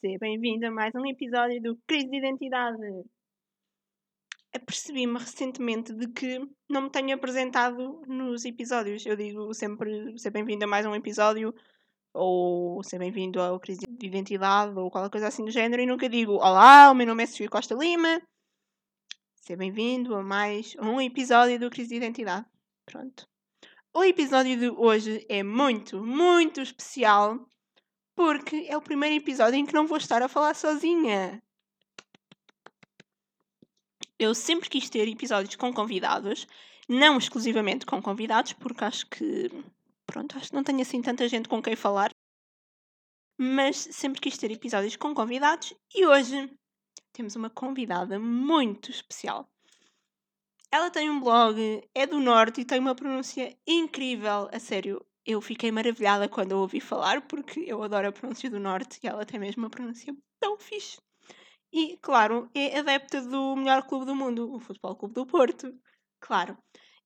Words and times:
Seja 0.00 0.16
bem-vindo 0.20 0.64
a 0.64 0.70
mais 0.70 0.94
um 0.94 1.04
episódio 1.06 1.60
do 1.60 1.76
Crise 1.84 2.08
de 2.08 2.18
Identidade. 2.18 2.78
Apercebi-me 4.54 5.18
recentemente 5.18 5.92
de 5.92 6.06
que 6.12 6.38
não 6.70 6.82
me 6.82 6.90
tenho 6.90 7.16
apresentado 7.16 8.00
nos 8.06 8.44
episódios. 8.44 9.04
Eu 9.04 9.16
digo 9.16 9.52
sempre 9.52 10.16
seja 10.16 10.30
bem-vindo 10.30 10.64
a 10.64 10.68
mais 10.68 10.86
um 10.86 10.94
episódio, 10.94 11.52
ou 12.14 12.80
seja 12.84 13.00
bem-vindo 13.00 13.40
ao 13.40 13.58
Crise 13.58 13.80
de 13.90 14.06
Identidade, 14.06 14.78
ou 14.78 14.88
qualquer 14.88 15.10
coisa 15.10 15.26
assim 15.26 15.44
do 15.44 15.50
género, 15.50 15.82
e 15.82 15.86
nunca 15.86 16.08
digo 16.08 16.34
Olá, 16.34 16.92
o 16.92 16.94
meu 16.94 17.06
nome 17.08 17.24
é 17.24 17.26
Sofia 17.26 17.48
Costa 17.48 17.74
Lima. 17.74 18.22
Seja 19.34 19.56
bem-vindo 19.56 20.14
a 20.14 20.22
mais 20.22 20.76
um 20.76 21.00
episódio 21.00 21.58
do 21.58 21.70
Crise 21.70 21.88
de 21.88 21.96
Identidade. 21.96 22.46
Pronto. 22.86 23.26
O 23.92 24.04
episódio 24.04 24.56
de 24.56 24.68
hoje 24.68 25.26
é 25.28 25.42
muito, 25.42 26.00
muito 26.00 26.60
especial 26.60 27.48
porque 28.18 28.66
é 28.68 28.76
o 28.76 28.82
primeiro 28.82 29.14
episódio 29.14 29.56
em 29.56 29.64
que 29.64 29.72
não 29.72 29.86
vou 29.86 29.96
estar 29.96 30.20
a 30.20 30.28
falar 30.28 30.52
sozinha. 30.56 31.40
Eu 34.18 34.34
sempre 34.34 34.68
quis 34.68 34.90
ter 34.90 35.06
episódios 35.06 35.54
com 35.54 35.72
convidados, 35.72 36.44
não 36.88 37.16
exclusivamente 37.16 37.86
com 37.86 38.02
convidados, 38.02 38.54
porque 38.54 38.82
acho 38.82 39.06
que. 39.06 39.48
Pronto, 40.04 40.36
acho 40.36 40.48
que 40.48 40.54
não 40.56 40.64
tenho 40.64 40.80
assim 40.80 41.00
tanta 41.00 41.28
gente 41.28 41.48
com 41.48 41.62
quem 41.62 41.76
falar. 41.76 42.10
Mas 43.38 43.76
sempre 43.92 44.20
quis 44.20 44.36
ter 44.36 44.50
episódios 44.50 44.96
com 44.96 45.14
convidados 45.14 45.72
e 45.94 46.04
hoje 46.04 46.52
temos 47.12 47.36
uma 47.36 47.48
convidada 47.48 48.18
muito 48.18 48.90
especial. 48.90 49.48
Ela 50.72 50.90
tem 50.90 51.08
um 51.08 51.20
blog, 51.20 51.88
é 51.94 52.04
do 52.04 52.18
Norte 52.18 52.62
e 52.62 52.64
tem 52.64 52.80
uma 52.80 52.96
pronúncia 52.96 53.56
incrível, 53.64 54.48
a 54.52 54.58
sério 54.58 55.06
eu 55.28 55.42
fiquei 55.42 55.70
maravilhada 55.70 56.26
quando 56.26 56.52
a 56.52 56.56
ouvi 56.56 56.80
falar, 56.80 57.20
porque 57.28 57.60
eu 57.60 57.82
adoro 57.82 58.08
a 58.08 58.12
pronúncia 58.12 58.48
do 58.48 58.58
Norte 58.58 58.98
e 59.02 59.06
ela 59.06 59.26
tem 59.26 59.38
mesmo 59.38 59.62
uma 59.62 59.68
pronúncia 59.68 60.16
tão 60.40 60.58
fixe. 60.58 60.96
E, 61.70 61.98
claro, 61.98 62.48
é 62.54 62.78
adepta 62.78 63.20
do 63.20 63.54
melhor 63.54 63.82
clube 63.82 64.06
do 64.06 64.16
mundo, 64.16 64.50
o 64.50 64.58
Futebol 64.58 64.96
Clube 64.96 65.14
do 65.14 65.26
Porto. 65.26 65.78
Claro. 66.18 66.56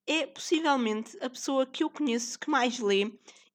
É 0.07 0.25
possivelmente 0.25 1.19
a 1.21 1.29
pessoa 1.29 1.67
que 1.67 1.83
eu 1.83 1.91
conheço 1.91 2.39
que 2.39 2.49
mais 2.49 2.79
lê 2.79 3.13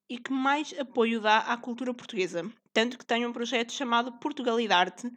e 0.10 0.18
que 0.20 0.34
mais 0.34 0.78
apoio 0.78 1.22
dá 1.22 1.40
à 1.40 1.56
cultura 1.56 1.94
portuguesa. 1.94 2.44
Tanto 2.74 2.98
que 2.98 3.06
tem 3.06 3.26
um 3.26 3.32
projeto 3.32 3.72
chamado 3.72 4.20
Portugalidade, 4.20 5.10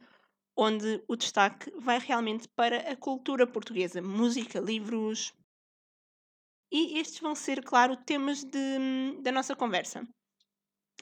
onde 0.56 1.02
o 1.08 1.16
destaque 1.16 1.72
vai 1.76 1.98
realmente 1.98 2.46
para 2.54 2.92
a 2.92 2.96
cultura 2.96 3.48
portuguesa: 3.48 4.00
música, 4.00 4.60
livros, 4.60 5.32
e 6.70 6.98
estes 6.98 7.20
vão 7.20 7.34
ser, 7.34 7.62
claro, 7.64 7.96
temas 7.96 8.44
de, 8.44 9.20
da 9.22 9.32
nossa 9.32 9.56
conversa. 9.56 10.06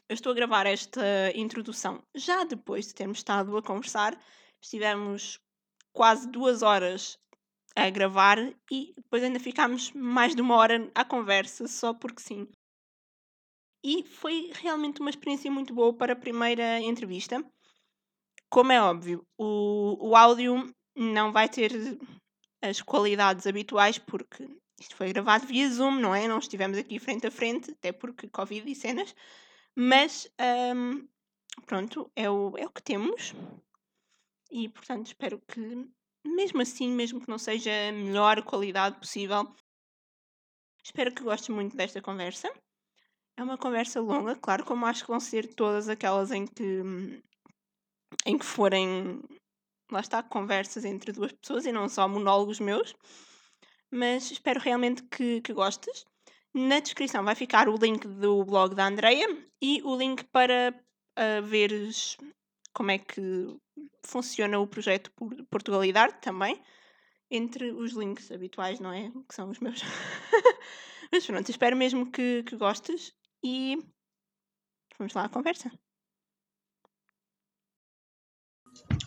Eu 0.09 0.15
estou 0.15 0.33
a 0.33 0.35
gravar 0.35 0.67
esta 0.67 1.03
introdução 1.35 2.03
já 2.15 2.45
depois 2.45 2.87
de 2.87 2.95
termos 2.95 3.19
estado 3.19 3.57
a 3.57 3.63
conversar. 3.63 4.19
Estivemos 4.61 5.39
quase 5.93 6.27
duas 6.31 6.63
horas 6.63 7.19
a 7.77 7.91
gravar 7.91 8.39
e 8.71 8.95
depois 8.97 9.23
ainda 9.23 9.39
ficámos 9.39 9.93
mais 9.93 10.35
de 10.35 10.41
uma 10.41 10.57
hora 10.57 10.91
à 10.95 11.05
conversa, 11.05 11.69
só 11.69 11.93
porque 11.93 12.23
sim. 12.23 12.49
E 13.85 14.03
foi 14.03 14.51
realmente 14.55 15.01
uma 15.01 15.11
experiência 15.11 15.51
muito 15.51 15.75
boa 15.75 15.93
para 15.93 16.15
a 16.15 16.17
primeira 16.17 16.81
entrevista. 16.81 17.45
Como 18.51 18.73
é 18.73 18.81
óbvio, 18.81 19.27
o, 19.37 20.09
o 20.09 20.17
áudio 20.17 20.75
não 20.97 21.33
vai 21.33 21.49
ter 21.49 21.71
as 22.63 22.81
qualidades 22.81 23.47
habituais, 23.47 23.99
porque 23.99 24.49
isto 24.81 24.95
foi 24.95 25.13
gravado 25.13 25.47
via 25.47 25.69
Zoom, 25.69 25.99
não 25.99 26.15
é? 26.15 26.29
Não 26.29 26.39
estivemos 26.39 26.79
aqui 26.79 26.99
frente 26.99 27.27
a 27.27 27.31
frente, 27.31 27.73
até 27.73 27.91
porque 27.91 28.29
Covid 28.29 28.71
e 28.71 28.75
cenas. 28.75 29.15
Mas, 29.75 30.31
um, 30.77 31.09
pronto, 31.67 32.11
é 32.15 32.31
o, 32.31 32.57
é 32.57 32.65
o 32.67 32.71
que 32.71 32.83
temos. 32.83 33.35
E, 34.51 34.69
portanto, 34.69 35.07
espero 35.07 35.41
que, 35.49 35.89
mesmo 36.25 36.63
assim, 36.63 36.89
mesmo 36.91 37.21
que 37.21 37.29
não 37.29 37.39
seja 37.39 37.71
a 37.89 37.93
melhor 37.93 38.43
qualidade 38.43 38.99
possível, 38.99 39.53
espero 40.83 41.13
que 41.13 41.23
gostes 41.23 41.49
muito 41.49 41.77
desta 41.77 42.01
conversa. 42.01 42.49
É 43.37 43.43
uma 43.43 43.59
conversa 43.59 44.01
longa, 44.01 44.35
claro, 44.37 44.65
como 44.65 44.87
acho 44.87 45.05
que 45.05 45.11
vão 45.11 45.21
ser 45.21 45.55
todas 45.55 45.89
aquelas 45.89 46.31
em 46.31 46.47
que, 46.47 46.83
em 48.27 48.39
que 48.39 48.45
forem, 48.45 49.23
lá 49.91 50.01
está, 50.01 50.23
conversas 50.23 50.85
entre 50.85 51.13
duas 51.13 51.33
pessoas 51.33 51.67
e 51.67 51.73
não 51.73 51.89
só 51.89 52.09
monólogos 52.09 52.59
meus 52.59 52.95
mas 53.91 54.31
espero 54.31 54.61
realmente 54.61 55.03
que, 55.05 55.41
que 55.41 55.53
gostes. 55.53 56.05
Na 56.55 56.81
descrição 56.81 57.25
vai 57.25 57.35
ficar 57.35 57.69
o 57.69 57.77
link 57.77 58.07
do 58.07 58.45
blog 58.45 58.75
da 58.75 58.87
Andreia 58.87 59.27
e 59.61 59.83
o 59.83 59.97
link 59.97 60.25
para 60.25 60.75
uh, 61.19 61.43
veres 61.43 62.17
como 62.73 62.91
é 62.91 62.99
que 62.99 63.57
funciona 64.05 64.59
o 64.59 64.67
projeto 64.67 65.13
Portugalidade 65.51 66.15
também, 66.21 66.63
entre 67.31 67.73
os 67.73 67.93
links 67.93 68.31
habituais, 68.31 68.81
não 68.81 68.93
é? 68.93 69.11
Que 69.29 69.35
são 69.35 69.51
os 69.51 69.59
meus. 69.59 69.81
Mas 71.13 71.27
pronto, 71.27 71.51
espero 71.51 71.77
mesmo 71.77 72.11
que, 72.11 72.43
que 72.45 72.57
gostes 72.57 73.15
e 73.43 73.79
vamos 74.99 75.13
lá 75.15 75.25
à 75.25 75.29
conversa. 75.29 75.71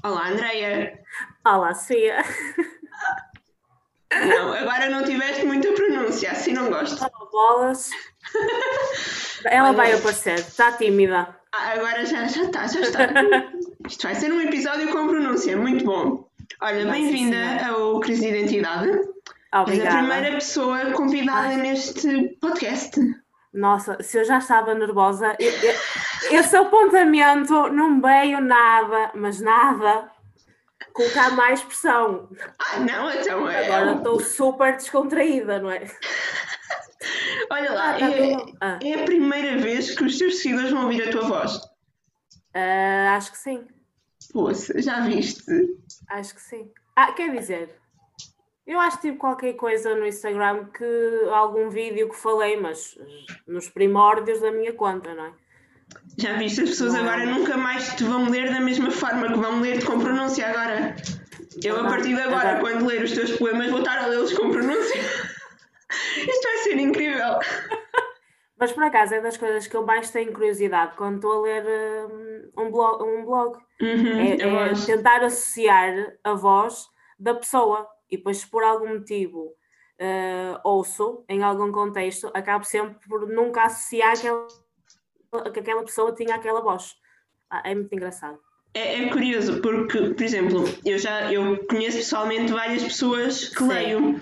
Olá, 0.03 0.29
Andreia. 0.29 1.03
Olá, 1.45 1.73
Cia. 1.73 2.17
Não, 4.11 4.53
agora 4.53 4.89
não 4.89 5.03
tiveste 5.03 5.45
muita 5.45 5.71
pronúncia, 5.71 6.31
assim 6.31 6.53
não 6.53 6.69
gosto. 6.69 7.03
Oh, 7.03 7.25
bolas. 7.31 7.89
Ela 9.45 9.69
Olha, 9.69 9.77
vai 9.77 9.93
aparecer, 9.93 10.35
está 10.35 10.73
tímida. 10.73 11.35
Ah, 11.53 11.71
agora 11.73 12.05
já, 12.05 12.27
já 12.27 12.43
está, 12.43 12.67
já 12.67 12.81
está. 12.81 13.07
Isto 13.87 14.03
vai 14.03 14.15
ser 14.15 14.31
um 14.31 14.41
episódio 14.41 14.89
com 14.89 15.07
pronúncia, 15.07 15.57
muito 15.57 15.85
bom. 15.85 16.27
Olha, 16.61 16.85
bem-vinda 16.91 17.67
ao 17.67 17.99
Crise 18.01 18.21
de 18.21 18.37
Identidade. 18.37 18.89
Obrigada. 19.53 19.89
És 19.89 19.95
a 19.95 19.97
primeira 19.97 20.31
pessoa 20.35 20.91
convidada 20.91 21.47
Ai. 21.47 21.57
neste 21.57 22.37
podcast. 22.39 22.99
Nossa, 23.53 24.01
se 24.01 24.17
eu 24.17 24.23
já 24.23 24.37
estava 24.37 24.73
nervosa, 24.73 25.35
eu, 25.39 25.51
eu, 25.51 26.39
esse 26.39 26.55
apontamento 26.55 27.69
não 27.69 27.99
veio 27.99 28.39
nada, 28.39 29.11
mas 29.13 29.41
nada 29.41 30.09
colocar 30.93 31.31
mais 31.35 31.61
pressão. 31.61 32.29
Ah, 32.59 32.79
não, 32.79 33.13
então 33.13 33.49
é. 33.49 33.65
Agora 33.65 33.97
estou 33.97 34.19
super 34.19 34.75
descontraída, 34.75 35.59
não 35.59 35.71
é? 35.71 35.85
Olha 37.49 37.71
lá, 37.73 37.95
ah, 37.95 37.99
tá 37.99 38.09
é, 38.09 38.35
ah. 38.61 38.79
é, 38.83 38.93
a 38.93 39.03
primeira 39.05 39.57
vez 39.57 39.95
que 39.95 40.03
os 40.03 40.17
teus 40.17 40.39
seguidores 40.39 40.71
vão 40.71 40.83
ouvir 40.83 41.07
a 41.07 41.11
tua 41.11 41.27
voz? 41.27 41.55
Uh, 42.55 43.09
acho 43.15 43.31
que 43.31 43.37
sim. 43.37 43.67
Poxa, 44.31 44.81
já 44.81 45.01
viste? 45.01 45.51
Acho 46.09 46.35
que 46.35 46.41
sim. 46.41 46.71
Ah, 46.95 47.11
quer 47.11 47.31
dizer, 47.35 47.75
eu 48.65 48.79
acho 48.79 48.97
que 48.97 49.07
tive 49.07 49.17
qualquer 49.17 49.53
coisa 49.53 49.95
no 49.95 50.05
Instagram 50.05 50.65
que 50.65 51.29
algum 51.31 51.69
vídeo 51.69 52.09
que 52.09 52.15
falei, 52.15 52.57
mas 52.57 52.97
nos 53.47 53.69
primórdios 53.69 54.39
da 54.39 54.51
minha 54.51 54.73
conta, 54.73 55.13
não 55.13 55.25
é? 55.25 55.33
Já 56.17 56.37
viste, 56.37 56.61
as 56.61 56.69
pessoas 56.69 56.93
agora 56.95 57.25
nunca 57.25 57.57
mais 57.57 57.95
te 57.95 58.03
vão 58.03 58.29
ler 58.29 58.51
da 58.51 58.59
mesma 58.59 58.91
forma 58.91 59.27
que 59.27 59.39
vão 59.39 59.59
ler-te 59.61 59.85
com 59.85 59.99
pronúncia 59.99 60.47
agora. 60.47 60.95
Eu, 61.63 61.79
a 61.79 61.89
partir 61.89 62.15
de 62.15 62.21
agora, 62.21 62.59
quando 62.59 62.85
ler 62.85 63.03
os 63.03 63.11
teus 63.11 63.31
poemas, 63.37 63.69
vou 63.69 63.79
estar 63.79 63.97
a 63.97 64.07
lê-los 64.07 64.33
com 64.33 64.51
pronúncia. 64.51 65.01
Isto 66.17 66.47
vai 66.47 66.57
ser 66.57 66.77
incrível. 66.77 67.39
Mas 68.59 68.71
por 68.71 68.83
acaso 68.83 69.15
é 69.15 69.21
das 69.21 69.37
coisas 69.37 69.65
que 69.67 69.75
eu 69.75 69.85
mais 69.85 70.11
tenho 70.11 70.31
curiosidade 70.31 70.95
quando 70.95 71.15
estou 71.15 71.39
a 71.39 71.41
ler 71.41 71.65
um, 71.65 72.65
um 72.65 72.71
blog. 72.71 73.03
Um 73.03 73.25
blog. 73.25 73.57
Uhum, 73.81 74.19
é, 74.19 74.33
é 74.33 74.73
tentar 74.85 75.23
associar 75.23 76.13
a 76.23 76.33
voz 76.33 76.87
da 77.19 77.33
pessoa 77.33 77.87
e 78.09 78.17
depois, 78.17 78.37
se 78.37 78.47
por 78.47 78.63
algum 78.63 78.99
motivo 78.99 79.55
uh, 79.99 80.59
ouço 80.63 81.23
em 81.27 81.41
algum 81.41 81.71
contexto, 81.71 82.29
acabo 82.33 82.63
sempre 82.63 82.99
por 83.07 83.27
nunca 83.27 83.63
associar 83.63 84.13
aquela 84.13 84.45
que 85.53 85.59
aquela 85.59 85.83
pessoa 85.83 86.13
tinha 86.13 86.35
aquela 86.35 86.61
voz. 86.61 86.95
Ah, 87.49 87.61
é 87.65 87.73
muito 87.73 87.93
engraçado. 87.93 88.39
É, 88.73 89.03
é, 89.03 89.09
curioso 89.09 89.61
porque, 89.61 89.99
por 89.99 90.23
exemplo, 90.23 90.63
eu 90.85 90.97
já 90.97 91.31
eu 91.31 91.57
conheço 91.67 91.97
pessoalmente 91.97 92.53
várias 92.53 92.83
pessoas 92.83 93.49
que 93.49 93.57
Sim. 93.57 93.67
leio 93.67 94.19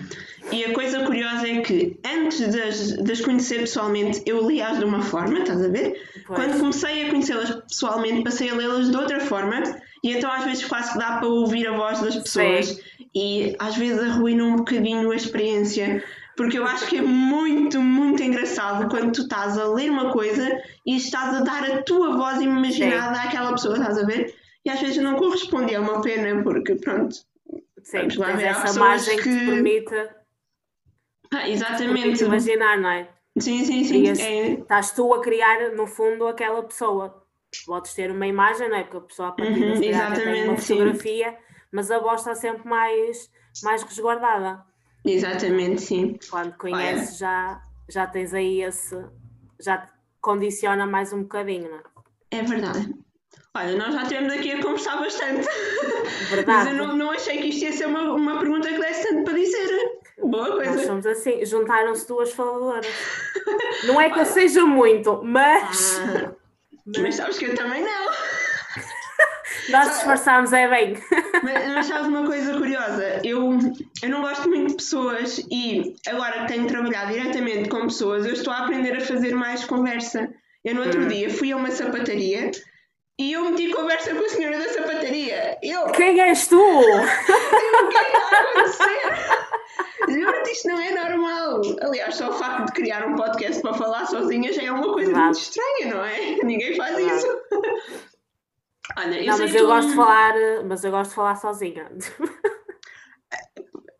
e 0.50 0.64
a 0.64 0.74
coisa 0.74 1.04
curiosa 1.04 1.46
é 1.46 1.60
que 1.60 2.00
antes 2.04 2.50
de 2.50 2.60
as, 2.60 2.92
de 2.96 3.12
as 3.12 3.20
conhecer 3.20 3.60
pessoalmente 3.60 4.20
eu 4.26 4.44
li-as 4.48 4.80
de 4.80 4.84
uma 4.84 5.02
forma, 5.02 5.38
estás 5.38 5.64
a 5.64 5.68
ver? 5.68 6.02
Pois. 6.26 6.36
Quando 6.36 6.58
comecei 6.58 7.06
a 7.06 7.10
conhecê-las 7.10 7.50
pessoalmente 7.50 8.24
passei 8.24 8.50
a 8.50 8.54
lê-las 8.56 8.90
de 8.90 8.96
outra 8.96 9.20
forma 9.20 9.62
e 10.02 10.16
então 10.16 10.32
às 10.32 10.44
vezes 10.44 10.64
quase 10.64 10.94
que 10.94 10.98
dá 10.98 11.18
para 11.18 11.28
ouvir 11.28 11.68
a 11.68 11.76
voz 11.76 12.00
das 12.00 12.16
pessoas 12.16 12.66
Sim. 12.66 12.80
e 13.14 13.56
às 13.56 13.76
vezes 13.76 14.02
arruina 14.02 14.42
um 14.42 14.56
bocadinho 14.56 15.12
a 15.12 15.14
experiência 15.14 16.02
porque 16.40 16.58
eu 16.58 16.64
acho 16.64 16.86
que 16.86 16.96
é 16.96 17.02
muito, 17.02 17.82
muito 17.82 18.22
engraçado 18.22 18.88
quando 18.88 19.12
tu 19.12 19.20
estás 19.20 19.58
a 19.58 19.68
ler 19.68 19.90
uma 19.90 20.10
coisa 20.10 20.58
e 20.86 20.96
estás 20.96 21.34
a 21.34 21.40
dar 21.40 21.70
a 21.70 21.82
tua 21.82 22.16
voz 22.16 22.40
imaginada 22.40 23.14
Sim. 23.14 23.28
àquela 23.28 23.52
pessoa, 23.52 23.76
estás 23.76 23.98
a 23.98 24.06
ver? 24.06 24.34
E 24.64 24.70
às 24.70 24.80
vezes 24.80 24.96
não 24.96 25.16
corresponde, 25.16 25.74
é 25.74 25.78
uma 25.78 26.00
pena, 26.00 26.42
porque 26.42 26.76
pronto. 26.76 27.14
Sim, 27.82 27.98
vamos 27.98 28.16
lá 28.16 28.32
ver, 28.32 28.46
essa 28.46 28.80
margem 28.80 29.18
que, 29.18 29.22
que 29.22 29.38
te 29.38 29.44
permite 29.44 29.94
ah, 31.30 31.46
exatamente. 31.46 32.24
imaginar, 32.24 32.78
não 32.78 32.90
é? 32.90 33.08
Sim, 33.38 33.62
sim, 33.62 33.84
sim. 33.84 34.08
É... 34.08 34.52
Estás 34.52 34.92
tu 34.92 35.12
a 35.12 35.20
criar, 35.20 35.72
no 35.72 35.86
fundo, 35.86 36.26
aquela 36.26 36.62
pessoa. 36.62 37.22
podes 37.66 37.92
ter 37.92 38.10
uma 38.10 38.26
imagem, 38.26 38.70
não 38.70 38.78
é? 38.78 38.84
Porque 38.84 38.96
a 38.96 39.00
pessoa 39.02 39.28
a 39.28 39.32
partir 39.32 39.62
uhum, 39.62 39.78
tem 39.78 40.48
uma 40.48 40.56
fotografia, 40.56 41.32
sim. 41.32 41.36
mas 41.70 41.90
a 41.90 41.98
voz 41.98 42.22
está 42.22 42.34
sempre 42.34 42.66
mais, 42.66 43.30
mais 43.62 43.82
resguardada. 43.82 44.69
Exatamente, 45.04 45.82
sim. 45.82 46.18
Quando 46.30 46.56
conheces 46.56 47.18
já, 47.18 47.62
já 47.88 48.06
tens 48.06 48.34
aí 48.34 48.62
esse. 48.62 48.96
já 49.60 49.78
te 49.78 49.92
condiciona 50.20 50.86
mais 50.86 51.12
um 51.12 51.22
bocadinho, 51.22 51.70
não 51.70 51.78
é? 51.78 51.82
É 52.30 52.42
verdade. 52.42 52.94
Olha, 53.54 53.76
nós 53.76 53.92
já 53.92 54.02
estivemos 54.02 54.32
aqui 54.32 54.52
a 54.52 54.62
conversar 54.62 54.96
bastante. 54.98 55.48
Verdade. 56.28 56.46
Mas 56.46 56.66
eu 56.68 56.74
não, 56.74 56.96
não 56.96 57.10
achei 57.10 57.38
que 57.38 57.48
isto 57.48 57.64
ia 57.64 57.72
ser 57.72 57.86
uma, 57.86 58.12
uma 58.12 58.38
pergunta 58.38 58.68
que 58.68 58.78
desse 58.78 59.08
tanto 59.08 59.24
para 59.24 59.34
dizer. 59.34 60.00
Boa 60.22 60.52
coisa. 60.52 60.76
Nós 60.76 60.86
somos 60.86 61.06
assim, 61.06 61.44
juntaram-se 61.44 62.06
duas 62.06 62.32
faladoras. 62.32 62.86
não 63.86 64.00
é 64.00 64.10
que 64.10 64.20
eu 64.20 64.24
seja 64.24 64.64
muito, 64.64 65.20
mas. 65.24 65.98
Ah, 65.98 66.32
mas... 66.86 66.98
mas 67.02 67.14
sabes 67.16 67.38
que 67.38 67.46
eu 67.46 67.54
também 67.56 67.82
não. 67.82 68.10
Nós 69.70 69.90
disfarçámos, 69.90 70.52
é 70.52 70.68
bem. 70.68 70.96
Mas, 71.42 71.68
mas 71.74 71.86
sabes 71.86 72.08
uma 72.08 72.26
coisa 72.26 72.56
curiosa? 72.58 73.20
Eu, 73.24 73.58
eu 74.02 74.08
não 74.08 74.20
gosto 74.20 74.48
muito 74.48 74.68
de 74.68 74.76
pessoas 74.76 75.38
e 75.50 75.94
agora 76.06 76.40
que 76.40 76.52
tenho 76.52 76.66
trabalhado 76.66 77.12
diretamente 77.12 77.68
com 77.68 77.82
pessoas, 77.82 78.26
eu 78.26 78.32
estou 78.32 78.52
a 78.52 78.58
aprender 78.58 78.96
a 78.96 79.00
fazer 79.00 79.34
mais 79.34 79.64
conversa. 79.64 80.28
Eu 80.64 80.74
no 80.74 80.82
outro 80.82 81.02
hum. 81.02 81.08
dia 81.08 81.30
fui 81.30 81.52
a 81.52 81.56
uma 81.56 81.70
sapataria 81.70 82.50
e 83.18 83.32
eu 83.32 83.44
meti 83.50 83.70
conversa 83.70 84.14
com 84.14 84.24
a 84.24 84.28
senhora 84.28 84.58
da 84.58 84.68
sapataria. 84.68 85.58
Eu... 85.62 85.86
Quem 85.92 86.20
és 86.20 86.46
tu? 86.46 86.56
o 86.56 87.88
que 87.88 87.96
é 87.96 88.04
que 88.04 88.16
está 88.16 88.36
a 88.36 88.40
acontecer? 88.40 89.50
Juro-te, 90.08 90.50
isto 90.50 90.68
não 90.68 90.80
é 90.80 90.90
normal. 90.90 91.60
Aliás, 91.82 92.14
só 92.14 92.30
o 92.30 92.32
facto 92.32 92.66
de 92.66 92.72
criar 92.72 93.06
um 93.06 93.14
podcast 93.14 93.60
para 93.60 93.74
falar 93.74 94.06
sozinha 94.06 94.52
já 94.52 94.62
é 94.62 94.72
uma 94.72 94.92
coisa 94.92 95.12
muito 95.12 95.38
estranha, 95.38 95.94
não 95.94 96.04
é? 96.04 96.36
Ninguém 96.42 96.74
faz 96.76 96.98
isso. 96.98 97.28
Olha, 98.98 99.20
eu 99.20 99.26
não, 99.26 99.38
mas 99.38 99.54
eu 99.54 99.66
gosto 99.66 99.88
de 99.90 99.96
falar, 99.96 100.34
mas 100.66 100.84
eu 100.84 100.90
gosto 100.90 101.10
de 101.10 101.16
falar 101.16 101.34
sozinha. 101.36 101.90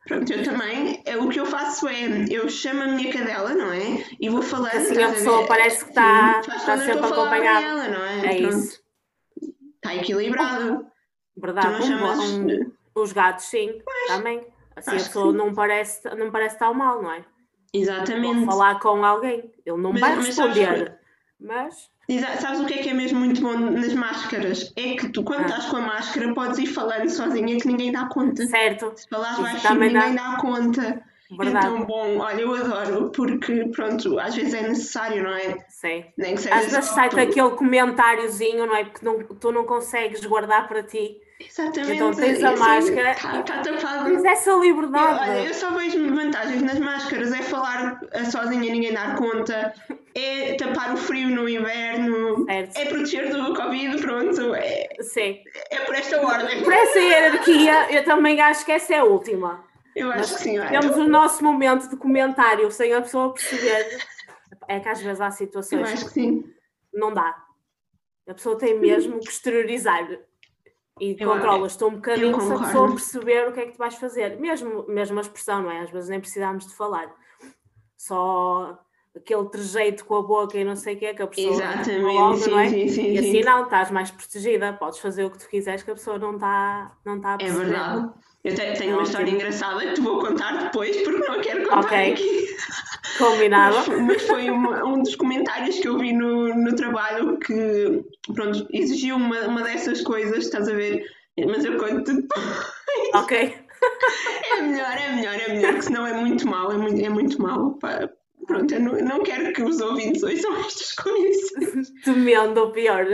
Pronto, 0.06 0.32
eu 0.32 0.42
também. 0.42 1.02
É, 1.06 1.16
o 1.16 1.28
que 1.28 1.38
eu 1.38 1.46
faço 1.46 1.86
é, 1.86 2.24
eu 2.28 2.48
chamo 2.48 2.82
a 2.82 2.86
minha 2.88 3.12
cadela, 3.12 3.54
não 3.54 3.72
é? 3.72 4.04
E 4.18 4.28
vou 4.28 4.42
falando. 4.42 4.74
Assim 4.74 5.00
a 5.00 5.10
pessoa 5.10 5.46
parece 5.46 5.84
que 5.84 5.90
está, 5.90 6.40
está 6.40 6.78
sempre 6.78 7.06
acompanhada. 7.06 7.64
Ela, 7.64 7.88
não 7.88 8.04
é? 8.04 8.18
é 8.18 8.40
Pronto. 8.40 8.56
isso. 8.56 8.80
Está 9.76 9.94
equilibrado. 9.94 10.86
Verdade. 11.36 11.92
Um, 11.92 12.06
um, 12.06 12.72
os 12.96 13.12
gatos, 13.12 13.44
sim, 13.44 13.80
pois, 13.84 14.06
também. 14.08 14.44
Assim 14.74 14.90
a 14.90 14.94
pessoa 14.94 15.32
não 15.32 15.54
parece, 15.54 16.02
não 16.16 16.30
parece 16.30 16.56
estar 16.56 16.72
mal, 16.74 17.00
não 17.00 17.12
é? 17.12 17.24
Exatamente. 17.72 18.38
Vou 18.38 18.46
falar 18.46 18.80
com 18.80 19.04
alguém, 19.04 19.52
ele 19.64 19.76
não 19.76 19.92
mas, 19.92 20.00
vai 20.00 20.16
responder. 20.16 20.99
Mas 21.40 21.90
Sabes 22.40 22.60
o 22.60 22.66
que 22.66 22.74
é 22.74 22.78
que 22.78 22.88
é 22.88 22.94
mesmo 22.94 23.20
muito 23.20 23.40
bom 23.40 23.56
nas 23.56 23.94
máscaras? 23.94 24.72
É 24.76 24.94
que 24.96 25.08
tu, 25.10 25.22
quando 25.22 25.42
ah. 25.42 25.46
estás 25.46 25.66
com 25.66 25.76
a 25.76 25.80
máscara, 25.80 26.34
podes 26.34 26.58
ir 26.58 26.66
falando 26.66 27.08
sozinha 27.08 27.56
que 27.56 27.68
ninguém 27.68 27.92
dá 27.92 28.06
conta. 28.06 28.44
Certo. 28.46 28.92
Se 28.96 29.08
falares 29.08 29.38
baixinho, 29.38 29.74
ninguém 29.74 30.14
dá, 30.14 30.32
dá 30.32 30.36
conta. 30.40 31.02
Verdade. 31.38 31.66
Então, 31.66 31.84
bom, 31.84 32.18
olha, 32.18 32.40
eu 32.40 32.52
adoro, 32.52 33.10
porque, 33.10 33.64
pronto, 33.68 34.18
às 34.18 34.34
vezes 34.34 34.52
é 34.52 34.62
necessário, 34.66 35.22
não 35.22 35.30
é? 35.30 35.64
Sim. 35.68 36.04
Nem 36.18 36.34
que 36.34 36.40
seja 36.40 36.56
às 36.56 36.72
vezes 36.72 36.86
sai-te 36.86 37.20
aquele 37.20 37.50
comentáriozinho, 37.50 38.66
não 38.66 38.74
é? 38.74 38.84
Porque 38.84 39.04
não, 39.04 39.22
tu 39.22 39.52
não 39.52 39.64
consegues 39.64 40.24
guardar 40.26 40.66
para 40.66 40.82
ti. 40.82 41.16
Exatamente. 41.40 41.92
Então 41.94 42.12
tens 42.12 42.42
a 42.44 42.54
máscara. 42.54 43.12
Está 43.12 43.42
tá 43.42 43.62
tapado. 43.62 44.04
Tens 44.04 44.24
essa 44.24 44.52
liberdade. 44.52 45.28
Eu, 45.28 45.32
olha, 45.32 45.48
eu 45.48 45.54
só 45.54 45.70
vejo 45.70 46.14
vantagens 46.14 46.62
nas 46.62 46.78
máscaras. 46.78 47.32
É 47.32 47.42
falar 47.42 48.00
sozinha, 48.30 48.72
ninguém 48.72 48.92
dar 48.92 49.16
conta. 49.16 49.72
É 50.14 50.54
tapar 50.54 50.92
o 50.92 50.96
frio 50.98 51.30
no 51.30 51.48
inverno. 51.48 52.44
Certo. 52.44 52.76
É 52.76 52.84
proteger 52.84 53.30
do 53.30 53.54
Covid. 53.54 53.98
Pronto. 54.00 54.54
É, 54.54 54.88
Sim. 55.00 55.38
É 55.70 55.80
por 55.80 55.94
esta 55.94 56.20
ordem. 56.20 56.62
Por 56.62 56.72
essa 56.72 56.98
hierarquia, 56.98 57.92
eu 57.92 58.04
também 58.04 58.38
acho 58.40 58.64
que 58.64 58.72
essa 58.72 58.94
é 58.94 58.98
a 58.98 59.04
última. 59.04 59.64
Eu 59.96 60.10
acho 60.10 60.18
Mas 60.18 60.36
que 60.36 60.42
sim. 60.42 60.60
Temos 60.60 60.96
o 60.96 61.08
nosso 61.08 61.42
momento 61.42 61.88
de 61.88 61.96
comentário 61.96 62.70
sem 62.70 62.92
a 62.92 63.00
pessoa 63.00 63.32
perceber. 63.32 63.98
É 64.68 64.78
que 64.78 64.88
às 64.88 65.00
vezes 65.00 65.20
há 65.20 65.30
situações. 65.30 65.88
Eu 65.88 65.94
acho 65.94 66.04
que 66.06 66.12
sim. 66.12 66.44
Não 66.92 67.12
dá. 67.12 67.36
A 68.28 68.34
pessoa 68.34 68.56
tem 68.56 68.78
mesmo 68.78 69.18
que 69.18 69.30
exteriorizar 69.30 70.06
e 71.00 71.16
controlas-te 71.16 71.82
um 71.84 71.94
bocadinho 71.94 72.40
se 72.40 72.52
a 72.52 72.58
pessoa 72.58 72.88
perceber 72.88 73.48
o 73.48 73.52
que 73.52 73.60
é 73.60 73.66
que 73.66 73.72
tu 73.72 73.78
vais 73.78 73.94
fazer. 73.94 74.38
Mesmo, 74.38 74.84
mesmo 74.86 75.18
a 75.18 75.22
expressão, 75.22 75.62
não 75.62 75.70
é? 75.70 75.80
Às 75.80 75.90
vezes 75.90 76.08
nem 76.10 76.20
precisamos 76.20 76.66
de 76.66 76.74
falar. 76.74 77.12
Só 77.96 78.78
aquele 79.16 79.48
trejeito 79.48 80.04
com 80.04 80.16
a 80.16 80.22
boca 80.22 80.56
e 80.56 80.64
não 80.64 80.76
sei 80.76 80.94
o 80.94 80.98
que 80.98 81.06
é 81.06 81.14
que 81.14 81.22
a 81.22 81.26
pessoa 81.26 81.54
Exatamente, 81.54 82.00
logo, 82.00 82.36
sim, 82.36 82.50
não 82.50 82.58
é? 82.58 82.68
Sim, 82.68 82.88
sim, 82.88 83.12
e 83.12 83.18
assim 83.18 83.40
não, 83.40 83.64
estás 83.64 83.90
mais 83.90 84.10
protegida, 84.10 84.72
podes 84.72 85.00
fazer 85.00 85.24
o 85.24 85.30
que 85.30 85.38
tu 85.38 85.48
quiseres 85.48 85.82
que 85.82 85.90
a 85.90 85.94
pessoa 85.94 86.18
não 86.18 86.34
está 86.34 86.96
não 87.04 87.20
tá 87.20 87.36
a 87.40 87.44
É 87.44 87.50
verdade. 87.50 88.12
Eu 88.42 88.54
tenho 88.54 88.94
uma 88.94 89.02
história 89.02 89.30
engraçada 89.30 89.80
que 89.86 89.94
te 89.94 90.00
vou 90.00 90.18
contar 90.18 90.64
depois 90.64 90.96
porque 91.02 91.28
não 91.28 91.40
quero 91.40 91.62
contar 91.64 91.80
okay. 91.80 92.12
aqui. 92.12 92.56
Combinado. 93.18 93.76
Mas, 93.76 94.00
mas 94.00 94.22
foi 94.22 94.48
uma, 94.48 94.82
um 94.84 95.02
dos 95.02 95.14
comentários 95.14 95.78
que 95.78 95.86
eu 95.86 95.98
vi 95.98 96.12
no, 96.12 96.54
no 96.54 96.74
trabalho 96.74 97.38
que, 97.38 98.02
pronto, 98.34 98.66
exigiu 98.72 99.16
uma, 99.16 99.40
uma 99.42 99.62
dessas 99.62 100.00
coisas, 100.00 100.44
estás 100.44 100.68
a 100.68 100.74
ver? 100.74 101.04
Mas 101.46 101.64
eu 101.64 101.76
conto 101.76 102.14
depois. 102.14 102.70
Ok. 103.14 103.54
É 104.52 104.62
melhor, 104.62 104.96
é 104.96 105.12
melhor, 105.12 105.34
é 105.34 105.52
melhor, 105.52 105.72
porque 105.72 105.82
senão 105.82 106.06
é 106.06 106.12
muito 106.12 106.46
mal, 106.46 106.72
é 106.72 106.76
muito, 106.76 107.04
é 107.04 107.08
muito 107.08 107.40
mal. 107.40 107.72
Pá. 107.78 108.10
Pronto, 108.46 108.74
eu 108.74 108.80
não, 108.80 108.92
não 108.98 109.22
quero 109.22 109.52
que 109.52 109.62
os 109.62 109.80
ouvintes 109.80 110.22
ouçam 110.22 110.56
estas 110.60 110.92
coisas. 110.92 111.90
Temendo 112.04 112.64
o 112.64 112.72
pior. 112.72 113.06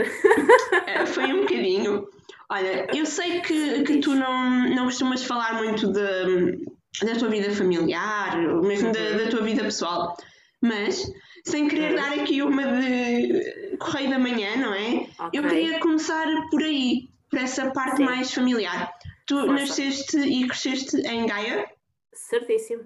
É, 0.87 1.05
foi 1.05 1.25
um 1.25 1.41
bocadinho. 1.41 2.07
Olha, 2.49 2.87
eu 2.95 3.05
sei 3.05 3.41
que, 3.41 3.83
que 3.83 3.99
tu 3.99 4.15
não, 4.15 4.69
não 4.69 4.85
costumas 4.85 5.23
falar 5.23 5.55
muito 5.55 5.91
de, 5.91 6.65
da 7.03 7.15
tua 7.19 7.27
vida 7.27 7.53
familiar, 7.53 8.37
mesmo 8.61 8.93
da, 8.93 9.23
da 9.23 9.29
tua 9.29 9.41
vida 9.41 9.63
pessoal, 9.63 10.15
mas 10.61 11.03
sem 11.45 11.67
querer 11.67 11.95
dar 11.95 12.13
aqui 12.13 12.41
uma 12.41 12.63
de 12.63 13.77
correio 13.77 14.09
da 14.09 14.19
manhã, 14.19 14.55
não 14.55 14.73
é? 14.73 15.07
Okay. 15.27 15.39
Eu 15.39 15.43
queria 15.43 15.79
começar 15.79 16.25
por 16.49 16.63
aí, 16.63 17.09
por 17.29 17.39
essa 17.39 17.69
parte 17.71 17.97
Sim. 17.97 18.05
mais 18.05 18.33
familiar. 18.33 18.93
Tu 19.25 19.35
Força. 19.35 19.53
nasceste 19.53 20.17
e 20.17 20.47
cresceste 20.47 20.97
em 21.01 21.25
Gaia? 21.25 21.69
Certíssimo. 22.13 22.85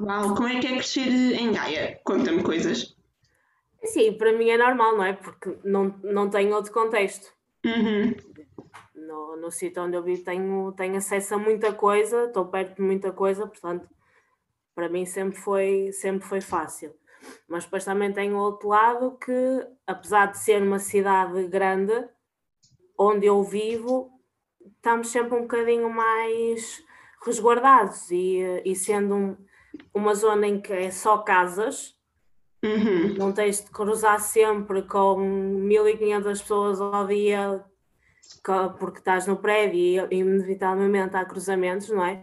Uau, 0.00 0.34
como 0.34 0.48
é 0.48 0.60
que 0.60 0.66
é 0.66 0.72
crescer 0.72 1.08
em 1.08 1.52
Gaia? 1.52 2.00
Conta-me 2.04 2.42
coisas. 2.42 2.96
Sim, 3.84 4.14
para 4.14 4.32
mim 4.32 4.48
é 4.48 4.56
normal, 4.56 4.96
não 4.96 5.04
é? 5.04 5.12
Porque 5.12 5.58
não, 5.62 5.94
não 6.02 6.30
tenho 6.30 6.54
outro 6.54 6.72
contexto. 6.72 7.30
Uhum 7.66 8.33
no, 9.14 9.36
no 9.36 9.50
sítio 9.50 9.82
onde 9.82 9.96
eu 9.96 10.02
vivo 10.02 10.24
tenho, 10.24 10.72
tenho 10.72 10.96
acesso 10.96 11.34
a 11.34 11.38
muita 11.38 11.72
coisa, 11.72 12.24
estou 12.24 12.46
perto 12.46 12.76
de 12.76 12.82
muita 12.82 13.12
coisa, 13.12 13.46
portanto, 13.46 13.88
para 14.74 14.88
mim 14.88 15.06
sempre 15.06 15.38
foi, 15.38 15.92
sempre 15.92 16.26
foi 16.26 16.40
fácil. 16.40 16.92
Mas 17.48 17.64
depois 17.64 17.84
também 17.84 18.12
tenho 18.12 18.36
outro 18.36 18.68
lado 18.68 19.16
que, 19.18 19.66
apesar 19.86 20.26
de 20.26 20.38
ser 20.38 20.60
uma 20.62 20.78
cidade 20.78 21.46
grande, 21.46 22.08
onde 22.98 23.26
eu 23.26 23.42
vivo, 23.42 24.10
estamos 24.76 25.08
sempre 25.08 25.36
um 25.36 25.42
bocadinho 25.42 25.88
mais 25.88 26.82
resguardados 27.24 28.10
e, 28.10 28.40
e 28.64 28.74
sendo 28.74 29.14
um, 29.14 29.36
uma 29.94 30.14
zona 30.14 30.46
em 30.46 30.60
que 30.60 30.72
é 30.72 30.90
só 30.90 31.18
casas, 31.18 31.94
uhum. 32.62 33.14
não 33.16 33.32
tens 33.32 33.64
de 33.64 33.70
cruzar 33.70 34.20
sempre 34.20 34.82
com 34.82 35.16
1500 35.16 36.42
pessoas 36.42 36.80
ao 36.80 37.06
dia 37.06 37.64
porque 38.78 38.98
estás 38.98 39.26
no 39.26 39.36
prédio 39.36 40.08
e 40.10 40.16
inevitavelmente 40.16 41.16
há 41.16 41.24
cruzamentos, 41.24 41.88
não 41.88 42.04
é? 42.04 42.22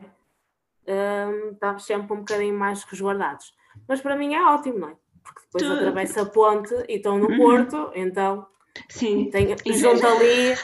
Um, 0.87 1.51
estamos 1.51 1.85
sempre 1.85 2.13
um 2.13 2.19
bocadinho 2.19 2.57
mais 2.57 2.83
resguardados. 2.83 3.53
Mas 3.87 4.01
para 4.01 4.15
mim 4.15 4.33
é 4.33 4.43
ótimo, 4.43 4.79
não 4.79 4.89
é? 4.89 4.95
Porque 5.23 5.41
depois 5.41 5.63
tu... 5.63 5.73
atravessa 5.73 6.21
a 6.23 6.25
ponte 6.25 6.73
e 6.87 6.95
estão 6.95 7.17
no 7.17 7.29
uhum. 7.29 7.37
Porto, 7.37 7.91
então 7.95 8.47
Sim. 8.89 9.29
Tem, 9.29 9.55
junto 9.73 10.07
ali, 10.07 10.55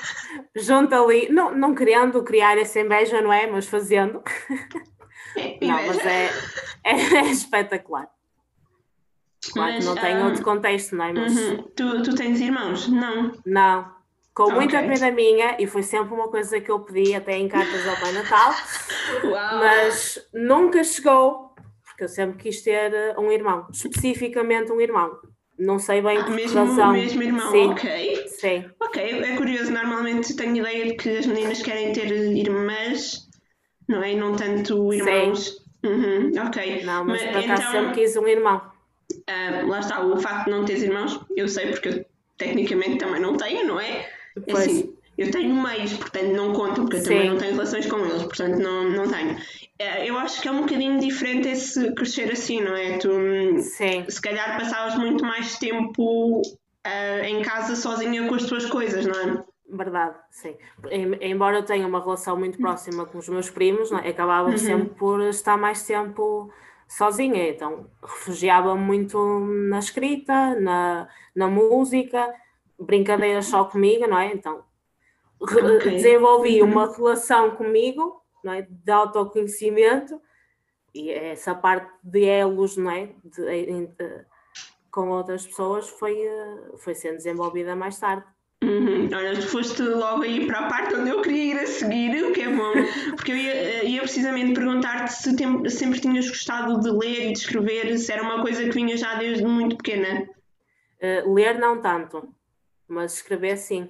junto 0.56 0.96
ali, 0.96 1.30
não, 1.30 1.56
não 1.56 1.76
querendo 1.76 2.24
criar 2.24 2.58
essa 2.58 2.80
inveja, 2.80 3.22
não 3.22 3.32
é? 3.32 3.48
Mas 3.48 3.68
fazendo. 3.68 4.24
É, 5.36 5.58
não, 5.66 5.88
mas 5.88 6.06
é, 6.06 6.30
é, 6.84 6.94
é 6.94 7.32
espetacular. 7.32 8.10
Claro 9.52 9.74
mas, 9.74 9.84
que 9.84 9.90
não 9.90 9.96
tem 9.96 10.18
um, 10.18 10.26
outro 10.26 10.44
contexto, 10.44 10.96
não 10.96 11.06
é? 11.06 11.14
Mas... 11.14 11.38
Uhum. 11.38 11.64
Tu, 11.76 12.04
tu 12.04 12.16
tens 12.16 12.40
irmãos? 12.40 12.88
Não. 12.88 13.34
Não, 13.46 13.97
com 14.38 14.52
muita 14.52 14.78
okay. 14.78 14.90
pena 14.94 15.10
minha, 15.10 15.58
e 15.58 15.66
foi 15.66 15.82
sempre 15.82 16.14
uma 16.14 16.28
coisa 16.28 16.62
que 16.62 16.70
eu 16.70 16.80
pedi 16.82 17.16
até 17.16 17.36
em 17.36 17.48
cartas 17.48 17.88
ao 17.88 17.96
Pai 17.96 18.12
Natal, 18.12 18.54
Uau. 19.26 19.58
mas 19.58 20.30
nunca 20.32 20.84
chegou, 20.84 21.56
porque 21.84 22.04
eu 22.04 22.08
sempre 22.08 22.38
quis 22.38 22.62
ter 22.62 22.94
eh, 22.94 23.16
um 23.18 23.32
irmão, 23.32 23.66
especificamente 23.74 24.72
um 24.72 24.80
irmão. 24.80 25.18
Não 25.58 25.80
sei 25.80 26.04
bem 26.04 26.24
por 26.24 26.36
mesmo, 26.36 26.66
razão. 26.66 26.92
mesmo 26.92 27.24
irmão, 27.24 27.50
Sim. 27.50 27.72
ok. 27.72 28.28
Sim. 28.28 28.66
Ok, 28.80 29.24
é 29.24 29.38
curioso, 29.38 29.72
normalmente 29.72 30.36
tenho 30.36 30.58
ideia 30.58 30.86
de 30.86 30.94
que 30.94 31.18
as 31.18 31.26
meninas 31.26 31.64
querem 31.64 31.92
ter 31.94 32.12
irmãs, 32.12 33.28
não 33.90 34.04
é? 34.04 34.14
Não 34.14 34.36
tanto 34.36 34.94
irmãos. 34.94 35.46
Sim. 35.48 35.58
Uhum, 35.84 36.32
ok. 36.46 36.84
Não, 36.84 37.04
mas, 37.06 37.24
mas 37.24 37.32
por 37.32 37.44
acaso 37.44 37.62
então, 37.70 37.72
sempre 37.72 38.02
quis 38.02 38.16
um 38.16 38.28
irmão. 38.28 38.62
Uh, 39.12 39.68
lá 39.68 39.80
está, 39.80 40.06
o 40.06 40.16
facto 40.20 40.46
de 40.46 40.52
não 40.52 40.64
teres 40.64 40.84
irmãos, 40.84 41.20
eu 41.36 41.48
sei 41.48 41.72
porque 41.72 42.06
tecnicamente 42.38 43.00
também 43.00 43.20
não 43.20 43.36
tenho, 43.36 43.66
não 43.66 43.80
é? 43.80 44.16
Pois. 44.46 44.66
Assim, 44.66 44.94
eu 45.18 45.32
tenho 45.32 45.56
meios, 45.56 45.94
portanto 45.94 46.32
não 46.34 46.54
conto, 46.54 46.82
porque 46.82 46.98
eu 46.98 47.02
Sim. 47.02 47.10
também 47.10 47.30
não 47.30 47.38
tenho 47.38 47.52
relações 47.54 47.86
com 47.88 47.98
eles, 48.00 48.24
portanto 48.24 48.58
não, 48.60 48.90
não 48.90 49.08
tenho. 49.08 49.38
É, 49.80 50.10
eu 50.10 50.18
acho 50.18 50.42
que 50.42 50.48
é 50.48 50.52
um 50.52 50.62
bocadinho 50.62 51.00
diferente 51.00 51.48
esse 51.48 51.92
crescer 51.94 52.32
assim, 52.32 52.62
não 52.62 52.76
é? 52.76 52.98
Tu 52.98 53.10
Sim. 53.62 54.06
se 54.08 54.22
calhar 54.22 54.58
passavas 54.58 54.96
muito 54.96 55.24
mais 55.24 55.58
tempo 55.58 56.42
uh, 56.42 57.26
em 57.26 57.42
casa 57.42 57.76
sozinha 57.76 58.28
com 58.28 58.36
as 58.36 58.46
tuas 58.46 58.66
coisas, 58.66 59.06
não 59.06 59.20
é? 59.20 59.44
Verdade, 59.70 60.16
sim. 60.32 60.56
Embora 61.20 61.58
eu 61.58 61.64
tenha 61.64 61.86
uma 61.86 62.00
relação 62.00 62.38
muito 62.38 62.58
próxima 62.58 63.06
com 63.06 63.18
os 63.18 63.28
meus 63.28 63.50
primos, 63.50 63.92
não 63.92 64.00
é? 64.00 64.10
acabava 64.10 64.50
uhum. 64.50 64.58
sempre 64.58 64.90
por 64.96 65.22
estar 65.24 65.58
mais 65.58 65.86
tempo 65.86 66.50
sozinha, 66.88 67.50
então 67.50 67.86
refugiava-me 68.02 68.82
muito 68.82 69.20
na 69.70 69.80
escrita, 69.80 70.58
na, 70.60 71.10
na 71.36 71.48
música, 71.50 72.34
brincadeiras 72.80 73.46
só 73.48 73.66
comigo, 73.66 74.08
não 74.08 74.20
é? 74.20 74.34
Então 74.34 74.64
okay. 75.40 75.92
desenvolvi 75.92 76.62
uhum. 76.62 76.72
uma 76.72 76.96
relação 76.96 77.52
comigo, 77.52 78.22
não 78.44 78.54
é? 78.54 78.68
De 78.70 78.92
autoconhecimento 78.92 80.22
e 80.94 81.12
essa 81.12 81.54
parte 81.54 81.92
de 82.04 82.26
elos, 82.26 82.78
não 82.78 82.92
é? 82.92 83.10
De, 83.24 83.88
de, 83.88 84.26
com 84.92 85.10
outras 85.10 85.46
pessoas 85.46 85.88
foi, 85.88 86.20
eh, 86.20 86.72
foi 86.78 86.96
sendo 86.96 87.18
desenvolvida 87.18 87.76
mais 87.76 88.00
tarde. 88.00 88.26
Uhum. 88.64 89.08
Olha, 89.14 89.36
tu 89.36 89.48
foste 89.48 89.84
logo 89.84 90.24
aí 90.24 90.48
para 90.48 90.62
a 90.62 90.68
parte 90.68 90.96
onde 90.96 91.12
eu 91.12 91.22
queria 91.22 91.54
ir 91.54 91.60
a 91.60 91.68
seguir, 91.68 92.24
o 92.24 92.34
que 92.34 92.42
é 92.42 92.50
bom, 92.50 92.74
porque 93.16 93.32
eu 93.32 93.38
ia, 93.38 93.84
ia 93.84 94.02
precisamente 94.02 94.54
perguntar-te 94.54 95.14
se 95.14 95.36
tem, 95.36 95.70
sempre 95.70 96.00
tinhas 96.00 96.28
gostado 96.28 96.80
de 96.80 96.90
ler 96.90 97.30
e 97.30 97.34
de 97.34 97.38
escrever, 97.38 97.96
se 98.00 98.12
era 98.12 98.24
uma 98.24 98.42
coisa 98.42 98.64
que 98.64 98.72
vinha 98.72 98.98
já 98.98 99.14
desde 99.16 99.46
muito 99.46 99.78
pequena. 99.78 100.28
Uh, 101.00 101.32
ler 101.32 101.60
não 101.60 101.80
tanto, 101.80 102.28
mas 102.88 103.16
escrever 103.16 103.58
sim. 103.58 103.90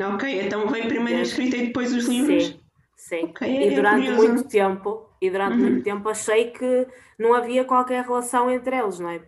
Ok, 0.00 0.40
então 0.40 0.68
veio 0.68 0.88
primeiro 0.88 1.20
a 1.20 1.22
escrita 1.22 1.56
e 1.56 1.66
depois 1.66 1.94
os 1.94 2.06
livros? 2.06 2.46
Sim, 2.46 2.60
sim. 2.96 3.24
Okay, 3.26 3.68
e 3.68 3.68
é 3.68 3.74
durante 3.74 4.10
muito 4.10 4.48
tempo, 4.48 5.08
e 5.20 5.30
durante 5.30 5.54
uhum. 5.54 5.60
muito 5.60 5.84
tempo 5.84 6.08
achei 6.08 6.50
que 6.50 6.86
não 7.18 7.32
havia 7.32 7.64
qualquer 7.64 8.04
relação 8.04 8.50
entre 8.50 8.76
eles, 8.76 8.98
não 8.98 9.10
é? 9.10 9.22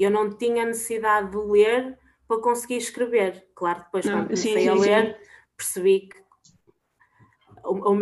Eu 0.00 0.10
não 0.10 0.30
tinha 0.30 0.64
necessidade 0.64 1.30
de 1.30 1.36
ler 1.36 1.98
para 2.26 2.40
conseguir 2.40 2.78
escrever. 2.78 3.46
Claro, 3.54 3.80
depois 3.84 4.06
quando 4.06 4.24
comecei 4.24 4.58
sim, 4.58 4.68
a 4.68 4.74
ler, 4.74 5.06
sim. 5.06 5.26
percebi 5.56 6.08
que 6.08 6.24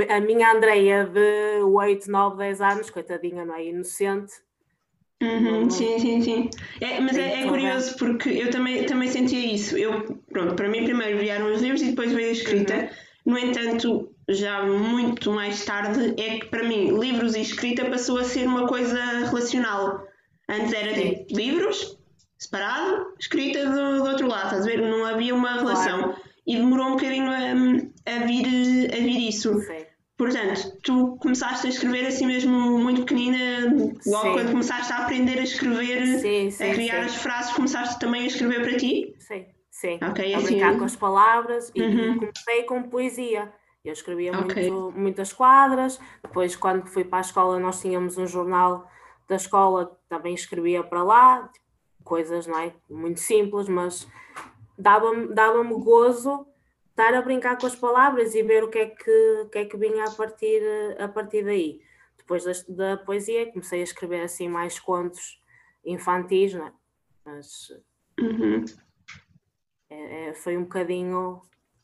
a 0.08 0.20
minha 0.20 0.52
Andreia 0.52 1.04
de 1.04 1.62
8, 1.62 2.10
9, 2.10 2.36
10 2.36 2.60
anos, 2.60 2.90
coitadinha, 2.90 3.44
não 3.44 3.54
é? 3.54 3.64
Inocente. 3.64 4.32
Uhum, 5.22 5.70
sim, 5.70 6.00
sim, 6.00 6.20
sim. 6.20 6.50
É, 6.80 6.98
mas 6.98 7.16
é, 7.16 7.42
é, 7.42 7.46
curioso 7.46 7.96
porque 7.96 8.28
eu 8.28 8.50
também, 8.50 8.84
também 8.86 9.08
sentia 9.08 9.54
isso. 9.54 9.78
Eu, 9.78 10.18
pronto, 10.32 10.56
para 10.56 10.68
mim 10.68 10.82
primeiro 10.82 11.18
vieram 11.18 11.52
os 11.52 11.62
livros 11.62 11.80
e 11.80 11.90
depois 11.90 12.12
veio 12.12 12.30
a 12.30 12.32
escrita. 12.32 12.74
Uhum. 13.24 13.32
No 13.32 13.38
entanto, 13.38 14.12
já 14.28 14.64
muito 14.64 15.30
mais 15.30 15.64
tarde, 15.64 16.20
é 16.20 16.40
que 16.40 16.46
para 16.46 16.64
mim 16.64 16.98
livros 16.98 17.36
e 17.36 17.40
escrita 17.40 17.84
passou 17.84 18.18
a 18.18 18.24
ser 18.24 18.48
uma 18.48 18.66
coisa 18.66 18.98
relacional. 19.00 20.04
Antes 20.48 20.72
era 20.72 20.92
tipo 20.92 21.36
livros, 21.36 21.96
separado, 22.36 23.14
escrita 23.20 23.64
do, 23.64 23.98
do 23.98 24.04
outro 24.10 24.26
lado, 24.26 24.46
estás 24.46 24.66
a 24.66 24.66
ver? 24.66 24.82
Não 24.82 25.04
havia 25.04 25.32
uma 25.32 25.52
relação. 25.52 26.02
Claro. 26.02 26.22
E 26.44 26.56
demorou 26.56 26.86
um 26.88 26.96
bocadinho 26.96 27.30
a, 27.30 28.12
a, 28.12 28.26
vir, 28.26 28.92
a 28.92 28.96
vir 28.96 29.28
isso. 29.28 29.56
Sim. 29.60 29.81
Portanto, 30.16 30.78
tu 30.82 31.16
começaste 31.16 31.66
a 31.66 31.70
escrever 31.70 32.06
assim 32.06 32.26
mesmo 32.26 32.78
muito 32.78 33.02
pequenina, 33.02 33.70
logo 34.06 34.22
sim. 34.22 34.32
quando 34.32 34.50
começaste 34.50 34.92
a 34.92 34.98
aprender 34.98 35.38
a 35.38 35.42
escrever, 35.42 36.18
sim, 36.18 36.50
sim, 36.50 36.64
a 36.64 36.74
criar 36.74 37.00
as 37.04 37.16
frases, 37.16 37.52
começaste 37.52 37.98
também 37.98 38.22
a 38.22 38.26
escrever 38.26 38.62
para 38.62 38.76
ti? 38.76 39.14
Sim, 39.18 39.46
sim. 39.70 39.98
Okay, 40.10 40.34
a 40.34 40.36
assim... 40.36 40.46
brincar 40.46 40.78
com 40.78 40.84
as 40.84 40.94
palavras 40.94 41.72
e 41.74 41.82
uhum. 41.82 42.18
comecei 42.18 42.62
com 42.64 42.82
poesia. 42.84 43.52
Eu 43.84 43.92
escrevia 43.92 44.38
okay. 44.38 44.70
muito, 44.70 44.98
muitas 44.98 45.32
quadras, 45.32 45.98
depois 46.22 46.54
quando 46.54 46.86
fui 46.86 47.04
para 47.04 47.18
a 47.18 47.22
escola 47.22 47.58
nós 47.58 47.80
tínhamos 47.80 48.16
um 48.16 48.26
jornal 48.26 48.88
da 49.28 49.34
escola, 49.34 49.98
também 50.08 50.34
escrevia 50.34 50.84
para 50.84 51.02
lá, 51.02 51.48
tipo, 51.52 51.66
coisas, 52.04 52.46
não 52.46 52.58
é? 52.58 52.72
Muito 52.88 53.18
simples, 53.18 53.68
mas 53.68 54.06
dava-me 54.78 55.34
dava 55.34 55.62
gozo 55.64 56.46
estar 56.92 57.14
a 57.14 57.22
brincar 57.22 57.58
com 57.58 57.66
as 57.66 57.74
palavras 57.74 58.34
e 58.34 58.42
ver 58.42 58.62
o 58.62 58.68
que 58.68 58.78
é 58.78 58.86
que, 58.86 59.48
que, 59.50 59.58
é 59.58 59.64
que 59.64 59.76
vinha 59.76 60.04
a 60.04 60.10
partir, 60.10 60.62
a 60.98 61.08
partir 61.08 61.44
daí. 61.44 61.80
Depois 62.16 62.44
da, 62.44 62.52
da 62.68 62.96
poesia 62.98 63.50
comecei 63.50 63.80
a 63.80 63.84
escrever 63.84 64.22
assim 64.22 64.48
mais 64.48 64.78
contos 64.78 65.40
infantis, 65.84 66.54
não 66.54 66.66
é? 66.66 66.72
Mas 67.24 67.72
uhum. 68.20 68.64
é, 69.90 70.28
é, 70.28 70.34
foi 70.34 70.56
um 70.56 70.62
bocadinho 70.62 71.42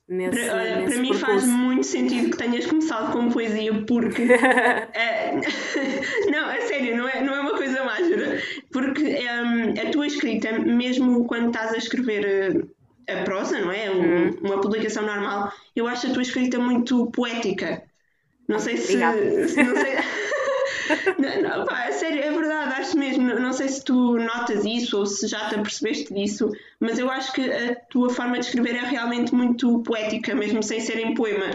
Nesse, 0.08 0.42
para, 0.42 0.56
olha, 0.56 0.76
nesse 0.76 0.94
para 0.94 1.02
mim 1.02 1.12
faz 1.12 1.46
muito 1.46 1.86
sentido 1.86 2.30
que 2.30 2.38
tenhas 2.38 2.64
começado 2.64 3.12
com 3.12 3.28
poesia, 3.28 3.84
porque. 3.84 4.22
é, 4.32 5.34
não, 6.32 6.48
a 6.48 6.60
sério, 6.62 6.96
não 6.96 7.06
é, 7.06 7.22
não 7.22 7.34
é 7.34 7.40
uma 7.40 7.54
coisa 7.54 7.84
mágica. 7.84 8.42
Porque 8.72 9.02
um, 9.02 9.86
a 9.86 9.90
tua 9.90 10.06
escrita, 10.06 10.58
mesmo 10.60 11.26
quando 11.26 11.48
estás 11.48 11.74
a 11.74 11.76
escrever 11.76 12.70
a 13.08 13.22
prosa, 13.24 13.58
não 13.60 13.72
é? 13.72 13.90
Um, 13.90 14.00
uhum. 14.00 14.38
Uma 14.42 14.60
publicação 14.60 15.04
normal, 15.04 15.52
eu 15.74 15.86
acho 15.86 16.06
a 16.06 16.12
tua 16.12 16.22
escrita 16.22 16.58
muito 16.58 17.10
poética. 17.10 17.82
Não 18.46 18.58
sei 18.58 18.76
se. 18.76 18.92
se 19.48 19.62
não 19.62 19.76
sei, 19.76 19.96
não, 21.18 21.58
não, 21.58 21.66
pá, 21.66 21.90
sério, 21.92 22.22
é 22.22 22.30
verdade, 22.30 22.80
acho 22.80 22.98
mesmo. 22.98 23.24
Não 23.24 23.52
sei 23.52 23.68
se 23.68 23.84
tu 23.84 24.18
notas 24.18 24.64
isso 24.64 24.98
ou 24.98 25.06
se 25.06 25.26
já 25.26 25.48
te 25.48 25.54
apercebeste 25.54 26.12
disso, 26.14 26.50
mas 26.80 26.98
eu 26.98 27.10
acho 27.10 27.32
que 27.32 27.42
a 27.42 27.74
tua 27.74 28.10
forma 28.10 28.38
de 28.38 28.46
escrever 28.46 28.76
é 28.76 28.84
realmente 28.84 29.34
muito 29.34 29.82
poética, 29.82 30.34
mesmo 30.34 30.62
sem 30.62 30.80
ser 30.80 30.98
em 30.98 31.14
poema. 31.14 31.50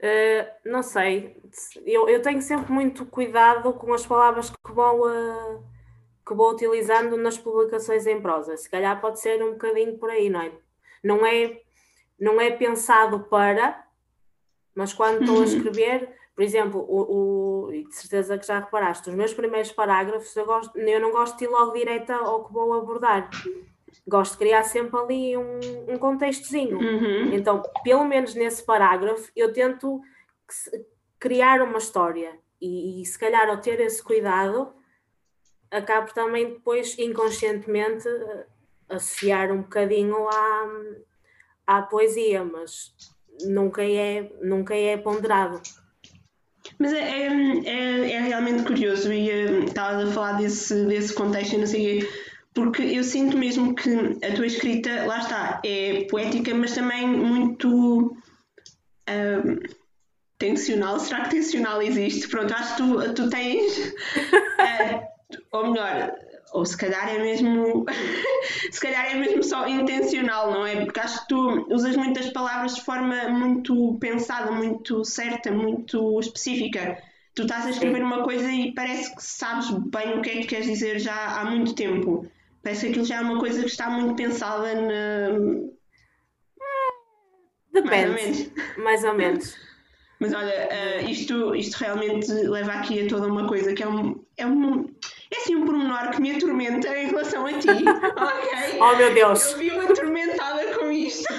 Uh, 0.00 0.46
não 0.64 0.82
sei, 0.82 1.36
eu, 1.84 2.08
eu 2.08 2.22
tenho 2.22 2.40
sempre 2.40 2.72
muito 2.72 3.04
cuidado 3.04 3.72
com 3.72 3.92
as 3.92 4.06
palavras 4.06 4.48
que 4.50 4.72
vou, 4.72 5.08
uh, 5.08 5.62
que 6.28 6.34
vou 6.34 6.52
utilizando 6.52 7.16
nas 7.16 7.38
publicações 7.38 8.06
em 8.06 8.20
prosa. 8.20 8.54
Se 8.58 8.68
calhar 8.68 9.00
pode 9.00 9.18
ser 9.18 9.42
um 9.42 9.52
bocadinho 9.52 9.96
por 9.96 10.10
aí, 10.10 10.28
não 10.28 10.42
é? 10.42 10.52
Não 11.02 11.26
é, 11.26 11.62
não 12.20 12.38
é 12.38 12.50
pensado 12.50 13.20
para, 13.20 13.82
mas 14.74 14.92
quando 14.92 15.22
estou 15.22 15.36
a 15.36 15.38
uhum. 15.38 15.44
escrever, 15.44 16.14
por 16.36 16.42
exemplo, 16.42 16.84
o, 16.86 17.68
o, 17.68 17.72
de 17.72 17.94
certeza 17.94 18.36
que 18.36 18.46
já 18.46 18.58
reparaste, 18.60 19.08
os 19.08 19.16
meus 19.16 19.32
primeiros 19.32 19.72
parágrafos 19.72 20.36
eu, 20.36 20.44
gosto, 20.44 20.78
eu 20.78 21.00
não 21.00 21.10
gosto 21.12 21.38
de 21.38 21.44
ir 21.44 21.48
logo 21.48 21.72
direta 21.72 22.14
ao 22.14 22.44
que 22.44 22.52
vou 22.52 22.74
abordar. 22.74 23.30
Gosto 24.06 24.32
de 24.32 24.38
criar 24.38 24.64
sempre 24.64 25.00
ali 25.00 25.36
um, 25.36 25.60
um 25.88 25.96
contextozinho. 25.96 26.76
Uhum. 26.78 27.32
Então, 27.32 27.62
pelo 27.82 28.04
menos 28.04 28.34
nesse 28.34 28.62
parágrafo, 28.62 29.30
eu 29.34 29.50
tento 29.50 30.00
criar 31.18 31.62
uma 31.62 31.78
história. 31.78 32.38
E, 32.60 33.00
e 33.00 33.06
se 33.06 33.18
calhar 33.18 33.48
ao 33.48 33.60
ter 33.60 33.80
esse 33.80 34.02
cuidado, 34.02 34.74
acabo 35.70 36.12
também 36.12 36.50
depois 36.50 36.98
inconscientemente 36.98 38.08
eh, 38.08 38.46
associar 38.88 39.52
um 39.52 39.62
bocadinho 39.62 40.28
à, 40.28 40.68
à 41.66 41.82
poesia, 41.82 42.44
mas 42.44 42.94
nunca 43.44 43.82
é, 43.84 44.30
nunca 44.42 44.74
é 44.74 44.96
ponderado. 44.96 45.60
Mas 46.78 46.92
é, 46.92 47.00
é, 47.00 47.26
é, 47.64 48.12
é 48.12 48.20
realmente 48.20 48.64
curioso 48.64 49.12
e 49.12 49.30
uh, 49.30 49.64
estavas 49.64 50.08
a 50.08 50.12
falar 50.12 50.32
desse, 50.34 50.86
desse 50.86 51.14
contexto 51.14 51.54
e 51.54 51.58
não 51.58 51.66
sei 51.66 52.00
quê, 52.00 52.08
porque 52.54 52.82
eu 52.82 53.04
sinto 53.04 53.36
mesmo 53.36 53.74
que 53.74 53.90
a 54.24 54.34
tua 54.34 54.46
escrita, 54.46 55.06
lá 55.06 55.18
está, 55.18 55.60
é 55.64 56.04
poética, 56.10 56.54
mas 56.54 56.74
também 56.74 57.06
muito 57.06 58.16
uh, 59.08 59.76
tensional. 60.38 60.98
Será 60.98 61.22
que 61.24 61.30
tensional 61.30 61.80
existe? 61.82 62.28
Pronto, 62.28 62.52
acho 62.52 62.76
que 62.76 62.82
tu, 62.82 63.14
tu 63.14 63.30
tens, 63.30 63.78
uh, 63.78 65.06
ou 65.52 65.70
melhor, 65.70 66.14
ou 66.52 66.64
se 66.64 66.76
calhar 66.76 67.08
é 67.08 67.18
mesmo 67.18 67.84
se 68.70 68.80
calhar 68.80 69.06
é 69.06 69.14
mesmo 69.14 69.42
só 69.42 69.66
intencional, 69.66 70.50
não 70.50 70.66
é? 70.66 70.84
Porque 70.84 71.00
acho 71.00 71.22
que 71.22 71.28
tu 71.28 71.66
usas 71.72 71.96
muitas 71.96 72.30
palavras 72.30 72.76
de 72.76 72.84
forma 72.84 73.28
muito 73.28 73.96
pensada, 74.00 74.50
muito 74.50 75.04
certa, 75.04 75.50
muito 75.50 76.18
específica. 76.20 77.02
Tu 77.34 77.42
estás 77.42 77.66
a 77.66 77.70
escrever 77.70 78.02
uma 78.02 78.24
coisa 78.24 78.50
e 78.50 78.72
parece 78.74 79.14
que 79.14 79.22
sabes 79.22 79.70
bem 79.70 80.18
o 80.18 80.22
que 80.22 80.30
é 80.30 80.32
que 80.40 80.46
queres 80.46 80.66
dizer 80.66 80.98
já 80.98 81.38
há 81.38 81.44
muito 81.44 81.74
tempo. 81.74 82.26
Parece 82.62 82.86
que 82.86 82.90
aquilo 82.90 83.04
já 83.04 83.16
é 83.16 83.20
uma 83.20 83.38
coisa 83.38 83.60
que 83.60 83.68
está 83.68 83.88
muito 83.88 84.16
pensada 84.16 84.74
na. 84.74 85.68
Depende. 87.72 87.88
Mais 87.88 88.04
ou 88.08 88.14
menos. 88.14 88.50
Mais 88.76 89.04
ou 89.04 89.14
menos. 89.14 89.67
Mas 90.20 90.34
olha, 90.34 90.68
uh, 90.68 91.08
isto, 91.08 91.54
isto 91.54 91.76
realmente 91.76 92.32
leva 92.32 92.72
aqui 92.72 93.06
a 93.06 93.08
toda 93.08 93.28
uma 93.28 93.46
coisa 93.46 93.72
que 93.72 93.82
é 93.82 93.88
um, 93.88 94.20
é 94.36 94.46
um 94.46 94.86
é 95.30 95.36
assim 95.36 95.54
um 95.54 95.64
pormenor 95.64 96.10
que 96.10 96.20
me 96.20 96.32
atormenta 96.32 96.88
em 96.96 97.08
relação 97.08 97.46
a 97.46 97.52
ti. 97.52 97.68
ok? 97.68 98.80
Oh 98.80 98.96
meu 98.96 99.14
Deus! 99.14 99.52
Eu 99.52 99.58
vi-me 99.58 99.80
atormentada 99.80 100.78
com 100.78 100.90
isto. 100.90 101.32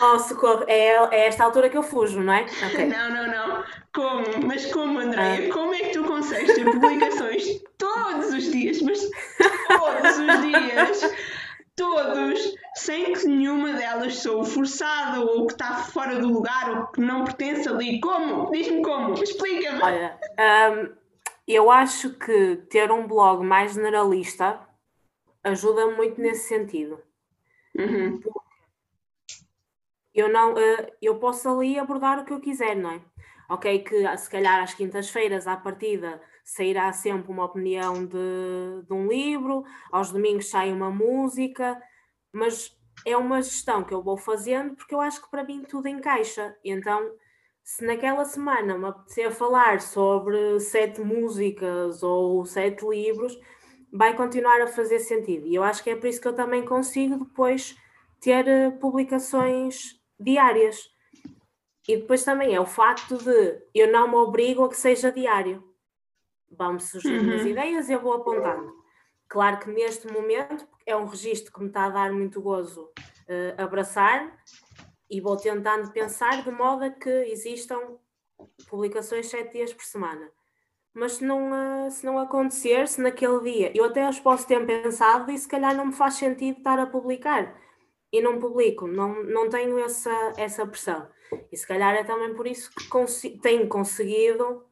Oh, 0.00 0.18
socorro, 0.20 0.64
é, 0.68 0.92
é 1.10 1.26
esta 1.26 1.42
altura 1.42 1.68
que 1.68 1.76
eu 1.76 1.82
fujo, 1.82 2.20
não 2.20 2.32
é? 2.32 2.42
Okay. 2.42 2.86
Não, 2.86 3.10
não, 3.10 3.26
não. 3.26 3.64
Como? 3.92 4.46
Mas 4.46 4.66
como, 4.66 5.00
Andréia? 5.00 5.48
Ah. 5.48 5.52
Como 5.52 5.74
é 5.74 5.78
que 5.80 5.90
tu 5.90 6.04
consegues 6.04 6.54
ter 6.54 6.64
publicações 6.64 7.60
todos 7.76 8.32
os 8.32 8.50
dias, 8.52 8.80
mas 8.80 9.00
todos 9.66 10.18
os 10.18 10.40
dias, 10.40 11.14
todos, 11.78 12.54
sem 12.74 13.14
que 13.14 13.26
nenhuma 13.26 13.72
delas 13.72 14.16
sou 14.16 14.44
forçada 14.44 15.20
ou 15.20 15.46
que 15.46 15.52
está 15.52 15.76
fora 15.76 16.18
do 16.18 16.28
lugar 16.28 16.76
ou 16.76 16.86
que 16.88 17.00
não 17.00 17.24
pertence 17.24 17.68
ali. 17.68 18.00
Como? 18.00 18.50
Diz-me 18.50 18.82
como, 18.82 19.14
explica-me. 19.14 19.80
Olha, 19.80 20.18
um, 20.38 20.94
eu 21.46 21.70
acho 21.70 22.10
que 22.18 22.56
ter 22.68 22.90
um 22.90 23.06
blog 23.06 23.42
mais 23.44 23.72
generalista 23.72 24.60
ajuda 25.42 25.86
muito 25.86 26.20
nesse 26.20 26.48
sentido. 26.48 27.00
Uhum. 27.76 28.20
Eu, 30.12 30.28
não, 30.28 30.54
uh, 30.54 30.92
eu 31.00 31.18
posso 31.18 31.48
ali 31.48 31.78
abordar 31.78 32.18
o 32.18 32.24
que 32.24 32.32
eu 32.32 32.40
quiser, 32.40 32.74
não 32.74 32.90
é? 32.90 33.00
Ok, 33.48 33.78
que 33.78 34.16
se 34.18 34.28
calhar 34.28 34.62
às 34.62 34.74
quintas-feiras, 34.74 35.46
à 35.46 35.56
partida, 35.56 36.20
sairá 36.48 36.90
sempre 36.94 37.30
uma 37.30 37.44
opinião 37.44 38.06
de, 38.06 38.82
de 38.86 38.92
um 38.92 39.06
livro, 39.06 39.64
aos 39.92 40.10
domingos 40.10 40.48
sai 40.48 40.72
uma 40.72 40.90
música, 40.90 41.78
mas 42.32 42.74
é 43.04 43.14
uma 43.18 43.42
gestão 43.42 43.84
que 43.84 43.92
eu 43.92 44.02
vou 44.02 44.16
fazendo 44.16 44.74
porque 44.74 44.94
eu 44.94 45.00
acho 45.00 45.20
que 45.22 45.30
para 45.30 45.44
mim 45.44 45.62
tudo 45.68 45.88
encaixa. 45.88 46.56
Então, 46.64 47.12
se 47.62 47.84
naquela 47.84 48.24
semana 48.24 48.78
me 48.78 48.86
apetecer 48.86 49.30
falar 49.30 49.82
sobre 49.82 50.58
sete 50.58 51.02
músicas 51.02 52.02
ou 52.02 52.46
sete 52.46 52.82
livros, 52.88 53.38
vai 53.92 54.16
continuar 54.16 54.62
a 54.62 54.66
fazer 54.66 55.00
sentido. 55.00 55.46
E 55.46 55.54
eu 55.54 55.62
acho 55.62 55.84
que 55.84 55.90
é 55.90 55.96
por 55.96 56.06
isso 56.06 56.20
que 56.20 56.28
eu 56.28 56.34
também 56.34 56.64
consigo 56.64 57.26
depois 57.26 57.76
ter 58.20 58.48
eh, 58.48 58.70
publicações 58.70 60.00
diárias. 60.18 60.88
E 61.86 61.98
depois 61.98 62.24
também 62.24 62.54
é 62.54 62.60
o 62.60 62.66
facto 62.66 63.18
de 63.18 63.62
eu 63.74 63.92
não 63.92 64.08
me 64.08 64.16
obrigo 64.16 64.64
a 64.64 64.68
que 64.70 64.76
seja 64.76 65.12
diário 65.12 65.67
vão-me 66.50 66.80
surgindo 66.80 67.30
uhum. 67.30 67.36
as 67.36 67.42
ideias 67.42 67.88
e 67.88 67.92
eu 67.92 68.00
vou 68.00 68.14
apontando. 68.14 68.72
Claro 69.28 69.58
que 69.58 69.70
neste 69.70 70.10
momento 70.10 70.66
é 70.86 70.96
um 70.96 71.06
registro 71.06 71.52
que 71.52 71.60
me 71.60 71.68
está 71.68 71.84
a 71.84 71.90
dar 71.90 72.12
muito 72.12 72.40
gozo 72.40 72.84
uh, 72.84 73.62
abraçar 73.62 74.34
e 75.10 75.20
vou 75.20 75.36
tentando 75.36 75.90
pensar 75.92 76.42
de 76.42 76.50
modo 76.50 76.84
a 76.84 76.90
que 76.90 77.10
existam 77.10 77.98
publicações 78.68 79.26
sete 79.28 79.52
dias 79.52 79.72
por 79.72 79.84
semana. 79.84 80.30
Mas 80.94 81.12
se 81.12 81.24
não, 81.24 81.50
uh, 81.50 81.90
se 81.90 82.06
não 82.06 82.18
acontecer, 82.18 82.88
se 82.88 83.00
naquele 83.00 83.40
dia 83.40 83.72
eu 83.76 83.84
até 83.84 84.08
os 84.08 84.18
posso 84.18 84.46
ter 84.46 84.64
pensado 84.66 85.30
e 85.30 85.38
se 85.38 85.46
calhar 85.46 85.76
não 85.76 85.86
me 85.86 85.92
faz 85.92 86.14
sentido 86.14 86.58
estar 86.58 86.78
a 86.78 86.86
publicar 86.86 87.54
e 88.10 88.22
não 88.22 88.38
publico, 88.38 88.86
não, 88.86 89.22
não 89.24 89.50
tenho 89.50 89.78
essa, 89.78 90.32
essa 90.38 90.66
pressão. 90.66 91.06
E 91.52 91.56
se 91.56 91.66
calhar 91.66 91.94
é 91.94 92.04
também 92.04 92.34
por 92.34 92.46
isso 92.46 92.70
que 92.74 92.88
consi 92.88 93.38
tenho 93.38 93.68
conseguido 93.68 94.64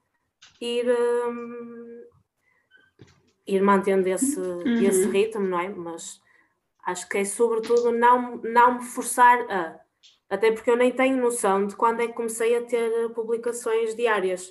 ir, 0.60 0.86
um, 0.88 2.04
ir 3.46 3.62
mantendo 3.62 4.08
esse, 4.08 4.38
uhum. 4.38 4.82
esse 4.82 5.06
ritmo, 5.08 5.46
não 5.46 5.60
é? 5.60 5.68
Mas 5.68 6.20
acho 6.84 7.08
que 7.08 7.18
é 7.18 7.24
sobretudo 7.24 7.92
não, 7.92 8.36
não 8.38 8.74
me 8.78 8.84
forçar 8.84 9.38
a. 9.50 9.80
Até 10.28 10.50
porque 10.50 10.70
eu 10.70 10.76
nem 10.76 10.90
tenho 10.90 11.16
noção 11.20 11.66
de 11.66 11.76
quando 11.76 12.00
é 12.00 12.08
que 12.08 12.14
comecei 12.14 12.56
a 12.56 12.62
ter 12.62 13.10
publicações 13.10 13.94
diárias. 13.94 14.50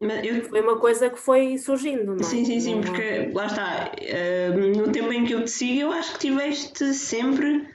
Eu... 0.00 0.44
Foi 0.44 0.60
uma 0.60 0.78
coisa 0.78 1.08
que 1.08 1.18
foi 1.18 1.56
surgindo, 1.56 2.06
não 2.06 2.16
é? 2.16 2.22
Sim, 2.22 2.44
sim, 2.44 2.60
sim, 2.60 2.80
porque 2.80 3.30
lá 3.32 3.46
está, 3.46 3.92
uh, 3.92 4.76
no 4.76 4.90
tempo 4.90 5.12
em 5.12 5.24
que 5.24 5.34
eu 5.34 5.44
te 5.44 5.50
sigo, 5.50 5.82
eu 5.82 5.92
acho 5.92 6.14
que 6.14 6.18
tiveste 6.18 6.92
sempre, 6.92 7.68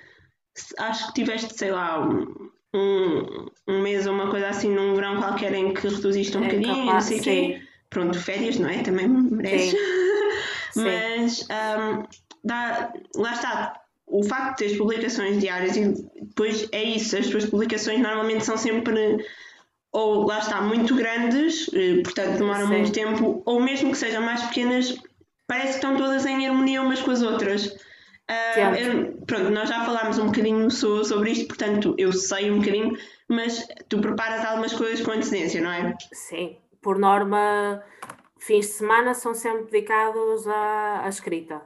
acho 0.78 1.08
que 1.08 1.14
tiveste, 1.14 1.58
sei 1.58 1.72
lá, 1.72 2.06
um, 2.06 2.49
um, 2.74 3.82
mês 3.82 4.06
ou 4.06 4.14
uma 4.14 4.30
coisa 4.30 4.50
assim 4.50 4.74
num 4.74 4.96
verão 4.96 5.18
qualquer 5.18 5.54
em 5.54 5.74
que 5.74 5.88
reduziste 5.88 6.38
um 6.38 6.44
é 6.44 6.46
bocadinho, 6.46 6.86
capaz, 6.86 6.94
não 6.94 7.02
sei 7.02 7.20
o 7.20 7.22
quê. 7.22 7.62
Pronto, 7.90 8.20
férias, 8.20 8.60
não 8.60 8.70
é? 8.70 8.82
Também 8.84 9.08
mereces. 9.08 9.80
Mas 10.76 11.42
um, 11.42 12.04
dá, 12.44 12.94
lá 13.16 13.34
está, 13.34 13.82
o 14.06 14.24
facto 14.24 14.50
de 14.52 14.56
teres 14.58 14.78
publicações 14.78 15.40
diárias 15.40 15.76
e 15.76 15.94
depois 16.22 16.68
é 16.72 16.84
isso, 16.84 17.18
as 17.18 17.28
tuas 17.28 17.46
publicações 17.46 18.00
normalmente 18.00 18.46
são 18.46 18.58
sempre 18.58 19.26
ou 19.92 20.28
lá 20.28 20.40
está, 20.40 20.62
muito 20.62 20.96
grandes, 20.96 21.68
eh, 21.74 22.02
portanto 22.04 22.38
demoram 22.38 22.68
Sim. 22.68 22.74
muito 22.74 22.92
tempo, 22.92 23.42
ou 23.46 23.60
mesmo 23.60 23.92
que 23.92 23.98
sejam 23.98 24.22
mais 24.22 24.44
pequenas, 24.44 24.96
parece 25.48 25.70
que 25.70 25.76
estão 25.76 25.98
todas 25.98 26.26
em 26.26 26.48
harmonia 26.48 26.82
umas 26.82 27.02
com 27.02 27.12
as 27.12 27.24
outras. 27.24 27.76
Uh, 28.30 28.76
eu, 28.76 29.12
pronto, 29.26 29.50
nós 29.50 29.68
já 29.68 29.84
falámos 29.84 30.20
um 30.20 30.28
bocadinho 30.28 30.70
sobre 30.70 31.32
isto, 31.32 31.48
portanto 31.48 31.96
eu 31.98 32.14
sei 32.14 32.52
um 32.52 32.60
bocadinho, 32.60 32.96
mas 33.28 33.68
tu 33.88 34.00
preparas 34.00 34.46
algumas 34.46 34.72
coisas 34.72 35.04
com 35.04 35.12
antecedência, 35.12 35.60
não 35.60 35.72
é? 35.72 35.96
Sim, 36.14 36.56
por 36.80 37.00
norma, 37.00 37.84
fins 38.38 38.68
de 38.68 38.74
semana 38.74 39.16
são 39.16 39.34
sempre 39.34 39.72
dedicados 39.72 40.48
à, 40.48 41.06
à 41.06 41.10
escrita. 41.10 41.60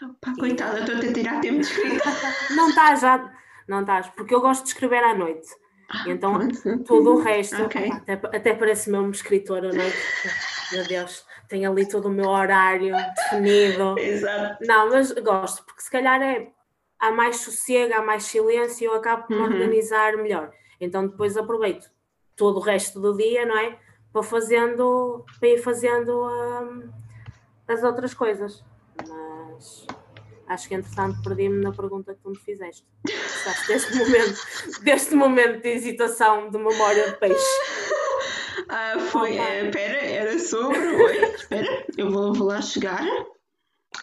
Opa, 0.00 0.34
coitada, 0.38 0.78
estou 0.80 0.94
a 0.94 1.12
tirar 1.12 1.40
tempo 1.40 1.58
de 1.58 1.66
escrita. 1.66 2.04
não 2.54 2.68
estás 2.68 3.00
já, 3.00 3.32
não 3.66 3.80
estás, 3.80 4.08
porque 4.10 4.32
eu 4.32 4.40
gosto 4.40 4.62
de 4.62 4.68
escrever 4.68 5.02
à 5.02 5.12
noite. 5.12 5.48
Ah, 5.88 6.04
então, 6.06 6.38
tudo 6.86 7.14
o 7.14 7.20
resto, 7.20 7.62
okay. 7.64 7.90
até, 7.90 8.12
até 8.12 8.54
parece 8.54 8.90
mesmo 8.90 9.10
escritora 9.10 9.70
à 9.70 9.72
noite. 9.72 9.96
Meu 10.72 10.86
Deus 10.86 11.24
tenho 11.48 11.70
ali 11.70 11.88
todo 11.88 12.06
o 12.06 12.10
meu 12.10 12.28
horário 12.28 12.94
definido. 13.14 13.98
Exato. 13.98 14.64
Não, 14.66 14.90
mas 14.90 15.12
gosto, 15.12 15.64
porque 15.64 15.82
se 15.82 15.90
calhar 15.90 16.20
é, 16.22 16.48
há 16.98 17.10
mais 17.10 17.36
sossego, 17.36 17.94
há 17.94 18.02
mais 18.02 18.24
silêncio 18.24 18.84
e 18.84 18.86
eu 18.86 18.94
acabo 18.94 19.26
por 19.26 19.36
uhum. 19.36 19.44
organizar 19.44 20.16
melhor. 20.16 20.50
Então 20.80 21.06
depois 21.06 21.36
aproveito 21.36 21.90
todo 22.34 22.58
o 22.58 22.60
resto 22.60 23.00
do 23.00 23.16
dia, 23.16 23.46
não 23.46 23.58
é? 23.58 23.78
Para, 24.12 24.22
fazendo, 24.22 25.24
para 25.38 25.48
ir 25.48 25.58
fazendo 25.58 26.26
um, 26.26 26.90
as 27.68 27.82
outras 27.82 28.14
coisas. 28.14 28.64
Mas 29.06 29.86
acho 30.48 30.68
que 30.68 30.74
entretanto 30.74 31.22
perdi-me 31.22 31.62
na 31.62 31.72
pergunta 31.72 32.14
que 32.14 32.20
tu 32.20 32.30
me 32.30 32.38
fizeste. 32.38 32.86
Deste 33.66 33.96
momento, 33.96 34.40
deste 34.82 35.14
momento 35.14 35.62
de 35.62 35.68
hesitação 35.68 36.50
de 36.50 36.58
memória 36.58 37.10
de 37.10 37.16
peixe. 37.18 37.60
Ah, 38.68 38.98
foi. 38.98 39.36
É, 39.36 39.70
pera, 39.70 39.98
era 39.98 40.38
sobre. 40.38 40.78
Oi, 40.78 41.16
espera, 41.34 41.86
eu 41.96 42.10
vou, 42.10 42.32
vou 42.32 42.48
lá 42.48 42.60
chegar. 42.60 43.04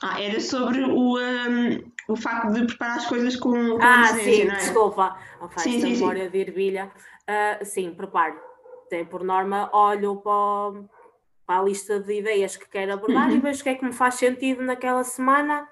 Ah, 0.02 0.22
era 0.22 0.40
sobre 0.40 0.84
o, 0.84 1.18
um, 1.18 1.92
o 2.08 2.16
facto 2.16 2.52
de 2.54 2.66
preparar 2.66 2.98
as 2.98 3.06
coisas 3.06 3.36
com, 3.36 3.52
com 3.52 3.80
Ah, 3.82 4.08
sim, 4.08 4.46
não 4.46 4.56
é? 4.56 4.58
desculpa. 4.58 5.18
Opa, 5.42 5.60
sim, 5.60 5.80
sim, 5.80 5.94
memória 5.94 6.26
sim. 6.26 6.32
de 6.32 6.38
ervilha. 6.40 6.92
Uh, 7.30 7.66
sim, 7.66 7.94
preparo. 7.94 8.40
Tem 8.90 9.06
por 9.06 9.24
norma, 9.24 9.70
olho 9.74 10.18
para, 10.18 10.84
para 11.46 11.60
a 11.60 11.64
lista 11.64 12.00
de 12.00 12.20
ideias 12.20 12.56
que 12.58 12.68
quero 12.68 12.94
abordar 12.94 13.30
uhum. 13.30 13.38
e 13.38 13.40
vejo 13.40 13.62
o 13.62 13.64
que 13.64 13.70
é 13.70 13.76
que 13.76 13.86
me 13.86 13.94
faz 13.94 14.16
sentido 14.16 14.62
naquela 14.62 15.04
semana 15.04 15.68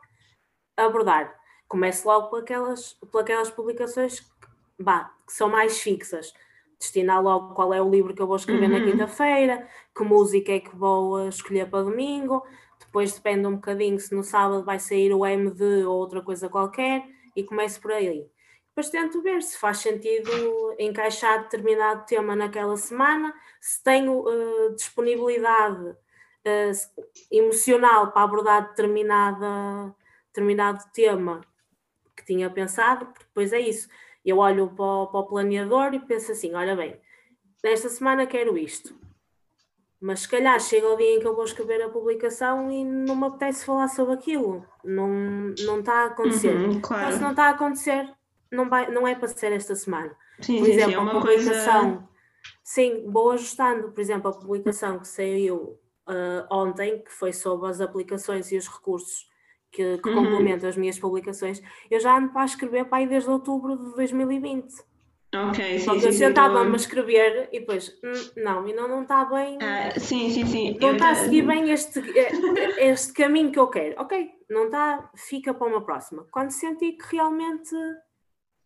abordar. 0.78 1.34
Começo 1.68 2.08
logo 2.08 2.30
por 2.30 2.42
aquelas, 2.42 2.94
por 3.12 3.22
aquelas 3.22 3.50
publicações 3.50 4.20
que, 4.20 4.48
bah, 4.80 5.14
que 5.26 5.34
são 5.34 5.50
mais 5.50 5.80
fixas 5.80 6.34
destinar 6.82 7.22
logo 7.22 7.54
qual 7.54 7.74
é 7.74 7.82
o 7.82 7.90
livro 7.90 8.14
que 8.14 8.22
eu 8.22 8.28
vou 8.28 8.36
escrever 8.36 8.70
uhum. 8.70 8.80
na 8.80 8.84
quinta-feira, 8.92 9.68
que 9.96 10.04
música 10.04 10.52
é 10.52 10.60
que 10.60 10.76
vou 10.76 11.28
escolher 11.28 11.70
para 11.70 11.84
domingo, 11.84 12.44
depois 12.80 13.14
depende 13.14 13.48
um 13.48 13.56
bocadinho 13.56 14.00
se 14.00 14.14
no 14.16 14.24
sábado 14.24 14.64
vai 14.64 14.80
sair 14.80 15.14
o 15.14 15.26
MD 15.26 15.86
ou 15.86 15.96
outra 15.96 16.22
coisa 16.22 16.50
qualquer 16.50 17.08
e 17.36 17.44
começo 17.44 17.80
por 17.80 17.92
aí. 17.92 18.28
Depois 18.70 18.90
tento 18.90 19.22
ver 19.22 19.44
se 19.44 19.58
faz 19.58 19.78
sentido 19.78 20.32
encaixar 20.80 21.44
determinado 21.44 22.06
tema 22.06 22.36
naquela 22.36 22.76
semana, 22.76 23.34
se 23.60 23.84
tenho 23.84 24.22
uh, 24.22 24.76
disponibilidade 24.76 25.90
uh, 25.90 27.06
emocional 27.30 28.12
para 28.12 28.24
abordar 28.24 28.70
determinada, 28.70 29.94
determinado 30.28 30.84
tema 30.94 31.42
que 32.18 32.26
tinha 32.26 32.50
pensado, 32.50 33.06
porque 33.06 33.26
depois 33.26 33.54
é 33.54 33.60
isso 33.60 33.88
eu 34.26 34.38
olho 34.38 34.70
para 34.70 34.86
o, 34.86 35.08
para 35.08 35.20
o 35.20 35.28
planeador 35.28 35.94
e 35.94 36.00
penso 36.00 36.32
assim: 36.32 36.54
olha 36.54 36.76
bem, 36.76 37.00
nesta 37.64 37.90
semana 37.90 38.26
quero 38.26 38.58
isto. 38.58 38.96
Mas 40.00 40.22
se 40.22 40.30
calhar 40.30 40.60
chega 40.60 40.88
o 40.88 40.98
dia 40.98 41.16
em 41.16 41.20
que 41.20 41.28
eu 41.28 41.36
vou 41.36 41.46
escrever 41.46 41.80
a 41.84 41.90
publicação 41.90 42.72
e 42.72 42.84
não 42.84 43.16
me 43.16 43.28
apetece 43.28 43.64
falar 43.64 43.88
sobre 43.88 44.16
aquilo. 44.16 44.66
Não, 44.84 45.54
não 45.60 45.80
está 45.80 45.94
a 45.94 46.06
acontecer. 46.06 46.56
Uhum, 46.56 46.82
claro. 46.82 47.04
Então, 47.04 47.18
se 47.18 47.22
não 47.22 47.30
está 47.32 47.46
a 47.46 47.50
acontecer, 47.52 48.12
não, 48.52 48.68
vai, 48.68 48.90
não 48.90 49.08
é 49.08 49.14
para 49.14 49.28
ser 49.28 49.52
esta 49.52 49.76
semana. 49.76 50.16
Sim, 50.40 50.58
Por 50.58 50.70
exemplo, 50.70 50.92
sim, 50.92 50.98
é 50.98 51.00
uma 51.00 51.12
a 51.12 51.22
publicação. 51.22 51.90
Coisa... 51.92 52.10
Sim, 52.64 53.12
vou 53.12 53.30
ajustando. 53.30 53.92
Por 53.92 54.02
exemplo, 54.02 54.32
a 54.32 54.34
publicação 54.34 54.98
que 54.98 55.08
saiu 55.08 55.80
uh, 56.10 56.48
ontem, 56.50 57.04
que 57.04 57.12
foi 57.12 57.32
sobre 57.32 57.70
as 57.70 57.80
aplicações 57.80 58.52
e 58.52 58.58
os 58.58 58.68
recursos 58.68 59.30
que, 59.72 59.98
que 59.98 60.10
uhum. 60.10 60.16
complementa 60.16 60.68
as 60.68 60.76
minhas 60.76 61.00
publicações, 61.00 61.62
eu 61.90 62.00
já 62.00 62.18
ando 62.18 62.30
para 62.30 62.46
escrever 62.46 62.86
para 62.86 63.00
aí 63.00 63.08
desde 63.08 63.30
outubro 63.30 63.78
de 63.78 63.96
2020. 63.96 64.92
Ok, 65.34 65.80
sim, 65.80 65.86
Só 65.86 65.98
que 65.98 66.06
eu 66.06 66.12
sentava-me 66.12 66.74
a 66.74 66.76
escrever 66.76 67.48
e 67.54 67.62
depois, 67.62 67.98
hum, 68.04 68.42
não, 68.44 68.68
e 68.68 68.74
não, 68.74 69.02
está 69.02 69.24
bem. 69.24 69.56
Uh, 69.56 69.98
sim, 69.98 70.30
sim, 70.30 70.46
sim. 70.46 70.78
Não 70.78 70.92
está 70.92 71.12
a 71.12 71.16
seguir 71.16 71.44
bem 71.44 71.72
este, 71.72 72.00
eh, 72.00 72.90
este 72.90 73.14
caminho 73.14 73.50
que 73.50 73.58
eu 73.58 73.68
quero. 73.68 74.02
Ok, 74.02 74.30
não 74.50 74.66
está, 74.66 75.10
fica 75.16 75.54
para 75.54 75.68
uma 75.68 75.86
próxima. 75.86 76.28
Quando 76.30 76.52
senti 76.52 76.92
que 76.92 77.16
realmente 77.16 77.74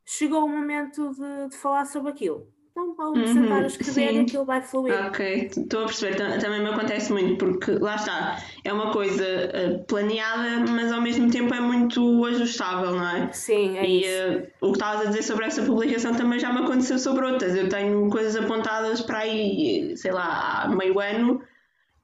chegou 0.04 0.44
o 0.44 0.50
momento 0.50 1.12
de, 1.12 1.50
de 1.50 1.56
falar 1.56 1.86
sobre 1.86 2.12
aquilo, 2.12 2.48
então 2.76 2.94
vamos 2.94 3.30
uhum, 3.30 3.34
sentar 3.34 3.64
a 3.64 3.68
escrever 3.68 4.12
sim. 4.12 4.20
aquilo 4.20 4.44
vai 4.44 4.62
fluir. 4.62 4.94
Ok, 5.08 5.50
estou 5.56 5.84
a 5.84 5.86
perceber. 5.86 6.18
Também 6.42 6.62
me 6.62 6.68
acontece 6.68 7.10
muito, 7.10 7.38
porque 7.38 7.72
lá 7.72 7.96
está, 7.96 8.38
é 8.66 8.74
uma 8.74 8.92
coisa 8.92 9.24
uh, 9.24 9.82
planeada, 9.86 10.60
mas 10.70 10.92
ao 10.92 11.00
mesmo 11.00 11.32
tempo 11.32 11.54
é 11.54 11.62
muito 11.62 12.26
ajustável, 12.26 12.92
não 12.92 13.08
é? 13.08 13.32
Sim, 13.32 13.78
é 13.78 13.88
e, 13.88 14.02
isso. 14.02 14.40
Uh, 14.62 14.68
o 14.68 14.72
que 14.74 14.78
estavas 14.78 15.08
a 15.08 15.10
dizer 15.10 15.24
sobre 15.24 15.46
essa 15.46 15.64
publicação 15.64 16.16
também 16.16 16.38
já 16.38 16.52
me 16.52 16.66
aconteceu 16.66 17.00
sobre 17.00 17.26
outras. 17.26 17.56
Eu 17.56 17.70
tenho 17.70 18.10
coisas 18.10 18.36
apontadas 18.36 19.00
para 19.00 19.20
aí, 19.20 19.96
sei 19.96 20.12
lá, 20.12 20.64
há 20.64 20.68
meio 20.68 21.00
ano, 21.00 21.42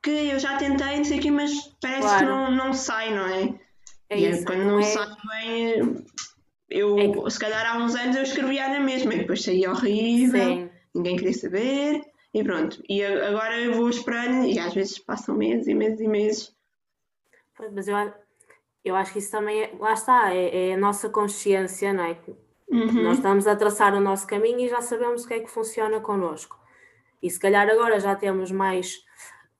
que 0.02 0.30
eu 0.30 0.40
já 0.40 0.56
tentei, 0.56 0.96
não 0.96 1.04
sei 1.04 1.20
o 1.20 1.22
quê, 1.22 1.32
mas 1.32 1.52
parece 1.82 2.02
claro. 2.08 2.20
que 2.20 2.32
não, 2.32 2.52
não 2.52 2.74
sai, 2.74 3.14
não 3.14 3.26
é? 3.26 3.54
É 4.10 4.18
e 4.18 4.30
isso, 4.30 4.46
quando 4.46 4.64
não, 4.64 4.80
é... 4.80 4.84
sai 4.84 5.08
bem 5.34 6.06
eu, 6.72 7.26
é 7.26 7.30
se 7.30 7.40
calhar 7.40 7.66
há 7.66 7.78
uns 7.78 7.96
anos 7.96 8.16
eu 8.16 8.24
escrevia 8.24 8.70
na 8.70 8.80
mesma 8.80 9.14
e 9.14 9.20
depois 9.20 9.44
saía 9.44 9.70
horrível, 9.70 10.42
Sim. 10.42 10.70
ninguém 10.96 11.18
queria 11.18 11.34
saber 11.34 12.02
e 12.34 12.44
pronto. 12.44 12.82
E 12.88 13.04
agora 13.04 13.60
eu 13.60 13.74
vou 13.74 13.90
esperando 13.90 14.46
e 14.46 14.58
às 14.58 14.74
vezes 14.74 14.98
passam 14.98 15.36
meses 15.36 15.68
e 15.68 15.74
meses 15.74 16.00
e 16.00 16.08
meses. 16.08 16.56
Mas 17.74 17.88
eu, 17.88 17.96
eu 18.84 18.96
acho 18.96 19.14
que 19.14 19.20
isso 19.20 19.32
também 19.32 19.62
é, 19.62 19.76
lá 19.78 19.94
está, 19.94 20.34
é, 20.34 20.70
é 20.70 20.74
a 20.74 20.78
nossa 20.78 21.10
consciência, 21.10 21.94
não 21.94 22.06
é? 22.06 22.18
Uhum. 22.70 23.04
Nós 23.04 23.18
estamos 23.18 23.46
a 23.48 23.56
traçar 23.56 23.94
o 23.94 24.00
nosso 24.00 24.26
caminho 24.26 24.62
e 24.62 24.70
já 24.70 24.82
sabemos 24.82 25.24
o 25.24 25.28
que 25.28 25.34
é 25.34 25.40
que 25.42 25.52
funciona 25.52 26.00
connosco. 26.00 26.58
E 27.22 27.30
se 27.30 27.40
calhar 27.40 27.70
agora 27.70 28.00
já 28.00 28.16
temos 28.16 28.50
mais 28.50 29.04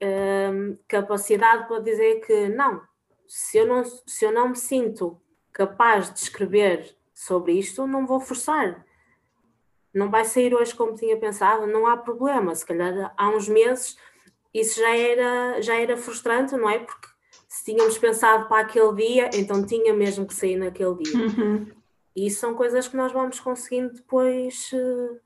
hum, 0.02 0.78
capacidade 0.88 1.68
para 1.68 1.82
dizer 1.82 2.22
que 2.22 2.48
não, 2.48 2.82
se 3.28 3.60
eu 3.60 3.68
não, 3.68 3.84
se 3.84 4.26
eu 4.26 4.32
não 4.32 4.50
me 4.50 4.56
sinto 4.56 5.22
capaz 5.52 6.12
de 6.12 6.20
escrever 6.22 6.96
sobre 7.22 7.54
isto, 7.54 7.86
não 7.86 8.08
vou 8.08 8.20
forçar. 8.20 8.84
Não 9.94 10.10
vai 10.10 10.26
sair 10.26 10.56
hoje 10.56 10.74
como 10.74 10.96
tinha 10.96 11.16
pensado, 11.18 11.68
não 11.68 11.86
há 11.86 11.96
problema. 11.96 12.56
Se 12.56 12.66
calhar 12.66 13.14
há 13.16 13.30
uns 13.30 13.48
meses 13.48 13.96
isso 14.52 14.80
já 14.80 14.98
era, 14.98 15.62
já 15.62 15.76
era 15.80 15.96
frustrante, 15.96 16.58
não 16.58 16.68
é? 16.68 16.80
Porque 16.80 17.08
se 17.48 17.64
tínhamos 17.66 17.96
pensado 18.00 18.48
para 18.48 18.62
aquele 18.62 18.94
dia, 18.96 19.30
então 19.36 19.64
tinha 19.64 19.94
mesmo 19.94 20.26
que 20.26 20.34
sair 20.34 20.56
naquele 20.56 20.96
dia. 20.96 21.16
Uhum. 21.16 21.68
E 22.16 22.26
isso 22.26 22.40
são 22.40 22.56
coisas 22.56 22.88
que 22.88 22.98
nós 22.98 23.12
vamos 23.12 23.40
conseguindo 23.40 23.94
depois 23.94 24.72
uh, 24.74 25.20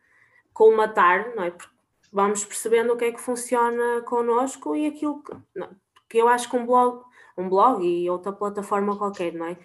colmatar, 0.54 1.34
não 1.34 1.44
é? 1.44 1.52
Porque 1.52 1.74
vamos 2.12 2.44
percebendo 2.44 2.92
o 2.92 2.98
que 2.98 3.06
é 3.06 3.12
que 3.14 3.22
funciona 3.22 4.02
connosco 4.02 4.76
e 4.76 4.86
aquilo 4.86 5.24
que, 5.24 5.34
não, 5.56 5.70
que 6.10 6.18
eu 6.18 6.28
acho 6.28 6.50
que 6.50 6.58
um 6.58 6.66
blog, 6.66 7.04
um 7.38 7.48
blog 7.48 7.86
e 7.86 8.10
outra 8.10 8.34
plataforma 8.34 8.98
qualquer, 8.98 9.34
não 9.34 9.46
é? 9.46 9.58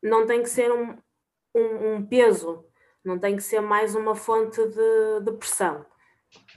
Não 0.00 0.26
tem 0.26 0.42
que 0.42 0.48
ser 0.48 0.72
um, 0.72 0.96
um, 1.54 1.94
um 1.94 2.06
peso, 2.06 2.64
não 3.04 3.18
tem 3.18 3.36
que 3.36 3.42
ser 3.42 3.60
mais 3.60 3.94
uma 3.94 4.14
fonte 4.14 4.60
de, 4.60 5.20
de, 5.24 5.32
pressão. 5.32 5.84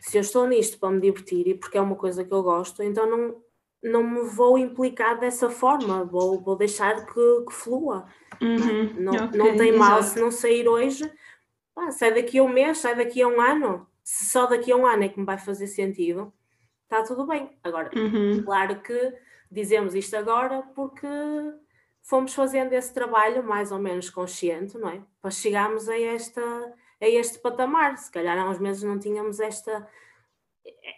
Se 0.02 0.18
eu 0.18 0.22
estou 0.22 0.48
nisto 0.48 0.80
para 0.80 0.92
me 0.92 1.02
divertir 1.02 1.48
e 1.48 1.56
porque 1.56 1.78
é 1.78 1.82
uma 1.82 1.96
coisa 1.96 2.24
que 2.24 2.34
eu 2.34 2.44
gosto, 2.44 2.82
então 2.84 3.10
não, 3.10 3.42
não 3.84 4.04
me 4.04 4.22
vou 4.22 4.58
implicar 4.58 5.20
dessa 5.20 5.50
forma, 5.50 6.04
vou, 6.06 6.42
vou 6.42 6.56
deixar 6.56 7.06
que, 7.06 7.46
que 7.48 7.54
flua. 7.54 8.06
Uhum. 8.42 8.94
Não, 9.02 9.26
okay, 9.26 9.38
não 9.40 9.58
tem 9.58 9.72
mal 9.72 10.02
se 10.02 10.20
não 10.20 10.32
sair 10.32 10.68
hoje, 10.68 11.10
ah, 11.76 11.92
sai 11.92 12.14
daqui 12.14 12.40
a 12.40 12.44
um 12.44 12.48
mês, 12.48 12.78
sai 12.78 12.96
daqui 12.96 13.22
a 13.22 13.28
um 13.28 13.42
ano. 13.42 13.88
Se 14.04 14.26
só 14.26 14.46
daqui 14.46 14.72
a 14.72 14.76
um 14.76 14.86
ano 14.86 15.04
é 15.04 15.10
que 15.10 15.20
me 15.20 15.26
vai 15.26 15.38
fazer 15.38 15.68
sentido, 15.68 16.32
está 16.84 17.04
tudo 17.04 17.26
bem. 17.26 17.50
Agora, 17.64 17.90
uhum. 17.96 18.44
claro 18.44 18.80
que 18.82 19.14
dizemos 19.52 19.96
isto 19.96 20.16
agora 20.16 20.62
porque 20.76 21.08
fomos 22.08 22.34
fazendo 22.34 22.74
esse 22.74 22.94
trabalho 22.94 23.44
mais 23.44 23.72
ou 23.72 23.80
menos 23.80 24.10
consciente, 24.10 24.78
não 24.78 24.90
é? 24.90 25.02
Para 25.22 25.32
chegarmos 25.32 25.90
a, 25.90 26.00
esta, 26.00 26.42
a 27.02 27.08
este 27.08 27.40
patamar. 27.40 27.98
Se 27.98 28.12
calhar 28.12 28.38
há 28.38 28.50
uns 28.50 28.60
meses 28.60 28.84
não 28.84 28.98
tínhamos 29.00 29.40
esta, 29.40 29.88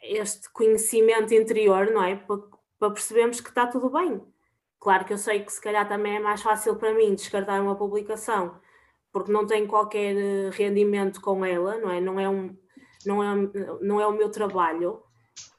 este 0.04 0.52
conhecimento 0.52 1.34
interior, 1.34 1.92
não 1.92 2.04
é? 2.04 2.16
Para, 2.16 2.38
para 2.80 2.92
percebermos 2.92 3.42
que 3.42 3.50
está 3.50 3.66
tudo 3.68 3.90
bem. 3.90 4.22
Claro 4.80 5.06
que 5.06 5.14
eu 5.14 5.18
sei 5.18 5.44
que 5.44 5.52
se 5.52 5.62
calhar 5.62 5.88
também 5.88 6.18
é 6.18 6.20
mais 6.20 6.42
fácil 6.42 6.76
para 6.76 6.94
mim 6.94 7.16
descartar 7.16 7.62
uma 7.62 7.76
publicação 7.76 8.60
porque 9.18 9.32
não 9.32 9.48
tenho 9.48 9.68
qualquer 9.68 10.16
eh, 10.16 10.50
rendimento 10.52 11.20
com 11.22 11.44
ela, 11.44 11.78
não 11.80 11.90
é? 11.90 12.00
Não 12.00 12.20
é, 12.20 12.30
um, 12.30 12.56
não 13.06 13.24
é, 13.24 13.50
não 13.82 14.00
é 14.00 14.06
o 14.06 14.12
meu 14.12 14.30
trabalho. 14.30 15.02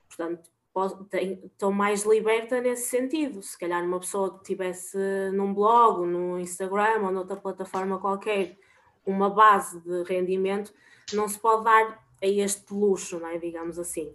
Portanto, 0.06 0.48
estou 0.86 1.72
mais 1.72 2.04
liberta 2.04 2.60
nesse 2.60 2.88
sentido. 2.88 3.42
Se 3.42 3.58
calhar 3.58 3.84
uma 3.84 4.00
pessoa 4.00 4.38
que 4.38 4.44
tivesse 4.44 4.98
num 5.32 5.52
blog, 5.52 6.06
no 6.06 6.38
Instagram 6.38 7.02
ou 7.02 7.12
noutra 7.12 7.36
plataforma 7.36 7.98
qualquer 7.98 8.56
uma 9.04 9.30
base 9.30 9.80
de 9.80 10.02
rendimento, 10.04 10.72
não 11.12 11.26
se 11.28 11.38
pode 11.38 11.64
dar 11.64 12.04
a 12.22 12.26
este 12.26 12.72
luxo, 12.72 13.24
é? 13.26 13.38
digamos 13.38 13.78
assim. 13.78 14.14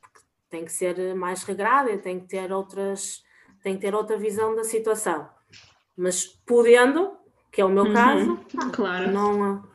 Porque 0.00 0.20
tem 0.48 0.64
que 0.64 0.72
ser 0.72 1.14
mais 1.14 1.42
regrada, 1.42 1.96
tem 1.98 2.20
que 2.20 2.28
ter 2.28 2.52
outras, 2.52 3.24
tem 3.62 3.74
que 3.74 3.80
ter 3.80 3.94
outra 3.94 4.16
visão 4.16 4.54
da 4.54 4.64
situação. 4.64 5.28
Mas 5.96 6.24
podendo, 6.24 7.12
que 7.50 7.60
é 7.60 7.64
o 7.64 7.68
meu 7.68 7.84
uhum, 7.84 7.92
caso, 7.92 8.40
claro. 8.72 9.10
não, 9.10 9.70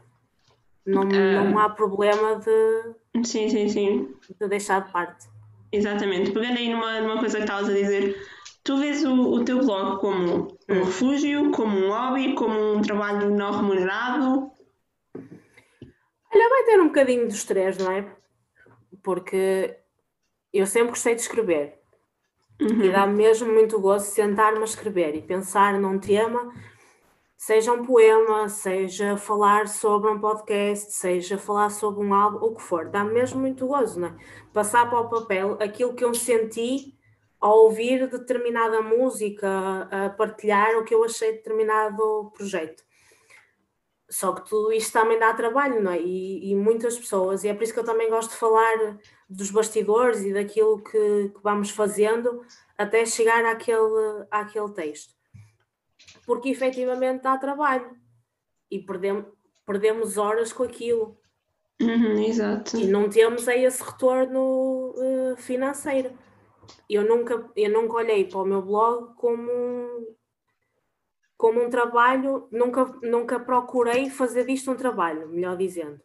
não, 0.86 1.02
uh, 1.02 1.50
não 1.50 1.60
há 1.60 1.70
problema 1.70 2.36
de, 2.36 3.24
sim, 3.26 3.50
sim, 3.50 3.68
sim. 3.68 4.16
de 4.40 4.48
deixar 4.48 4.86
de 4.86 4.92
parte. 4.92 5.28
Exatamente. 5.76 6.32
Pegando 6.32 6.58
aí 6.58 6.70
numa, 6.70 7.02
numa 7.02 7.20
coisa 7.20 7.38
que 7.38 7.44
estavas 7.44 7.70
a 7.70 7.74
dizer, 7.74 8.16
tu 8.64 8.78
vês 8.78 9.04
o, 9.04 9.14
o 9.14 9.44
teu 9.44 9.60
blog 9.60 10.00
como 10.00 10.48
um 10.70 10.84
refúgio, 10.84 11.52
como 11.52 11.78
um 11.78 11.90
hobby, 11.90 12.34
como 12.34 12.76
um 12.76 12.82
trabalho 12.82 13.30
não 13.30 13.52
remunerado? 13.52 14.52
Olha, 16.34 16.50
vai 16.50 16.64
ter 16.64 16.82
um 16.82 16.88
bocadinho 16.88 17.28
dos 17.28 17.44
três, 17.44 17.78
não 17.78 17.92
é? 17.92 18.06
Porque 19.04 19.78
eu 20.54 20.66
sempre 20.66 20.90
gostei 20.90 21.16
de 21.16 21.22
escrever. 21.22 21.80
Uhum. 22.62 22.84
E 22.84 22.92
dá-me 22.92 23.16
mesmo 23.16 23.52
muito 23.52 23.80
gosto 23.80 24.08
sentar-me 24.08 24.60
a 24.60 24.64
escrever 24.64 25.14
e 25.16 25.22
pensar 25.22 25.78
num 25.78 26.00
tema 26.00 26.54
seja 27.46 27.72
um 27.72 27.86
poema, 27.86 28.50
seja 28.50 29.18
falar 29.18 29.68
sobre 29.68 30.10
um 30.10 30.20
podcast, 30.20 30.92
seja 30.94 31.38
falar 31.38 31.70
sobre 31.70 32.04
um 32.04 32.12
álbum, 32.12 32.44
o 32.44 32.56
que 32.56 32.62
for, 32.64 32.90
dá 32.90 33.04
mesmo 33.04 33.40
muito 33.40 33.68
gozo, 33.68 34.00
não 34.00 34.08
é? 34.08 34.16
Passar 34.52 34.90
para 34.90 35.00
o 35.00 35.08
papel 35.08 35.56
aquilo 35.62 35.94
que 35.94 36.04
eu 36.04 36.12
senti 36.16 36.98
ao 37.40 37.66
ouvir 37.66 38.10
determinada 38.10 38.82
música, 38.82 39.48
a 39.92 40.10
partilhar 40.10 40.76
o 40.80 40.84
que 40.84 40.96
eu 40.96 41.04
achei 41.04 41.34
de 41.34 41.38
determinado 41.38 42.32
projeto. 42.36 42.84
Só 44.10 44.34
que 44.34 44.50
tudo 44.50 44.74
isto 44.74 44.92
também 44.92 45.20
dá 45.20 45.32
trabalho, 45.32 45.84
não 45.84 45.92
é? 45.92 46.02
E, 46.02 46.50
e, 46.52 46.56
muitas 46.56 46.98
pessoas, 46.98 47.44
e 47.44 47.48
é 47.48 47.54
por 47.54 47.62
isso 47.62 47.74
que 47.76 47.80
eu 47.80 47.86
também 47.86 48.10
gosto 48.10 48.32
de 48.32 48.38
falar 48.38 48.98
dos 49.30 49.52
bastidores 49.52 50.22
e 50.22 50.34
daquilo 50.34 50.82
que, 50.84 51.30
que 51.30 51.44
vamos 51.44 51.70
fazendo 51.70 52.42
até 52.76 53.06
chegar 53.06 53.46
àquele, 53.46 54.26
àquele 54.32 54.72
texto 54.72 55.14
porque 56.26 56.50
efetivamente 56.50 57.24
dá 57.24 57.38
trabalho 57.38 57.96
e 58.70 58.80
perdemos, 58.80 59.26
perdemos 59.66 60.18
horas 60.18 60.52
com 60.52 60.64
aquilo. 60.64 61.18
Uhum, 61.82 62.24
exato. 62.24 62.78
E 62.78 62.88
não 62.88 63.10
temos 63.10 63.48
aí 63.48 63.66
esse 63.66 63.84
retorno 63.84 64.94
uh, 64.96 65.36
financeiro. 65.38 66.12
Eu 66.90 67.08
nunca, 67.08 67.50
eu 67.56 67.72
nunca 67.72 67.96
olhei 67.96 68.26
para 68.26 68.40
o 68.40 68.46
meu 68.46 68.62
blog 68.62 69.14
como 69.16 69.52
um, 69.52 70.16
como 71.38 71.64
um 71.64 71.70
trabalho, 71.70 72.48
nunca, 72.52 72.86
nunca 73.02 73.40
procurei 73.40 74.10
fazer 74.10 74.46
disto 74.46 74.72
um 74.72 74.76
trabalho, 74.76 75.28
melhor 75.28 75.58
dizendo. 75.58 76.00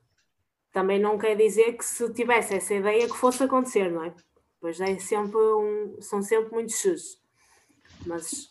Também 0.72 1.00
não 1.00 1.18
quer 1.18 1.36
dizer 1.36 1.76
que 1.76 1.84
se 1.84 2.12
tivesse 2.12 2.54
essa 2.54 2.74
ideia 2.74 3.08
que 3.08 3.16
fosse 3.16 3.42
acontecer, 3.42 3.90
não 3.90 4.04
é? 4.04 4.14
Pois 4.60 4.80
é 4.80 4.98
sempre 4.98 5.38
um, 5.38 5.96
são 6.00 6.22
sempre 6.22 6.52
muitos 6.52 6.76
X. 6.76 7.20
Mas 8.06 8.49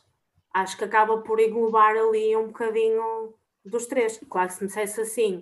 acho 0.54 0.78
que 0.78 0.84
acaba 0.84 1.18
por 1.20 1.40
englobar 1.40 1.96
ali 1.96 2.36
um 2.36 2.48
bocadinho 2.48 3.34
dos 3.66 3.86
três. 3.86 4.20
Claro 4.30 4.48
que 4.48 4.56
se 4.56 4.62
me 4.62 4.68
dissesse 4.68 5.02
assim, 5.02 5.42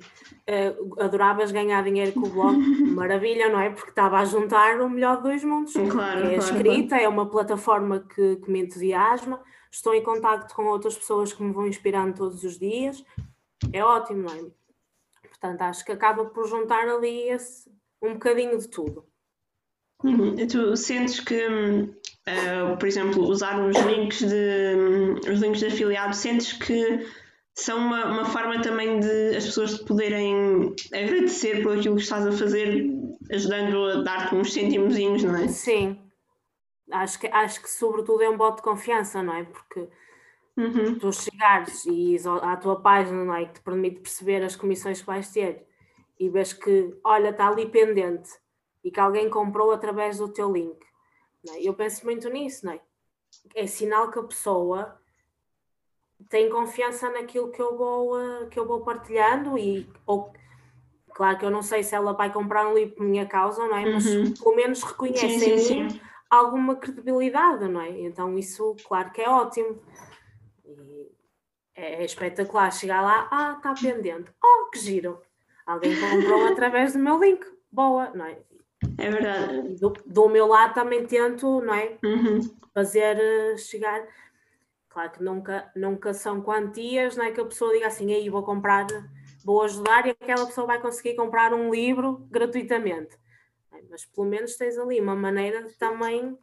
uh, 0.49 1.01
adoravas 1.01 1.51
ganhar 1.51 1.83
dinheiro 1.83 2.13
com 2.13 2.21
o 2.21 2.29
blog, 2.29 2.57
maravilha, 2.93 3.49
não 3.49 3.59
é? 3.59 3.69
Porque 3.69 3.89
estava 3.89 4.17
a 4.17 4.25
juntar 4.25 4.81
o 4.81 4.89
melhor 4.89 5.17
de 5.17 5.23
dois 5.23 5.43
mundos. 5.43 5.73
Claro, 5.73 6.27
é 6.27 6.35
a 6.35 6.37
escrita, 6.37 6.89
claro. 6.89 7.03
é 7.03 7.07
uma 7.07 7.29
plataforma 7.29 7.99
que, 7.99 8.37
que 8.37 8.51
me 8.51 8.61
entusiasma, 8.61 9.41
estou 9.71 9.93
em 9.93 10.03
contato 10.03 10.53
com 10.53 10.65
outras 10.65 10.97
pessoas 10.97 11.33
que 11.33 11.43
me 11.43 11.53
vão 11.53 11.67
inspirando 11.67 12.15
todos 12.15 12.43
os 12.43 12.57
dias, 12.57 13.03
é 13.71 13.83
ótimo, 13.83 14.23
não 14.23 14.33
é? 14.33 14.57
Portanto, 15.27 15.61
acho 15.61 15.85
que 15.85 15.91
acaba 15.91 16.25
por 16.25 16.47
juntar 16.47 16.87
ali 16.87 17.29
esse, 17.29 17.69
um 18.01 18.13
bocadinho 18.13 18.57
de 18.57 18.67
tudo. 18.67 19.05
Uhum. 20.03 20.35
Tu 20.35 20.77
sentes 20.77 21.19
que 21.19 21.47
hum, 21.47 21.93
Uh, 22.27 22.75
por 22.77 22.87
exemplo, 22.87 23.23
usar 23.23 23.57
os 23.57 23.77
links 23.77 24.19
de 24.19 25.29
os 25.31 25.39
links 25.39 25.61
de 25.61 25.67
afiliado, 25.67 26.13
sentes 26.13 26.51
que 26.51 27.07
são 27.57 27.77
uma, 27.77 28.05
uma 28.05 28.25
forma 28.25 28.61
também 28.61 28.99
de 28.99 29.35
as 29.35 29.45
pessoas 29.45 29.77
poderem 29.77 30.75
agradecer 30.93 31.63
por 31.63 31.77
aquilo 31.77 31.95
que 31.95 32.01
estás 32.01 32.27
a 32.27 32.31
fazer, 32.31 32.85
ajudando 33.31 33.85
a 33.85 34.01
dar-te 34.03 34.35
uns 34.35 34.53
cêntimozinhos, 34.53 35.23
não 35.23 35.37
é? 35.37 35.47
Sim, 35.47 35.97
acho 36.91 37.19
que, 37.19 37.27
acho 37.27 37.61
que 37.61 37.69
sobretudo 37.69 38.21
é 38.21 38.29
um 38.29 38.37
bote 38.37 38.57
de 38.57 38.63
confiança, 38.63 39.23
não 39.23 39.33
é? 39.33 39.43
Porque 39.43 39.87
uhum. 40.57 40.99
tu 40.99 41.11
chegares 41.11 41.85
e 41.85 42.17
à 42.41 42.55
tua 42.57 42.81
página, 42.81 43.23
não 43.23 43.33
é? 43.33 43.45
Que 43.45 43.53
te 43.53 43.61
permite 43.61 44.01
perceber 44.01 44.43
as 44.43 44.55
comissões 44.55 44.99
que 44.99 45.07
vais 45.07 45.31
ter 45.31 45.65
e 46.19 46.29
vês 46.29 46.53
que, 46.53 46.93
olha, 47.03 47.29
está 47.29 47.47
ali 47.47 47.67
pendente 47.67 48.29
e 48.83 48.91
que 48.91 48.99
alguém 48.99 49.29
comprou 49.29 49.71
através 49.71 50.17
do 50.17 50.31
teu 50.31 50.51
link. 50.51 50.86
É? 51.49 51.61
Eu 51.61 51.73
penso 51.73 52.05
muito 52.05 52.29
nisso, 52.29 52.65
não 52.65 52.73
é? 52.73 52.81
É 53.55 53.67
sinal 53.67 54.11
que 54.11 54.19
a 54.19 54.23
pessoa 54.23 54.99
tem 56.29 56.49
confiança 56.49 57.09
naquilo 57.09 57.51
que 57.51 57.61
eu 57.61 57.77
vou, 57.77 58.17
uh, 58.17 58.47
que 58.47 58.59
eu 58.59 58.65
vou 58.65 58.81
partilhando 58.81 59.57
e 59.57 59.87
ou, 60.05 60.33
claro 61.13 61.37
que 61.37 61.45
eu 61.45 61.51
não 61.51 61.61
sei 61.61 61.83
se 61.83 61.95
ela 61.95 62.13
vai 62.13 62.31
comprar 62.31 62.67
um 62.67 62.73
livro 62.73 62.95
por 62.95 63.05
minha 63.05 63.25
causa, 63.25 63.65
não 63.67 63.77
é? 63.77 63.85
Mas 63.91 64.05
uhum. 64.05 64.33
pelo 64.33 64.55
menos 64.55 64.83
reconhece 64.83 65.39
sim, 65.39 65.53
em 65.53 65.57
sim, 65.59 65.83
mim 65.83 65.89
sim. 65.91 66.01
alguma 66.29 66.75
credibilidade, 66.75 67.67
não 67.67 67.81
é? 67.81 67.89
Então 68.01 68.37
isso, 68.37 68.75
claro 68.87 69.11
que 69.11 69.21
é 69.21 69.29
ótimo. 69.29 69.81
E 70.65 71.11
é 71.75 72.03
espetacular 72.03 72.71
chegar 72.71 73.01
lá, 73.01 73.27
ah, 73.31 73.53
está 73.57 73.73
pendente. 73.73 74.31
Oh, 74.43 74.69
que 74.71 74.79
giro! 74.79 75.21
Alguém 75.65 75.93
comprou 75.99 76.47
através 76.47 76.93
do 76.93 76.99
meu 76.99 77.19
link. 77.19 77.45
Boa, 77.71 78.09
não 78.11 78.25
é? 78.25 78.39
É 78.97 79.09
verdade. 79.09 79.75
Do, 79.79 79.93
do 80.05 80.29
meu 80.29 80.47
lado 80.47 80.73
também 80.73 81.05
tento, 81.05 81.61
não 81.61 81.73
é? 81.73 81.97
Uhum. 82.03 82.39
Fazer 82.73 83.17
uh, 83.17 83.57
chegar. 83.57 84.05
Claro 84.89 85.11
que 85.11 85.23
nunca, 85.23 85.71
nunca 85.75 86.13
são 86.13 86.41
quantias, 86.41 87.15
não 87.15 87.25
é? 87.25 87.31
Que 87.31 87.41
a 87.41 87.45
pessoa 87.45 87.73
diga 87.73 87.87
assim, 87.87 88.13
aí 88.13 88.29
vou 88.29 88.43
comprar, 88.43 88.87
vou 89.43 89.61
ajudar 89.63 90.07
e 90.07 90.11
aquela 90.11 90.45
pessoa 90.45 90.67
vai 90.67 90.81
conseguir 90.81 91.15
comprar 91.15 91.53
um 91.53 91.69
livro 91.69 92.27
gratuitamente. 92.31 93.17
Mas 93.89 94.05
pelo 94.05 94.27
menos 94.27 94.55
tens 94.55 94.77
ali 94.77 94.99
uma 94.99 95.15
maneira 95.15 95.63
de 95.63 95.73
também 95.77 96.37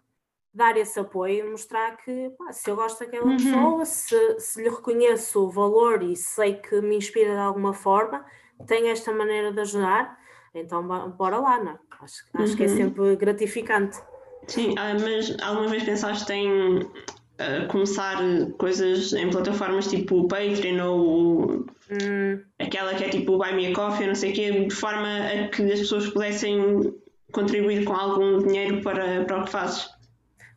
dar 0.53 0.77
esse 0.77 1.01
apoio 1.01 1.47
e 1.47 1.51
mostrar 1.51 1.97
que 1.97 2.31
pá, 2.39 2.53
se 2.53 2.71
eu 2.71 2.77
gosto 2.77 3.01
daquela 3.01 3.27
uhum. 3.27 3.37
pessoa, 3.37 3.85
se, 3.85 4.41
se 4.41 4.63
lhe 4.63 4.69
reconheço 4.69 5.45
o 5.45 5.51
valor 5.51 6.03
e 6.03 6.15
sei 6.15 6.55
que 6.55 6.81
me 6.81 6.97
inspira 6.97 7.33
de 7.33 7.41
alguma 7.41 7.73
forma, 7.73 8.25
tenho 8.67 8.87
esta 8.87 9.13
maneira 9.13 9.53
de 9.53 9.61
ajudar, 9.61 10.17
então 10.55 10.87
bora 11.17 11.39
lá, 11.39 11.63
não 11.63 11.73
é? 11.73 11.79
Acho, 12.01 12.25
acho 12.35 12.51
uhum. 12.51 12.57
que 12.57 12.63
é 12.65 12.67
uhum. 12.67 12.77
sempre 12.77 13.17
gratificante. 13.17 13.99
Sim, 14.47 14.75
ah, 14.79 14.95
mas 15.01 15.37
alguma 15.43 15.69
vez 15.69 15.85
pensaste 15.85 16.33
em 16.33 16.81
uh, 16.81 17.67
começar 17.69 18.19
coisas 18.59 19.13
em 19.13 19.31
plataformas 19.31 19.89
tipo 19.89 20.21
o 20.21 20.29
Patreon 20.29 20.87
ou 20.87 21.67
hum. 21.91 22.41
aquela 22.59 22.95
que 22.95 23.05
é 23.05 23.09
tipo 23.09 23.33
o 23.33 23.39
Buy 23.39 23.55
Me 23.55 23.69
a 23.69 23.75
Coffee, 23.75 24.07
não 24.07 24.15
sei 24.15 24.33
o 24.33 24.35
quê, 24.35 24.67
de 24.67 24.75
forma 24.75 25.09
a 25.09 25.49
que 25.49 25.63
as 25.63 25.81
pessoas 25.81 26.09
pudessem 26.11 26.95
contribuir 27.33 27.85
com 27.85 27.95
algum 27.95 28.39
dinheiro 28.39 28.81
para, 28.83 29.25
para 29.25 29.41
o 29.41 29.45
que 29.45 29.51
fazes? 29.51 29.89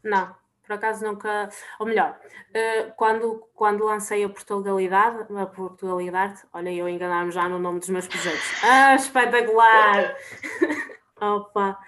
Não, 0.03 0.33
por 0.67 0.73
acaso 0.73 1.05
nunca, 1.05 1.49
ou 1.79 1.85
melhor, 1.85 2.19
uh, 2.49 2.93
quando, 2.97 3.47
quando 3.55 3.85
lancei 3.85 4.23
a 4.23 4.29
Portugalidade, 4.29 5.25
a 5.33 5.45
Portugalidade, 5.45 6.43
olha 6.51 6.71
eu 6.73 6.89
enganar-me 6.89 7.31
já 7.31 7.47
no 7.47 7.57
nome 7.57 7.79
dos 7.79 7.89
meus 7.89 8.07
projetos. 8.07 8.43
Ah, 8.63 8.95
espetacular! 8.95 10.15
Opa! 11.21 11.79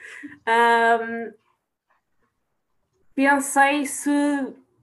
Um, 0.47 1.33
pensei 3.13 3.85
se, 3.85 4.09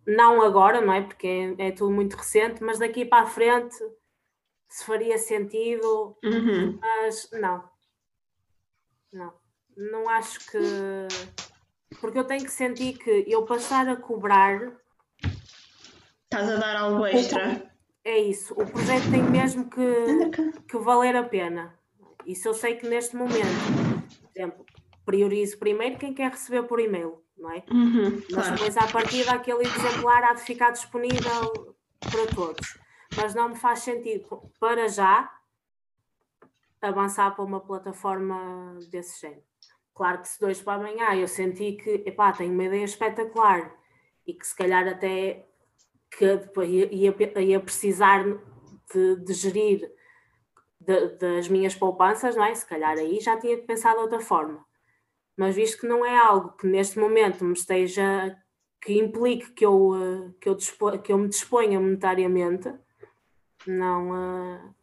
não 0.06 0.42
agora, 0.42 0.82
não 0.82 0.92
é? 0.92 1.00
Porque 1.00 1.56
é, 1.59 1.68
é, 1.68 1.72
tudo 1.72 1.90
muito 1.90 2.16
recente, 2.16 2.62
mas 2.62 2.78
daqui 2.78 3.04
para 3.04 3.24
a 3.24 3.26
frente 3.26 3.76
se 4.68 4.85
faria 4.85 5.16
sentido, 5.16 6.16
uhum. 6.22 6.78
mas 6.78 7.30
não. 7.32 7.64
Não. 9.11 9.32
Não 9.74 10.09
acho 10.09 10.40
que 10.50 10.59
porque 12.00 12.18
eu 12.18 12.24
tenho 12.24 12.44
que 12.44 12.50
sentir 12.50 12.98
que 12.98 13.24
eu 13.26 13.44
passar 13.44 13.88
a 13.88 13.96
cobrar. 13.96 14.72
Estás 16.24 16.50
a 16.50 16.56
dar 16.56 16.76
algo 16.76 17.06
extra. 17.06 17.70
É 18.04 18.18
isso. 18.18 18.54
O 18.54 18.66
projeto 18.66 19.11
tem 19.11 19.22
mesmo 19.22 19.68
que, 19.68 20.61
que 20.68 20.78
valer 20.78 21.16
a 21.16 21.24
pena. 21.24 21.74
Isso 22.24 22.48
eu 22.48 22.54
sei 22.54 22.76
que 22.76 22.88
neste 22.88 23.16
momento, 23.16 23.40
por 24.20 24.30
exemplo, 24.35 24.66
priorizo 25.04 25.59
primeiro 25.59 25.98
quem 25.98 26.12
quer 26.12 26.30
receber 26.30 26.64
por 26.64 26.80
e-mail, 26.80 27.22
não 27.37 27.50
é? 27.52 27.62
Uhum, 27.70 28.22
Mas 28.30 28.46
claro. 28.46 28.52
depois, 28.52 28.76
à 28.76 28.87
partida, 28.88 29.32
aquele 29.32 29.62
exemplar 29.62 30.24
há 30.24 30.35
de 30.35 30.42
ficar 30.42 30.70
disponível 30.70 31.76
para 32.00 32.26
todos. 32.35 32.78
Mas 33.16 33.35
não 33.35 33.50
me 33.50 33.56
faz 33.56 33.80
sentido, 33.80 34.42
para 34.59 34.88
já, 34.88 35.32
avançar 36.82 37.30
para 37.35 37.44
uma 37.44 37.61
plataforma 37.61 38.78
desse 38.90 39.20
género. 39.20 39.42
Claro 39.96 40.20
que 40.20 40.28
se 40.28 40.38
dois 40.38 40.61
para 40.61 40.74
amanhã 40.74 41.14
eu 41.14 41.26
senti 41.26 41.72
que, 41.72 42.02
epá, 42.04 42.30
tenho 42.30 42.52
uma 42.52 42.64
ideia 42.64 42.85
espetacular 42.85 43.74
e 44.26 44.35
que 44.35 44.46
se 44.46 44.54
calhar 44.54 44.87
até 44.87 45.48
que 46.11 46.37
depois 46.37 46.68
ia, 46.68 47.14
ia, 47.40 47.61
precisar 47.61 48.22
de, 48.92 49.16
de 49.16 49.32
gerir 49.32 49.90
de, 50.78 51.09
das 51.16 51.48
minhas 51.48 51.74
poupanças, 51.74 52.37
não 52.37 52.44
é? 52.44 52.54
Se 52.54 52.66
calhar 52.66 52.98
aí 52.98 53.18
já 53.20 53.38
tinha 53.38 53.56
pensado 53.56 53.96
de 53.96 54.02
outra 54.02 54.20
forma. 54.20 54.62
Mas 55.35 55.56
visto 55.56 55.80
que 55.80 55.88
não 55.88 56.04
é 56.04 56.14
algo 56.14 56.52
que 56.59 56.66
neste 56.66 56.98
momento 56.98 57.42
me 57.42 57.54
esteja, 57.54 58.37
que 58.82 58.98
implique 58.98 59.52
que 59.52 59.64
eu, 59.64 59.94
eh, 59.94 60.35
que 60.38 60.48
eu, 60.48 60.54
dispo, 60.54 60.98
que 60.98 61.12
eu 61.12 61.18
me 61.18 61.28
disponha 61.28 61.80
monetariamente, 61.80 62.70
não, 63.66 64.14
eh, 64.14 64.74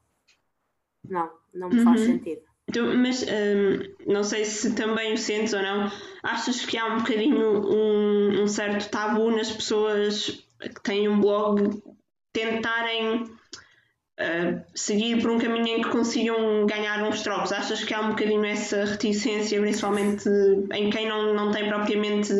não, 1.07 1.31
não 1.53 1.69
me 1.69 1.83
faz 1.83 2.01
uhum. 2.01 2.07
sentido. 2.07 2.52
Então, 2.69 2.95
mas 2.97 3.23
um, 3.23 4.11
não 4.11 4.23
sei 4.23 4.45
se 4.45 4.73
também 4.73 5.13
o 5.13 5.17
sentes 5.17 5.53
ou 5.53 5.61
não, 5.61 5.91
achas 6.23 6.65
que 6.65 6.77
há 6.77 6.85
um 6.85 6.97
bocadinho 6.99 7.61
um, 7.61 8.43
um 8.43 8.47
certo 8.47 8.89
tabu 8.89 9.31
nas 9.31 9.51
pessoas 9.51 10.43
que 10.59 10.81
têm 10.81 11.09
um 11.09 11.19
blog 11.19 11.83
tentarem 12.31 13.23
uh, 13.23 14.63
seguir 14.73 15.21
por 15.21 15.31
um 15.31 15.39
caminho 15.39 15.67
em 15.67 15.81
que 15.81 15.89
consigam 15.89 16.65
ganhar 16.65 17.03
uns 17.03 17.21
trocos? 17.21 17.51
Achas 17.51 17.83
que 17.83 17.93
há 17.93 17.99
um 17.99 18.09
bocadinho 18.11 18.45
essa 18.45 18.85
reticência, 18.85 19.59
principalmente 19.59 20.27
em 20.71 20.89
quem 20.89 21.07
não, 21.07 21.33
não 21.33 21.51
tem 21.51 21.67
propriamente 21.67 22.33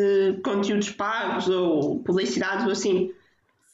conteúdos 0.44 0.90
pagos 0.92 1.50
ou 1.50 2.00
publicidade 2.00 2.64
ou 2.64 2.72
assim? 2.72 3.14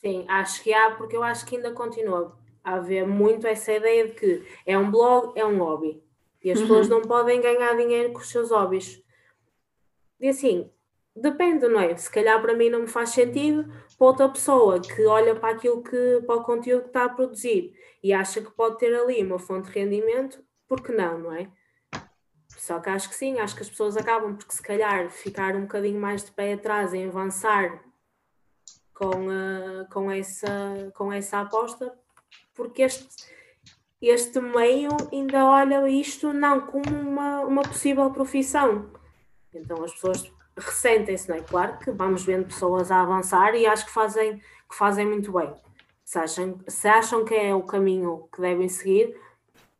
Sim, 0.01 0.25
acho 0.27 0.63
que 0.63 0.73
há, 0.73 0.91
porque 0.91 1.15
eu 1.15 1.21
acho 1.23 1.45
que 1.45 1.57
ainda 1.57 1.71
continua 1.71 2.35
a 2.63 2.75
haver 2.75 3.05
muito 3.05 3.45
essa 3.45 3.71
ideia 3.71 4.07
de 4.07 4.13
que 4.13 4.43
é 4.65 4.77
um 4.77 4.89
blog, 4.89 5.37
é 5.39 5.45
um 5.45 5.59
hobby 5.59 6.01
e 6.43 6.51
as 6.51 6.59
uhum. 6.59 6.67
pessoas 6.67 6.89
não 6.89 7.01
podem 7.01 7.41
ganhar 7.41 7.75
dinheiro 7.75 8.13
com 8.13 8.19
os 8.19 8.29
seus 8.29 8.51
hobbies. 8.51 9.03
E 10.19 10.29
assim, 10.29 10.69
depende, 11.15 11.67
não 11.67 11.79
é? 11.79 11.95
Se 11.95 12.09
calhar 12.09 12.41
para 12.41 12.55
mim 12.55 12.69
não 12.69 12.81
me 12.81 12.87
faz 12.87 13.09
sentido, 13.09 13.71
para 13.97 14.07
outra 14.07 14.29
pessoa 14.29 14.79
que 14.79 15.05
olha 15.05 15.35
para 15.35 15.55
aquilo 15.55 15.83
que, 15.83 16.21
para 16.25 16.35
o 16.35 16.43
conteúdo 16.43 16.83
que 16.83 16.89
está 16.89 17.05
a 17.05 17.09
produzir 17.09 17.73
e 18.01 18.13
acha 18.13 18.41
que 18.41 18.51
pode 18.51 18.77
ter 18.77 18.93
ali 18.93 19.23
uma 19.23 19.39
fonte 19.39 19.69
de 19.69 19.79
rendimento, 19.79 20.43
por 20.67 20.81
que 20.81 20.91
não, 20.91 21.19
não 21.19 21.33
é? 21.33 21.49
Só 22.57 22.79
que 22.79 22.89
acho 22.89 23.09
que 23.09 23.15
sim, 23.15 23.39
acho 23.39 23.55
que 23.55 23.61
as 23.61 23.69
pessoas 23.69 23.95
acabam 23.95 24.35
porque 24.35 24.53
se 24.53 24.61
calhar 24.61 25.09
ficar 25.09 25.55
um 25.55 25.61
bocadinho 25.61 25.99
mais 25.99 26.23
de 26.23 26.31
pé 26.31 26.53
atrás 26.53 26.93
em 26.93 27.07
avançar 27.07 27.83
com, 28.93 29.27
uh, 29.27 29.87
com, 29.91 30.11
essa, 30.11 30.91
com 30.93 31.11
essa 31.11 31.39
aposta, 31.39 31.97
porque 32.53 32.81
este 32.81 33.07
este 34.01 34.39
meio 34.39 34.89
ainda 35.11 35.45
olha 35.45 35.87
isto 35.89 36.31
não 36.31 36.61
como 36.61 36.89
uma, 36.89 37.41
uma 37.41 37.61
possível 37.61 38.09
profissão. 38.11 38.89
Então 39.53 39.83
as 39.83 39.93
pessoas 39.93 40.31
ressentem-se, 40.57 41.29
não 41.29 41.35
é? 41.35 41.41
Claro 41.41 41.77
que 41.79 41.91
vamos 41.91 42.23
vendo 42.23 42.45
pessoas 42.45 42.91
a 42.91 43.01
avançar 43.01 43.55
e 43.55 43.65
acho 43.65 43.85
que 43.85 43.91
fazem, 43.91 44.37
que 44.37 44.75
fazem 44.75 45.05
muito 45.05 45.31
bem. 45.31 45.53
Se 46.05 46.17
acham, 46.17 46.59
se 46.67 46.87
acham 46.87 47.25
que 47.25 47.35
é 47.35 47.53
o 47.53 47.63
caminho 47.63 48.27
que 48.33 48.41
devem 48.41 48.67
seguir, 48.67 49.15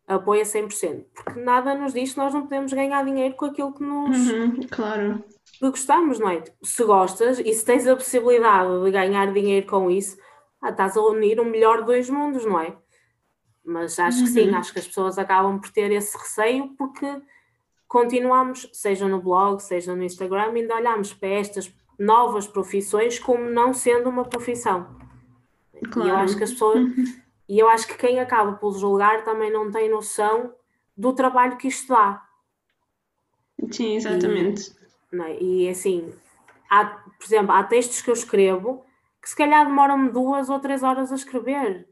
apoia 0.08 0.43
100%. 0.43 1.05
Porque 1.13 1.39
nada 1.39 1.75
nos 1.75 1.93
diz 1.93 2.13
que 2.13 2.17
nós 2.17 2.34
não 2.34 2.43
podemos 2.43 2.73
ganhar 2.73 3.05
dinheiro 3.05 3.36
com 3.36 3.45
aquilo 3.45 3.73
que 3.73 3.84
nos. 3.84 4.29
Uhum, 4.29 4.60
claro. 4.69 5.23
Que 5.58 5.69
gostamos, 5.69 6.19
não 6.19 6.29
é? 6.29 6.43
Se 6.63 6.84
gostas 6.84 7.39
e 7.39 7.53
se 7.53 7.65
tens 7.65 7.88
a 7.88 7.95
possibilidade 7.95 8.84
de 8.84 8.91
ganhar 8.91 9.32
dinheiro 9.32 9.65
com 9.67 9.89
isso, 9.89 10.17
ah, 10.62 10.69
estás 10.69 10.97
a 10.97 11.01
unir 11.01 11.39
o 11.39 11.45
melhor 11.45 11.79
de 11.79 11.86
dois 11.86 12.10
mundos, 12.10 12.45
não 12.45 12.60
é? 12.60 12.75
Mas 13.69 13.99
acho 13.99 14.23
que 14.23 14.29
sim, 14.29 14.49
uhum. 14.49 14.58
acho 14.58 14.73
que 14.73 14.79
as 14.79 14.88
pessoas 14.88 15.19
acabam 15.19 15.60
por 15.60 15.69
ter 15.69 15.91
esse 15.91 16.17
receio 16.17 16.69
porque 16.77 17.21
continuamos, 17.88 18.67
seja 18.73 19.08
no 19.08 19.21
blog, 19.21 19.62
seja 19.62 19.95
no 19.95 20.03
Instagram, 20.03 20.53
ainda 20.53 20.75
olhamos 20.75 21.13
para 21.13 21.29
estas 21.29 21.71
novas 21.97 22.47
profissões 22.47 23.19
como 23.19 23.47
não 23.49 23.73
sendo 23.73 24.10
uma 24.10 24.25
profissão. 24.25 24.97
Claro. 25.91 26.08
E 26.08 26.12
eu 26.12 26.17
acho 26.17 26.38
que 26.38 26.43
as 26.43 26.51
pessoas. 26.51 26.79
Uhum. 26.79 27.05
E 27.49 27.58
eu 27.58 27.67
acho 27.67 27.88
que 27.88 27.97
quem 27.97 28.19
acaba 28.19 28.51
por 28.51 28.77
julgar 28.77 29.23
também 29.23 29.51
não 29.51 29.71
tem 29.71 29.89
noção 29.89 30.53
do 30.95 31.13
trabalho 31.13 31.58
que 31.58 31.67
isto 31.67 31.88
dá. 31.88 32.23
Sim, 33.71 33.95
exatamente. 33.95 34.71
E, 35.12 35.19
é? 35.19 35.41
e 35.41 35.67
assim, 35.67 36.13
há, 36.69 36.86
por 36.86 37.25
exemplo, 37.25 37.51
há 37.51 37.63
textos 37.63 38.03
que 38.03 38.10
eu 38.12 38.13
escrevo 38.13 38.86
que 39.19 39.27
se 39.27 39.36
calhar 39.36 39.65
demoram-me 39.65 40.12
duas 40.12 40.47
ou 40.47 40.60
três 40.60 40.84
horas 40.84 41.12
a 41.12 41.15
escrever. 41.15 41.88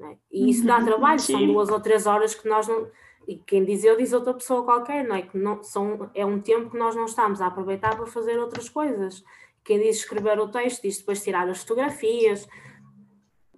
É? 0.00 0.16
E 0.30 0.50
isso 0.50 0.66
dá 0.66 0.78
uhum, 0.78 0.84
trabalho, 0.84 1.20
Sim. 1.20 1.32
são 1.32 1.46
duas 1.46 1.68
ou 1.68 1.80
três 1.80 2.06
horas 2.06 2.34
que 2.34 2.48
nós 2.48 2.66
não. 2.66 2.90
E 3.26 3.36
quem 3.36 3.64
diz 3.64 3.84
eu 3.84 3.96
diz 3.96 4.12
outra 4.12 4.34
pessoa 4.34 4.64
qualquer, 4.64 5.06
não 5.06 5.16
é? 5.16 5.22
Que 5.22 5.38
não, 5.38 5.62
são, 5.62 6.10
é 6.14 6.26
um 6.26 6.40
tempo 6.40 6.70
que 6.70 6.78
nós 6.78 6.94
não 6.94 7.06
estamos 7.06 7.40
a 7.40 7.46
aproveitar 7.46 7.96
para 7.96 8.06
fazer 8.06 8.38
outras 8.38 8.68
coisas. 8.68 9.24
Quem 9.64 9.80
diz 9.80 9.96
escrever 9.96 10.38
o 10.38 10.48
texto 10.48 10.82
diz 10.82 10.98
depois 10.98 11.22
tirar 11.22 11.48
as 11.48 11.60
fotografias. 11.60 12.46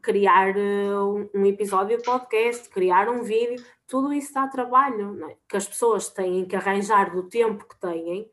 criar 0.01 0.55
uh, 0.57 1.29
um 1.35 1.45
episódio 1.47 1.97
de 1.97 2.05
podcast, 2.05 2.69
criar 2.69 3.09
um 3.09 3.23
vídeo, 3.23 3.61
tudo 3.89 4.13
isso 4.13 4.33
dá 4.33 4.47
trabalho, 4.47 5.29
é? 5.29 5.37
que 5.49 5.57
as 5.57 5.67
pessoas 5.67 6.09
têm 6.09 6.45
que 6.45 6.55
arranjar 6.55 7.13
do 7.13 7.25
tempo 7.25 7.67
que 7.67 7.81
têm 7.81 8.31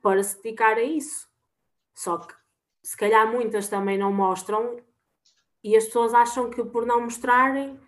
para 0.00 0.22
se 0.22 0.40
dedicar 0.40 0.76
a 0.76 0.82
isso. 0.82 1.26
Só 1.92 2.18
que 2.18 2.32
se 2.80 2.96
calhar 2.96 3.30
muitas 3.30 3.68
também 3.68 3.98
não 3.98 4.12
mostram 4.12 4.76
e 5.62 5.76
as 5.76 5.84
pessoas 5.86 6.14
acham 6.14 6.50
que 6.50 6.64
por 6.64 6.86
não 6.86 7.02
mostrarem 7.02 7.78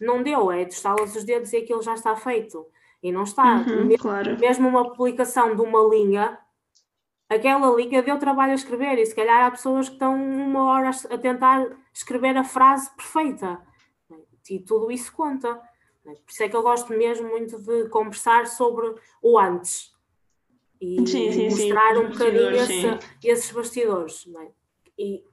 não 0.00 0.22
deu, 0.22 0.50
é 0.50 0.64
de 0.64 0.74
estalas 0.74 1.16
os 1.16 1.24
dedos 1.24 1.52
e 1.52 1.56
aquilo 1.58 1.82
já 1.82 1.94
está 1.94 2.14
feito. 2.14 2.66
E 3.02 3.10
não 3.10 3.24
está. 3.24 3.56
Uhum, 3.56 3.84
mesmo, 3.84 3.98
claro. 3.98 4.38
mesmo 4.38 4.68
uma 4.68 4.92
publicação 4.92 5.54
de 5.54 5.62
uma 5.62 5.80
linha, 5.82 6.38
aquela 7.28 7.74
linha 7.74 8.02
deu 8.02 8.18
trabalho 8.18 8.52
a 8.52 8.54
escrever, 8.54 8.98
e 8.98 9.06
se 9.06 9.14
calhar 9.14 9.44
há 9.44 9.50
pessoas 9.50 9.88
que 9.88 9.94
estão 9.94 10.14
uma 10.14 10.64
hora 10.64 10.90
a 10.90 11.18
tentar 11.18 11.68
escrever 11.92 12.36
a 12.36 12.44
frase 12.44 12.90
perfeita. 12.96 13.60
E 14.50 14.60
tudo 14.60 14.90
isso 14.90 15.12
conta. 15.12 15.60
Por 16.02 16.16
isso 16.30 16.42
é 16.42 16.48
que 16.48 16.56
eu 16.56 16.62
gosto 16.62 16.92
mesmo 16.92 17.28
muito 17.28 17.58
de 17.58 17.88
conversar 17.90 18.46
sobre 18.46 18.94
o 19.20 19.38
antes 19.38 19.92
e 20.80 21.06
sim, 21.06 21.32
sim, 21.32 21.44
mostrar 21.50 21.94
sim. 21.94 22.00
um 22.00 22.10
bocadinho 22.10 22.50
esse, 22.54 22.98
esses 23.22 23.50
bastidores. 23.50 24.26
É? 24.40 24.48
E, 24.98 25.24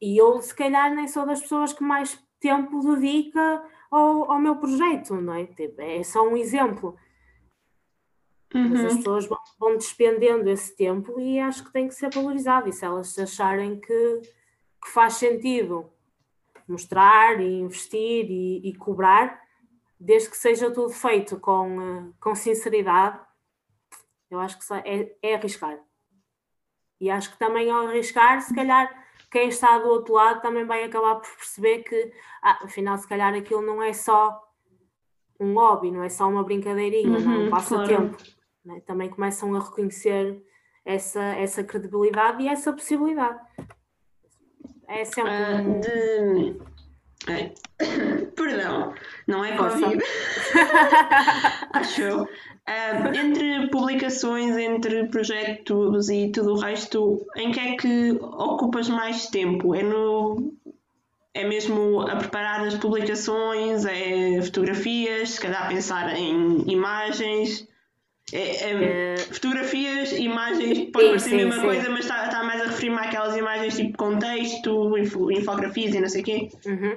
e 0.00 0.16
eu, 0.16 0.40
se 0.40 0.54
calhar, 0.54 0.94
nem 0.94 1.06
sou 1.06 1.26
das 1.26 1.40
pessoas 1.40 1.72
que 1.72 1.82
mais 1.82 2.18
tempo 2.40 2.80
dedica 2.94 3.62
ao, 3.90 4.32
ao 4.32 4.38
meu 4.38 4.56
projeto, 4.56 5.14
não 5.20 5.34
é? 5.34 5.46
Tipo, 5.46 5.80
é 5.82 6.02
só 6.02 6.26
um 6.26 6.36
exemplo. 6.36 6.96
Uhum. 8.54 8.70
Mas 8.70 8.84
as 8.84 8.96
pessoas 8.96 9.26
vão, 9.26 9.38
vão 9.58 9.76
despendendo 9.76 10.48
esse 10.48 10.74
tempo 10.74 11.20
e 11.20 11.38
acho 11.38 11.64
que 11.64 11.72
tem 11.72 11.86
que 11.86 11.94
ser 11.94 12.10
valorizado. 12.12 12.68
E 12.68 12.72
se 12.72 12.84
elas 12.84 13.16
acharem 13.18 13.78
que, 13.78 14.20
que 14.82 14.90
faz 14.90 15.14
sentido 15.14 15.90
mostrar 16.66 17.40
e 17.40 17.60
investir 17.60 18.30
e, 18.30 18.68
e, 18.68 18.74
cobrar, 18.74 19.40
desde 19.98 20.30
que 20.30 20.36
seja 20.36 20.70
tudo 20.70 20.90
feito 20.90 21.38
com, 21.38 21.80
eh, 21.82 22.12
com 22.20 22.34
sinceridade, 22.34 23.20
eu 24.30 24.38
acho 24.38 24.58
que 24.58 24.64
é, 24.84 25.16
é 25.20 25.34
arriscar. 25.34 25.78
E 27.00 27.10
acho 27.10 27.32
que 27.32 27.38
também 27.38 27.70
ao 27.70 27.88
arriscar, 27.88 28.40
se 28.40 28.54
calhar 28.54 28.88
quem 29.30 29.48
está 29.48 29.78
do 29.78 29.88
outro 29.88 30.14
lado 30.14 30.42
também 30.42 30.64
vai 30.64 30.84
acabar 30.84 31.16
por 31.16 31.30
perceber 31.36 31.84
que, 31.84 32.12
ah, 32.42 32.60
afinal, 32.64 32.98
se 32.98 33.08
calhar 33.08 33.32
aquilo 33.34 33.62
não 33.62 33.82
é 33.82 33.92
só 33.92 34.40
um 35.38 35.54
hobby, 35.54 35.90
não 35.90 36.02
é 36.02 36.08
só 36.08 36.28
uma 36.28 36.42
brincadeirinha, 36.42 37.18
uhum, 37.18 37.24
não 37.24 37.32
é 37.32 37.38
um 37.46 37.50
passatempo. 37.50 38.16
Claro. 38.16 38.40
Né? 38.64 38.80
Também 38.86 39.08
começam 39.08 39.54
a 39.54 39.60
reconhecer 39.60 40.42
essa, 40.84 41.22
essa 41.22 41.64
credibilidade 41.64 42.42
e 42.42 42.48
essa 42.48 42.72
possibilidade. 42.72 43.38
É 44.88 45.04
sempre. 45.04 45.30
Uh, 45.30 45.80
de... 45.80 46.62
Ai. 47.28 47.54
Perdão, 48.34 48.94
não 49.26 49.44
é 49.44 49.56
Covid. 49.56 50.02
Acho 51.72 52.02
eu. 52.02 52.28
Uh, 52.70 53.12
entre 53.16 53.66
publicações, 53.66 54.56
entre 54.56 55.08
projetos 55.08 56.08
e 56.08 56.30
tudo 56.30 56.52
o 56.52 56.56
resto, 56.56 57.26
em 57.36 57.50
que 57.50 57.58
é 57.58 57.76
que 57.76 58.12
ocupas 58.20 58.88
mais 58.88 59.26
tempo? 59.26 59.74
É 59.74 59.82
no 59.82 60.54
é 61.34 61.44
mesmo 61.44 62.02
a 62.02 62.14
preparar 62.14 62.64
as 62.64 62.74
publicações, 62.76 63.84
é 63.84 64.40
fotografias, 64.42 65.30
se 65.30 65.40
calhar 65.40 65.68
pensar 65.68 66.14
em 66.16 66.62
imagens, 66.70 67.68
é, 68.32 68.38
é, 68.38 69.14
é... 69.14 69.16
fotografias, 69.16 70.12
imagens, 70.12 70.90
pode 70.90 71.04
sim, 71.04 71.10
parecer 71.10 71.28
sim, 71.30 71.34
a 71.34 71.46
mesma 71.46 71.54
sim. 71.54 71.66
coisa, 71.66 71.90
mas 71.90 72.00
está, 72.00 72.24
está 72.26 72.44
mais 72.44 72.60
a 72.60 72.64
referir-me 72.66 72.98
àquelas 72.98 73.36
imagens 73.36 73.76
tipo 73.76 73.98
contexto, 73.98 74.96
infografias 75.30 75.94
e 75.94 76.00
não 76.00 76.08
sei 76.08 76.22
o 76.22 76.24
quê. 76.24 76.48
Uhum. 76.66 76.96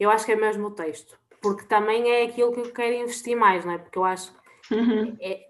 Eu 0.00 0.10
acho 0.10 0.26
que 0.26 0.32
é 0.32 0.36
mesmo 0.36 0.66
o 0.66 0.70
texto, 0.72 1.16
porque 1.40 1.64
também 1.66 2.10
é 2.10 2.24
aquilo 2.24 2.52
que 2.52 2.60
eu 2.60 2.72
quero 2.72 2.94
investir 2.94 3.36
mais, 3.36 3.64
não 3.64 3.74
é? 3.74 3.78
Porque 3.78 3.98
eu 3.98 4.04
acho 4.04 4.32
Uhum. 4.70 5.16
É, 5.20 5.48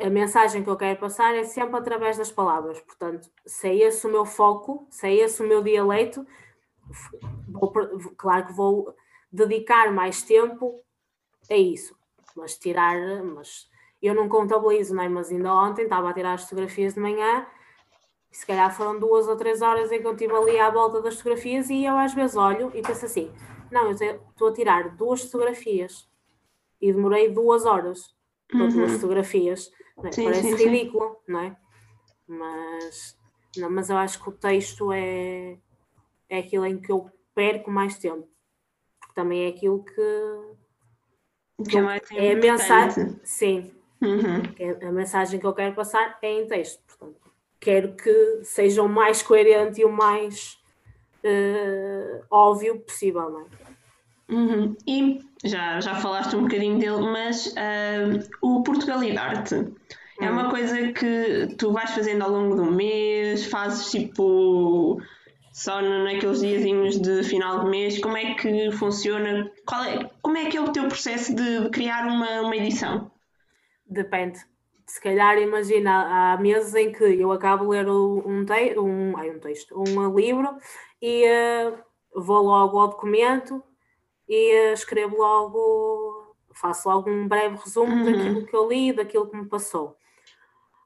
a 0.00 0.10
mensagem 0.10 0.62
que 0.62 0.70
eu 0.70 0.76
quero 0.76 0.98
passar 0.98 1.34
é 1.34 1.44
sempre 1.44 1.76
através 1.78 2.16
das 2.16 2.30
palavras. 2.30 2.80
Portanto, 2.80 3.30
se 3.46 3.68
é 3.68 3.76
esse 3.76 4.06
o 4.06 4.10
meu 4.10 4.24
foco, 4.24 4.86
se 4.90 5.06
é 5.06 5.14
esse 5.14 5.42
o 5.42 5.46
meu 5.46 5.62
dialeto, 5.62 6.26
vou, 7.48 7.72
claro 8.16 8.46
que 8.46 8.52
vou 8.52 8.94
dedicar 9.30 9.92
mais 9.92 10.22
tempo 10.22 10.80
a 11.50 11.56
isso. 11.56 11.96
Mas 12.36 12.56
tirar, 12.56 13.22
mas 13.22 13.68
eu 14.02 14.14
não 14.14 14.28
contabilizo, 14.28 14.94
não 14.94 15.02
é? 15.02 15.08
mas 15.08 15.30
ainda 15.30 15.54
ontem 15.54 15.82
estava 15.82 16.10
a 16.10 16.14
tirar 16.14 16.34
as 16.34 16.42
fotografias 16.42 16.94
de 16.94 17.00
manhã 17.00 17.46
e 18.30 18.36
se 18.36 18.46
calhar 18.46 18.74
foram 18.74 18.98
duas 18.98 19.28
ou 19.28 19.36
três 19.36 19.62
horas 19.62 19.92
em 19.92 20.00
que 20.00 20.06
eu 20.06 20.12
estive 20.12 20.34
ali 20.34 20.58
à 20.58 20.70
volta 20.70 21.00
das 21.00 21.16
fotografias 21.16 21.70
e 21.70 21.84
eu 21.84 21.96
às 21.96 22.14
vezes 22.14 22.34
olho 22.34 22.72
e 22.74 22.82
penso 22.82 23.04
assim, 23.04 23.30
não, 23.70 23.84
eu 23.84 23.92
estou 23.92 24.48
a 24.48 24.52
tirar 24.52 24.96
duas 24.96 25.22
fotografias 25.22 26.10
e 26.82 26.92
demorei 26.92 27.30
duas 27.30 27.64
horas 27.64 28.12
para 28.48 28.64
uhum. 28.64 28.68
duas 28.68 28.92
fotografias. 28.92 29.70
É? 30.04 30.12
Sim, 30.12 30.24
Parece 30.24 30.56
sim, 30.56 30.68
ridículo, 30.68 31.16
sim. 31.24 31.32
não 31.32 31.40
é? 31.40 31.56
Mas, 32.26 33.16
não, 33.56 33.70
mas 33.70 33.88
eu 33.88 33.96
acho 33.96 34.20
que 34.20 34.28
o 34.28 34.32
texto 34.32 34.92
é, 34.92 35.56
é 36.28 36.38
aquilo 36.38 36.66
em 36.66 36.80
que 36.80 36.90
eu 36.90 37.08
perco 37.34 37.70
mais 37.70 37.96
tempo. 37.98 38.28
Porque 39.00 39.14
também 39.14 39.44
é 39.44 39.48
aquilo 39.48 39.84
que, 39.84 39.94
que 41.68 41.78
é, 41.78 42.26
é 42.28 42.32
a 42.32 42.36
mensagem. 42.36 43.20
Sim. 43.22 43.72
Uhum. 44.00 44.42
É 44.58 44.86
a 44.86 44.92
mensagem 44.92 45.38
que 45.38 45.46
eu 45.46 45.54
quero 45.54 45.74
passar 45.74 46.18
é 46.20 46.40
em 46.40 46.46
texto. 46.46 46.82
Portanto, 46.86 47.20
quero 47.60 47.94
que 47.94 48.40
seja 48.42 48.82
o 48.82 48.88
mais 48.88 49.22
coerente 49.22 49.80
e 49.80 49.84
o 49.84 49.92
mais 49.92 50.60
uh, 51.24 52.24
óbvio 52.28 52.80
possível, 52.80 53.30
não 53.30 53.40
é? 53.42 53.71
Uhum. 54.32 54.74
E 54.86 55.20
já, 55.44 55.78
já 55.80 55.94
falaste 55.96 56.34
um 56.34 56.42
bocadinho 56.42 56.78
dele, 56.78 57.02
mas 57.02 57.48
uh, 57.48 58.28
o 58.40 58.62
Portugalidade 58.62 59.72
é 60.20 60.30
uma 60.30 60.44
uhum. 60.44 60.50
coisa 60.50 60.92
que 60.92 61.54
tu 61.58 61.72
vais 61.72 61.90
fazendo 61.90 62.22
ao 62.22 62.30
longo 62.30 62.56
do 62.56 62.64
mês, 62.64 63.46
fazes 63.46 63.90
tipo 63.90 65.00
só 65.52 65.82
naqueles 65.82 66.40
diazinhos 66.40 66.98
de 66.98 67.22
final 67.24 67.64
de 67.64 67.70
mês, 67.70 68.00
como 68.00 68.16
é 68.16 68.34
que 68.34 68.70
funciona? 68.72 69.50
Qual 69.66 69.84
é, 69.84 70.10
como 70.22 70.38
é 70.38 70.46
que 70.46 70.56
é 70.56 70.60
o 70.60 70.72
teu 70.72 70.88
processo 70.88 71.34
de, 71.34 71.64
de 71.64 71.70
criar 71.70 72.06
uma, 72.06 72.40
uma 72.40 72.56
edição? 72.56 73.10
Depende. 73.86 74.38
Se 74.86 75.00
calhar 75.00 75.36
imagina, 75.38 76.32
há 76.32 76.36
meses 76.38 76.74
em 76.74 76.90
que 76.90 77.04
eu 77.04 77.32
acabo 77.32 77.64
de 77.64 77.70
ler 77.70 77.88
um, 77.88 78.44
te 78.44 78.78
um, 78.78 79.16
ai, 79.16 79.30
um 79.30 79.38
texto, 79.38 79.74
um 79.76 80.16
livro 80.16 80.56
e 81.00 81.26
uh, 81.26 81.78
vou 82.14 82.42
logo 82.42 82.78
ao 82.78 82.88
documento, 82.88 83.62
e 84.34 84.72
escrevo 84.72 85.18
logo, 85.18 86.34
faço 86.54 86.88
logo 86.88 87.10
um 87.10 87.28
breve 87.28 87.56
resumo 87.56 87.92
uhum. 87.92 88.04
daquilo 88.04 88.46
que 88.46 88.56
eu 88.56 88.66
li, 88.66 88.92
daquilo 88.92 89.28
que 89.28 89.36
me 89.36 89.46
passou. 89.46 89.94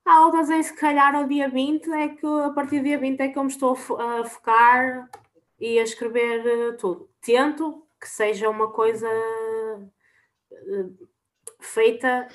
Há 0.04 0.24
outras 0.24 0.50
em 0.50 0.61
se 0.64 0.74
calhar 0.74 1.14
ao 1.14 1.28
dia 1.28 1.48
20 1.48 1.88
é 1.92 2.09
que 2.09 2.26
a 2.26 2.50
partir 2.50 2.78
do 2.78 2.85
dia 2.85 2.98
20 2.98 3.20
é 3.20 3.28
que 3.28 3.38
eu 3.38 3.44
me 3.44 3.50
estou 3.50 3.72
a 3.98 4.24
focar 4.24 5.09
e 5.61 5.78
a 5.78 5.82
escrever 5.85 6.44
eh, 6.44 6.72
tudo. 6.72 7.09
Tento 7.20 7.87
que 8.00 8.09
seja 8.09 8.48
uma 8.48 8.72
coisa 8.72 9.09
eh, 10.52 10.87
feita 11.61 12.26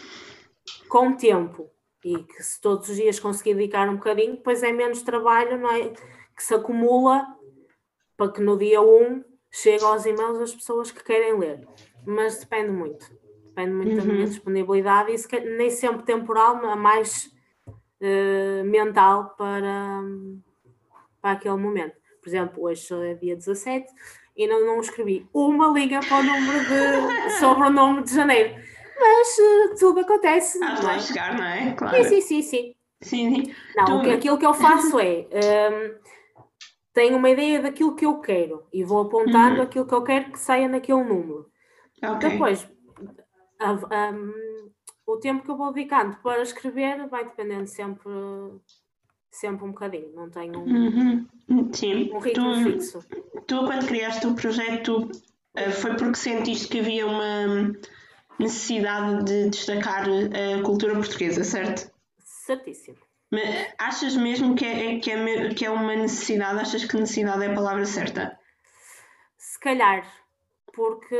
com 0.87 1.13
tempo 1.13 1.69
e 2.05 2.23
que 2.23 2.41
se 2.41 2.59
todos 2.61 2.87
os 2.87 2.95
dias 2.95 3.19
conseguir 3.19 3.55
dedicar 3.55 3.89
um 3.89 3.95
bocadinho, 3.95 4.37
depois 4.37 4.63
é 4.63 4.71
menos 4.71 5.01
trabalho, 5.01 5.57
não 5.57 5.71
é? 5.71 5.89
Que 5.89 6.43
se 6.43 6.53
acumula 6.53 7.27
para 8.15 8.31
que 8.31 8.41
no 8.41 8.57
dia 8.57 8.81
1 8.81 9.30
chega 9.51 9.85
aos 9.85 10.05
e-mails 10.05 10.39
das 10.39 10.55
pessoas 10.55 10.91
que 10.91 11.03
querem 11.03 11.37
ler. 11.37 11.67
Mas 12.05 12.39
depende 12.39 12.71
muito. 12.71 13.05
Depende 13.47 13.73
muito 13.73 13.91
uhum. 13.91 13.97
da 13.97 14.03
minha 14.03 14.19
uhum. 14.19 14.29
disponibilidade 14.29 15.11
e 15.11 15.17
se, 15.17 15.39
nem 15.41 15.69
sempre 15.69 16.03
temporal, 16.03 16.55
mas 16.61 16.77
mais 16.77 17.31
uh, 17.67 18.63
mental 18.63 19.35
para, 19.37 20.01
para 21.21 21.31
aquele 21.31 21.57
momento. 21.57 21.95
Por 22.21 22.29
exemplo, 22.29 22.63
hoje 22.63 22.87
é 22.93 23.13
dia 23.15 23.35
17 23.35 23.91
e 24.37 24.47
não, 24.47 24.65
não 24.65 24.79
escrevi 24.79 25.27
uma 25.33 25.67
linha 25.67 25.99
para 25.99 26.19
o 26.19 26.23
número 26.23 26.59
de, 26.59 27.31
sobre 27.39 27.67
o 27.67 27.69
nome 27.69 28.03
de 28.03 28.15
janeiro. 28.15 28.55
Mas 28.97 29.37
uh, 29.37 29.79
tudo 29.79 29.99
acontece. 29.99 30.63
Ah, 30.63 30.75
vai 30.75 30.95
é? 30.95 30.99
chegar, 30.99 31.37
não 31.37 31.43
é? 31.43 31.73
Claro. 31.73 32.03
Sim, 32.03 32.21
sim, 32.21 32.21
sim. 32.21 32.41
sim. 32.41 32.75
Sim, 33.01 33.55
Não, 33.75 34.03
tu... 34.03 34.11
aquilo 34.11 34.37
que 34.37 34.45
eu 34.45 34.53
faço 34.53 34.99
é. 34.99 35.25
Um, 35.31 35.37
ehm, 35.37 35.95
tenho 36.93 37.17
uma 37.17 37.29
ideia 37.29 37.61
daquilo 37.61 37.95
que 37.95 38.05
eu 38.05 38.19
quero 38.19 38.63
e 38.71 38.83
vou 38.83 39.01
apontando 39.01 39.57
uhum. 39.57 39.61
aquilo 39.63 39.85
que 39.85 39.93
eu 39.93 40.03
quero 40.03 40.31
que 40.31 40.39
saia 40.39 40.67
naquele 40.67 41.03
número. 41.03 41.49
Okay. 42.03 42.29
Depois, 42.29 42.67
a, 43.59 43.71
a, 43.71 44.13
o 45.05 45.17
tempo 45.17 45.43
que 45.43 45.51
eu 45.51 45.57
vou 45.57 45.71
dedicando 45.71 46.17
para 46.17 46.41
escrever 46.41 47.07
vai 47.07 47.23
dependendo 47.23 47.67
sempre, 47.67 48.11
sempre 49.29 49.65
um 49.65 49.71
bocadinho. 49.71 50.11
Não 50.13 50.29
tenho 50.29 50.59
um, 50.59 50.65
uhum. 50.65 51.27
Um 51.49 51.63
ritmo 51.69 52.21
tu, 52.21 52.63
fixo. 52.63 52.99
Tu, 53.47 53.65
quando 53.65 53.87
criaste 53.87 54.27
o 54.27 54.35
projeto, 54.35 55.09
eh, 55.55 55.71
foi 55.71 55.95
porque 55.95 56.15
sentiste 56.15 56.67
que 56.67 56.79
havia 56.79 57.05
uma 57.05 57.71
necessidade 58.39 59.23
de 59.25 59.49
destacar 59.49 60.05
a 60.07 60.63
cultura 60.63 60.93
portuguesa, 60.95 61.43
certo? 61.43 61.91
Certíssimo. 62.17 62.97
Mas 63.31 63.73
achas 63.79 64.15
mesmo 64.15 64.55
que 64.55 64.65
é, 64.65 64.99
que, 64.99 65.09
é, 65.09 65.53
que 65.53 65.65
é 65.65 65.69
uma 65.69 65.95
necessidade? 65.95 66.59
Achas 66.59 66.83
que 66.83 66.97
necessidade 66.97 67.43
é 67.43 67.47
a 67.51 67.55
palavra 67.55 67.85
certa? 67.85 68.37
calhar, 69.61 70.05
porque. 70.73 71.15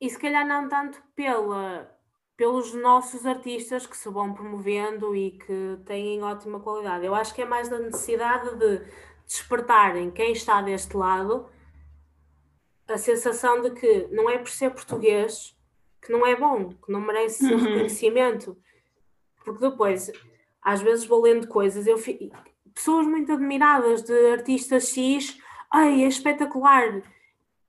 E 0.00 0.10
se 0.10 0.18
calhar 0.18 0.46
não 0.46 0.68
tanto 0.68 1.00
pela, 1.14 1.90
pelos 2.36 2.74
nossos 2.74 3.24
artistas 3.24 3.86
que 3.86 3.96
se 3.96 4.08
vão 4.08 4.34
promovendo 4.34 5.14
e 5.14 5.32
que 5.32 5.78
têm 5.86 6.22
ótima 6.22 6.60
qualidade. 6.60 7.04
Eu 7.04 7.14
acho 7.14 7.34
que 7.34 7.42
é 7.42 7.44
mais 7.44 7.68
da 7.68 7.78
necessidade 7.78 8.56
de 8.56 8.82
despertarem 9.26 10.10
quem 10.10 10.32
está 10.32 10.60
deste 10.60 10.96
lado 10.96 11.48
a 12.88 12.98
sensação 12.98 13.62
de 13.62 13.70
que 13.70 14.08
não 14.10 14.28
é 14.28 14.36
por 14.38 14.48
ser 14.48 14.70
português 14.70 15.56
que 16.02 16.10
não 16.10 16.26
é 16.26 16.34
bom, 16.34 16.70
que 16.70 16.90
não 16.90 17.00
merece 17.00 17.44
uhum. 17.44 17.60
reconhecimento. 17.60 18.56
Porque 19.44 19.68
depois, 19.68 20.10
às 20.62 20.80
vezes 20.80 21.04
vou 21.04 21.22
lendo 21.22 21.48
coisas, 21.48 21.86
eu 21.86 21.98
fico, 21.98 22.30
pessoas 22.74 23.06
muito 23.06 23.32
admiradas 23.32 24.02
de 24.02 24.32
artistas 24.32 24.88
X, 24.88 25.38
ai, 25.70 26.04
é 26.04 26.08
espetacular. 26.08 27.02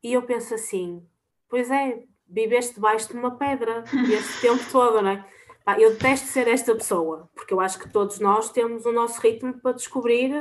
E 0.03 0.13
eu 0.13 0.22
penso 0.24 0.53
assim, 0.53 1.05
pois 1.49 1.69
é, 1.69 2.03
viveste 2.28 2.76
debaixo 2.76 3.09
de 3.09 3.17
uma 3.17 3.36
pedra 3.36 3.84
este 4.11 4.41
tempo 4.41 4.63
todo, 4.72 5.01
não 5.01 5.11
é? 5.11 5.26
Pá, 5.63 5.80
eu 5.80 5.91
detesto 5.91 6.28
ser 6.28 6.47
esta 6.47 6.74
pessoa, 6.74 7.30
porque 7.36 7.53
eu 7.53 7.59
acho 7.59 7.78
que 7.78 7.89
todos 7.89 8.19
nós 8.19 8.49
temos 8.49 8.86
o 8.86 8.91
nosso 8.91 9.22
ritmo 9.22 9.53
para 9.59 9.74
descobrir 9.74 10.34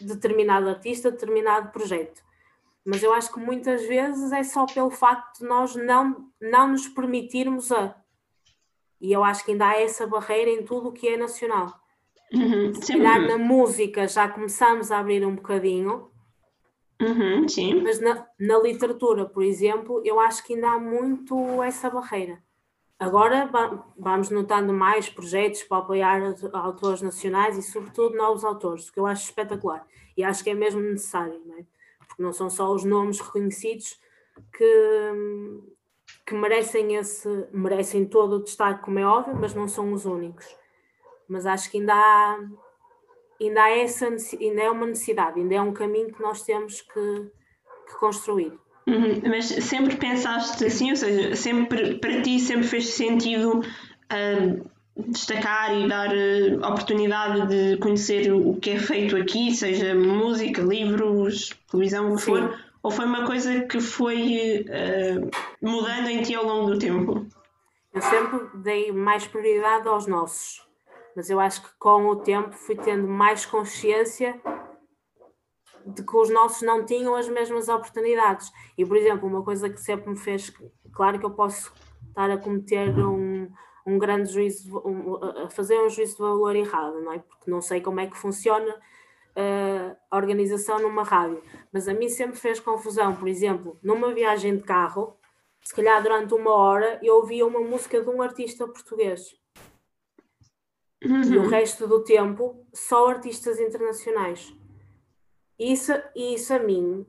determinado 0.00 0.68
artista, 0.68 1.10
determinado 1.10 1.70
projeto. 1.70 2.22
Mas 2.84 3.02
eu 3.02 3.12
acho 3.12 3.32
que 3.32 3.38
muitas 3.38 3.84
vezes 3.86 4.32
é 4.32 4.42
só 4.42 4.64
pelo 4.64 4.90
facto 4.90 5.40
de 5.40 5.46
nós 5.46 5.74
não, 5.74 6.30
não 6.40 6.68
nos 6.68 6.88
permitirmos 6.88 7.70
a. 7.70 7.94
E 9.00 9.12
eu 9.12 9.22
acho 9.22 9.44
que 9.44 9.52
ainda 9.52 9.68
há 9.68 9.80
essa 9.80 10.06
barreira 10.06 10.50
em 10.50 10.64
tudo 10.64 10.88
o 10.88 10.92
que 10.92 11.08
é 11.08 11.16
nacional. 11.16 11.72
Uhum, 12.32 12.74
Se 12.74 12.92
calhar 12.92 13.20
na 13.26 13.38
música 13.38 14.06
já 14.06 14.28
começamos 14.28 14.90
a 14.90 14.98
abrir 14.98 15.24
um 15.24 15.34
bocadinho, 15.34 16.10
uhum, 17.00 17.46
mas 17.82 18.00
na, 18.00 18.26
na 18.38 18.58
literatura, 18.58 19.24
por 19.24 19.42
exemplo, 19.42 20.02
eu 20.04 20.20
acho 20.20 20.44
que 20.44 20.54
ainda 20.54 20.72
há 20.72 20.78
muito 20.78 21.62
essa 21.62 21.88
barreira. 21.88 22.42
Agora 22.98 23.48
vamos 23.96 24.28
notando 24.28 24.74
mais 24.74 25.08
projetos 25.08 25.62
para 25.62 25.78
apoiar 25.78 26.20
autores 26.52 27.00
nacionais 27.00 27.56
e, 27.56 27.62
sobretudo, 27.62 28.16
novos 28.16 28.44
autores, 28.44 28.88
o 28.88 28.92
que 28.92 28.98
eu 28.98 29.06
acho 29.06 29.24
espetacular. 29.24 29.86
E 30.16 30.24
acho 30.24 30.42
que 30.42 30.50
é 30.50 30.54
mesmo 30.54 30.80
necessário, 30.80 31.40
não 31.46 31.58
é? 31.58 31.64
porque 32.08 32.22
não 32.22 32.32
são 32.32 32.50
só 32.50 32.72
os 32.72 32.84
nomes 32.84 33.20
reconhecidos 33.20 34.00
que, 34.52 35.12
que 36.28 36.34
merecem, 36.34 36.94
esse, 36.96 37.46
merecem 37.50 38.04
todo 38.04 38.36
o 38.36 38.42
destaque, 38.42 38.84
como 38.84 38.98
é 38.98 39.06
óbvio, 39.06 39.34
mas 39.40 39.54
não 39.54 39.66
são 39.66 39.94
os 39.94 40.04
únicos. 40.04 40.44
Mas 41.26 41.46
acho 41.46 41.70
que 41.70 41.78
ainda 41.78 41.94
há, 41.94 42.38
ainda 43.40 43.62
há 43.62 43.70
essa, 43.70 44.08
ainda 44.08 44.60
é 44.60 44.70
uma 44.70 44.86
necessidade, 44.86 45.40
ainda 45.40 45.54
é 45.54 45.62
um 45.62 45.72
caminho 45.72 46.12
que 46.12 46.20
nós 46.20 46.42
temos 46.42 46.82
que, 46.82 47.30
que 47.88 47.98
construir. 47.98 48.52
Uhum, 48.86 49.22
mas 49.26 49.46
sempre 49.46 49.96
pensaste 49.96 50.66
assim, 50.66 50.90
ou 50.90 50.96
seja, 50.96 51.34
sempre 51.34 51.94
para 51.94 52.20
ti 52.20 52.38
sempre 52.38 52.66
fez 52.66 52.90
sentido 52.90 53.60
uh, 53.60 54.70
destacar 55.10 55.74
e 55.74 55.88
dar 55.88 56.10
uh, 56.10 56.58
oportunidade 56.58 57.46
de 57.48 57.78
conhecer 57.78 58.30
o 58.32 58.54
que 58.56 58.70
é 58.70 58.78
feito 58.78 59.16
aqui, 59.16 59.54
seja 59.54 59.94
música, 59.94 60.60
livros, 60.60 61.54
televisão, 61.70 62.12
o 62.12 62.16
que 62.16 62.22
for, 62.22 62.58
ou 62.82 62.90
foi 62.90 63.04
uma 63.04 63.26
coisa 63.26 63.62
que 63.62 63.80
foi 63.80 64.64
uh, 64.68 65.30
mudando 65.60 66.08
em 66.08 66.22
ti 66.22 66.34
ao 66.34 66.44
longo 66.44 66.70
do 66.70 66.78
tempo? 66.78 67.26
Eu 67.92 68.02
sempre 68.02 68.40
dei 68.62 68.92
mais 68.92 69.26
prioridade 69.26 69.88
aos 69.88 70.06
nossos, 70.06 70.66
mas 71.16 71.28
eu 71.30 71.40
acho 71.40 71.62
que 71.62 71.68
com 71.78 72.06
o 72.06 72.16
tempo 72.16 72.52
fui 72.52 72.76
tendo 72.76 73.08
mais 73.08 73.44
consciência 73.44 74.40
de 75.86 76.02
que 76.02 76.16
os 76.16 76.30
nossos 76.30 76.62
não 76.62 76.84
tinham 76.84 77.14
as 77.14 77.28
mesmas 77.28 77.68
oportunidades. 77.68 78.52
E, 78.76 78.84
por 78.84 78.96
exemplo, 78.96 79.26
uma 79.26 79.42
coisa 79.42 79.70
que 79.70 79.80
sempre 79.80 80.10
me 80.10 80.16
fez, 80.16 80.52
claro 80.92 81.18
que 81.18 81.24
eu 81.24 81.30
posso 81.30 81.72
estar 82.08 82.30
a 82.30 82.36
cometer 82.36 82.96
um, 82.98 83.50
um 83.86 83.98
grande 83.98 84.30
juízo, 84.30 84.78
um, 84.84 85.16
a 85.44 85.50
fazer 85.50 85.80
um 85.80 85.88
juízo 85.88 86.16
de 86.16 86.22
valor 86.22 86.54
errado, 86.54 87.00
não 87.00 87.12
é? 87.12 87.18
Porque 87.18 87.50
não 87.50 87.60
sei 87.60 87.80
como 87.80 88.00
é 88.00 88.06
que 88.06 88.16
funciona 88.16 88.76
uh, 89.38 89.96
a 90.10 90.16
organização 90.16 90.80
numa 90.80 91.04
rádio. 91.04 91.42
Mas 91.72 91.86
a 91.88 91.94
mim 91.94 92.08
sempre 92.08 92.38
fez 92.38 92.58
confusão, 92.58 93.14
por 93.14 93.28
exemplo, 93.28 93.78
numa 93.82 94.12
viagem 94.12 94.56
de 94.56 94.64
carro, 94.64 95.16
se 95.62 95.74
calhar 95.74 96.02
durante 96.02 96.34
uma 96.34 96.50
hora 96.50 96.98
eu 97.02 97.16
ouvia 97.16 97.46
uma 97.46 97.60
música 97.60 98.00
de 98.00 98.08
um 98.08 98.20
artista 98.20 98.66
português. 98.66 99.36
Uhum. 101.04 101.22
E 101.22 101.36
o 101.36 101.42
uhum. 101.42 101.48
resto 101.48 101.86
do 101.86 102.02
tempo 102.02 102.66
só 102.72 103.08
artistas 103.08 103.60
internacionais. 103.60 104.52
Isso, 105.58 105.92
isso 106.14 106.52
a 106.52 106.58
mim 106.58 107.06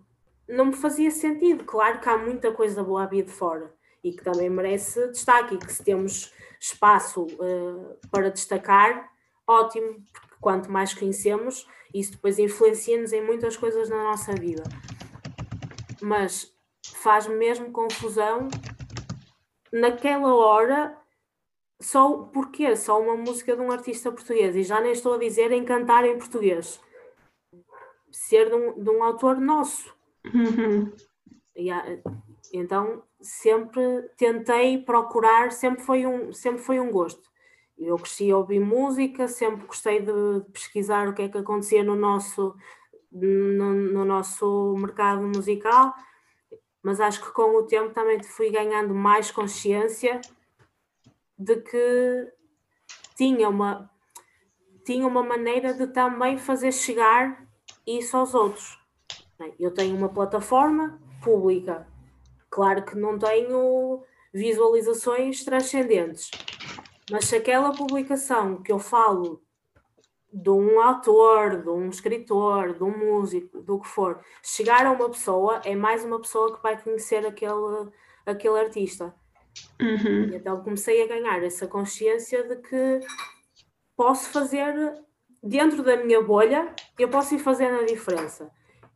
não 0.47 0.65
me 0.65 0.73
fazia 0.75 1.09
sentido. 1.09 1.63
Claro 1.63 1.99
que 1.99 2.09
há 2.09 2.17
muita 2.17 2.51
coisa 2.51 2.83
boa 2.83 3.03
a 3.03 3.07
vir 3.07 3.25
de 3.25 3.31
fora 3.31 3.73
e 4.03 4.11
que 4.11 4.23
também 4.23 4.49
merece 4.49 5.07
destaque 5.07 5.55
e 5.55 5.57
que 5.57 5.71
se 5.71 5.83
temos 5.83 6.33
espaço 6.59 7.23
uh, 7.23 7.97
para 8.11 8.29
destacar, 8.29 9.09
ótimo, 9.47 10.03
porque 10.11 10.35
quanto 10.39 10.71
mais 10.71 10.93
conhecemos, 10.93 11.67
isso 11.93 12.13
depois 12.13 12.39
influencia-nos 12.39 13.13
em 13.13 13.21
muitas 13.21 13.57
coisas 13.57 13.89
na 13.89 14.03
nossa 14.03 14.33
vida. 14.33 14.63
Mas 16.01 16.53
faz 16.95 17.27
mesmo 17.27 17.71
confusão 17.71 18.47
naquela 19.71 20.33
hora 20.35 20.97
só 21.81 22.23
porque 22.33 22.75
só 22.75 23.01
uma 23.01 23.15
música 23.15 23.55
de 23.55 23.61
um 23.61 23.71
artista 23.71 24.11
português 24.11 24.55
e 24.55 24.63
já 24.63 24.81
nem 24.81 24.91
estou 24.91 25.13
a 25.13 25.17
dizer 25.17 25.51
em 25.51 25.63
cantar 25.63 26.05
em 26.05 26.17
português 26.17 26.79
ser 28.11 28.49
de 28.49 28.55
um, 28.55 28.83
de 28.83 28.89
um 28.89 29.03
autor 29.03 29.39
nosso. 29.39 29.93
E, 31.55 31.69
então 32.53 33.03
sempre 33.19 34.03
tentei 34.15 34.77
procurar, 34.77 35.51
sempre 35.51 35.83
foi 35.83 36.05
um, 36.05 36.31
sempre 36.31 36.61
foi 36.61 36.79
um 36.79 36.89
gosto. 36.89 37.28
Eu 37.79 37.95
cresci 37.95 38.29
a 38.29 38.37
ouvir 38.37 38.59
música, 38.59 39.27
sempre 39.29 39.65
gostei 39.65 40.01
de, 40.01 40.11
pesquisar 40.51 41.07
o 41.07 41.13
que 41.13 41.21
é 41.21 41.29
que 41.29 41.37
acontecia 41.37 41.81
no 41.81 41.95
nosso, 41.95 42.53
no, 43.09 43.73
no, 43.73 44.03
nosso 44.03 44.75
mercado 44.77 45.21
musical, 45.21 45.93
mas 46.83 46.99
acho 46.99 47.23
que 47.23 47.31
com 47.31 47.55
o 47.55 47.63
tempo 47.63 47.93
também 47.93 48.21
fui 48.21 48.49
ganhando 48.49 48.93
mais 48.93 49.31
consciência 49.31 50.19
de 51.37 51.55
que 51.55 52.33
tinha 53.15 53.47
uma, 53.47 53.89
tinha 54.85 55.07
uma 55.07 55.23
maneira 55.23 55.73
de 55.73 55.87
também 55.87 56.37
fazer 56.37 56.73
chegar 56.73 57.47
isso 57.87 58.17
aos 58.17 58.33
outros. 58.33 58.77
Eu 59.57 59.73
tenho 59.73 59.95
uma 59.95 60.09
plataforma 60.09 60.99
pública, 61.23 61.87
claro 62.49 62.83
que 62.83 62.97
não 62.97 63.17
tenho 63.17 64.03
visualizações 64.33 65.45
transcendentes, 65.45 66.29
mas 67.09 67.25
se 67.25 67.35
aquela 67.35 67.71
publicação 67.71 68.61
que 68.61 68.71
eu 68.71 68.79
falo 68.79 69.41
de 70.31 70.49
um 70.49 70.79
autor, 70.79 71.61
de 71.61 71.69
um 71.69 71.89
escritor, 71.89 72.75
de 72.75 72.83
um 72.83 72.95
músico, 72.95 73.61
do 73.61 73.79
que 73.79 73.87
for, 73.87 74.23
chegar 74.43 74.85
a 74.85 74.91
uma 74.91 75.09
pessoa, 75.09 75.61
é 75.65 75.75
mais 75.75 76.05
uma 76.05 76.19
pessoa 76.19 76.55
que 76.55 76.61
vai 76.61 76.81
conhecer 76.81 77.25
aquele, 77.25 77.89
aquele 78.25 78.59
artista. 78.59 79.13
Uhum. 79.81 80.35
Então 80.35 80.63
comecei 80.63 81.01
a 81.03 81.07
ganhar 81.07 81.43
essa 81.43 81.67
consciência 81.67 82.43
de 82.43 82.57
que 82.57 82.99
posso 83.95 84.29
fazer 84.29 85.01
dentro 85.41 85.81
da 85.83 85.97
minha 85.97 86.21
bolha, 86.21 86.73
eu 86.97 87.09
posso 87.09 87.33
ir 87.33 87.39
fazendo 87.39 87.79
a 87.79 87.85
diferença. 87.85 88.51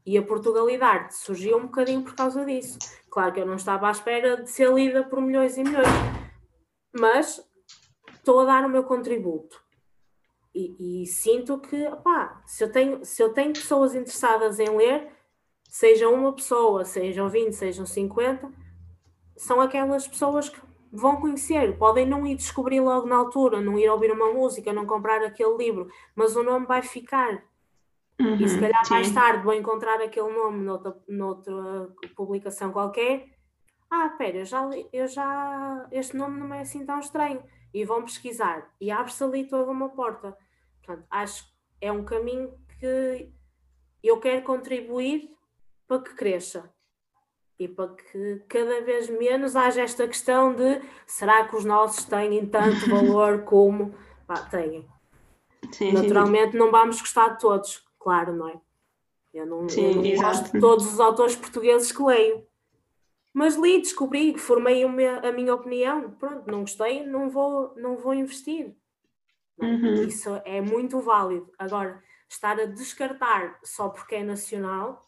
E 0.05 0.17
a 0.17 0.21
Portugalidade 0.21 1.15
surgiu 1.15 1.57
um 1.57 1.63
bocadinho 1.63 2.03
por 2.03 2.13
causa 2.13 2.45
disso. 2.45 2.77
Claro 3.09 3.33
que 3.33 3.39
eu 3.39 3.45
não 3.45 3.55
estava 3.55 3.87
à 3.87 3.91
espera 3.91 4.41
de 4.41 4.49
ser 4.49 4.71
lida 4.71 5.03
por 5.03 5.21
milhões 5.21 5.57
e 5.57 5.63
milhões, 5.63 5.87
mas 6.93 7.41
estou 8.23 8.39
a 8.39 8.45
dar 8.45 8.65
o 8.65 8.69
meu 8.69 8.83
contributo. 8.85 9.61
E, 10.55 11.01
e 11.03 11.05
sinto 11.05 11.59
que, 11.59 11.87
opá, 11.87 12.41
se 12.45 12.63
eu, 12.63 12.71
tenho, 12.71 13.03
se 13.03 13.21
eu 13.21 13.33
tenho 13.33 13.51
pessoas 13.51 13.93
interessadas 13.93 14.59
em 14.59 14.69
ler, 14.75 15.11
seja 15.67 16.07
uma 16.07 16.31
pessoa, 16.31 16.85
sejam 16.85 17.27
20, 17.27 17.53
sejam 17.53 17.85
50, 17.85 18.49
são 19.35 19.59
aquelas 19.59 20.07
pessoas 20.07 20.47
que 20.47 20.61
vão 20.91 21.17
conhecer, 21.17 21.77
podem 21.77 22.05
não 22.05 22.25
ir 22.25 22.35
descobrir 22.35 22.79
logo 22.79 23.07
na 23.07 23.15
altura, 23.17 23.59
não 23.59 23.77
ir 23.77 23.89
ouvir 23.89 24.11
uma 24.11 24.31
música, 24.31 24.71
não 24.71 24.85
comprar 24.85 25.23
aquele 25.23 25.57
livro, 25.57 25.89
mas 26.15 26.35
o 26.35 26.43
nome 26.43 26.65
vai 26.65 26.81
ficar. 26.81 27.43
Uhum, 28.21 28.35
e 28.35 28.47
se 28.47 28.59
calhar 28.59 28.85
sim. 28.85 28.93
mais 28.93 29.11
tarde 29.11 29.43
vou 29.43 29.55
encontrar 29.55 29.99
aquele 29.99 30.31
nome 30.31 30.63
noutra, 30.63 30.95
noutra 31.07 31.89
publicação 32.15 32.71
qualquer. 32.71 33.27
Ah, 33.89 34.09
pera, 34.17 34.37
eu 34.37 34.45
já, 34.45 34.69
eu 34.93 35.07
já. 35.07 35.87
Este 35.91 36.15
nome 36.15 36.39
não 36.39 36.53
é 36.53 36.61
assim 36.61 36.85
tão 36.85 36.99
estranho. 36.99 37.43
E 37.73 37.83
vão 37.83 38.03
pesquisar. 38.03 38.71
E 38.79 38.91
abre-se 38.91 39.23
ali 39.23 39.45
toda 39.45 39.71
uma 39.71 39.89
porta. 39.89 40.37
Portanto, 40.81 41.05
acho 41.09 41.45
que 41.45 41.53
é 41.81 41.91
um 41.91 42.03
caminho 42.03 42.53
que 42.79 43.31
eu 44.03 44.19
quero 44.19 44.43
contribuir 44.43 45.31
para 45.87 46.01
que 46.01 46.13
cresça 46.13 46.71
e 47.57 47.67
para 47.67 47.89
que 47.89 48.43
cada 48.47 48.81
vez 48.81 49.09
menos 49.09 49.55
haja 49.55 49.81
esta 49.81 50.07
questão 50.07 50.53
de 50.53 50.81
será 51.05 51.47
que 51.47 51.55
os 51.55 51.63
nossos 51.63 52.03
têm 52.05 52.45
tanto 52.45 52.87
valor 52.89 53.43
como 53.43 53.93
pá, 54.27 54.35
têm. 54.49 54.87
Sim, 55.71 55.93
Naturalmente 55.93 56.51
sim. 56.51 56.57
não 56.57 56.71
vamos 56.71 56.99
gostar 56.99 57.29
de 57.29 57.39
todos, 57.39 57.83
claro, 57.99 58.35
não 58.35 58.49
é? 58.49 58.59
Eu 59.33 59.47
não, 59.47 59.67
Sim, 59.67 60.05
eu 60.11 60.17
não 60.17 60.23
gosto 60.23 60.51
de 60.51 60.59
todos 60.59 60.93
os 60.93 60.99
autores 60.99 61.35
portugueses 61.35 61.91
que 61.91 62.03
leio. 62.03 62.45
Mas 63.33 63.55
li, 63.55 63.81
descobri, 63.81 64.37
formei 64.37 64.83
a 64.83 65.31
minha 65.31 65.55
opinião. 65.55 66.11
Pronto, 66.11 66.49
não 66.49 66.61
gostei, 66.61 67.05
não 67.05 67.29
vou, 67.29 67.73
não 67.75 67.97
vou 67.97 68.13
investir. 68.13 68.75
Uhum. 69.57 70.03
Isso 70.03 70.29
é 70.45 70.61
muito 70.61 70.99
válido. 70.99 71.51
Agora, 71.57 72.01
estar 72.29 72.59
a 72.59 72.65
descartar 72.65 73.59
só 73.63 73.89
porque 73.89 74.15
é 74.15 74.23
nacional, 74.23 75.01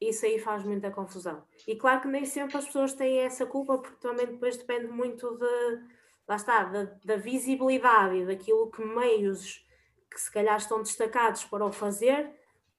isso 0.00 0.24
aí 0.26 0.38
faz 0.38 0.64
muita 0.64 0.90
confusão. 0.90 1.42
E 1.66 1.76
claro 1.76 2.02
que 2.02 2.08
nem 2.08 2.24
sempre 2.24 2.56
as 2.56 2.66
pessoas 2.66 2.92
têm 2.92 3.18
essa 3.18 3.46
culpa, 3.46 3.78
porque 3.78 4.00
também 4.00 4.26
depois 4.26 4.56
depende 4.56 4.86
muito 4.86 5.36
de, 5.36 5.80
lá 6.28 6.36
está, 6.36 6.64
da, 6.64 6.84
da 7.04 7.16
visibilidade 7.16 8.16
e 8.16 8.26
daquilo 8.26 8.70
que 8.70 8.84
meios 8.84 9.64
que 10.10 10.20
se 10.20 10.30
calhar 10.30 10.56
estão 10.56 10.80
destacados 10.80 11.44
para 11.44 11.64
o 11.64 11.72
fazer, 11.72 12.30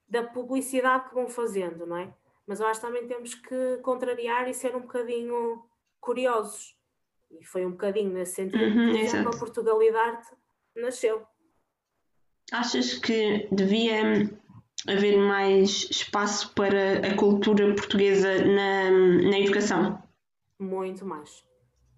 da 0.08 0.22
publicidade 0.22 1.08
que 1.08 1.14
vão 1.14 1.28
fazendo, 1.28 1.86
não 1.86 1.96
é? 1.96 2.14
Mas 2.46 2.60
eu 2.60 2.66
acho 2.66 2.80
que 2.80 2.86
também 2.86 3.06
temos 3.06 3.34
que 3.34 3.78
contrariar 3.78 4.48
e 4.48 4.54
ser 4.54 4.74
um 4.76 4.82
bocadinho 4.82 5.64
curiosos. 6.00 6.76
E 7.30 7.44
foi 7.44 7.66
um 7.66 7.72
bocadinho 7.72 8.12
nesse 8.12 8.36
sentido 8.36 8.62
uhum, 8.62 8.92
que, 8.92 9.00
exemplo, 9.00 9.34
a 9.34 9.38
Portugalidade 9.38 10.26
nasceu. 10.76 11.26
Achas 12.52 12.94
que 12.94 13.48
devia 13.50 14.30
haver 14.86 15.16
mais 15.16 15.88
espaço 15.90 16.54
para 16.54 16.98
a 16.98 17.16
cultura 17.16 17.74
portuguesa 17.74 18.44
na, 18.44 18.90
na 19.28 19.40
educação? 19.40 20.00
Muito 20.58 21.04
mais. 21.04 21.44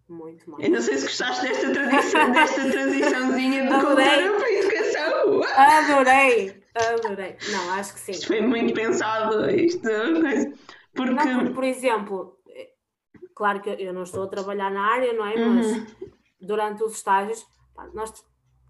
Muito 0.09 0.51
mais. 0.51 0.65
Eu 0.65 0.71
não 0.71 0.81
sei 0.81 0.97
se 0.97 1.05
gostaste 1.05 1.47
desta, 1.47 1.71
tradição, 1.71 2.33
desta 2.33 2.63
transiçãozinha 2.71 3.63
de 3.65 3.69
cultura 3.69 3.95
para 3.95 4.47
a 4.47 4.53
educação. 4.53 5.43
Adorei, 5.55 6.58
adorei. 6.75 7.37
Não, 7.51 7.73
acho 7.73 7.95
que 7.95 8.01
sim. 8.01 8.13
Isto 8.13 8.27
foi 8.27 8.41
muito 8.41 8.75
pensado, 8.75 9.51
isto. 9.51 9.89
Porque... 10.95 11.13
Não, 11.13 11.53
por 11.53 11.65
exemplo, 11.65 12.39
claro 13.35 13.61
que 13.61 13.71
eu 13.71 13.93
não 13.93 14.03
estou 14.03 14.25
a 14.25 14.29
trabalhar 14.29 14.71
na 14.71 14.83
área, 14.83 15.13
não 15.13 15.25
é? 15.25 15.37
Mas 15.37 15.67
uhum. 15.67 15.87
durante 16.41 16.83
os 16.83 16.95
estágios, 16.95 17.47
nós, 17.95 18.13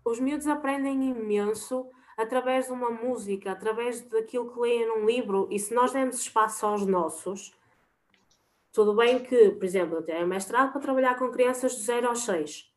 os 0.05 0.21
miúdos 0.21 0.47
aprendem 0.47 1.11
imenso 1.11 1.89
através 2.19 2.67
de 2.67 2.73
uma 2.73 2.91
música, 2.91 3.53
através 3.53 4.03
daquilo 4.09 4.53
que 4.53 4.61
leem 4.61 4.87
num 4.87 5.07
livro, 5.07 5.49
e 5.51 5.59
se 5.59 5.73
nós 5.73 5.93
demos 5.93 6.21
espaço 6.21 6.67
aos 6.67 6.85
nossos, 6.85 7.55
tudo 8.73 8.95
bem 8.95 9.21
que, 9.21 9.51
por 9.51 9.65
exemplo, 9.65 9.97
eu 9.97 10.03
tenho 10.03 10.27
mestrado 10.27 10.73
para 10.73 10.81
trabalhar 10.81 11.17
com 11.17 11.31
crianças 11.31 11.77
de 11.77 11.83
0 11.83 12.09
aos 12.09 12.25
6. 12.25 12.68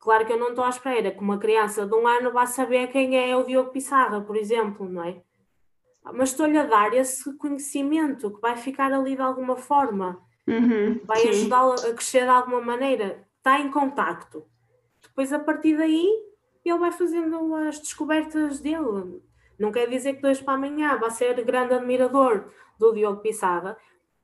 Claro 0.00 0.24
que 0.24 0.32
eu 0.32 0.38
não 0.38 0.48
estou 0.48 0.64
à 0.64 0.70
espera 0.70 1.10
que 1.10 1.20
uma 1.20 1.38
criança 1.38 1.84
de 1.84 1.94
um 1.94 2.08
ano 2.08 2.32
vá 2.32 2.46
saber 2.46 2.86
quem 2.88 3.18
é 3.18 3.36
o 3.36 3.44
Diogo 3.44 3.70
Pissarra, 3.70 4.22
por 4.22 4.34
exemplo, 4.34 4.88
não 4.88 5.04
é? 5.04 5.20
Mas 6.14 6.30
estou-lhe 6.30 6.56
a 6.56 6.64
dar 6.64 6.94
esse 6.94 7.36
conhecimento 7.36 8.30
que 8.30 8.40
vai 8.40 8.56
ficar 8.56 8.90
ali 8.92 9.14
de 9.14 9.20
alguma 9.20 9.56
forma, 9.56 10.18
uhum, 10.46 10.98
vai 11.04 11.28
ajudá-lo 11.28 11.74
a 11.74 11.92
crescer 11.92 12.22
de 12.22 12.30
alguma 12.30 12.62
maneira, 12.62 13.26
está 13.36 13.60
em 13.60 13.70
contacto. 13.70 14.46
Depois, 15.02 15.34
a 15.34 15.38
partir 15.38 15.76
daí, 15.76 16.08
ele 16.64 16.78
vai 16.78 16.90
fazendo 16.90 17.54
as 17.54 17.78
descobertas 17.78 18.58
dele. 18.58 19.22
Não 19.58 19.70
quer 19.70 19.86
dizer 19.86 20.14
que 20.14 20.22
dois 20.22 20.40
para 20.40 20.54
amanhã 20.54 20.96
vai 20.96 21.10
ser 21.10 21.44
grande 21.44 21.74
admirador 21.74 22.46
do 22.78 22.94
Diogo 22.94 23.20
Pissarra, 23.20 23.76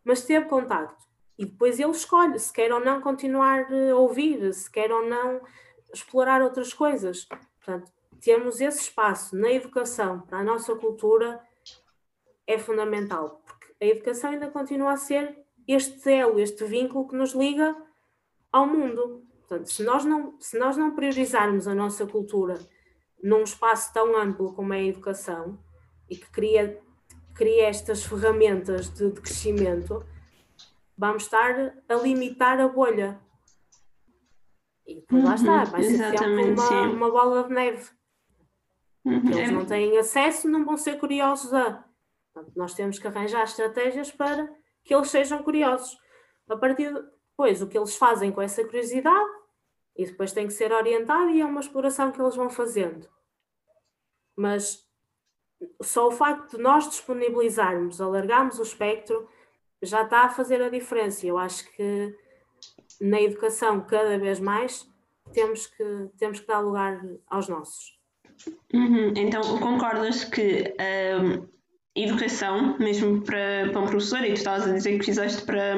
mas 0.02 0.24
teve 0.24 0.46
contacto. 0.46 1.04
E 1.38 1.44
depois 1.44 1.78
ele 1.78 1.90
escolhe 1.90 2.38
se 2.38 2.50
quer 2.50 2.72
ou 2.72 2.80
não 2.80 3.02
continuar 3.02 3.66
a 3.70 3.94
ouvir, 3.96 4.50
se 4.54 4.70
quer 4.70 4.90
ou 4.90 5.06
não 5.06 5.42
explorar 5.92 6.42
outras 6.42 6.72
coisas. 6.72 7.24
Portanto, 7.24 7.90
temos 8.20 8.60
esse 8.60 8.82
espaço 8.82 9.36
na 9.36 9.50
educação 9.50 10.20
para 10.20 10.38
a 10.38 10.44
nossa 10.44 10.74
cultura 10.74 11.40
é 12.46 12.58
fundamental, 12.58 13.42
porque 13.44 13.74
a 13.80 13.86
educação 13.86 14.30
ainda 14.30 14.48
continua 14.48 14.92
a 14.92 14.96
ser 14.96 15.36
este 15.66 16.10
elo, 16.10 16.38
este 16.38 16.64
vínculo 16.64 17.08
que 17.08 17.16
nos 17.16 17.32
liga 17.32 17.76
ao 18.52 18.66
mundo. 18.66 19.24
Portanto, 19.40 19.70
se 19.70 19.82
nós 19.82 20.04
não, 20.04 20.40
se 20.40 20.58
nós 20.58 20.76
não 20.76 20.94
priorizarmos 20.94 21.66
a 21.66 21.74
nossa 21.74 22.06
cultura 22.06 22.58
num 23.22 23.42
espaço 23.42 23.92
tão 23.92 24.16
amplo 24.16 24.52
como 24.52 24.72
é 24.72 24.78
a 24.78 24.84
educação 24.84 25.58
e 26.08 26.16
que 26.16 26.30
cria, 26.30 26.80
cria 27.34 27.66
estas 27.66 28.04
ferramentas 28.04 28.88
de, 28.88 29.10
de 29.10 29.20
crescimento, 29.20 30.04
vamos 30.96 31.24
estar 31.24 31.74
a 31.88 31.94
limitar 31.94 32.60
a 32.60 32.68
bolha. 32.68 33.20
E 34.86 34.94
depois 34.94 35.22
uhum, 35.22 35.28
lá 35.28 35.34
está, 35.34 35.64
vai 35.64 35.82
ser 35.82 35.96
sempre 35.96 36.50
uma, 36.50 36.80
uma 36.82 37.10
bola 37.10 37.44
de 37.44 37.52
neve. 37.52 37.90
Uhum. 39.04 39.30
Eles 39.30 39.50
não 39.50 39.64
têm 39.64 39.98
acesso, 39.98 40.48
não 40.48 40.64
vão 40.64 40.76
ser 40.76 40.98
curiosos 40.98 41.52
a. 41.52 41.84
Portanto, 42.32 42.52
nós 42.56 42.74
temos 42.74 42.98
que 42.98 43.06
arranjar 43.06 43.44
estratégias 43.44 44.10
para 44.12 44.48
que 44.84 44.94
eles 44.94 45.10
sejam 45.10 45.42
curiosos. 45.42 45.98
A 46.48 46.56
partir 46.56 46.92
depois, 47.30 47.60
o 47.60 47.66
que 47.66 47.76
eles 47.76 47.96
fazem 47.96 48.30
com 48.30 48.40
essa 48.40 48.64
curiosidade, 48.64 49.30
e 49.96 50.06
depois 50.06 50.32
tem 50.32 50.46
que 50.46 50.52
ser 50.52 50.72
orientado 50.72 51.30
e 51.30 51.40
é 51.40 51.44
uma 51.44 51.60
exploração 51.60 52.12
que 52.12 52.20
eles 52.20 52.36
vão 52.36 52.50
fazendo. 52.50 53.08
Mas 54.36 54.86
só 55.82 56.08
o 56.08 56.12
facto 56.12 56.56
de 56.56 56.62
nós 56.62 56.88
disponibilizarmos, 56.88 58.00
alargarmos 58.00 58.58
o 58.58 58.62
espectro, 58.62 59.28
já 59.82 60.02
está 60.02 60.22
a 60.22 60.28
fazer 60.28 60.60
a 60.62 60.68
diferença. 60.68 61.26
Eu 61.26 61.38
acho 61.38 61.70
que 61.72 62.14
na 63.00 63.20
educação, 63.20 63.80
cada 63.82 64.18
vez 64.18 64.40
mais, 64.40 64.86
temos 65.32 65.66
que, 65.66 66.08
temos 66.18 66.40
que 66.40 66.46
dar 66.46 66.60
lugar 66.60 67.00
aos 67.28 67.48
nossos. 67.48 67.96
Uhum. 68.72 69.12
Então, 69.16 69.42
concordas 69.58 70.24
que 70.24 70.74
um, 71.20 71.46
educação, 71.94 72.76
mesmo 72.78 73.22
para, 73.22 73.70
para 73.70 73.80
um 73.80 73.86
professor, 73.86 74.22
e 74.22 74.28
tu 74.28 74.34
estavas 74.34 74.68
a 74.68 74.72
dizer 74.72 74.98
que 74.98 75.04
fizeste 75.04 75.42
para 75.42 75.74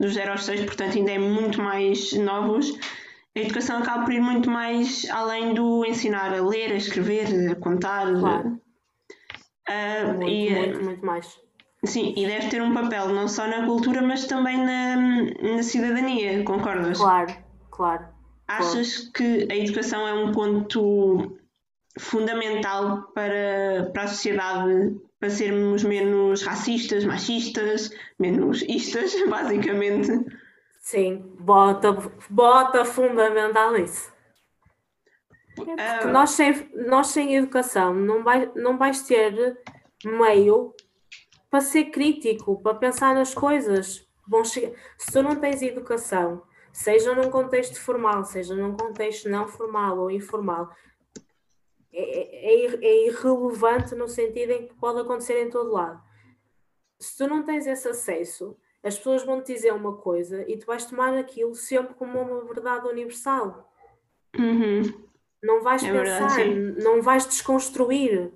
dos 0.00 0.14
0 0.14 0.32
aos 0.32 0.44
6, 0.44 0.64
portanto 0.64 0.96
ainda 0.96 1.12
é 1.12 1.18
muito 1.18 1.62
mais 1.62 2.12
novos, 2.12 2.76
a 3.36 3.40
educação 3.40 3.78
acaba 3.78 4.04
por 4.04 4.12
ir 4.12 4.20
muito 4.20 4.48
mais 4.48 5.08
além 5.10 5.54
do 5.54 5.84
ensinar 5.84 6.32
a 6.32 6.44
ler, 6.44 6.72
a 6.72 6.76
escrever, 6.76 7.26
a 7.50 7.54
contar. 7.56 8.12
Claro. 8.12 8.60
Uh, 9.68 10.14
muito, 10.14 10.28
e, 10.28 10.50
muito, 10.50 10.84
muito 10.84 11.06
mais. 11.06 11.40
Sim, 11.84 12.14
e 12.16 12.26
deve 12.26 12.48
ter 12.48 12.62
um 12.62 12.72
papel 12.72 13.08
não 13.08 13.28
só 13.28 13.46
na 13.46 13.66
cultura, 13.66 14.00
mas 14.02 14.26
também 14.26 14.58
na, 14.58 14.96
na 14.96 15.62
cidadania, 15.62 16.42
concordas? 16.44 16.98
Claro, 16.98 17.34
claro. 17.70 18.06
Achas 18.48 18.98
claro. 18.98 19.12
que 19.12 19.52
a 19.52 19.56
educação 19.56 20.06
é 20.06 20.14
um 20.14 20.32
ponto 20.32 21.36
fundamental 21.98 23.02
para, 23.14 23.90
para 23.92 24.02
a 24.02 24.08
sociedade 24.08 24.96
para 25.24 25.30
sermos 25.30 25.82
menos 25.82 26.42
racistas, 26.42 27.02
machistas, 27.04 27.90
menos 28.18 28.62
istas, 28.62 29.14
basicamente. 29.26 30.10
Sim, 30.80 31.24
bota, 31.40 31.96
bota 32.28 32.84
fundamental 32.84 33.74
isso. 33.76 34.12
É 35.78 36.04
nós, 36.06 36.30
sem, 36.30 36.68
nós 36.88 37.06
sem 37.06 37.36
educação 37.36 37.94
não, 37.94 38.22
vai, 38.22 38.50
não 38.54 38.76
vais 38.76 39.02
ter 39.02 39.56
meio 40.04 40.74
para 41.54 41.60
ser 41.60 41.84
crítico, 41.84 42.60
para 42.60 42.74
pensar 42.74 43.14
nas 43.14 43.32
coisas. 43.32 44.04
Vão 44.26 44.44
chegar, 44.44 44.72
se 44.98 45.12
tu 45.12 45.22
não 45.22 45.36
tens 45.36 45.62
educação, 45.62 46.42
seja 46.72 47.14
num 47.14 47.30
contexto 47.30 47.80
formal, 47.80 48.24
seja 48.24 48.56
num 48.56 48.76
contexto 48.76 49.28
não 49.28 49.46
formal 49.46 50.00
ou 50.00 50.10
informal, 50.10 50.74
é, 51.92 52.02
é, 52.02 52.74
é, 52.74 53.06
irrelevante 53.06 53.94
no 53.94 54.08
sentido 54.08 54.50
em 54.50 54.66
que 54.66 54.74
pode 54.74 54.98
acontecer 54.98 55.40
em 55.46 55.48
todo 55.48 55.70
lado. 55.70 56.02
Se 56.98 57.18
tu 57.18 57.28
não 57.28 57.44
tens 57.44 57.68
esse 57.68 57.86
acesso, 57.86 58.56
as 58.82 58.96
pessoas 58.96 59.24
vão 59.24 59.40
te 59.40 59.54
dizer 59.54 59.72
uma 59.72 59.96
coisa 59.96 60.44
e 60.50 60.56
tu 60.56 60.66
vais 60.66 60.84
tomar 60.84 61.16
aquilo 61.16 61.54
sempre 61.54 61.94
como 61.94 62.20
uma 62.20 62.44
verdade 62.46 62.88
universal. 62.88 63.72
Uhum. 64.36 64.82
Não 65.40 65.62
vais 65.62 65.84
é 65.84 65.92
pensar, 65.92 66.36
verdade, 66.36 66.82
não 66.82 67.00
vais 67.00 67.24
desconstruir. 67.26 68.32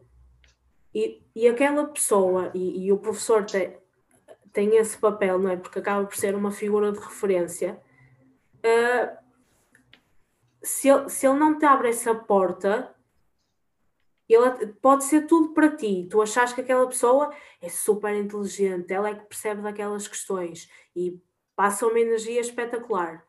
E, 0.98 1.22
e 1.32 1.46
aquela 1.46 1.86
pessoa, 1.86 2.50
e, 2.52 2.86
e 2.86 2.92
o 2.92 2.98
professor 2.98 3.44
tem, 3.46 3.78
tem 4.52 4.76
esse 4.76 4.98
papel, 4.98 5.38
não 5.38 5.48
é? 5.48 5.56
Porque 5.56 5.78
acaba 5.78 6.04
por 6.04 6.16
ser 6.16 6.34
uma 6.34 6.50
figura 6.50 6.90
de 6.90 6.98
referência. 6.98 7.80
Uh, 8.56 9.16
se, 10.60 10.88
ele, 10.88 11.08
se 11.08 11.24
ele 11.24 11.38
não 11.38 11.56
te 11.56 11.64
abre 11.64 11.90
essa 11.90 12.12
porta, 12.16 12.92
ele 14.28 14.66
pode 14.82 15.04
ser 15.04 15.28
tudo 15.28 15.54
para 15.54 15.76
ti. 15.76 16.08
Tu 16.10 16.20
achas 16.20 16.52
que 16.52 16.62
aquela 16.62 16.88
pessoa 16.88 17.32
é 17.62 17.68
super 17.68 18.12
inteligente, 18.16 18.92
ela 18.92 19.10
é 19.10 19.14
que 19.14 19.26
percebe 19.26 19.62
daquelas 19.62 20.08
questões 20.08 20.68
e 20.96 21.22
passa 21.54 21.86
uma 21.86 22.00
energia 22.00 22.40
espetacular. 22.40 23.24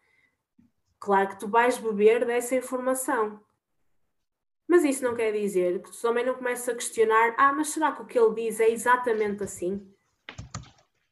Claro 1.00 1.30
que 1.30 1.40
tu 1.40 1.48
vais 1.48 1.78
beber 1.78 2.26
dessa 2.26 2.56
informação. 2.56 3.40
Mas 4.70 4.84
isso 4.84 5.04
não 5.04 5.16
quer 5.16 5.32
dizer 5.32 5.82
que 5.82 5.90
tu 5.90 6.00
também 6.00 6.24
não 6.24 6.36
comeces 6.36 6.70
a 6.70 6.76
questionar: 6.76 7.34
ah, 7.40 7.52
mas 7.52 7.70
será 7.70 7.92
que 7.92 8.04
o 8.04 8.06
que 8.06 8.20
ele 8.20 8.36
diz 8.36 8.60
é 8.60 8.70
exatamente 8.70 9.44
assim? 9.44 9.92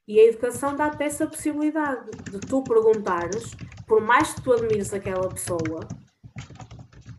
E 0.08 0.20
a 0.20 0.26
educação 0.26 0.76
dá-te 0.76 1.04
essa 1.04 1.26
possibilidade 1.26 2.12
de 2.12 2.40
tu 2.40 2.64
perguntares, 2.64 3.52
por 3.88 4.00
mais 4.00 4.32
que 4.36 4.44
tu 4.44 4.54
admires 4.54 4.94
aquela 4.94 5.28
pessoa, 5.28 5.80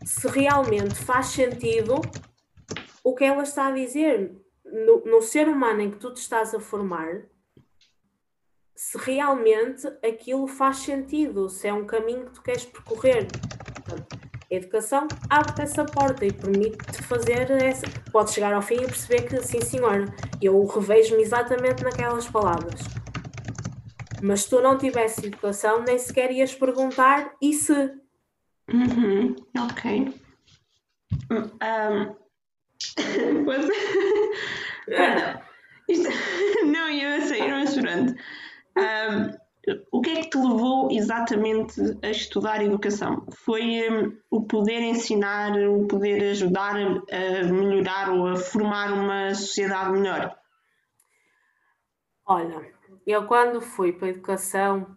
se 0.05 0.27
realmente 0.29 0.95
faz 0.95 1.27
sentido 1.27 2.01
o 3.03 3.13
que 3.13 3.25
ela 3.25 3.43
está 3.43 3.67
a 3.67 3.71
dizer. 3.71 4.33
no, 4.63 5.03
no 5.05 5.21
ser 5.21 5.49
humano 5.49 5.81
em 5.81 5.91
que 5.91 5.97
tu 5.97 6.13
te 6.13 6.21
estás 6.21 6.55
a 6.55 6.59
formar, 6.59 7.23
se 8.75 8.97
realmente 8.97 9.85
aquilo 10.03 10.47
faz 10.47 10.77
sentido, 10.77 11.49
se 11.49 11.67
é 11.67 11.73
um 11.73 11.85
caminho 11.85 12.27
que 12.27 12.35
tu 12.35 12.41
queres 12.41 12.63
percorrer. 12.65 13.27
Portanto, 13.73 14.18
a 14.51 14.55
educação 14.55 15.07
abre 15.29 15.61
essa 15.61 15.85
porta 15.85 16.25
e 16.25 16.31
permite-te 16.31 17.03
fazer 17.03 17.51
essa. 17.51 17.85
Pode 18.11 18.31
chegar 18.31 18.53
ao 18.53 18.61
fim 18.61 18.75
e 18.75 18.85
perceber 18.85 19.21
que, 19.23 19.41
sim, 19.43 19.61
senhora, 19.61 20.05
eu 20.41 20.65
revejo-me 20.65 21.21
exatamente 21.21 21.83
naquelas 21.83 22.27
palavras. 22.27 22.81
Mas 24.21 24.41
se 24.43 24.49
tu 24.49 24.61
não 24.61 24.77
tivesse 24.77 25.27
educação, 25.27 25.83
nem 25.83 25.97
sequer 25.97 26.31
ias 26.31 26.53
perguntar 26.53 27.31
e 27.41 27.53
se. 27.53 27.73
Uhum, 28.71 29.35
ok. 29.57 30.13
Um, 31.31 32.15
Perdão. 34.85 35.41
Isto... 35.87 36.09
Não, 36.65 36.89
eu 36.89 37.21
sei, 37.21 37.47
não 37.47 37.57
é 37.57 37.67
chorando. 37.67 38.15
Um, 38.77 39.48
o 39.91 40.01
que 40.01 40.09
é 40.09 40.21
que 40.21 40.29
te 40.29 40.37
levou 40.37 40.89
exatamente 40.89 41.81
a 42.01 42.09
estudar 42.09 42.63
educação? 42.63 43.25
Foi 43.45 43.89
um, 43.89 44.17
o 44.29 44.43
poder 44.43 44.81
ensinar, 44.81 45.51
o 45.57 45.85
poder 45.87 46.31
ajudar 46.31 46.75
a 46.75 47.43
melhorar 47.43 48.11
ou 48.11 48.27
a 48.27 48.35
formar 48.37 48.93
uma 48.93 49.33
sociedade 49.35 49.91
melhor? 49.91 50.37
Olha, 52.25 52.71
eu 53.05 53.27
quando 53.27 53.59
fui 53.59 53.91
para 53.91 54.07
a 54.07 54.11
educação, 54.11 54.95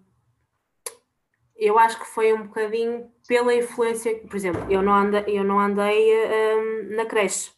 eu 1.56 1.78
acho 1.78 1.98
que 1.98 2.06
foi 2.06 2.32
um 2.32 2.46
bocadinho 2.46 3.10
pela 3.26 3.54
influência, 3.54 4.18
por 4.20 4.36
exemplo, 4.36 4.64
eu 4.70 4.82
não 4.82 4.94
andei, 4.94 5.24
eu 5.26 5.44
não 5.44 5.58
andei 5.58 6.12
um, 6.14 6.96
na 6.96 7.04
creche. 7.06 7.50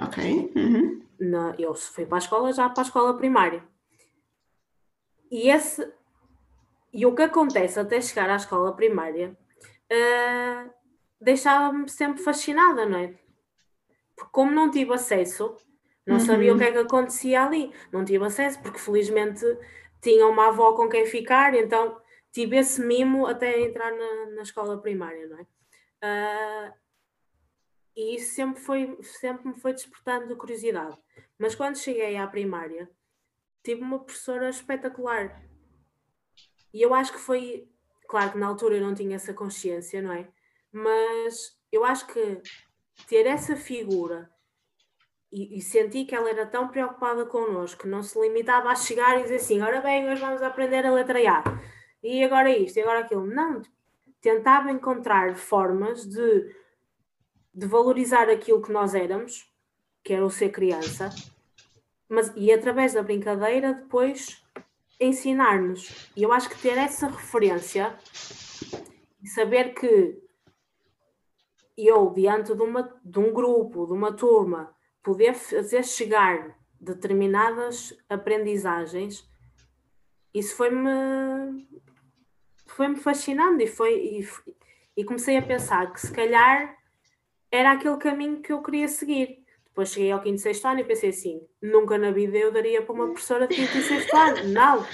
Ok. 0.00 0.52
Uhum. 0.54 1.02
Na, 1.18 1.54
eu 1.58 1.74
fui 1.74 2.06
para 2.06 2.18
a 2.18 2.20
escola 2.20 2.52
já 2.52 2.68
para 2.68 2.82
a 2.82 2.86
escola 2.86 3.16
primária. 3.16 3.62
E 5.30 5.50
esse 5.50 5.97
e 6.92 7.04
o 7.06 7.14
que 7.14 7.22
acontece 7.22 7.78
até 7.78 8.00
chegar 8.00 8.30
à 8.30 8.36
escola 8.36 8.74
primária 8.74 9.36
uh, 9.92 10.70
deixava-me 11.20 11.88
sempre 11.88 12.22
fascinada, 12.22 12.86
não 12.86 12.98
é? 12.98 13.14
Porque 14.14 14.32
como 14.32 14.50
não 14.50 14.70
tive 14.70 14.92
acesso, 14.94 15.56
não 16.06 16.16
uhum. 16.16 16.20
sabia 16.20 16.54
o 16.54 16.58
que 16.58 16.64
é 16.64 16.72
que 16.72 16.78
acontecia 16.78 17.44
ali. 17.44 17.72
Não 17.92 18.04
tive 18.04 18.24
acesso, 18.24 18.60
porque 18.62 18.78
felizmente 18.78 19.44
tinha 20.00 20.26
uma 20.26 20.48
avó 20.48 20.72
com 20.72 20.88
quem 20.88 21.06
ficar, 21.06 21.54
então 21.54 22.00
tive 22.32 22.56
esse 22.56 22.80
mimo 22.80 23.26
até 23.26 23.60
entrar 23.60 23.92
na, 23.92 24.26
na 24.34 24.42
escola 24.42 24.80
primária, 24.80 25.26
não 25.28 25.38
é? 25.38 25.42
Uh, 26.00 26.72
e 27.96 28.14
isso 28.14 28.34
sempre, 28.34 28.60
foi, 28.60 28.98
sempre 29.02 29.48
me 29.48 29.60
foi 29.60 29.72
despertando 29.72 30.36
curiosidade. 30.36 30.96
Mas 31.36 31.54
quando 31.54 31.78
cheguei 31.78 32.16
à 32.16 32.26
primária, 32.26 32.88
tive 33.62 33.82
uma 33.82 33.98
professora 33.98 34.48
espetacular. 34.48 35.42
E 36.72 36.82
eu 36.82 36.94
acho 36.94 37.12
que 37.12 37.18
foi, 37.18 37.68
claro 38.08 38.32
que 38.32 38.38
na 38.38 38.46
altura 38.46 38.76
eu 38.76 38.82
não 38.82 38.94
tinha 38.94 39.16
essa 39.16 39.32
consciência, 39.32 40.02
não 40.02 40.12
é? 40.12 40.28
Mas 40.72 41.58
eu 41.72 41.84
acho 41.84 42.06
que 42.06 42.42
ter 43.06 43.26
essa 43.26 43.56
figura 43.56 44.30
e, 45.30 45.58
e 45.58 45.60
senti 45.60 46.04
que 46.04 46.14
ela 46.14 46.28
era 46.28 46.46
tão 46.46 46.68
preocupada 46.68 47.24
connosco, 47.26 47.82
que 47.82 47.88
não 47.88 48.02
se 48.02 48.18
limitava 48.18 48.70
a 48.70 48.76
chegar 48.76 49.18
e 49.18 49.22
dizer 49.22 49.36
assim: 49.36 49.60
ora 49.60 49.80
bem, 49.80 50.10
hoje 50.10 50.20
vamos 50.20 50.42
aprender 50.42 50.86
a 50.86 50.92
letra 50.92 51.18
A, 51.18 51.44
e 52.02 52.24
agora 52.24 52.50
isto, 52.50 52.78
e 52.78 52.82
agora 52.82 53.00
aquilo. 53.00 53.26
Não, 53.26 53.62
tentava 54.20 54.70
encontrar 54.70 55.36
formas 55.36 56.06
de, 56.06 56.54
de 57.54 57.66
valorizar 57.66 58.28
aquilo 58.28 58.62
que 58.62 58.72
nós 58.72 58.94
éramos, 58.94 59.50
que 60.02 60.12
era 60.12 60.24
o 60.24 60.30
ser 60.30 60.50
criança, 60.50 61.10
mas 62.08 62.32
e 62.34 62.52
através 62.52 62.94
da 62.94 63.02
brincadeira 63.02 63.74
depois 63.74 64.42
ensinar-nos. 65.00 66.10
E 66.16 66.22
eu 66.22 66.32
acho 66.32 66.48
que 66.48 66.60
ter 66.60 66.76
essa 66.76 67.08
referência 67.08 67.96
e 69.22 69.28
saber 69.28 69.74
que 69.74 70.18
eu, 71.76 72.10
diante 72.10 72.54
de, 72.54 72.62
uma, 72.62 73.00
de 73.04 73.18
um 73.18 73.32
grupo, 73.32 73.86
de 73.86 73.92
uma 73.92 74.12
turma, 74.12 74.74
poder 75.02 75.34
fazer 75.34 75.84
chegar 75.84 76.58
determinadas 76.80 77.96
aprendizagens, 78.08 79.28
isso 80.34 80.56
foi-me 80.56 81.66
foi-me 82.66 82.96
fascinando 82.96 83.60
e, 83.62 83.66
foi, 83.66 83.94
e, 83.94 84.28
e 84.96 85.04
comecei 85.04 85.36
a 85.36 85.42
pensar 85.42 85.92
que 85.92 86.00
se 86.00 86.12
calhar 86.12 86.76
era 87.50 87.72
aquele 87.72 87.96
caminho 87.96 88.40
que 88.42 88.52
eu 88.52 88.62
queria 88.62 88.86
seguir. 88.86 89.44
Depois 89.78 89.92
cheguei 89.92 90.10
ao 90.10 90.20
quinto 90.20 90.34
e 90.34 90.40
sexto 90.40 90.66
ano 90.66 90.80
e 90.80 90.84
pensei 90.84 91.10
assim: 91.10 91.40
nunca 91.62 91.96
na 91.96 92.10
vida 92.10 92.36
eu 92.36 92.50
daria 92.50 92.82
para 92.82 92.92
uma 92.92 93.06
professora 93.06 93.46
de 93.46 93.54
quinto 93.54 93.78
e 93.78 93.82
sexto 93.82 94.16
ano. 94.16 94.48
Não. 94.48 94.84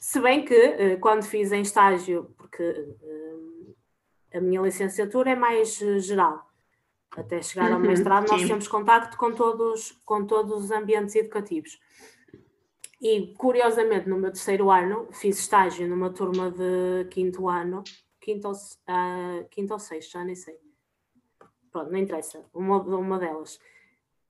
Se 0.00 0.18
bem 0.20 0.42
que 0.42 0.54
eh, 0.54 0.96
quando 0.96 1.22
fiz 1.22 1.52
em 1.52 1.60
estágio, 1.60 2.34
porque 2.38 2.62
eh, 2.62 4.38
a 4.38 4.40
minha 4.40 4.62
licenciatura 4.62 5.32
é 5.32 5.36
mais 5.36 5.82
eh, 5.82 5.98
geral, 5.98 6.48
até 7.14 7.42
chegar 7.42 7.70
ao 7.72 7.78
uhum, 7.78 7.86
mestrado, 7.86 8.26
nós 8.26 8.46
temos 8.46 8.66
contacto 8.66 9.18
com 9.18 9.32
todos, 9.32 9.90
com 10.06 10.24
todos 10.24 10.64
os 10.64 10.70
ambientes 10.70 11.14
educativos. 11.14 11.78
E 13.02 13.34
curiosamente, 13.36 14.08
no 14.08 14.16
meu 14.16 14.32
terceiro 14.32 14.70
ano, 14.70 15.08
fiz 15.12 15.38
estágio 15.38 15.86
numa 15.86 16.08
turma 16.08 16.50
de 16.50 17.06
quinto 17.10 17.50
ano, 17.50 17.84
quinto 18.18 18.48
ou, 18.48 18.54
uh, 18.54 19.46
quinto 19.50 19.74
ou 19.74 19.78
sexto, 19.78 20.12
já 20.12 20.24
nem 20.24 20.34
sei. 20.34 20.56
Pronto, 21.70 21.90
não 21.90 21.98
interessa, 21.98 22.42
uma, 22.54 22.80
uma 22.80 23.18
delas. 23.18 23.58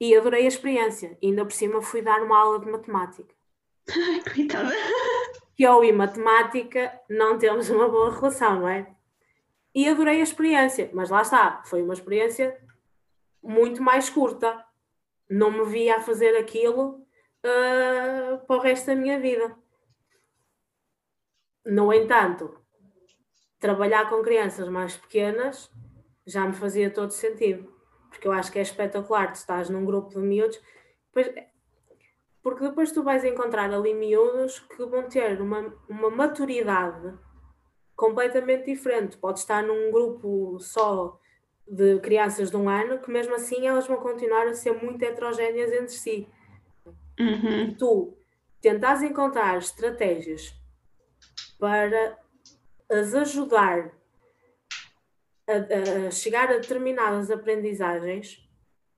E 0.01 0.17
adorei 0.17 0.45
a 0.45 0.49
experiência. 0.49 1.17
E 1.21 1.29
ainda 1.29 1.45
por 1.45 1.53
cima 1.53 1.81
fui 1.81 2.03
dar 2.03 2.23
uma 2.23 2.39
aula 2.39 2.61
de 2.61 2.71
matemática. 2.71 3.35
Ai, 3.91 4.23
coitada. 4.23 4.71
Que 5.57 5.63
eu 5.63 5.85
e 5.85 5.93
matemática 5.93 7.01
não 7.09 7.39
temos 7.39 7.71
uma 7.71 7.89
boa 7.89 8.13
relação, 8.13 8.61
não 8.61 8.69
é? 8.69 8.93
E 9.75 9.89
adorei 9.89 10.21
a 10.21 10.23
experiência. 10.23 10.91
Mas 10.93 11.11
lá 11.11 11.23
está, 11.23 11.63
foi 11.65 11.83
uma 11.83 11.95
experiência 11.95 12.61
muito 13.43 13.83
mais 13.83 14.11
curta. 14.11 14.65
Não 15.29 15.51
me 15.51 15.65
via 15.65 15.97
a 15.97 16.01
fazer 16.01 16.37
aquilo 16.37 17.07
uh, 17.45 18.39
para 18.47 18.57
o 18.57 18.61
resto 18.61 18.87
da 18.87 18.97
minha 18.97 19.19
vida. 19.19 19.57
No 21.65 21.93
entanto, 21.93 22.59
trabalhar 23.59 24.11
com 24.11 24.23
crianças 24.23 24.69
mais 24.69 24.97
pequenas 24.97 25.71
já 26.27 26.47
me 26.47 26.53
fazia 26.53 26.91
todo 26.91 27.11
sentido 27.11 27.74
porque 28.15 28.29
eu 28.29 28.33
acho 28.33 28.53
que 28.53 28.59
é 28.61 28.63
espetacular, 28.63 29.33
tu 29.33 29.35
estás 29.35 29.69
num 29.69 29.85
grupo 29.85 30.11
de 30.11 30.19
miúdos, 30.19 30.61
depois, 31.13 31.35
porque 32.43 32.63
depois 32.63 32.93
tu 32.93 33.03
vais 33.03 33.25
encontrar 33.25 33.73
ali 33.73 33.93
miúdos 33.93 34.61
que 34.61 34.85
vão 34.87 35.09
ter 35.09 35.41
uma, 35.41 35.75
uma 35.89 36.11
maturidade 36.11 37.13
completamente 37.97 38.67
diferente. 38.67 39.17
Pode 39.17 39.41
estar 39.41 39.63
num 39.63 39.91
grupo 39.91 40.59
só 40.61 41.19
de 41.67 41.99
crianças 42.01 42.51
de 42.51 42.57
um 42.57 42.69
ano, 42.69 43.01
que 43.01 43.11
mesmo 43.11 43.35
assim 43.35 43.67
elas 43.67 43.87
vão 43.87 43.97
continuar 43.97 44.47
a 44.47 44.55
ser 44.55 44.73
muito 44.73 45.03
heterogéneas 45.03 45.73
entre 45.73 45.89
si. 45.89 46.29
Uhum. 47.19 47.69
E 47.69 47.75
tu 47.75 48.17
tentas 48.61 49.03
encontrar 49.03 49.59
estratégias 49.59 50.55
para 51.59 52.19
as 52.91 53.15
ajudar 53.15 53.93
a, 55.47 56.07
a 56.07 56.11
chegar 56.11 56.51
a 56.51 56.59
determinadas 56.59 57.31
aprendizagens 57.31 58.43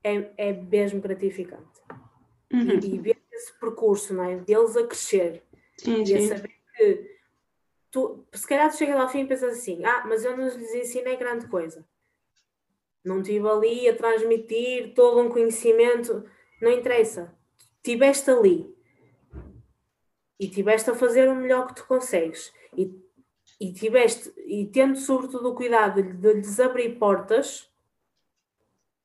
é, 0.02 0.30
é 0.36 0.52
mesmo 0.52 1.00
gratificante. 1.00 1.80
Uhum. 2.52 2.78
E, 2.82 2.94
e, 2.94 2.98
ver 2.98 3.18
esse 3.32 3.52
percurso, 3.58 4.14
não 4.14 4.24
é? 4.24 4.36
Deles 4.36 4.76
a 4.76 4.86
crescer. 4.86 5.42
Sim, 5.78 6.04
e 6.04 6.14
a 6.14 6.28
saber 6.28 6.54
que 6.76 7.18
tu, 7.90 8.26
se 8.32 8.46
calhar 8.46 8.70
tu 8.70 8.76
chegas 8.76 8.96
ao 8.96 9.08
fim 9.08 9.20
e 9.20 9.26
pensas 9.26 9.58
assim, 9.58 9.84
ah, 9.84 10.04
mas 10.06 10.24
eu 10.24 10.36
não 10.36 10.44
lhes 10.44 10.74
ensinei 10.74 11.16
grande 11.16 11.48
coisa. 11.48 11.86
Não 13.04 13.20
estive 13.20 13.48
ali 13.48 13.88
a 13.88 13.96
transmitir 13.96 14.94
todo 14.94 15.20
um 15.20 15.28
conhecimento. 15.28 16.24
Não 16.60 16.70
interessa. 16.70 17.36
Tiveste 17.82 18.30
ali. 18.30 18.74
E 20.38 20.48
tiveste 20.48 20.90
a 20.90 20.94
fazer 20.94 21.28
o 21.28 21.34
melhor 21.34 21.68
que 21.68 21.76
tu 21.76 21.86
consegues. 21.86 22.52
E 22.76 23.06
e 23.60 23.72
tiveste, 23.72 24.32
e 24.46 24.64
tendo 24.66 24.96
sobretudo 24.96 25.50
o 25.50 25.54
cuidado 25.54 26.02
de, 26.02 26.32
lhes 26.34 26.60
abrir 26.60 26.98
portas, 26.98 27.68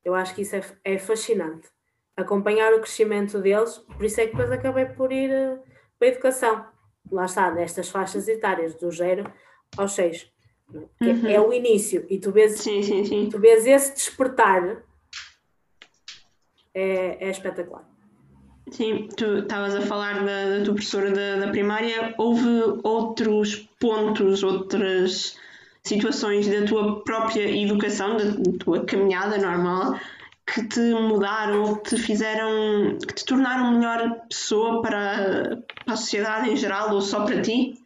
eu 0.06 0.14
acho 0.14 0.36
que 0.36 0.44
isso 0.44 0.56
é, 0.56 0.64
é, 0.84 0.98
fascinante. 1.00 1.68
Acompanhar 2.16 2.74
o 2.74 2.80
crescimento 2.80 3.39
deles, 3.39 3.80
por 3.80 4.06
isso 4.06 4.22
é 4.22 4.26
que 4.26 4.32
depois 4.32 4.52
acabei 4.52 4.86
por 4.86 5.12
ir 5.12 5.32
uh, 5.32 5.60
para 5.98 6.08
a 6.08 6.12
educação. 6.12 6.66
Lá 7.12 7.26
está, 7.26 7.50
nestas 7.52 7.89
faixas 7.89 8.28
etárias, 8.28 8.76
do 8.76 8.92
0 8.92 9.32
aos 9.78 9.94
6. 9.94 10.32
É, 10.74 11.06
uhum. 11.06 11.28
É, 11.28 11.42
o 11.42 11.52
início, 11.52 12.06
e 12.10 12.20
tu 12.20 12.32
vês, 12.32 12.60
sim, 12.60 12.84
sim, 12.84 13.04
sim. 13.04 13.30
Tu 13.30 13.39
vês 13.39 13.66
esse 13.66 13.94
despertar, 13.94 14.84
é, 16.74 17.28
é 17.28 17.30
espetacular. 17.30 17.91
Sim, 18.72 19.09
tu 19.17 19.39
estavas 19.39 19.76
a 19.76 19.82
falar 19.82 20.24
da, 20.24 20.57
da 20.57 20.63
tua 20.63 20.74
professora 20.74 21.11
da, 21.11 21.45
da, 21.45 21.51
primária. 21.51 22.15
Houve 22.17 22.80
outros 22.84 23.55
pontos, 23.78 24.43
outras 24.43 25.38
situações 25.84 26.47
da 26.47 26.65
tua 26.65 27.03
própria 27.03 27.49
educação, 27.49 28.15
da 28.15 28.24
tua 28.59 28.86
caminhada 28.86 29.38
normal, 29.38 29.99
que 30.45 30.65
te 30.69 30.80
mudaram, 30.93 31.76
que 31.76 31.89
te 31.89 31.97
fizeram, 31.97 32.97
que 32.97 33.13
te 33.13 33.26
tornaram 33.26 33.74
melhor 33.74 34.22
pessoa 34.30 34.82
para, 34.82 35.61
para 35.84 35.93
a 35.93 35.97
sociedade 35.97 36.49
em 36.49 36.55
geral 36.55 36.93
ou 36.93 37.01
só 37.01 37.26
para 37.26 37.41
ti? 37.41 37.78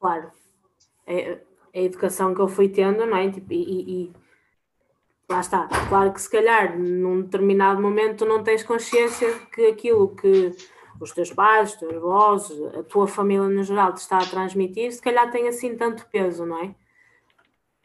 Claro. 0.00 0.32
É, 1.06 1.38
é 1.72 1.80
a 1.80 1.82
educação 1.82 2.34
que 2.34 2.40
eu 2.40 2.48
fui 2.48 2.68
tendo, 2.68 3.06
não 3.06 3.16
é? 3.16 3.30
Tipo, 3.30 3.52
e, 3.52 4.06
e, 4.08 4.12
lá 5.32 5.40
está. 5.40 5.68
Claro 5.88 6.12
que 6.12 6.20
se 6.20 6.30
calhar 6.30 6.78
num 6.78 7.22
determinado 7.22 7.80
momento 7.80 8.24
não 8.24 8.42
tens 8.42 8.62
consciência 8.62 9.32
de 9.32 9.46
que 9.46 9.66
aquilo 9.66 10.14
que 10.14 10.52
os 11.00 11.10
teus 11.10 11.32
pais, 11.32 11.72
os 11.72 11.78
teus 11.78 11.94
avós, 11.94 12.50
a 12.78 12.82
tua 12.84 13.08
família 13.08 13.48
no 13.48 13.62
geral 13.62 13.92
te 13.92 13.98
está 13.98 14.18
a 14.18 14.26
transmitir, 14.26 14.92
se 14.92 15.02
calhar 15.02 15.30
tem 15.30 15.48
assim 15.48 15.76
tanto 15.76 16.06
peso, 16.08 16.46
não 16.46 16.62
é? 16.62 16.74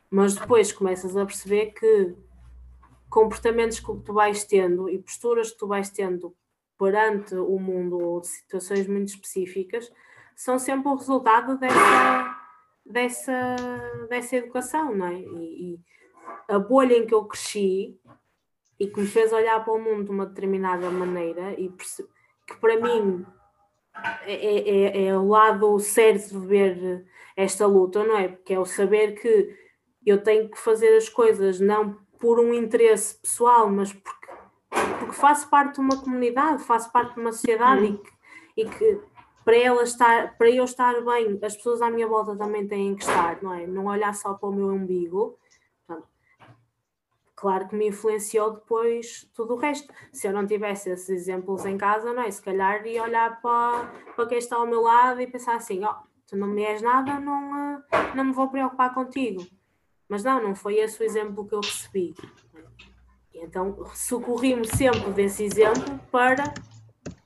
Mas 0.09 0.35
depois 0.35 0.71
começas 0.71 1.15
a 1.17 1.25
perceber 1.25 1.67
que 1.67 2.15
comportamentos 3.09 3.79
que 3.79 3.95
tu 4.05 4.13
vais 4.13 4.43
tendo 4.43 4.89
e 4.89 4.99
posturas 4.99 5.51
que 5.51 5.57
tu 5.57 5.67
vais 5.67 5.89
tendo 5.89 6.35
perante 6.77 7.33
o 7.35 7.57
mundo 7.57 7.97
ou 7.97 8.21
de 8.21 8.27
situações 8.27 8.87
muito 8.87 9.07
específicas 9.07 9.91
são 10.35 10.59
sempre 10.59 10.89
o 10.89 10.95
resultado 10.95 11.57
dessa, 11.57 12.35
dessa, 12.85 13.55
dessa 14.09 14.35
educação, 14.35 14.93
não 14.95 15.07
é? 15.07 15.19
E, 15.19 15.73
e 15.73 15.79
a 16.47 16.59
bolha 16.59 16.95
em 16.95 17.05
que 17.05 17.13
eu 17.13 17.25
cresci 17.25 17.99
e 18.79 18.87
que 18.87 18.99
me 18.99 19.07
fez 19.07 19.33
olhar 19.33 19.63
para 19.63 19.73
o 19.73 19.81
mundo 19.81 20.05
de 20.05 20.11
uma 20.11 20.25
determinada 20.25 20.89
maneira 20.89 21.53
e 21.59 21.69
que 21.69 22.55
para 22.61 22.79
mim 22.79 23.25
é, 24.23 24.33
é, 24.33 24.69
é, 24.69 25.05
é 25.07 25.17
o 25.17 25.27
lado 25.27 25.79
certo 25.79 26.39
de 26.39 26.47
ver 26.47 27.05
esta 27.35 27.65
luta, 27.65 28.03
não 28.03 28.17
é? 28.17 28.27
Porque 28.29 28.53
é 28.53 28.59
o 28.59 28.65
saber 28.65 29.19
que 29.19 29.55
eu 30.05 30.23
tenho 30.23 30.49
que 30.49 30.57
fazer 30.57 30.95
as 30.95 31.09
coisas 31.09 31.59
não 31.59 31.97
por 32.19 32.39
um 32.39 32.53
interesse 32.53 33.19
pessoal, 33.19 33.69
mas 33.69 33.93
porque, 33.93 34.27
porque 34.99 35.13
faço 35.13 35.49
parte 35.49 35.75
de 35.75 35.81
uma 35.81 36.01
comunidade, 36.01 36.63
faço 36.63 36.91
parte 36.91 37.15
de 37.15 37.21
uma 37.21 37.31
sociedade 37.31 37.83
uhum. 37.83 38.01
e, 38.55 38.65
que, 38.65 38.69
e 38.69 38.69
que 38.69 39.01
para 39.43 39.55
ela 39.55 39.83
estar, 39.83 40.37
para 40.37 40.49
eu 40.49 40.63
estar 40.63 40.99
bem, 41.05 41.39
as 41.41 41.55
pessoas 41.55 41.81
à 41.81 41.89
minha 41.89 42.07
volta 42.07 42.35
também 42.35 42.67
têm 42.67 42.95
que 42.95 43.03
estar, 43.03 43.41
não 43.41 43.53
é? 43.53 43.65
Não 43.65 43.85
olhar 43.85 44.13
só 44.13 44.33
para 44.33 44.49
o 44.49 44.53
meu 44.53 44.67
umbigo. 44.67 45.37
Claro 47.37 47.67
que 47.67 47.75
me 47.75 47.89
influenciou 47.89 48.51
depois 48.51 49.29
tudo 49.31 49.53
o 49.53 49.57
resto. 49.57 49.93
Se 50.11 50.27
eu 50.27 50.33
não 50.33 50.47
tivesse 50.47 50.89
esses 50.89 51.07
exemplos 51.07 51.67
em 51.67 51.77
casa, 51.77 52.11
não 52.11 52.23
é? 52.23 52.31
Se 52.31 52.41
calhar 52.41 52.83
ia 52.87 53.03
olhar 53.03 53.39
para, 53.39 53.91
para 54.15 54.25
quem 54.25 54.39
está 54.39 54.55
ao 54.55 54.65
meu 54.65 54.81
lado 54.81 55.21
e 55.21 55.27
pensar 55.27 55.55
assim, 55.55 55.83
ó, 55.83 55.91
oh, 55.91 56.07
tu 56.27 56.35
não 56.35 56.47
me 56.47 56.63
és 56.63 56.81
nada, 56.81 57.19
não, 57.19 57.77
eh, 57.91 58.15
não 58.15 58.25
me 58.25 58.33
vou 58.33 58.49
preocupar 58.49 58.91
contigo. 58.91 59.45
Mas 60.09 60.23
não, 60.23 60.41
não 60.41 60.55
foi 60.55 60.77
esse 60.79 60.99
o 60.99 61.05
exemplo 61.05 61.47
que 61.47 61.53
eu 61.53 61.59
recebi. 61.59 62.15
Então 63.31 63.85
socorri-me 63.93 64.65
sempre 64.65 65.11
desse 65.11 65.43
exemplo 65.43 65.99
para 66.11 66.43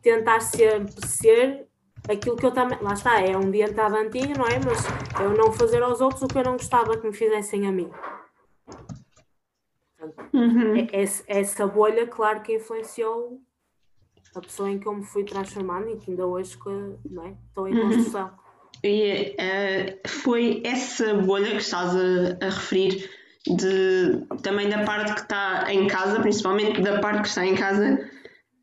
tentar 0.01 0.41
sempre 0.41 1.07
ser 1.07 1.69
aquilo 2.09 2.35
que 2.35 2.45
eu 2.45 2.51
também. 2.51 2.77
Lá 2.81 2.95
está, 2.95 3.21
é 3.21 3.37
um 3.37 3.49
diantado 3.49 3.95
antigo, 3.95 4.37
não 4.37 4.45
é? 4.45 4.59
Mas 4.59 4.83
eu 5.21 5.29
não 5.37 5.53
fazer 5.53 5.81
aos 5.81 6.01
outros 6.01 6.23
o 6.23 6.27
que 6.27 6.37
eu 6.37 6.43
não 6.43 6.53
gostava 6.53 6.97
que 6.97 7.07
me 7.07 7.13
fizessem 7.13 7.65
a 7.65 7.71
mim. 7.71 7.89
Uhum. 10.33 10.75
É, 10.75 11.03
é, 11.03 11.05
essa 11.27 11.67
bolha, 11.67 12.07
claro 12.07 12.41
que 12.41 12.55
influenciou 12.55 13.41
a 14.35 14.41
pessoa 14.41 14.69
em 14.69 14.79
que 14.79 14.87
eu 14.87 14.93
me 14.93 15.03
fui 15.03 15.23
transformando 15.23 15.89
e 15.89 15.97
que 15.97 16.11
ainda 16.11 16.25
hoje 16.25 16.57
não 17.09 17.25
é? 17.25 17.35
estou 17.47 17.67
em 17.67 17.75
uhum. 17.75 17.89
construção. 17.89 18.27
Uhum. 18.27 18.41
E 18.83 19.35
uh, 19.35 20.07
foi 20.09 20.61
essa 20.65 21.13
bolha 21.13 21.51
que 21.51 21.57
estás 21.57 21.95
a, 21.95 22.45
a, 22.45 22.49
referir, 22.49 23.09
de, 23.45 24.25
também 24.41 24.69
da 24.69 24.83
parte 24.83 25.13
que 25.13 25.21
está 25.21 25.71
em 25.71 25.87
casa, 25.87 26.19
principalmente 26.19 26.81
da 26.81 26.99
parte 26.99 27.21
que 27.21 27.27
está 27.27 27.45
em 27.45 27.55
casa, 27.55 28.09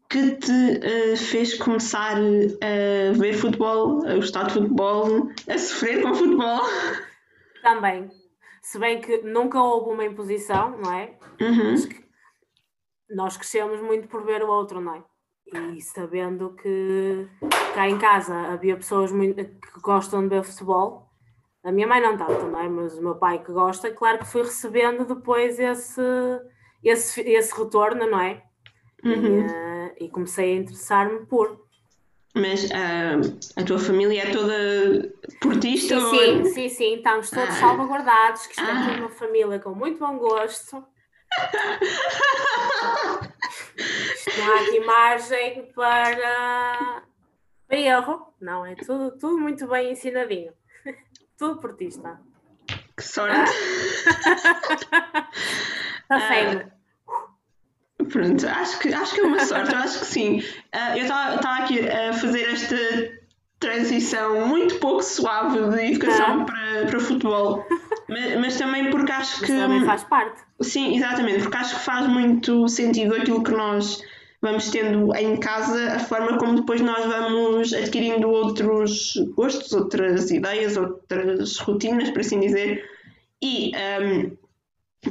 que 0.09 0.37
te 0.37 0.51
uh, 0.51 1.17
fez 1.17 1.55
começar 1.55 2.17
a 2.17 3.13
ver 3.13 3.35
futebol, 3.35 4.05
a 4.07 4.15
gostar 4.15 4.45
de 4.45 4.55
futebol, 4.55 5.29
a 5.49 5.59
sofrer 5.59 6.03
com 6.03 6.15
futebol? 6.15 6.63
Também. 7.63 8.09
Se 8.71 8.79
bem 8.79 9.01
que 9.01 9.23
nunca 9.23 9.59
houve 9.63 9.95
uma 9.95 10.05
imposição, 10.05 10.77
não 10.77 10.93
é? 10.93 11.17
Uhum. 11.41 11.75
Nós 13.09 13.35
crescemos 13.35 13.81
muito 13.81 14.09
por 14.09 14.23
ver 14.27 14.43
o 14.43 14.49
outro, 14.49 14.79
não 14.79 14.97
é? 14.97 15.05
e 15.75 15.81
sabendo 15.81 16.55
que 16.57 17.27
cá 17.75 17.89
em 17.89 17.97
casa 17.97 18.35
havia 18.53 18.77
pessoas 18.77 19.11
muito, 19.11 19.43
que 19.43 19.81
gostam 19.81 20.21
de 20.21 20.29
ver 20.29 20.45
futebol, 20.45 21.09
a 21.65 21.73
minha 21.73 21.87
mãe 21.87 22.03
não 22.03 22.19
tanto 22.19 22.35
também, 22.35 22.69
mas 22.69 22.99
o 22.99 23.03
meu 23.03 23.15
pai 23.15 23.43
que 23.43 23.51
gosta, 23.51 23.91
claro 23.91 24.19
que 24.19 24.27
fui 24.27 24.43
recebendo 24.43 25.07
depois 25.07 25.59
esse, 25.59 26.03
esse, 26.85 27.23
esse 27.23 27.59
retorno, 27.59 28.07
não 28.07 28.21
é? 28.21 28.43
Uhum. 29.03 29.13
E, 29.15 29.47
uh, 29.47 29.95
e, 30.01 30.11
comecei 30.11 30.53
a 30.53 30.61
interessar-me 30.61 31.25
por. 31.25 31.67
Mas 32.39 32.65
uh, 32.65 32.71
a 33.57 33.65
tua 33.65 33.79
família 33.81 34.23
é 34.23 34.31
toda 34.31 35.13
portista? 35.41 35.99
Sim, 35.99 36.05
ou... 36.07 36.11
sim, 36.11 36.45
sim, 36.45 36.69
sim, 36.69 36.95
estamos 36.95 37.31
todos 37.31 37.49
ah. 37.49 37.61
salvaguardados, 37.61 38.47
que 38.47 38.53
isto 38.53 38.63
ah. 38.65 38.93
é 38.93 39.01
uma 39.01 39.09
família 39.09 39.59
com 39.59 39.75
muito 39.75 39.99
bom 39.99 40.17
gosto. 40.19 40.77
Não 44.39 44.53
há 44.53 44.61
aqui 44.61 44.79
margem 44.87 45.73
para, 45.75 47.03
para 47.67 47.79
erro. 47.79 48.33
Não, 48.41 48.65
é 48.65 48.77
tudo, 48.77 49.19
tudo 49.19 49.37
muito 49.39 49.67
bem 49.67 49.91
ensinadinho. 49.91 50.53
Tudo 51.37 51.61
por 51.61 51.77
ti 51.77 51.87
está. 51.87 52.21
Que 52.97 53.03
sorte! 53.03 53.51
Está 56.11 56.21
feio. 56.27 56.67
Uh, 56.67 56.78
pronto, 58.09 58.47
acho 58.47 58.79
que, 58.79 58.93
acho 58.93 59.15
que 59.15 59.21
é 59.21 59.25
uma 59.25 59.41
sorte, 59.41 59.73
eu 59.73 59.79
acho 59.79 60.01
que 60.01 60.07
sim. 60.07 60.39
Uh, 60.39 60.97
eu 60.97 61.03
estava 61.03 61.57
aqui 61.59 61.81
a 61.89 62.13
fazer 62.13 62.51
esta 62.51 62.77
transição 63.61 64.47
muito 64.47 64.77
pouco 64.77 65.03
suave 65.03 65.59
de 65.71 65.93
educação 65.93 66.43
ah. 66.43 66.45
para, 66.45 66.87
para 66.87 67.01
futebol, 67.01 67.67
mas, 68.09 68.37
mas, 68.39 68.57
também 68.57 68.91
porque 68.91 69.13
acho 69.13 69.41
que. 69.41 69.47
Também 69.47 69.85
faz 69.85 70.05
parte. 70.05 70.41
Sim, 70.61 70.97
exatamente, 70.97 71.43
porque 71.43 71.57
acho 71.57 71.77
que 71.77 71.85
faz 71.85 72.07
muito 72.09 72.69
sentido 72.69 73.15
aquilo 73.15 73.43
que 73.43 73.53
nós 73.53 74.03
vamos 74.41 74.71
tendo 74.71 75.15
em 75.17 75.37
casa, 75.37 75.95
a 75.95 75.99
forma 75.99 76.39
como 76.39 76.55
depois 76.55 76.81
nós 76.81 77.05
vamos 77.05 77.73
adquirindo 77.73 78.29
outros 78.31 79.15
gostos, 79.35 79.73
outras 79.73 80.31
ideias, 80.31 80.77
outras 80.77 81.59
rotinas, 81.59 82.11
por 82.11 82.21
assim 82.21 82.39
dizer. 82.41 82.85
E 83.43 83.73
um, 83.77 84.37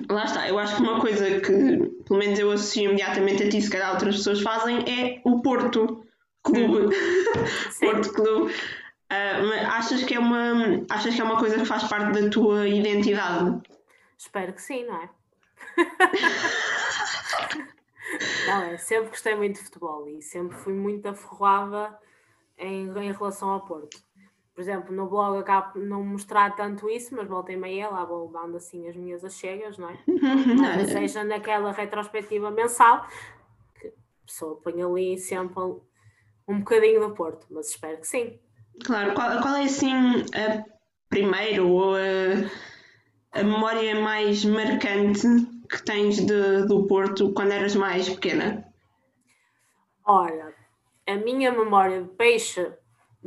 lá 0.10 0.26
está, 0.26 0.48
eu 0.48 0.60
acho 0.60 0.76
que 0.76 0.82
uma 0.82 1.00
coisa 1.00 1.40
que, 1.40 1.78
pelo 2.06 2.20
menos 2.20 2.40
eu 2.40 2.52
associo 2.52 2.86
imediatamente 2.86 3.44
a 3.44 3.50
ti, 3.50 3.62
se 3.62 3.70
calhar 3.70 3.92
outras 3.92 4.18
pessoas 4.18 4.42
fazem, 4.42 4.80
é 4.80 5.22
o 5.24 5.42
Porto 5.42 6.04
Clube. 6.44 6.96
Porto 7.80 8.14
Clube. 8.14 8.54
Uh, 9.10 9.72
achas, 9.72 10.04
que 10.04 10.16
é 10.16 10.20
uma, 10.20 10.84
achas 10.90 11.16
que 11.16 11.22
é 11.22 11.24
uma 11.24 11.38
coisa 11.38 11.58
que 11.58 11.66
faz 11.66 11.86
parte 11.86 12.20
da 12.20 12.30
tua 12.30 12.68
identidade? 12.68 13.62
Espero 14.18 14.52
que 14.54 14.62
sim, 14.62 14.86
não 14.86 15.02
é? 15.02 15.10
Não, 18.48 18.64
é, 18.64 18.78
sempre 18.78 19.10
gostei 19.10 19.36
muito 19.36 19.58
de 19.58 19.66
futebol 19.66 20.08
e 20.08 20.22
sempre 20.22 20.56
fui 20.56 20.74
muito 20.74 21.06
aferroada 21.08 21.98
em, 22.58 22.88
em 22.88 23.12
relação 23.12 23.50
ao 23.50 23.66
Porto. 23.66 24.02
Por 24.58 24.62
exemplo, 24.62 24.92
no 24.92 25.06
blog 25.06 25.38
acabo 25.38 25.80
de 25.80 25.86
não 25.86 26.04
mostrar 26.04 26.56
tanto 26.56 26.90
isso, 26.90 27.16
mas 27.16 27.28
voltei 27.28 27.56
meia 27.56 27.90
lá 27.90 28.04
vou 28.04 28.28
dando 28.32 28.58
assim 28.58 28.88
as 28.90 28.96
minhas 28.96 29.24
achegas, 29.24 29.78
não 29.78 29.88
é? 29.88 30.00
Não, 30.08 30.84
seja 30.84 31.24
naquela 31.24 31.72
retrospectiva 31.72 32.50
mensal, 32.50 33.06
que 33.80 33.90
a 33.90 33.92
pessoa 34.26 34.60
põe 34.60 34.82
ali 34.82 35.16
sempre 35.20 35.62
um 36.48 36.58
bocadinho 36.58 37.02
do 37.02 37.14
Porto, 37.14 37.46
mas 37.52 37.70
espero 37.70 38.00
que 38.00 38.08
sim. 38.08 38.40
Claro, 38.84 39.14
qual, 39.14 39.40
qual 39.44 39.54
é 39.58 39.66
assim 39.66 39.94
a 40.34 40.66
primeira 41.08 41.64
ou 41.64 41.94
a, 41.94 43.40
a 43.40 43.44
memória 43.44 44.02
mais 44.02 44.44
marcante 44.44 45.28
que 45.70 45.84
tens 45.84 46.26
de, 46.26 46.66
do 46.66 46.88
Porto 46.88 47.32
quando 47.32 47.52
eras 47.52 47.76
mais 47.76 48.10
pequena? 48.10 48.68
Olha, 50.04 50.52
a 51.06 51.16
minha 51.18 51.52
memória 51.52 52.02
de 52.02 52.10
peixe 52.10 52.74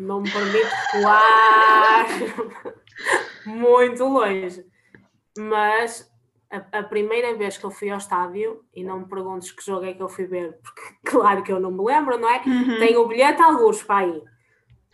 não 0.00 0.20
me 0.20 0.30
permite 0.30 0.70
voar 1.00 2.06
muito 3.46 4.04
longe. 4.04 4.64
Mas 5.38 6.10
a, 6.50 6.78
a, 6.78 6.82
primeira 6.82 7.34
vez 7.36 7.56
que 7.56 7.64
eu 7.64 7.70
fui 7.70 7.90
ao 7.90 7.98
estádio, 7.98 8.64
e 8.74 8.82
não 8.82 9.00
me 9.00 9.08
perguntes 9.08 9.52
que 9.52 9.64
jogo 9.64 9.84
é 9.84 9.94
que 9.94 10.02
eu 10.02 10.08
fui 10.08 10.26
ver, 10.26 10.58
porque 10.62 10.82
claro 11.10 11.42
que 11.42 11.52
eu 11.52 11.60
não 11.60 11.70
me 11.70 11.84
lembro, 11.84 12.18
não 12.18 12.28
é? 12.28 12.42
Uhum. 12.44 12.78
Tenho 12.78 13.02
o 13.02 13.08
bilhete 13.08 13.40
alguns 13.40 13.82
para 13.82 14.06
aí. 14.06 14.22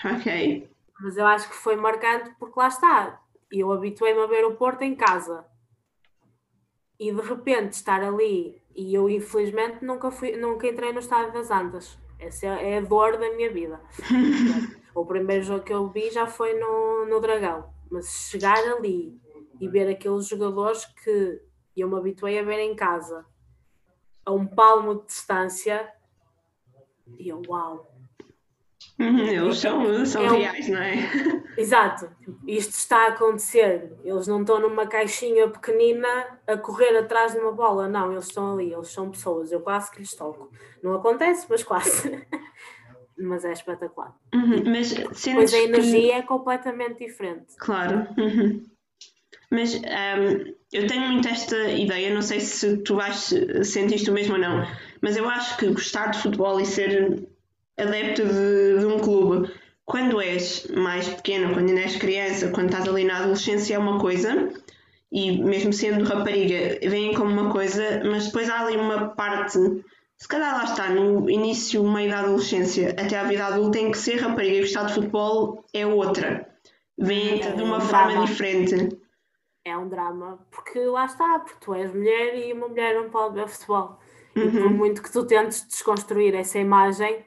Ok. 0.04 0.70
Mas 1.00 1.16
eu 1.16 1.26
acho 1.26 1.48
que 1.48 1.57
foi 1.57 1.76
marcante 1.76 2.30
porque 2.38 2.59
lá 2.59 2.68
está. 2.68 3.20
Eu 3.50 3.72
habituei-me 3.72 4.20
a 4.20 4.26
ver 4.26 4.44
o 4.44 4.57
Porto 4.57 4.82
em 4.82 4.94
casa 4.94 5.44
e 6.98 7.12
de 7.12 7.20
repente 7.20 7.72
estar 7.72 8.02
ali 8.02 8.61
e 8.74 8.94
eu 8.94 9.09
infelizmente 9.09 9.84
nunca 9.84 10.11
fui 10.11 10.36
nunca 10.36 10.66
entrei 10.66 10.92
no 10.92 11.00
estádio 11.00 11.32
das 11.32 11.50
Antas 11.50 11.98
essa 12.18 12.46
é 12.46 12.78
a 12.78 12.80
dor 12.80 13.18
da 13.18 13.30
minha 13.34 13.50
vida 13.50 13.80
o 15.01 15.07
primeiro 15.07 15.44
jogo 15.44 15.64
que 15.64 15.72
eu 15.72 15.88
vi 15.88 16.11
já 16.11 16.26
foi 16.26 16.59
no, 16.59 17.07
no 17.07 17.20
Dragão 17.20 17.76
mas 17.90 18.28
chegar 18.30 18.59
ali 18.59 19.18
e 19.61 19.68
ver 19.68 19.88
aqueles 19.88 20.26
jogadores 20.26 20.84
que 20.84 21.40
eu 21.76 21.88
me 21.88 21.97
habituei 21.97 22.38
a 22.38 22.42
ver 22.42 22.59
em 22.59 22.74
casa 22.74 23.24
a 24.24 24.32
um 24.32 24.47
palmo 24.47 24.97
de 24.97 25.07
distância. 25.07 25.88
E 27.18 27.28
eu, 27.28 27.40
uau! 27.49 27.92
Uhum, 28.99 29.20
eles 29.20 29.59
são, 29.59 29.84
são 30.05 30.24
é 30.24 30.32
um... 30.32 30.36
reais, 30.36 30.68
não 30.68 30.82
é? 30.82 30.94
Exato, 31.57 32.11
isto 32.47 32.72
está 32.72 33.05
a 33.05 33.09
acontecer. 33.09 33.97
Eles 34.05 34.26
não 34.26 34.40
estão 34.40 34.61
numa 34.61 34.86
caixinha 34.86 35.49
pequenina 35.49 36.38
a 36.47 36.57
correr 36.57 36.97
atrás 36.99 37.32
de 37.32 37.38
uma 37.38 37.53
bola, 37.53 37.88
não, 37.88 38.12
eles 38.12 38.26
estão 38.26 38.53
ali, 38.53 38.72
eles 38.72 38.88
são 38.88 39.11
pessoas. 39.11 39.53
Eu 39.53 39.61
quase 39.61 39.90
que 39.90 40.01
lhes 40.01 40.14
toco. 40.14 40.51
Não 40.82 40.94
acontece, 40.94 41.47
mas 41.49 41.62
quase. 41.62 42.26
mas 43.18 43.44
é 43.44 43.52
espetacular. 43.52 44.14
Uhum, 44.34 44.62
mas 44.66 44.94
pois 44.94 45.54
a 45.54 45.58
energia 45.58 46.00
que... 46.00 46.12
é 46.12 46.22
completamente 46.22 47.04
diferente. 47.04 47.54
Claro. 47.58 48.06
Uhum. 48.18 48.64
Mas 49.50 49.74
um, 49.74 50.54
eu 50.72 50.86
tenho 50.86 51.08
muito 51.12 51.28
esta 51.28 51.56
ideia, 51.70 52.12
não 52.12 52.22
sei 52.22 52.40
se 52.40 52.78
tu 52.78 52.96
vais 52.96 53.32
sentir 53.62 53.94
isto 53.94 54.12
mesmo 54.12 54.34
ou 54.34 54.40
não, 54.40 54.66
mas 55.00 55.16
eu 55.16 55.28
acho 55.28 55.56
que 55.56 55.68
gostar 55.68 56.10
de 56.10 56.18
futebol 56.18 56.60
e 56.60 56.66
ser 56.66 57.28
adepto 57.78 58.22
de, 58.24 58.78
de 58.80 58.86
um 58.86 58.98
clube 58.98 59.48
quando 59.86 60.20
és 60.20 60.66
mais 60.74 61.08
pequena, 61.08 61.54
quando 61.54 61.68
ainda 61.68 61.82
és 61.82 61.96
criança, 61.96 62.50
quando 62.50 62.70
estás 62.70 62.88
ali 62.88 63.04
na 63.04 63.18
adolescência 63.18 63.76
é 63.76 63.78
uma 63.78 64.00
coisa, 64.00 64.52
e 65.12 65.40
mesmo 65.42 65.72
sendo 65.72 66.04
rapariga, 66.04 66.80
vem 66.90 67.14
como 67.14 67.30
uma 67.30 67.52
coisa, 67.52 68.02
mas 68.04 68.26
depois 68.26 68.50
há 68.50 68.60
ali 68.60 68.76
uma 68.76 69.10
parte, 69.10 69.58
se 70.16 70.28
calhar 70.28 70.56
lá 70.56 70.64
está, 70.64 70.88
no 70.88 71.28
início, 71.28 71.82
meio 71.84 72.10
da 72.10 72.20
adolescência, 72.20 72.90
até 72.90 73.18
à 73.18 73.24
vida 73.24 73.46
adulta, 73.46 73.78
em 73.78 73.90
que 73.90 73.98
ser 73.98 74.16
rapariga 74.16 74.56
e 74.56 74.60
gostar 74.60 74.84
de 74.84 74.94
futebol 74.94 75.64
é 75.72 75.86
outra. 75.86 76.50
Vem 76.98 77.42
é 77.42 77.52
de 77.52 77.62
uma 77.62 77.80
forma 77.80 78.12
drama. 78.12 78.26
diferente. 78.26 79.00
É 79.64 79.76
um 79.76 79.88
drama, 79.88 80.38
porque 80.50 80.78
lá 80.80 81.04
está, 81.04 81.40
porque 81.40 81.58
tu 81.60 81.74
és 81.74 81.92
mulher 81.92 82.34
e 82.36 82.52
uma 82.52 82.68
mulher 82.68 82.94
não 82.94 83.10
pode 83.10 83.34
ver 83.34 83.48
futebol. 83.48 83.98
Uhum. 84.34 84.42
E 84.42 84.50
por 84.50 84.62
uhum. 84.62 84.70
muito 84.70 85.02
que 85.02 85.12
tu 85.12 85.26
tentes 85.26 85.66
desconstruir 85.66 86.34
essa 86.34 86.58
imagem, 86.58 87.24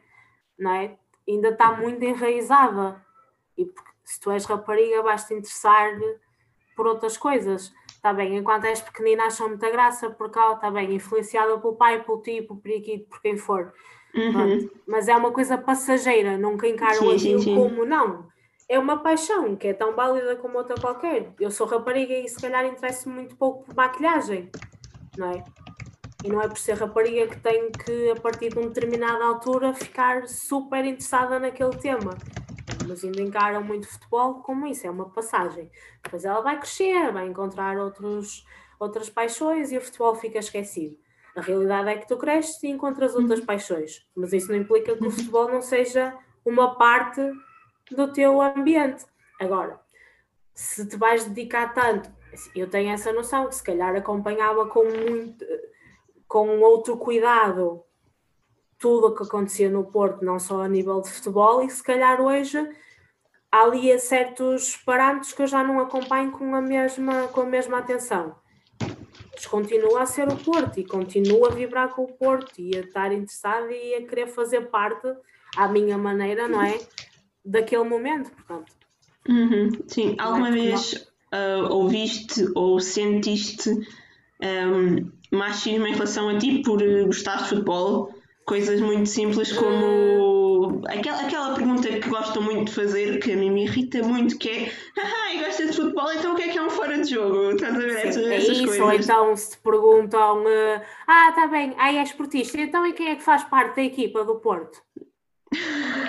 não 0.58 0.72
é? 0.72 0.98
ainda 1.32 1.50
está 1.50 1.72
muito 1.72 2.04
enraizada. 2.04 3.04
E 3.58 3.72
se 4.04 4.20
tu 4.20 4.32
és 4.32 4.46
rapariga, 4.46 5.04
vais-te 5.04 5.34
interessar 5.34 5.92
por 6.76 6.88
outras 6.88 7.18
coisas. 7.18 7.74
Está 8.00 8.14
bem, 8.14 8.38
enquanto 8.38 8.64
és 8.64 8.80
pequenina 8.80 9.26
acham 9.26 9.50
muita 9.50 9.70
graça 9.70 10.10
por 10.10 10.32
cá, 10.32 10.54
está 10.54 10.72
bem, 10.72 10.96
influenciada 10.96 11.58
pelo 11.60 11.76
pai, 11.76 12.02
pelo 12.02 12.22
tio, 12.22 12.48
pelo 12.48 12.58
periquito, 12.62 13.10
por 13.10 13.22
quem 13.22 13.36
for. 13.36 13.74
Uhum. 14.16 14.70
Mas 14.88 15.10
é 15.10 15.16
uma 15.18 15.32
coisa 15.34 15.58
passageira, 15.58 16.38
nunca 16.38 16.66
encaram 16.66 17.10
aquilo 17.12 17.44
como 17.44 17.84
não. 17.84 18.30
É 18.70 18.80
uma 18.80 19.04
paixão 19.04 19.54
que 19.58 19.68
é 19.68 19.74
tão 19.74 19.94
válida 19.98 20.38
como 20.38 20.58
outra 20.58 20.80
qualquer. 20.80 21.34
Eu 21.38 21.52
sou 21.52 21.68
rapariga 21.68 22.14
e 22.14 22.30
se 22.30 22.40
calhar 22.40 22.66
interesso 22.66 23.10
muito 23.10 23.36
pouco 23.36 23.66
por 23.66 23.76
maquilhagem, 23.76 24.50
não 25.18 25.32
é? 25.32 25.44
E 26.24 26.30
não 26.30 26.42
é 26.42 26.48
por 26.48 26.58
ser 26.58 26.78
rapariga 26.78 27.28
que 27.28 27.40
tenho 27.42 27.70
que, 27.70 28.12
a 28.12 28.16
partir 28.16 28.48
de 28.48 28.60
uma 28.60 28.70
determinada 28.70 29.26
altura, 29.26 29.74
ficar 29.74 30.26
super 30.26 30.86
interessada 30.86 31.38
naquele 31.38 31.76
tema. 31.76 32.12
Mas 32.88 33.04
ainda 33.04 33.22
encaram 33.22 33.64
muito 33.64 33.88
futebol 33.88 34.36
como 34.42 34.68
isso, 34.68 34.88
é 34.88 34.90
uma 34.90 35.10
passagem. 35.10 35.72
Depois 36.04 36.26
ela 36.26 36.42
vai 36.42 36.58
crescer, 36.58 37.12
vai 37.12 37.28
encontrar 37.28 37.78
outros, 37.78 38.46
outras 38.80 39.10
paixões 39.10 39.72
e 39.72 39.78
o 39.78 39.82
futebol 39.82 40.16
fica 40.16 40.40
esquecido. 40.40 40.98
A 41.36 41.42
realidade 41.42 41.90
é 41.90 41.98
que 41.98 42.08
tu 42.08 42.18
cresces 42.18 42.62
e 42.64 42.68
encontras 42.68 43.16
outras 43.16 43.40
paixões, 43.42 44.08
mas 44.16 44.34
isso 44.34 44.52
não 44.52 44.58
implica 44.58 44.96
que 44.96 45.06
o 45.06 45.12
futebol 45.12 45.48
não 45.50 45.62
seja 45.62 46.18
uma 46.46 46.76
parte 46.76 47.22
do 47.92 48.12
teu 48.12 48.42
ambiente. 48.42 49.06
Agora, 49.40 49.80
se 50.54 50.88
te 50.88 50.98
vais 50.98 51.26
dedicar 51.26 51.74
tanto, 51.74 52.10
eu 52.56 52.70
tenho 52.70 52.92
essa 52.92 53.14
noção 53.14 53.48
que 53.48 53.56
se 53.56 53.64
calhar 53.64 53.96
acompanhava 53.96 54.68
com 54.68 54.84
muito 54.84 55.46
com 56.28 56.60
outro 56.60 56.96
cuidado 56.96 57.84
tudo 58.80 59.08
o 59.08 59.16
que 59.16 59.24
acontecia 59.24 59.70
no 59.70 59.84
Porto, 59.84 60.24
não 60.24 60.40
só 60.40 60.62
a 60.62 60.68
nível 60.68 61.02
de 61.02 61.10
futebol, 61.10 61.62
e 61.62 61.70
se 61.70 61.84
calhar 61.84 62.22
hoje 62.22 62.58
há 63.52 63.64
ali 63.64 63.98
certos 64.00 64.78
parâmetros 64.78 65.34
que 65.34 65.42
eu 65.42 65.48
já 65.48 65.64
não 65.64 65.80
acompanho 65.80 66.32
com 66.32 66.56
a 66.56 66.62
mesma, 66.62 67.28
com 67.28 67.42
a 67.42 67.46
mesma 67.46 67.80
atenção. 67.80 68.36
Mas 69.34 69.46
continua 69.46 70.04
a 70.04 70.06
ser 70.06 70.28
o 70.28 70.36
Porto 70.38 70.80
e 70.80 70.86
continua 70.86 71.50
a 71.50 71.54
vibrar 71.54 71.90
com 71.90 72.04
o 72.04 72.14
Porto 72.14 72.54
e 72.58 72.76
a 72.76 72.82
estar 72.82 73.12
interessado 73.12 73.70
e 73.72 73.96
a 73.96 74.08
querer 74.08 74.28
fazer 74.28 74.70
parte, 74.70 75.08
à 75.56 75.68
minha 75.68 75.98
maneira, 75.98 76.48
não 76.48 76.62
é? 76.62 76.80
Daquele 77.44 77.84
momento, 77.84 78.32
portanto. 78.32 78.74
Uhum, 79.28 79.70
sim, 79.88 80.16
alguma 80.18 80.50
é 80.50 80.52
vez 80.52 80.94
uh, 81.34 81.72
ouviste 81.72 82.50
ou 82.56 82.80
sentiste 82.80 83.70
um, 84.42 85.12
machismo 85.32 85.88
em 85.88 85.94
relação 85.94 86.30
a 86.30 86.38
ti 86.38 86.62
por 86.64 86.82
gostar 87.06 87.44
de 87.44 87.50
futebol. 87.50 88.14
Coisas 88.50 88.82
muito 88.82 89.08
simples 89.08 89.54
como 89.54 90.82
aquela, 90.88 91.22
aquela 91.22 91.54
pergunta 91.54 91.88
que 91.88 92.10
gostam 92.10 92.42
muito 92.42 92.70
de 92.70 92.74
fazer, 92.74 93.20
que 93.20 93.34
a 93.34 93.38
mim 93.38 93.52
me 93.52 93.66
irrita 93.66 94.02
muito, 94.02 94.40
que 94.40 94.50
é 94.50 94.72
ah, 94.98 95.46
gosta 95.46 95.68
de 95.68 95.74
futebol, 95.74 96.12
então 96.12 96.34
o 96.34 96.36
que 96.36 96.42
é 96.42 96.48
que 96.48 96.58
é 96.58 96.64
um 96.64 96.70
fora 96.72 96.98
de 96.98 97.14
jogo? 97.14 97.52
Estás 97.52 97.76
a 97.76 97.78
ver 97.78 98.08
essas, 98.08 98.26
é 98.26 98.38
isso, 98.40 98.66
coisas? 98.66 98.80
ou 98.80 98.92
então 98.92 99.36
se 99.36 99.52
te 99.52 99.58
perguntam 99.60 100.44
ah, 101.06 101.30
está 101.30 101.46
bem, 101.46 101.76
aí 101.78 101.98
é 101.98 102.02
esportista, 102.02 102.60
então 102.60 102.84
e 102.88 102.94
quem 102.94 103.10
é 103.10 103.16
que 103.16 103.22
faz 103.22 103.44
parte 103.44 103.76
da 103.76 103.84
equipa 103.84 104.26
do 104.26 104.40
Porto? 104.40 104.82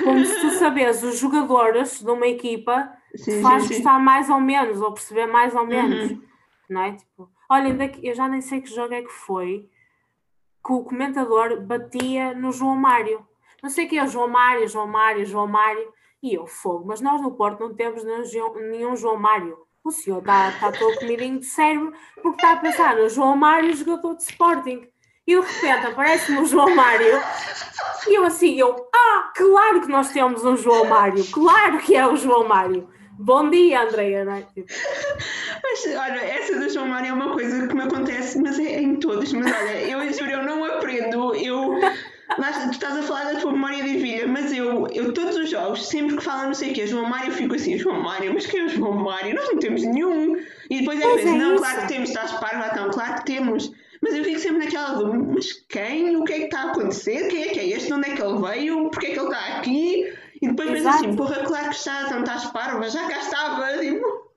Como 0.02 0.24
se 0.24 0.40
tu 0.40 0.50
sabes 0.58 1.02
os 1.02 1.18
jogadores 1.18 2.00
de 2.00 2.10
uma 2.10 2.26
equipa 2.26 2.90
sim, 3.14 3.32
te 3.32 3.42
faz 3.42 3.64
sim, 3.64 3.74
gostar 3.74 3.98
sim. 3.98 4.04
mais 4.04 4.30
ou 4.30 4.40
menos, 4.40 4.80
ou 4.80 4.92
perceber 4.92 5.26
mais 5.26 5.54
ou 5.54 5.66
menos, 5.66 6.12
uhum. 6.12 6.22
não 6.70 6.82
é? 6.84 6.92
Tipo, 6.92 7.28
Olha, 7.50 7.76
eu 8.00 8.14
já 8.14 8.28
nem 8.28 8.40
sei 8.40 8.60
que 8.60 8.72
jogo 8.72 8.94
é 8.94 9.02
que 9.02 9.12
foi 9.12 9.68
que 10.64 10.72
o 10.72 10.84
comentador 10.84 11.60
batia 11.62 12.34
no 12.34 12.52
João 12.52 12.76
Mário. 12.76 13.26
Não 13.62 13.70
sei 13.70 13.86
que 13.86 13.98
é 13.98 14.04
o 14.04 14.08
João 14.08 14.28
Mário, 14.28 14.68
João 14.68 14.86
Mário, 14.86 15.26
João 15.26 15.46
Mário. 15.46 15.92
E 16.22 16.34
eu, 16.34 16.46
fogo, 16.46 16.86
mas 16.86 17.00
nós 17.00 17.20
no 17.22 17.32
Porto 17.32 17.60
não 17.60 17.74
temos 17.74 18.04
nenhum 18.04 18.94
João 18.96 19.16
Mário. 19.16 19.56
O 19.82 19.90
senhor 19.90 20.18
está 20.18 20.52
tá 20.52 20.70
todo 20.70 20.98
comidinho 20.98 21.38
de 21.38 21.46
cérebro 21.46 21.92
porque 22.22 22.36
está 22.36 22.52
a 22.52 22.56
pensar 22.56 22.96
no 22.96 23.08
João 23.08 23.36
Mário, 23.36 23.74
jogador 23.74 24.14
de 24.14 24.22
Sporting. 24.24 24.86
E 25.26 25.34
de 25.34 25.40
repente 25.40 25.86
aparece-me 25.86 26.38
o 26.40 26.44
João 26.44 26.74
Mário 26.74 27.20
e 28.06 28.14
eu 28.14 28.24
assim, 28.24 28.58
eu, 28.58 28.88
ah, 28.94 29.32
claro 29.34 29.80
que 29.80 29.88
nós 29.88 30.10
temos 30.10 30.44
um 30.44 30.56
João 30.56 30.86
Mário, 30.86 31.24
claro 31.30 31.78
que 31.78 31.94
é 31.94 32.06
o 32.06 32.16
João 32.16 32.48
Mário. 32.48 32.88
Bom 33.22 33.50
dia, 33.50 33.82
Andreia, 33.82 34.20
é? 34.20 34.24
Mas 34.24 35.86
olha, 35.94 36.20
essa 36.20 36.58
do 36.58 36.70
João 36.70 36.88
Mário 36.88 37.10
é 37.10 37.12
uma 37.12 37.34
coisa 37.34 37.68
que 37.68 37.74
me 37.74 37.82
acontece, 37.82 38.40
mas 38.40 38.58
é 38.58 38.80
em 38.80 38.96
todos. 38.96 39.30
Mas 39.34 39.46
olha, 39.46 39.78
eu 39.82 40.10
juro, 40.10 40.30
eu 40.30 40.42
não 40.42 40.64
aprendo. 40.64 41.34
Eu. 41.34 41.78
tu 42.38 42.70
estás 42.70 42.96
a 42.96 43.02
falar 43.02 43.34
da 43.34 43.38
tua 43.38 43.52
memória 43.52 43.84
de 43.84 43.90
ervilha, 43.90 44.26
mas 44.26 44.50
eu, 44.54 44.86
eu 44.86 45.12
todos 45.12 45.36
os 45.36 45.50
jogos, 45.50 45.86
sempre 45.86 46.16
que 46.16 46.24
falam 46.24 46.46
não 46.46 46.54
sei 46.54 46.70
o 46.70 46.72
que, 46.72 46.86
João 46.86 47.04
Mário, 47.04 47.28
eu 47.28 47.34
fico 47.34 47.54
assim, 47.54 47.76
João 47.76 48.00
Mário, 48.00 48.32
mas 48.32 48.46
quem 48.46 48.60
é 48.60 48.64
o 48.64 48.68
João 48.70 48.94
Mário? 48.94 49.34
Nós 49.34 49.50
não 49.50 49.58
temos 49.58 49.82
nenhum. 49.82 50.36
E 50.70 50.78
depois 50.78 50.98
às 50.98 51.16
vezes, 51.16 51.26
é 51.26 51.36
não, 51.36 51.54
isso. 51.56 51.62
claro 51.62 51.80
que 51.82 51.88
temos, 51.88 52.08
estás 52.08 52.32
parva, 52.32 52.70
então, 52.72 52.88
claro 52.88 53.16
que 53.16 53.26
temos. 53.26 53.70
Mas 54.00 54.14
eu 54.14 54.24
fico 54.24 54.40
sempre 54.40 54.64
naquela 54.64 54.94
dúvida, 54.94 55.22
mas 55.34 55.52
quem? 55.68 56.16
O 56.16 56.24
que 56.24 56.32
é 56.32 56.38
que 56.38 56.44
está 56.44 56.62
a 56.62 56.70
acontecer? 56.70 57.28
Quem 57.28 57.42
é 57.42 57.48
que 57.48 57.60
é 57.60 57.68
este? 57.68 57.88
De 57.88 57.92
onde 57.92 58.08
é 58.08 58.14
que 58.14 58.22
ele 58.22 58.38
veio? 58.40 58.88
Porquê 58.88 59.08
é 59.08 59.10
que 59.10 59.18
ele 59.18 59.26
está 59.26 59.58
aqui? 59.58 60.12
E 60.40 60.48
depois 60.48 60.70
penso 60.70 60.88
assim, 60.88 61.16
porra, 61.16 61.44
claro 61.44 61.68
que 61.68 61.74
está, 61.74 62.02
então 62.02 62.20
estás 62.20 62.46
parva, 62.46 62.88
já 62.88 63.06
cá 63.06 63.18
estava, 63.18 63.78
tipo... 63.78 64.30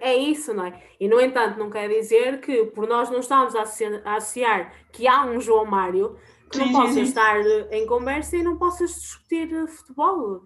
É 0.00 0.14
isso, 0.14 0.52
não 0.52 0.66
é? 0.66 0.82
E 0.98 1.08
no 1.08 1.20
entanto, 1.20 1.58
não 1.58 1.70
quer 1.70 1.88
dizer 1.88 2.40
que 2.40 2.64
por 2.66 2.86
nós 2.86 3.10
não 3.10 3.20
estamos 3.20 3.54
a 3.54 3.62
associar 3.62 4.72
que 4.92 5.06
há 5.06 5.24
um 5.24 5.40
João 5.40 5.64
Mário 5.64 6.16
que 6.50 6.58
sim, 6.58 6.64
não 6.64 6.72
possa 6.72 7.00
estar 7.00 7.40
em 7.70 7.86
conversa 7.86 8.36
e 8.36 8.42
não 8.42 8.56
possas 8.58 8.90
discutir 8.94 9.48
futebol. 9.68 10.42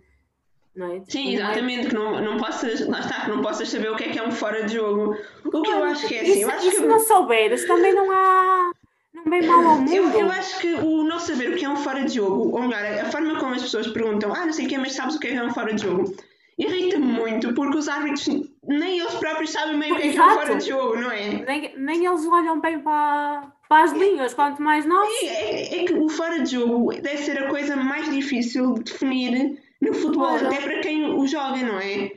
Não 0.75 0.93
é? 0.93 1.03
Sim, 1.07 1.35
exatamente, 1.35 1.89
que 1.89 1.95
não, 1.95 2.21
não 2.21 2.37
possas, 2.39 2.87
lá 2.89 3.01
está, 3.01 3.25
que 3.25 3.31
não 3.31 3.43
possas 3.43 3.69
saber 3.69 3.91
o 3.91 3.97
que 3.97 4.05
é 4.05 4.09
que 4.11 4.19
é 4.19 4.27
um 4.27 4.33
fora 4.33 4.65
de 4.65 4.75
jogo. 4.75 5.17
O 5.45 5.63
que 5.63 5.71
eu 5.71 5.85
acho 5.85 6.09
que 6.09 6.15
é 6.15 6.21
assim. 6.23 6.41
Isso, 6.41 6.51
acho 6.51 6.67
e 6.67 6.71
se 6.71 6.87
não 6.87 6.99
souberes, 6.99 7.67
também 7.67 7.95
não 7.95 8.11
há. 8.11 8.73
Não 9.15 9.25
vem 9.25 9.47
mal 9.47 9.61
ao 9.61 9.79
mundo. 9.79 9.93
Eu, 9.93 10.09
eu 10.11 10.31
acho 10.31 10.59
que 10.59 10.75
o 10.75 11.05
não 11.05 11.19
saber 11.19 11.53
o 11.53 11.57
que 11.57 11.65
é 11.65 11.69
um 11.69 11.77
fora 11.77 12.05
de 12.05 12.15
jogo, 12.15 12.57
ou 12.57 12.63
melhor, 12.63 12.83
a 12.83 13.11
forma 13.11 13.39
como 13.39 13.55
as 13.55 13.63
pessoas 13.63 13.87
perguntam, 13.89 14.35
ah, 14.35 14.47
não 14.47 14.53
sei 14.53 14.67
o 14.67 14.69
que, 14.69 14.79
mas 14.79 14.93
sabes 14.93 15.17
o 15.17 15.21
que 15.21 15.29
é 15.29 15.45
um 15.45 15.53
fora 15.53 15.75
de 15.75 15.83
jogo, 15.83 16.15
irrita-me 16.59 17.05
muito, 17.05 17.53
porque 17.55 17.77
os 17.77 17.89
árbitros 17.89 18.29
nem 18.67 19.01
eles 19.01 19.15
próprios 19.15 19.51
sabem 19.51 19.77
meio 19.77 19.95
o 19.95 19.99
que 19.99 20.09
é, 20.09 20.13
que 20.13 20.19
é 20.19 20.25
um 20.25 20.31
fora 20.31 20.57
de 20.57 20.69
jogo, 20.69 20.97
não 20.97 21.11
é? 21.11 21.45
Nem, 21.45 21.77
nem 21.77 22.07
eles 22.07 22.27
olham 22.27 22.61
bem 22.61 22.81
para, 22.81 23.53
para 23.69 23.85
as 23.85 23.93
linhas, 23.93 24.33
quanto 24.33 24.63
mais 24.63 24.87
nós. 24.87 25.09
É, 25.23 25.27
é, 25.27 25.83
é, 25.83 25.85
que 25.85 25.95
o 25.95 26.09
fora 26.09 26.41
de 26.41 26.53
jogo 26.53 26.93
deve 26.93 27.19
ser 27.19 27.39
a 27.39 27.49
coisa 27.49 27.77
mais 27.77 28.11
difícil 28.11 28.75
de 28.75 28.85
definir 28.85 29.61
no 29.81 29.93
futebol, 29.93 30.39
claro. 30.39 30.47
até 30.47 30.61
para 30.61 30.81
quem 30.81 31.05
o 31.15 31.27
joga, 31.27 31.59
não 31.59 31.79
é? 31.79 32.13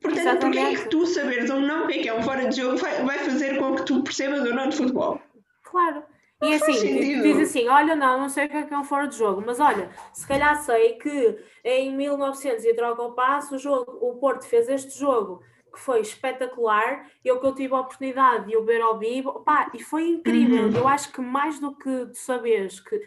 Portanto, 0.00 0.40
porque 0.40 0.58
é 0.58 0.74
que 0.74 0.88
tu 0.88 1.04
saberes 1.04 1.50
ou 1.50 1.60
não 1.60 1.84
o 1.84 1.86
que 1.86 2.08
é 2.08 2.12
é 2.12 2.14
um 2.14 2.22
fora 2.22 2.48
de 2.48 2.56
jogo 2.56 2.78
vai, 2.78 3.04
vai 3.04 3.18
fazer 3.18 3.58
com 3.58 3.74
que 3.74 3.84
tu 3.84 4.02
percebas 4.02 4.40
ou 4.40 4.54
não 4.54 4.68
de 4.68 4.76
futebol? 4.76 5.20
Claro. 5.64 6.02
E 6.42 6.54
assim, 6.54 7.20
diz 7.22 7.38
assim: 7.38 7.68
olha, 7.68 7.94
não, 7.94 8.20
não 8.20 8.28
sei 8.28 8.46
o 8.46 8.48
que 8.48 8.56
é 8.56 8.62
que 8.62 8.72
é 8.72 8.78
um 8.78 8.84
fora 8.84 9.06
de 9.06 9.16
jogo, 9.16 9.42
mas 9.44 9.60
olha, 9.60 9.90
se 10.12 10.26
calhar 10.26 10.56
sei 10.62 10.94
que 10.94 11.38
em 11.62 11.94
1900 11.94 12.64
e 12.64 12.74
troca 12.74 13.02
o 13.02 13.12
passo, 13.12 13.56
o, 13.56 13.58
jogo, 13.58 13.98
o 14.00 14.16
Porto 14.16 14.46
fez 14.46 14.68
este 14.68 14.98
jogo 14.98 15.42
que 15.72 15.78
foi 15.78 16.00
espetacular, 16.00 17.06
eu 17.24 17.38
que 17.38 17.46
eu 17.46 17.54
tive 17.54 17.74
a 17.74 17.80
oportunidade 17.80 18.46
de 18.46 18.56
o 18.56 18.64
ver 18.64 18.80
ao 18.80 18.98
vivo, 18.98 19.40
pá, 19.40 19.70
e 19.72 19.82
foi 19.82 20.08
incrível. 20.08 20.64
Uhum. 20.64 20.76
Eu 20.76 20.88
acho 20.88 21.12
que 21.12 21.20
mais 21.20 21.60
do 21.60 21.74
que 21.76 22.06
tu 22.06 22.16
saberes 22.16 22.80
que, 22.80 23.00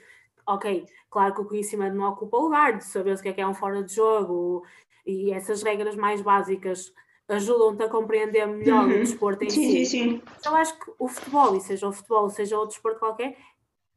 ok, 0.47 0.85
claro 1.09 1.33
que 1.33 1.41
o 1.41 1.45
conhecimento 1.45 1.95
não 1.95 2.09
ocupa 2.09 2.37
lugar, 2.37 2.77
de 2.77 2.85
saberes 2.85 3.19
o 3.19 3.23
que 3.23 3.29
é 3.29 3.33
que 3.33 3.41
é 3.41 3.47
um 3.47 3.53
fora 3.53 3.83
de 3.83 3.93
jogo 3.93 4.65
e 5.05 5.33
essas 5.33 5.61
regras 5.61 5.95
mais 5.95 6.21
básicas 6.21 6.93
ajudam-te 7.29 7.83
a 7.83 7.89
compreender 7.89 8.45
melhor 8.45 8.85
uhum. 8.85 8.95
o 8.95 8.99
desporto 8.99 9.43
em 9.43 9.49
sim, 9.49 9.63
si. 9.63 9.85
Sim, 9.85 10.09
sim. 10.09 10.21
Eu 10.45 10.55
acho 10.55 10.77
que 10.79 10.91
o 10.99 11.07
futebol, 11.07 11.55
e 11.55 11.61
seja 11.61 11.87
o 11.87 11.93
futebol, 11.93 12.29
seja 12.29 12.57
outro 12.57 12.73
desporto 12.73 12.99
qualquer, 12.99 13.37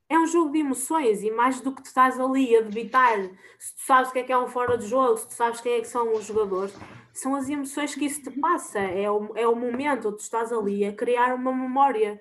é 0.08 0.18
um 0.18 0.26
jogo 0.26 0.52
de 0.52 0.58
emoções 0.58 1.22
e 1.22 1.30
mais 1.30 1.60
do 1.60 1.74
que 1.74 1.82
tu 1.82 1.86
estás 1.86 2.18
ali 2.20 2.56
a 2.56 2.60
debitar, 2.60 3.18
se 3.58 3.74
tu 3.74 3.80
sabes 3.84 4.10
o 4.10 4.12
que 4.12 4.20
é 4.20 4.22
que 4.22 4.32
é 4.32 4.38
um 4.38 4.46
fora 4.46 4.78
de 4.78 4.86
jogo, 4.86 5.16
se 5.16 5.26
tu 5.26 5.34
sabes 5.34 5.60
quem 5.60 5.74
é 5.74 5.80
que 5.80 5.88
são 5.88 6.12
os 6.14 6.24
jogadores, 6.24 6.72
são 7.12 7.34
as 7.34 7.48
emoções 7.48 7.94
que 7.94 8.04
isso 8.04 8.22
te 8.22 8.30
passa, 8.30 8.78
é 8.78 9.10
o, 9.10 9.32
é 9.34 9.48
o 9.48 9.56
momento 9.56 10.08
onde 10.08 10.18
tu 10.18 10.22
estás 10.22 10.52
ali 10.52 10.84
a 10.84 10.92
criar 10.92 11.34
uma 11.34 11.52
memória. 11.52 12.20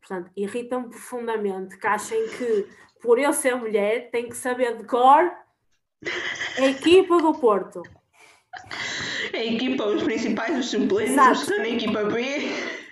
Portanto, 0.00 0.30
irritam-me 0.36 0.88
profundamente 0.88 1.76
que 1.76 1.86
achem 1.86 2.28
que 2.28 2.68
por 3.02 3.18
eu 3.18 3.32
ser 3.32 3.56
mulher 3.56 4.10
tem 4.10 4.28
que 4.28 4.36
saber 4.36 4.76
de 4.76 4.84
cor 4.84 5.32
a 6.58 6.66
equipa 6.66 7.18
do 7.18 7.34
Porto. 7.34 7.82
A 9.40 9.44
equipa, 9.44 9.86
os 9.86 10.02
principais, 10.02 10.58
os 10.58 10.70
suplentes, 10.70 11.12
Exato. 11.12 11.32
os 11.32 11.38
que 11.38 11.50
estão 11.50 11.58
na 11.58 11.68
equipa 11.70 12.04
B. 12.04 12.22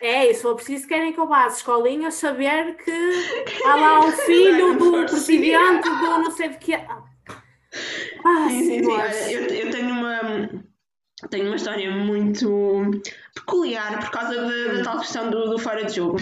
É, 0.00 0.30
e 0.30 0.34
se 0.34 0.40
for 0.40 0.54
preciso, 0.54 0.88
querem 0.88 1.12
que 1.12 1.20
eu 1.20 1.26
vá 1.26 1.44
às 1.44 1.58
escolinhas 1.58 2.14
saber 2.14 2.74
que 2.76 2.90
há 3.66 3.74
lá 3.76 4.00
um 4.00 4.10
filho 4.24 4.78
do 4.78 4.92
presidente 5.04 5.82
do 5.82 6.06
não 6.06 6.30
sei 6.30 6.48
de 6.48 6.56
que. 6.56 6.72
Ah, 6.72 8.46
sim, 8.48 8.62
sim, 8.62 8.82
sim. 8.82 9.32
Eu, 9.32 9.42
eu 9.44 9.70
tenho 9.70 9.90
uma 9.90 10.48
tenho 11.28 11.48
uma 11.48 11.56
história 11.56 11.90
muito 11.90 13.02
peculiar 13.34 13.98
por 14.00 14.10
causa 14.10 14.34
da, 14.34 14.72
da 14.72 14.82
tal 14.84 15.00
questão 15.00 15.30
do, 15.30 15.50
do, 15.50 15.58
fora 15.58 15.84
de 15.84 15.96
jogo. 15.96 16.18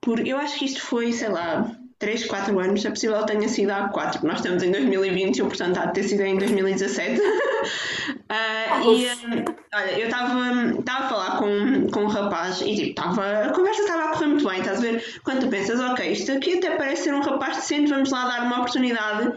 Por, 0.00 0.24
eu 0.24 0.36
acho 0.36 0.56
que 0.56 0.66
isto 0.66 0.82
foi, 0.82 1.12
sei 1.12 1.30
lá, 1.30 1.76
3, 2.02 2.26
4 2.26 2.58
anos, 2.58 2.84
é 2.84 2.90
possível 2.90 3.16
que 3.20 3.26
tenha 3.28 3.48
sido 3.48 3.70
há 3.70 3.88
4, 3.88 4.26
nós 4.26 4.38
estamos 4.38 4.60
em 4.64 4.72
2020, 4.72 5.38
eu, 5.38 5.46
portanto, 5.46 5.78
há 5.78 5.86
de 5.86 5.94
ter 5.94 6.02
sido 6.02 6.22
em 6.22 6.36
2017. 6.36 7.20
uh, 7.20 7.24
e, 8.90 9.06
um, 9.24 9.44
olha, 9.72 9.98
eu 10.00 10.08
estava 10.08 11.04
a 11.04 11.08
falar 11.08 11.38
com, 11.38 11.88
com 11.92 12.00
um 12.00 12.08
rapaz 12.08 12.60
e, 12.60 12.74
tipo, 12.74 13.00
tava, 13.00 13.44
a 13.44 13.52
conversa 13.52 13.82
estava 13.82 14.02
a 14.02 14.08
correr 14.08 14.26
muito 14.26 14.48
bem, 14.48 14.58
estás 14.58 14.78
a 14.78 14.80
ver? 14.80 15.20
Quando 15.22 15.42
tu 15.42 15.48
pensas, 15.48 15.78
ok, 15.78 16.10
isto 16.10 16.32
aqui 16.32 16.58
até 16.58 16.76
parece 16.76 17.04
ser 17.04 17.14
um 17.14 17.20
rapaz 17.20 17.58
decente, 17.58 17.88
vamos 17.88 18.10
lá 18.10 18.26
dar 18.26 18.46
uma 18.46 18.56
oportunidade. 18.56 19.34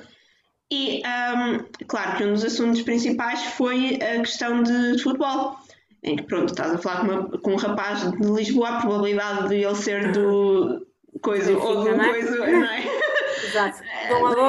E, 0.72 1.04
um, 1.06 1.86
claro 1.86 2.18
que 2.18 2.24
um 2.24 2.34
dos 2.34 2.44
assuntos 2.44 2.82
principais 2.82 3.44
foi 3.44 4.00
a 4.02 4.22
questão 4.22 4.64
de, 4.64 4.94
de 4.94 5.04
futebol 5.04 5.56
em 6.04 6.16
que 6.16 6.24
pronto, 6.24 6.50
estás 6.50 6.74
a 6.74 6.78
falar 6.80 7.02
com, 7.02 7.06
uma, 7.06 7.24
com, 7.40 7.52
um 7.54 7.56
rapaz 7.56 8.12
de 8.12 8.28
Lisboa, 8.28 8.70
a 8.70 8.82
probabilidade 8.82 9.50
de 9.50 9.56
ele 9.64 9.76
ser 9.76 10.12
do, 10.12 10.86
coisa 11.26 11.58
ou 11.58 11.84
do 11.84 11.90
é? 11.90 12.10
coisa, 12.10 12.38
não 12.38 12.64
é? 12.64 12.84
Exato. 13.44 13.82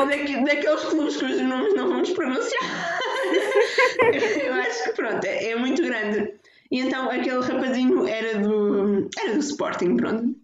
Daqui, 0.09 0.45
daqueles 0.45 0.85
clubes 0.85 1.17
cujos 1.17 1.41
nomes 1.41 1.75
não 1.75 1.89
vamos 1.89 2.11
pronunciar. 2.11 2.99
eu 4.45 4.53
acho 4.55 4.85
que 4.85 4.93
pronto, 4.93 5.25
é, 5.25 5.51
é, 5.51 5.57
muito 5.57 5.83
grande. 5.83 6.35
E 6.71 6.81
então 6.81 7.11
aquele 7.11 7.41
rapazinho 7.41 8.07
era 8.07 8.39
do, 8.39 9.09
era 9.19 9.33
do 9.33 9.41
Sporting, 9.41 9.97
pronto. 9.97 10.37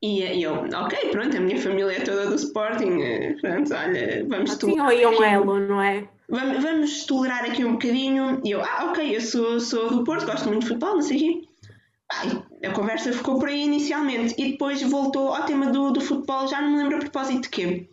E, 0.00 0.22
e 0.22 0.42
eu, 0.42 0.54
ok, 0.54 1.10
pronto, 1.10 1.36
a 1.36 1.40
minha 1.40 1.60
família 1.60 1.92
é 1.92 2.00
toda 2.00 2.26
do 2.26 2.34
Sporting, 2.34 3.00
eh, 3.02 3.36
pronto, 3.40 3.72
olha, 3.72 4.26
vamos 4.28 4.56
tolerar. 4.56 4.90
Sim, 4.90 5.06
um 5.06 5.22
elo, 5.22 5.60
não 5.60 5.80
é? 5.80 6.08
Vamos, 6.28 6.62
vamos 6.62 7.06
tolerar 7.06 7.44
aqui 7.44 7.64
um 7.64 7.72
bocadinho. 7.72 8.40
E 8.44 8.50
eu, 8.50 8.62
ah, 8.62 8.86
ok, 8.90 9.14
eu 9.14 9.20
sou, 9.20 9.60
sou 9.60 9.90
do 9.90 10.04
Porto, 10.04 10.26
gosto 10.26 10.48
muito 10.48 10.62
de 10.62 10.68
futebol, 10.68 10.94
não 10.94 11.02
sei 11.02 11.16
o 11.16 11.20
quê 11.20 12.51
a 12.64 12.70
conversa 12.70 13.12
ficou 13.12 13.38
por 13.38 13.48
aí 13.48 13.62
inicialmente 13.62 14.34
e 14.38 14.52
depois 14.52 14.82
voltou 14.82 15.34
ao 15.34 15.44
tema 15.44 15.66
do, 15.66 15.90
do 15.90 16.00
futebol, 16.00 16.46
já 16.46 16.60
não 16.60 16.70
me 16.70 16.78
lembro 16.78 16.96
a 16.96 17.00
propósito 17.00 17.42
de 17.42 17.48
quê. 17.48 17.88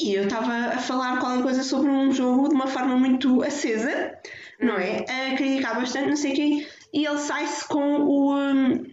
E 0.00 0.14
eu 0.14 0.24
estava 0.24 0.52
a 0.52 0.78
falar 0.78 1.20
qualquer 1.20 1.42
coisa 1.42 1.62
sobre 1.62 1.90
um 1.90 2.10
jogo 2.10 2.48
de 2.48 2.54
uma 2.54 2.66
forma 2.66 2.96
muito 2.96 3.42
acesa, 3.42 4.18
não 4.60 4.76
é? 4.76 5.04
A 5.04 5.36
criticar 5.36 5.78
bastante, 5.78 6.08
não 6.08 6.16
sei 6.16 6.32
o 6.32 6.34
quê, 6.34 6.68
e 6.92 7.06
ele 7.06 7.18
sai-se 7.18 7.66
com 7.68 8.00
o. 8.00 8.34
Um, 8.34 8.84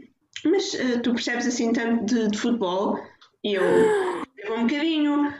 mas 0.46 0.74
uh, 0.74 1.02
tu 1.02 1.14
percebes 1.14 1.48
assim 1.48 1.74
tanto 1.74 2.06
de, 2.06 2.30
de 2.30 2.38
futebol? 2.38 3.00
E 3.44 3.56
eu. 3.56 3.64
um 4.56 4.68
bocadinho. 4.68 5.34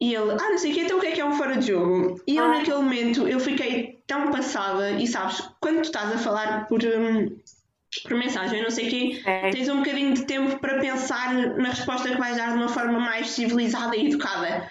E 0.00 0.14
ele, 0.14 0.32
ah, 0.32 0.50
não 0.50 0.58
sei 0.58 0.72
o 0.72 0.74
quê, 0.74 0.80
então 0.82 0.98
o 0.98 1.00
que 1.00 1.06
é 1.06 1.12
que 1.12 1.20
é 1.20 1.24
um 1.24 1.32
fora 1.32 1.56
de 1.56 1.68
jogo? 1.68 2.20
E 2.26 2.36
eu, 2.36 2.44
ah. 2.44 2.48
naquele 2.48 2.76
momento, 2.76 3.26
eu 3.26 3.40
fiquei 3.40 4.02
tão 4.06 4.30
passada, 4.30 4.90
e 4.90 5.06
sabes, 5.06 5.48
quando 5.60 5.76
tu 5.76 5.84
estás 5.84 6.12
a 6.12 6.18
falar 6.18 6.66
por. 6.66 6.84
Um, 6.84 7.38
por 8.02 8.16
mensagem, 8.16 8.62
não 8.62 8.70
sei 8.70 8.86
o 8.86 8.90
quê, 8.90 9.22
é. 9.24 9.50
tens 9.50 9.68
um 9.68 9.78
bocadinho 9.78 10.14
de 10.14 10.24
tempo 10.24 10.58
para 10.58 10.78
pensar 10.78 11.32
na 11.34 11.70
resposta 11.70 12.10
que 12.10 12.18
vais 12.18 12.36
dar 12.36 12.52
de 12.52 12.56
uma 12.56 12.68
forma 12.68 12.98
mais 12.98 13.28
civilizada 13.30 13.96
e 13.96 14.08
educada. 14.08 14.68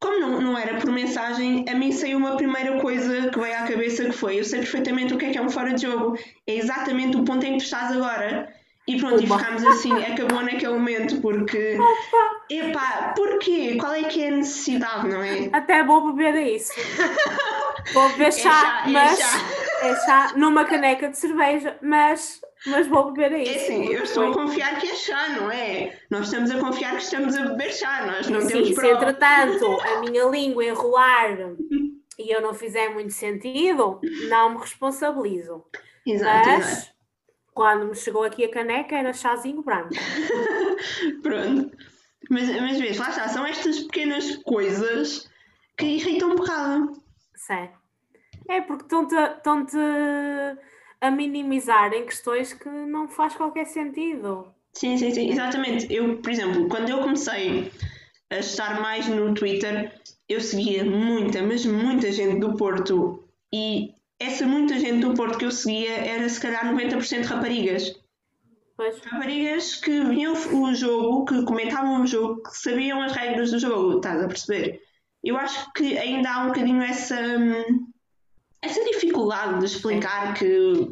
Como 0.00 0.20
não, 0.20 0.40
não 0.40 0.58
era 0.58 0.78
por 0.78 0.90
mensagem, 0.90 1.64
a 1.68 1.74
mim 1.74 1.90
saiu 1.92 2.18
uma 2.18 2.36
primeira 2.36 2.78
coisa 2.80 3.30
que 3.30 3.38
veio 3.38 3.54
à 3.54 3.62
cabeça 3.62 4.04
que 4.04 4.12
foi, 4.12 4.38
eu 4.38 4.44
sei 4.44 4.60
perfeitamente 4.60 5.14
o 5.14 5.16
que 5.16 5.26
é 5.26 5.30
que 5.30 5.38
é 5.38 5.42
um 5.42 5.48
fora 5.48 5.72
de 5.72 5.82
jogo, 5.82 6.18
é 6.46 6.56
exatamente 6.56 7.16
o 7.16 7.24
ponto 7.24 7.44
em 7.44 7.52
que 7.52 7.58
tu 7.58 7.64
estás 7.64 7.92
agora. 7.92 8.52
E 8.86 8.98
pronto, 8.98 9.14
Opa. 9.14 9.22
e 9.24 9.26
ficámos 9.26 9.64
assim, 9.64 9.92
acabou 10.04 10.42
naquele 10.42 10.74
momento, 10.74 11.18
porque. 11.22 11.78
Opa. 11.78 12.34
Epá, 12.50 13.14
porquê? 13.16 13.76
Qual 13.80 13.94
é 13.94 14.04
que 14.04 14.22
é 14.22 14.28
a 14.28 14.32
necessidade, 14.32 15.08
não 15.08 15.22
é? 15.22 15.48
Até 15.54 15.82
vou 15.82 16.12
beber 16.12 16.54
isso. 16.54 16.72
vou 17.94 18.10
beber 18.10 18.32
chá, 18.32 18.50
é 18.50 18.52
chá 18.52 18.84
mas. 18.88 19.18
É 19.18 19.22
chá. 19.22 19.63
É 19.82 19.94
chá 20.04 20.32
numa 20.36 20.64
caneca 20.64 21.08
de 21.08 21.18
cerveja, 21.18 21.78
mas 21.82 22.40
mas 22.66 22.86
vou 22.86 23.12
beber 23.12 23.42
isso. 23.42 23.52
É 23.52 23.58
sim, 23.58 23.86
eu 23.86 24.04
estou 24.04 24.30
a 24.30 24.32
confiar 24.32 24.80
que 24.80 24.88
é 24.88 24.94
chá, 24.94 25.28
não 25.28 25.50
é? 25.50 25.98
Nós 26.10 26.26
estamos 26.26 26.50
a 26.50 26.58
confiar 26.58 26.96
que 26.96 27.02
estamos 27.02 27.36
a 27.36 27.42
beber 27.42 27.72
chá, 27.72 28.06
nós 28.06 28.28
não 28.28 28.40
sim, 28.40 28.48
temos 28.48 28.68
se 28.68 28.86
entretanto 28.86 29.80
a 29.80 30.00
minha 30.00 30.24
língua 30.24 30.64
enrolar 30.64 31.36
e 32.18 32.34
eu 32.34 32.40
não 32.40 32.54
fizer 32.54 32.88
muito 32.88 33.12
sentido, 33.12 34.00
não 34.28 34.50
me 34.50 34.58
responsabilizo. 34.58 35.64
Exato, 36.06 36.48
Mas 36.48 36.66
exato. 36.66 36.92
quando 37.52 37.86
me 37.86 37.94
chegou 37.94 38.24
aqui 38.24 38.44
a 38.44 38.50
caneca 38.50 38.96
era 38.96 39.12
chazinho 39.12 39.62
branco. 39.62 39.90
Pronto. 41.22 41.76
Mas, 42.30 42.48
mas 42.48 42.78
vês, 42.78 42.96
lá 42.96 43.10
está, 43.10 43.28
são 43.28 43.44
estas 43.46 43.80
pequenas 43.80 44.36
coisas 44.36 45.28
que 45.76 45.84
irritam 45.84 46.30
um 46.30 46.36
bocado. 46.36 46.92
Sim. 47.34 47.68
É 48.48 48.60
porque 48.60 48.84
estão-te 48.84 49.76
a 51.00 51.10
minimizar 51.10 51.92
em 51.92 52.06
questões 52.06 52.52
que 52.52 52.68
não 52.68 53.08
faz 53.08 53.34
qualquer 53.34 53.66
sentido. 53.66 54.46
Sim, 54.72 54.96
sim, 54.96 55.10
sim, 55.10 55.30
exatamente. 55.30 55.92
Eu, 55.92 56.18
por 56.18 56.30
exemplo, 56.30 56.68
quando 56.68 56.88
eu 56.88 57.00
comecei 57.00 57.70
a 58.30 58.38
estar 58.38 58.80
mais 58.80 59.06
no 59.08 59.34
Twitter, 59.34 59.92
eu 60.28 60.40
seguia 60.40 60.84
muita, 60.84 61.42
mas 61.42 61.64
muita 61.64 62.10
gente 62.10 62.40
do 62.40 62.56
Porto 62.56 63.22
e 63.52 63.94
essa 64.18 64.46
muita 64.46 64.78
gente 64.78 65.00
do 65.00 65.14
Porto 65.14 65.38
que 65.38 65.44
eu 65.44 65.50
seguia 65.50 65.92
era 65.92 66.28
se 66.28 66.40
calhar 66.40 66.64
90% 66.72 67.24
raparigas. 67.24 67.94
Pois. 68.76 68.98
Raparigas 69.04 69.76
que 69.76 70.02
viam 70.04 70.32
o 70.32 70.74
jogo, 70.74 71.24
que 71.24 71.44
comentavam 71.44 72.02
o 72.02 72.06
jogo, 72.06 72.42
que 72.42 72.56
sabiam 72.56 73.00
as 73.02 73.12
regras 73.12 73.52
do 73.52 73.58
jogo, 73.58 73.96
estás 73.96 74.22
a 74.22 74.26
perceber? 74.26 74.80
Eu 75.22 75.36
acho 75.36 75.72
que 75.72 75.96
ainda 75.96 76.30
há 76.30 76.42
um 76.44 76.46
bocadinho 76.48 76.82
essa. 76.82 77.16
Hum, 77.16 77.86
essa 78.64 78.84
dificuldade 78.84 79.58
de 79.58 79.66
explicar 79.66 80.34
que 80.34 80.90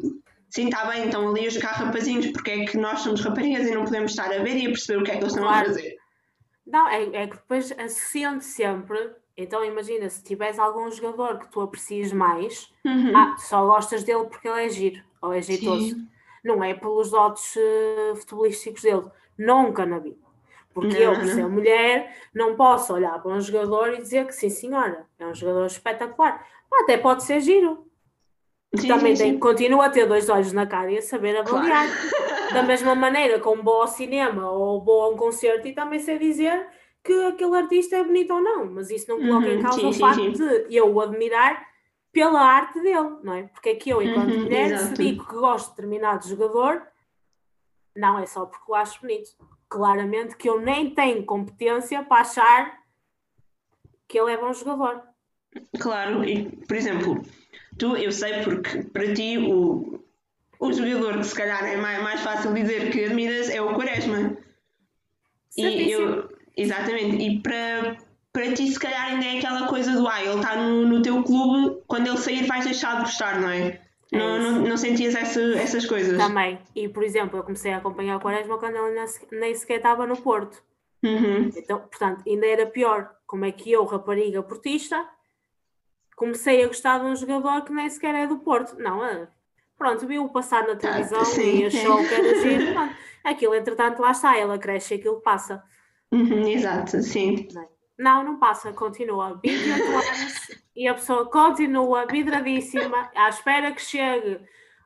sim, 0.49 0.65
está 0.65 0.85
bem, 0.85 1.07
então 1.07 1.29
ali 1.29 1.47
a 1.47 1.49
jogar 1.49 1.71
rapazinhos, 1.71 2.27
porque 2.27 2.51
é 2.51 2.65
que 2.65 2.77
nós 2.77 2.99
somos 2.99 3.21
raparigas 3.21 3.67
e 3.67 3.73
não 3.73 3.85
podemos 3.85 4.11
estar 4.11 4.31
a 4.31 4.43
ver 4.43 4.55
e 4.55 4.67
a 4.67 4.69
perceber 4.69 5.01
o 5.01 5.03
que 5.03 5.11
é 5.11 5.15
que 5.15 5.21
eles 5.21 5.33
estão 5.33 5.47
claro. 5.47 5.65
a 5.65 5.73
fazer. 5.73 5.97
Não, 6.65 6.87
é, 6.87 7.03
é 7.03 7.27
que 7.27 7.35
depois 7.35 7.71
associam 7.71 8.39
sempre. 8.39 9.11
Então 9.35 9.65
imagina, 9.65 10.07
se 10.09 10.23
tiveres 10.23 10.59
algum 10.59 10.89
jogador 10.91 11.39
que 11.39 11.51
tu 11.51 11.61
aprecies 11.61 12.13
mais, 12.13 12.71
uhum. 12.85 13.17
ah, 13.17 13.35
só 13.37 13.65
gostas 13.65 14.03
dele 14.03 14.25
porque 14.25 14.47
ele 14.47 14.65
é 14.65 14.69
giro 14.69 15.03
ou 15.21 15.33
é 15.33 15.41
jeitoso. 15.41 15.89
Sim. 15.89 16.07
Não 16.43 16.63
é 16.63 16.73
pelos 16.73 17.09
dotes 17.09 17.55
uh, 17.55 18.15
futebolísticos 18.17 18.83
dele. 18.83 19.05
Nunca 19.37 19.85
na 19.85 19.97
vida. 19.97 20.23
Porque 20.73 20.93
não, 20.93 21.13
eu, 21.13 21.19
por 21.19 21.27
ser 21.27 21.47
mulher, 21.47 22.17
não 22.33 22.55
posso 22.55 22.93
olhar 22.93 23.21
para 23.21 23.31
um 23.31 23.39
jogador 23.39 23.93
e 23.93 24.01
dizer 24.01 24.25
que 24.25 24.33
sim, 24.33 24.49
senhora, 24.49 25.05
é 25.19 25.25
um 25.25 25.33
jogador 25.33 25.67
espetacular. 25.67 26.45
Até 26.81 26.97
pode 26.97 27.23
ser 27.23 27.39
giro. 27.41 27.87
Sim, 28.75 28.87
Também 28.87 29.15
sim, 29.15 29.23
tem, 29.23 29.33
sim. 29.33 29.39
continua 29.39 29.85
a 29.85 29.89
ter 29.89 30.07
dois 30.07 30.29
olhos 30.29 30.51
na 30.51 30.65
cara 30.65 30.91
e 30.91 30.97
a 30.97 31.01
saber 31.01 31.37
avaliar. 31.37 31.87
Claro. 31.87 32.53
Da 32.53 32.63
mesma 32.63 32.95
maneira, 32.95 33.39
com 33.39 33.55
um 33.55 33.63
bom 33.63 33.85
cinema 33.87 34.49
ou 34.51 34.81
bom 34.81 35.03
a 35.03 35.09
um 35.09 35.17
concerto, 35.17 35.67
e 35.67 35.73
também 35.73 35.99
sei 35.99 36.17
dizer 36.19 36.67
que 37.03 37.13
aquele 37.25 37.55
artista 37.55 37.97
é 37.97 38.03
bonito 38.03 38.33
ou 38.33 38.41
não, 38.41 38.65
mas 38.65 38.89
isso 38.89 39.09
não 39.09 39.19
coloca 39.19 39.47
uhum, 39.47 39.53
em 39.53 39.61
causa 39.61 39.87
o 39.87 39.93
facto 39.93 40.31
de 40.31 40.75
eu 40.75 40.93
o 40.93 41.01
admirar 41.01 41.67
pela 42.11 42.39
arte 42.39 42.79
dele, 42.79 43.17
não 43.23 43.33
é? 43.33 43.43
Porque 43.43 43.69
é 43.69 43.75
que 43.75 43.89
eu, 43.89 44.01
enquanto 44.01 44.31
uhum, 44.31 44.43
mulher, 44.43 44.71
exato. 44.71 44.95
se 44.95 45.03
digo 45.03 45.27
que 45.27 45.33
gosto 45.33 45.69
de 45.69 45.75
determinado 45.75 46.27
jogador, 46.27 46.87
não 47.95 48.19
é 48.19 48.25
só 48.25 48.45
porque 48.45 48.71
o 48.71 48.75
acho 48.75 49.01
bonito. 49.01 49.31
Claramente 49.67 50.37
que 50.37 50.47
eu 50.47 50.61
nem 50.61 50.93
tenho 50.93 51.25
competência 51.25 52.03
para 52.03 52.21
achar 52.21 52.79
que 54.07 54.17
ele 54.17 54.31
é 54.31 54.37
bom 54.37 54.53
jogador. 54.53 55.01
Claro, 55.79 56.23
e 56.23 56.45
por 56.67 56.75
exemplo, 56.75 57.25
tu, 57.77 57.95
eu 57.97 58.11
sei 58.11 58.43
porque 58.43 58.83
para 58.83 59.13
ti 59.13 59.37
o, 59.37 59.99
o 60.59 60.73
jogador 60.73 61.17
que 61.17 61.25
se 61.25 61.35
calhar 61.35 61.63
é 61.65 61.77
mais, 61.77 62.01
mais 62.01 62.21
fácil 62.21 62.53
dizer 62.53 62.91
que 62.91 63.05
admiras 63.05 63.49
é 63.49 63.61
o 63.61 63.73
Quaresma. 63.73 64.37
E 65.57 65.91
eu, 65.91 66.29
exatamente, 66.57 67.17
e 67.17 67.39
para, 67.41 67.97
para 68.31 68.53
ti 68.53 68.67
se 68.67 68.79
calhar 68.79 69.05
ainda 69.05 69.25
é 69.25 69.37
aquela 69.37 69.67
coisa 69.67 69.91
do 69.93 70.07
ah, 70.07 70.23
ele 70.23 70.35
está 70.35 70.55
no, 70.55 70.87
no 70.87 71.01
teu 71.01 71.23
clube, 71.23 71.81
quando 71.87 72.07
ele 72.07 72.17
sair 72.17 72.45
vais 72.47 72.65
deixar 72.65 72.95
de 72.95 73.01
gostar, 73.01 73.39
não 73.39 73.49
é? 73.49 73.79
É 74.11 74.17
não, 74.17 74.39
não, 74.39 74.61
não, 74.61 74.77
sentias 74.77 75.15
essa, 75.15 75.41
essas 75.55 75.85
coisas? 75.87 76.17
Também. 76.17 76.59
E, 76.75 76.87
por 76.87 77.03
exemplo, 77.03 77.39
eu 77.39 77.43
comecei 77.43 77.73
a 77.73 77.77
acompanhar 77.77 78.17
o 78.17 78.19
Quaresma 78.19 78.59
quando 78.59 78.75
ele 78.75 79.05
nem 79.31 79.55
sequer 79.55 79.77
estava 79.77 80.05
no 80.05 80.15
Porto. 80.15 80.61
Uhum. 81.03 81.49
Então, 81.55 81.79
portanto, 81.79 82.23
ainda 82.27 82.45
era 82.45 82.67
pior. 82.67 83.11
Como 83.25 83.43
é 83.43 83.51
que 83.51 83.71
eu, 83.71 83.83
rapariga 83.85 84.43
portista, 84.43 85.03
comecei 86.15 86.63
a 86.63 86.67
gostar 86.67 86.99
de 86.99 87.05
um 87.05 87.15
jogador 87.15 87.63
que 87.63 87.73
nem 87.73 87.89
sequer 87.89 88.15
é 88.15 88.27
do 88.27 88.39
Porto? 88.39 88.77
Não, 88.77 89.05
é, 89.05 89.27
pronto, 89.77 90.07
viu 90.07 90.27
passar 90.29 90.67
na 90.67 90.75
televisão 90.75 91.21
ah, 91.21 91.41
e 91.41 91.65
achou 91.65 91.97
que 91.97 92.13
era 92.13 92.35
giro. 92.41 92.73
Pronto. 92.73 92.95
Aquilo, 93.23 93.55
entretanto, 93.55 94.01
lá 94.01 94.11
está, 94.11 94.37
ela 94.37 94.57
cresce 94.57 94.95
e 94.95 94.97
aquilo 94.97 95.21
passa. 95.21 95.63
Uhum, 96.11 96.47
exato, 96.47 97.01
sim. 97.01 97.47
Não, 97.97 98.23
não 98.23 98.37
passa, 98.37 98.73
continua. 98.73 99.39
28 99.43 99.83
anos 99.91 100.63
e 100.75 100.87
a 100.87 100.93
pessoa 100.93 101.29
continua 101.29 102.05
vidradíssima 102.05 103.09
à 103.15 103.29
espera 103.29 103.71
que 103.71 103.81
chegue 103.81 104.39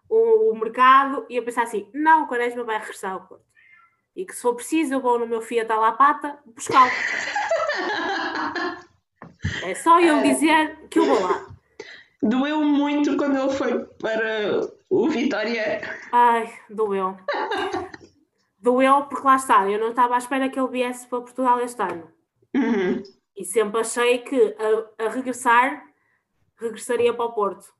o, 0.09 0.51
o 0.51 0.59
mercado 0.59 1.25
e 1.29 1.37
a 1.37 1.41
pensar 1.41 1.63
assim: 1.63 1.89
não, 1.93 2.23
o 2.23 2.27
Quaresma 2.27 2.63
vai 2.63 2.79
regressar 2.79 3.13
ao 3.13 3.27
Porto. 3.27 3.45
E 4.15 4.25
que 4.25 4.33
se 4.33 4.41
for 4.41 4.55
preciso, 4.55 4.95
eu 4.95 5.01
vou 5.01 5.19
no 5.19 5.27
meu 5.27 5.41
Fiat 5.41 5.71
à 5.71 5.91
pata 5.91 6.39
buscá-lo. 6.45 6.91
é 9.63 9.75
só 9.75 9.99
eu 9.99 10.21
dizer 10.21 10.87
que 10.89 10.99
eu 10.99 11.05
vou 11.05 11.21
lá. 11.21 11.47
Doeu 12.21 12.61
muito 12.63 13.15
quando 13.15 13.37
ele 13.37 13.53
foi 13.53 13.85
para 13.99 14.61
o 14.89 15.07
Vitória. 15.09 15.81
Ai, 16.11 16.51
doeu. 16.69 17.15
doeu 18.59 19.03
porque 19.05 19.27
lá 19.27 19.35
está, 19.35 19.69
eu 19.69 19.79
não 19.79 19.89
estava 19.89 20.15
à 20.15 20.17
espera 20.17 20.49
que 20.49 20.59
ele 20.59 20.69
viesse 20.69 21.07
para 21.07 21.21
Portugal 21.21 21.59
este 21.59 21.81
ano. 21.81 22.11
Uhum. 22.55 23.03
E 23.35 23.45
sempre 23.45 23.81
achei 23.81 24.19
que 24.19 24.55
a, 24.99 25.05
a, 25.05 25.09
regressar, 25.09 25.85
regressaria 26.57 27.13
para 27.13 27.25
o 27.25 27.33
Porto. 27.33 27.71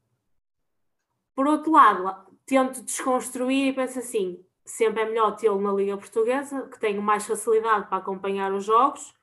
Por 1.36 1.48
outro 1.48 1.72
lado, 1.72 2.28
tento 2.46 2.84
desconstruir 2.84 3.70
e 3.70 3.74
penso 3.74 3.98
assim: 3.98 4.40
sempre 4.64 5.02
é 5.02 5.06
melhor 5.06 5.36
tê-lo 5.36 5.60
na 5.60 5.74
Liga 5.74 5.98
Portuguesa, 5.98 6.68
que 6.68 6.80
tenho 6.80 7.02
mais 7.02 7.26
facilidade 7.26 7.88
para 7.88 7.98
acompanhar 7.98 8.54
os 8.54 8.66
jogos 8.66 9.17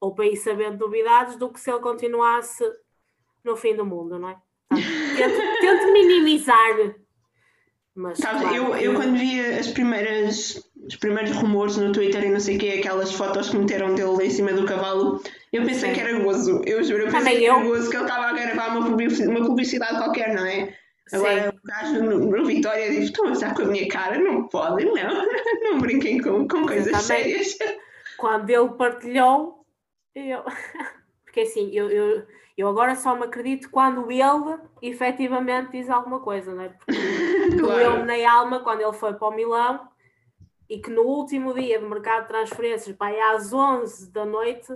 ou 0.00 0.14
para 0.14 0.26
ir 0.26 0.36
sabendo 0.36 0.78
novidades 0.78 1.36
do 1.36 1.50
que 1.50 1.60
se 1.60 1.70
ele 1.70 1.80
continuasse 1.80 2.64
no 3.44 3.56
fim 3.56 3.76
do 3.76 3.84
mundo, 3.84 4.18
não 4.18 4.30
é? 4.30 4.36
tento, 5.16 5.60
tento 5.60 5.92
minimizar. 5.92 6.94
Mas, 7.94 8.18
claro, 8.18 8.54
eu, 8.54 8.76
eu 8.76 8.94
quando 8.94 9.18
via 9.18 9.58
as 9.58 9.68
primeiras 9.68 10.70
os 10.86 10.96
primeiros 10.96 11.36
rumores 11.36 11.76
no 11.76 11.92
Twitter 11.92 12.24
e 12.24 12.30
não 12.30 12.40
sei 12.40 12.56
o 12.56 12.58
que, 12.58 12.78
aquelas 12.78 13.12
fotos 13.12 13.50
que 13.50 13.56
meteram 13.56 13.94
dele 13.94 14.24
em 14.24 14.30
cima 14.30 14.52
do 14.52 14.64
cavalo, 14.64 15.22
eu 15.52 15.64
pensei 15.64 15.90
Sim. 15.90 15.94
que 15.94 16.00
era 16.00 16.18
gozo. 16.18 16.62
Eu 16.64 16.82
juro, 16.82 17.04
eu 17.04 17.10
pensei 17.10 17.38
que 17.38 17.46
era 17.46 17.62
gozo, 17.62 17.90
que 17.90 17.96
ele 17.96 18.04
estava 18.04 18.26
a 18.26 18.32
gravar 18.32 18.76
uma 18.76 18.86
publicidade, 19.46 19.98
qualquer, 19.98 20.34
não 20.34 20.46
é? 20.46 20.74
Agora 21.12 21.42
Sim. 21.42 21.48
o 21.48 21.60
gajo 21.64 22.02
no, 22.02 22.18
no 22.18 22.44
Vitória 22.44 22.90
diz: 22.90 23.04
Estão 23.04 23.28
a 23.28 23.32
usar 23.32 23.54
com 23.54 23.62
a 23.62 23.66
minha 23.66 23.88
cara? 23.88 24.18
Não 24.18 24.48
podem, 24.48 24.86
não. 24.86 25.26
Não 25.62 25.78
brinquem 25.78 26.20
com, 26.20 26.48
com 26.48 26.66
coisas 26.66 27.02
sérias. 27.02 27.56
Quando 28.16 28.50
ele 28.50 28.70
partilhou, 28.70 29.59
eu. 30.14 30.42
Porque 31.24 31.40
assim, 31.40 31.70
eu, 31.70 31.88
eu, 31.88 32.26
eu 32.56 32.68
agora 32.68 32.96
só 32.96 33.14
me 33.14 33.24
acredito 33.24 33.70
quando 33.70 34.10
ele 34.10 34.58
efetivamente 34.82 35.70
diz 35.72 35.88
alguma 35.88 36.20
coisa, 36.20 36.52
não 36.52 36.64
é? 36.64 36.68
Porque 36.70 36.92
claro. 37.58 37.58
doeu-me 37.58 38.04
na 38.04 38.32
alma 38.32 38.60
quando 38.60 38.80
ele 38.80 38.92
foi 38.92 39.14
para 39.14 39.28
o 39.28 39.34
Milão 39.34 39.88
e 40.68 40.78
que 40.78 40.90
no 40.90 41.02
último 41.02 41.52
dia 41.52 41.80
do 41.80 41.88
mercado 41.88 42.22
de 42.22 42.28
transferências, 42.28 42.96
pá, 42.96 43.10
é 43.10 43.20
às 43.20 43.52
11 43.52 44.12
da 44.12 44.24
noite, 44.24 44.72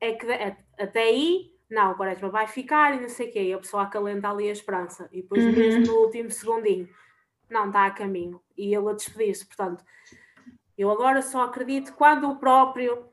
é 0.00 0.14
que 0.14 0.26
é, 0.26 0.56
até 0.78 1.02
aí, 1.02 1.52
não, 1.68 1.92
o 1.92 1.94
Quaresma 1.94 2.30
vai 2.30 2.46
ficar 2.46 2.94
e 2.96 3.00
não 3.00 3.08
sei 3.08 3.28
o 3.28 3.32
quê, 3.32 3.42
e 3.42 3.52
a 3.52 3.58
pessoa 3.58 3.82
acalenta 3.82 4.30
ali 4.30 4.48
a 4.48 4.52
esperança, 4.52 5.06
e 5.12 5.20
depois 5.20 5.44
uhum. 5.44 5.52
mesmo 5.52 5.86
no 5.86 6.00
último 6.00 6.30
segundinho, 6.30 6.88
não, 7.50 7.66
está 7.66 7.84
a 7.84 7.90
caminho, 7.90 8.40
e 8.56 8.74
ele 8.74 8.88
a 8.88 8.94
despedir-se, 8.94 9.44
portanto, 9.46 9.84
eu 10.76 10.90
agora 10.90 11.20
só 11.20 11.42
acredito 11.42 11.92
quando 11.94 12.30
o 12.30 12.36
próprio 12.36 13.07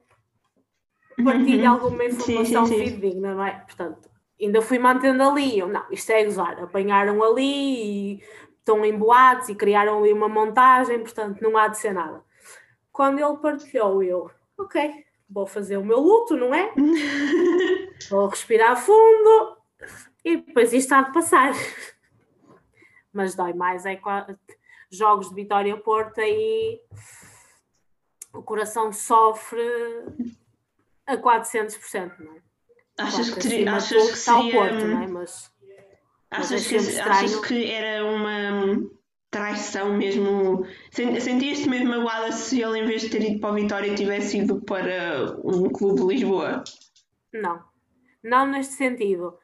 partilha 1.24 1.72
uhum. 1.72 1.76
alguma 1.76 2.06
informação 2.06 2.66
fidedigna, 2.66 3.34
não 3.36 3.46
é? 3.46 3.52
Portanto, 3.52 4.10
ainda 4.42 4.62
fui 4.62 4.80
mantendo 4.80 5.24
ali, 5.24 5.60
eu, 5.60 5.68
não, 5.68 5.86
isto 5.92 6.12
é 6.12 6.24
gozar, 6.24 6.62
apanharam 6.62 7.24
ali 7.24 8.16
e 8.18 8.24
estão 8.60 8.84
em 8.84 8.98
boates 8.98 9.50
e 9.50 9.56
criaram 9.56 10.00
ali 10.00 10.12
uma 10.12 10.28
montagem, 10.28 11.00
portanto 11.00 11.42
não 11.42 11.58
há 11.58 11.68
de 11.68 11.78
ser 11.78 11.94
nada. 11.94 12.24
Quando 12.92 13.20
ele 13.20 13.38
partilhou, 13.38 14.02
eu, 14.02 14.32
ok, 14.58 15.06
vou 15.30 15.46
fazer 15.46 15.78
o 15.78 15.86
meu 15.86 16.00
luto, 16.00 16.36
não 16.36 16.54
é? 16.54 16.74
vou 18.10 18.28
respirar 18.28 18.76
fundo 18.76 19.58
e 20.24 20.38
depois 20.38 20.74
isto 20.74 20.94
há 20.94 21.02
de 21.02 21.14
passar. 21.14 21.54
Mas 23.14 23.36
dói 23.36 23.54
mais, 23.54 23.86
é 23.86 24.00
jogos 24.92 25.30
de 25.30 25.36
Vitória 25.36 25.76
Porto 25.78 26.20
aí 26.20 26.80
o 28.34 28.44
coração 28.44 28.92
sofre 28.92 29.62
a 31.08 31.18
400%, 31.18 32.20
não 32.20 32.36
é? 32.36 32.42
Achas 32.98 33.30
que, 33.30 33.40
teria, 33.42 33.74
achas 33.74 34.12
que 34.12 34.18
seria... 34.18 34.54
Porto, 34.54 34.86
não 34.86 35.04
é? 35.04 35.08
Mas 35.08 35.56
Achas 36.32 36.68
que, 36.68 36.76
achas 37.00 37.40
que 37.46 37.72
era 37.72 38.06
uma 38.06 38.84
traição 39.32 39.94
mesmo? 39.94 40.66
Sentias-te 40.92 41.70
mesmo 41.70 41.90
magoada 41.90 42.32
se 42.32 42.62
ele, 42.62 42.80
em 42.80 42.86
vez 42.86 43.02
de 43.02 43.10
ter 43.10 43.22
ido 43.22 43.40
para 43.40 43.52
a 43.52 43.54
Vitória, 43.54 43.96
tivesse 43.96 44.40
ido 44.40 44.62
para 44.62 45.38
um 45.44 45.70
clube 45.70 46.02
de 46.02 46.08
Lisboa? 46.08 46.64
Não. 47.34 47.64
Não 48.24 48.46
neste 48.48 48.74
sentido. 48.74 49.38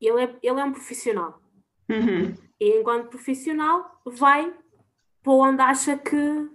Ele 0.00 0.24
é, 0.24 0.36
ele 0.42 0.60
é 0.60 0.64
um 0.64 0.72
profissional. 0.72 1.40
Uhum. 1.88 2.34
E 2.60 2.80
enquanto 2.80 3.08
profissional, 3.08 4.00
vai 4.04 4.52
para 5.22 5.32
onde 5.32 5.62
acha 5.62 5.96
que, 5.96 6.48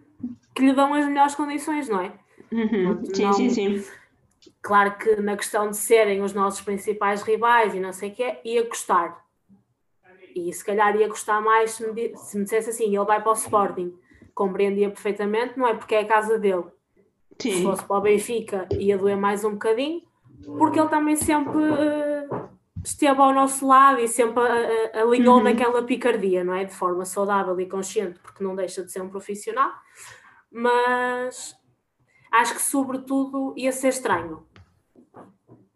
que 0.55 0.65
lhe 0.65 0.73
dão 0.73 0.93
as 0.93 1.05
melhores 1.07 1.35
condições, 1.35 1.89
não 1.89 2.01
é? 2.01 2.13
Uhum. 2.51 3.03
Sim, 3.13 3.23
não... 3.23 3.33
sim, 3.33 3.49
sim. 3.49 3.83
Claro 4.61 4.97
que 4.97 5.15
na 5.17 5.35
questão 5.35 5.69
de 5.69 5.77
serem 5.77 6.21
os 6.21 6.33
nossos 6.33 6.61
principais 6.61 7.23
rivais 7.23 7.73
e 7.73 7.79
não 7.79 7.91
sei 7.91 8.09
o 8.09 8.13
que 8.13 8.23
é, 8.23 8.41
ia 8.45 8.67
gostar 8.67 9.21
e 10.35 10.51
se 10.53 10.63
calhar 10.63 10.95
ia 10.95 11.07
gostar 11.07 11.41
mais 11.41 11.71
se 11.71 11.91
me, 11.91 12.15
se 12.15 12.37
me 12.37 12.43
dissesse 12.43 12.69
assim, 12.69 12.85
ele 12.85 13.05
vai 13.05 13.21
para 13.21 13.31
o 13.31 13.35
Sporting, 13.35 13.93
compreendia 14.33 14.89
perfeitamente, 14.89 15.57
não 15.57 15.67
é 15.67 15.73
porque 15.73 15.95
é 15.95 16.01
a 16.01 16.07
casa 16.07 16.37
dele. 16.39 16.65
Sim. 17.39 17.51
Se 17.51 17.63
fosse 17.63 17.83
para 17.83 17.97
o 17.97 18.01
Benfica 18.01 18.67
ia 18.71 18.97
doer 18.97 19.17
mais 19.17 19.43
um 19.43 19.51
bocadinho, 19.51 20.01
porque 20.57 20.79
ele 20.79 20.89
também 20.89 21.15
sempre 21.15 21.57
uh, 21.57 22.49
esteve 22.83 23.19
ao 23.19 23.33
nosso 23.33 23.67
lado 23.67 23.99
e 23.99 24.07
sempre 24.07 24.43
uh, 24.43 24.99
alinhou 25.07 25.37
uhum. 25.37 25.43
naquela 25.43 25.83
picardia, 25.83 26.43
não 26.43 26.53
é? 26.53 26.65
De 26.65 26.73
forma 26.73 27.05
saudável 27.05 27.59
e 27.59 27.65
consciente, 27.67 28.19
porque 28.19 28.43
não 28.43 28.55
deixa 28.55 28.83
de 28.83 28.91
ser 28.91 29.01
um 29.01 29.09
profissional, 29.09 29.71
mas 30.51 31.55
acho 32.31 32.55
que 32.55 32.61
sobretudo 32.61 33.53
ia 33.57 33.71
ser 33.71 33.89
estranho 33.89 34.45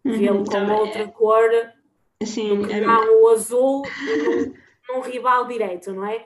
vê-lo 0.06 0.46
com 0.46 0.72
outra 0.74 1.04
é. 1.04 1.08
cor 1.08 1.50
Sim, 2.24 2.72
era... 2.72 2.86
não 2.86 3.24
o 3.24 3.30
azul 3.30 3.84
num, 3.84 4.54
num, 4.90 5.02
rival 5.02 5.48
direito, 5.48 5.94
não 5.94 6.06
é? 6.06 6.26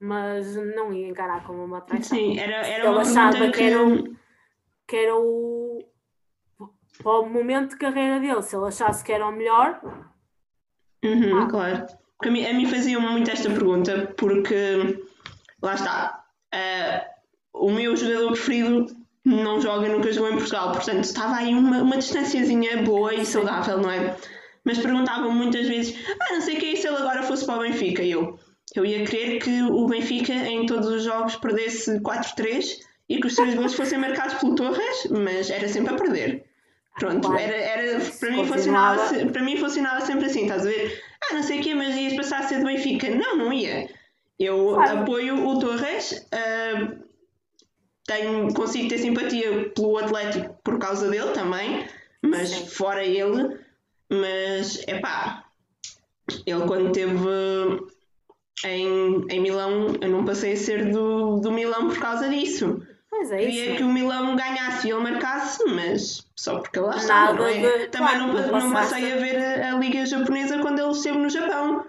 Mas 0.00 0.56
não 0.56 0.92
ia 0.92 1.08
encarar 1.08 1.44
como 1.46 1.64
uma 1.64 1.80
traição. 1.80 2.16
Sim, 2.16 2.38
era, 2.38 2.66
era 2.66 2.90
uma 2.90 3.02
achava 3.02 3.50
que, 3.50 3.62
era, 3.62 3.82
o, 3.82 4.16
que 4.86 4.96
era 4.96 5.16
o 5.16 5.84
para 7.02 7.20
o 7.20 7.28
momento 7.28 7.70
de 7.70 7.78
carreira 7.78 8.18
dele, 8.18 8.42
se 8.42 8.56
ele 8.56 8.66
achasse 8.66 9.04
que 9.04 9.12
era 9.12 9.26
o 9.26 9.32
melhor. 9.32 9.80
Uhum, 11.04 11.38
ah. 11.38 11.46
Claro. 11.48 11.86
Porque 12.16 12.28
a 12.28 12.32
mim, 12.32 12.46
a 12.46 12.54
mim 12.54 12.66
faziam 12.66 13.00
muito 13.00 13.30
esta 13.30 13.50
pergunta, 13.50 14.14
porque 14.16 15.04
lá 15.62 15.74
está. 15.74 16.24
Uh, 16.54 17.66
o 17.66 17.70
meu 17.70 17.94
jogador 17.96 18.28
preferido 18.28 18.86
não 19.26 19.60
joga, 19.60 19.88
nunca 19.88 20.10
jogou 20.10 20.30
em 20.30 20.36
Portugal, 20.36 20.72
portanto 20.72 21.04
estava 21.04 21.36
aí 21.36 21.54
uma, 21.54 21.82
uma 21.82 21.98
distanciazinha 21.98 22.82
boa 22.82 23.12
e 23.12 23.26
saudável, 23.26 23.78
não 23.78 23.90
é? 23.90 24.16
mas 24.66 24.78
perguntavam 24.78 25.30
muitas 25.30 25.66
vezes: 25.68 25.96
ah, 26.20 26.34
não 26.34 26.40
sei 26.42 26.56
o 26.56 26.58
que 26.58 26.72
é 26.72 26.76
se 26.76 26.86
ele 26.86 26.96
agora 26.96 27.22
fosse 27.22 27.46
para 27.46 27.56
o 27.56 27.60
Benfica. 27.60 28.02
E 28.02 28.10
eu, 28.10 28.36
eu 28.74 28.84
ia 28.84 29.06
querer 29.06 29.38
que 29.38 29.62
o 29.62 29.86
Benfica 29.86 30.32
em 30.32 30.66
todos 30.66 30.88
os 30.88 31.04
jogos 31.04 31.36
perdesse 31.36 32.00
4-3 32.00 32.80
e 33.08 33.20
que 33.20 33.26
os 33.28 33.36
três 33.36 33.54
gols 33.54 33.74
fossem 33.74 33.96
marcados 33.96 34.34
pelo 34.34 34.56
Torres, 34.56 35.06
mas 35.08 35.48
era 35.48 35.68
sempre 35.68 35.94
a 35.94 35.96
perder. 35.96 36.44
Pronto, 36.98 37.32
era, 37.34 37.54
era, 37.54 38.00
para, 38.18 38.30
mim 38.30 38.44
funcionava, 38.44 39.26
para 39.26 39.42
mim 39.42 39.56
funcionava 39.56 40.00
sempre 40.00 40.26
assim, 40.26 40.42
estás 40.42 40.66
a 40.66 40.68
ver? 40.68 41.00
Ah, 41.22 41.34
não 41.34 41.42
sei 41.42 41.60
o 41.60 41.62
quê, 41.62 41.74
mas 41.74 41.94
ias 41.94 42.14
passar 42.14 42.40
a 42.40 42.42
ser 42.42 42.58
do 42.58 42.64
Benfica. 42.64 43.08
Não, 43.10 43.36
não 43.36 43.52
ia. 43.52 43.88
Eu 44.38 44.72
claro. 44.74 44.98
apoio 45.00 45.46
o 45.46 45.58
Torres, 45.58 46.26
uh, 46.32 47.05
tenho, 48.06 48.52
consigo 48.54 48.88
ter 48.88 48.98
simpatia 48.98 49.70
pelo 49.74 49.98
Atlético 49.98 50.56
por 50.64 50.78
causa 50.78 51.10
dele 51.10 51.30
também, 51.32 51.86
mas 52.22 52.48
Sim. 52.50 52.66
fora 52.66 53.04
ele, 53.04 53.58
mas, 54.10 54.82
é 54.86 54.98
pá, 54.98 55.44
ele 56.46 56.66
quando 56.66 56.92
teve 56.92 57.18
em, 58.64 59.26
em 59.28 59.40
Milão 59.40 59.94
eu 60.00 60.08
não 60.08 60.24
passei 60.24 60.52
a 60.54 60.56
ser 60.56 60.90
do, 60.90 61.38
do 61.40 61.50
Milão 61.52 61.88
por 61.88 61.98
causa 61.98 62.28
disso. 62.28 62.80
Pois 63.10 63.30
é 63.30 63.38
Queria 63.38 63.66
isso. 63.66 63.76
que 63.76 63.82
o 63.82 63.88
Milão 63.92 64.36
ganhasse 64.36 64.88
e 64.88 64.90
ele 64.90 65.00
marcasse, 65.00 65.64
mas 65.66 66.26
só 66.36 66.58
porque 66.58 66.78
lá 66.80 67.02
Nada 67.04 67.32
não 67.34 67.46
é? 67.46 67.54
de- 67.54 67.88
Também 67.88 68.18
claro, 68.18 68.32
não, 68.32 68.60
não 68.60 68.72
passei 68.72 69.12
a 69.12 69.16
ver 69.16 69.36
a, 69.36 69.74
a 69.74 69.78
Liga 69.78 70.04
Japonesa 70.04 70.58
quando 70.58 70.80
ele 70.80 70.90
esteve 70.90 71.18
no 71.18 71.28
Japão. 71.30 71.84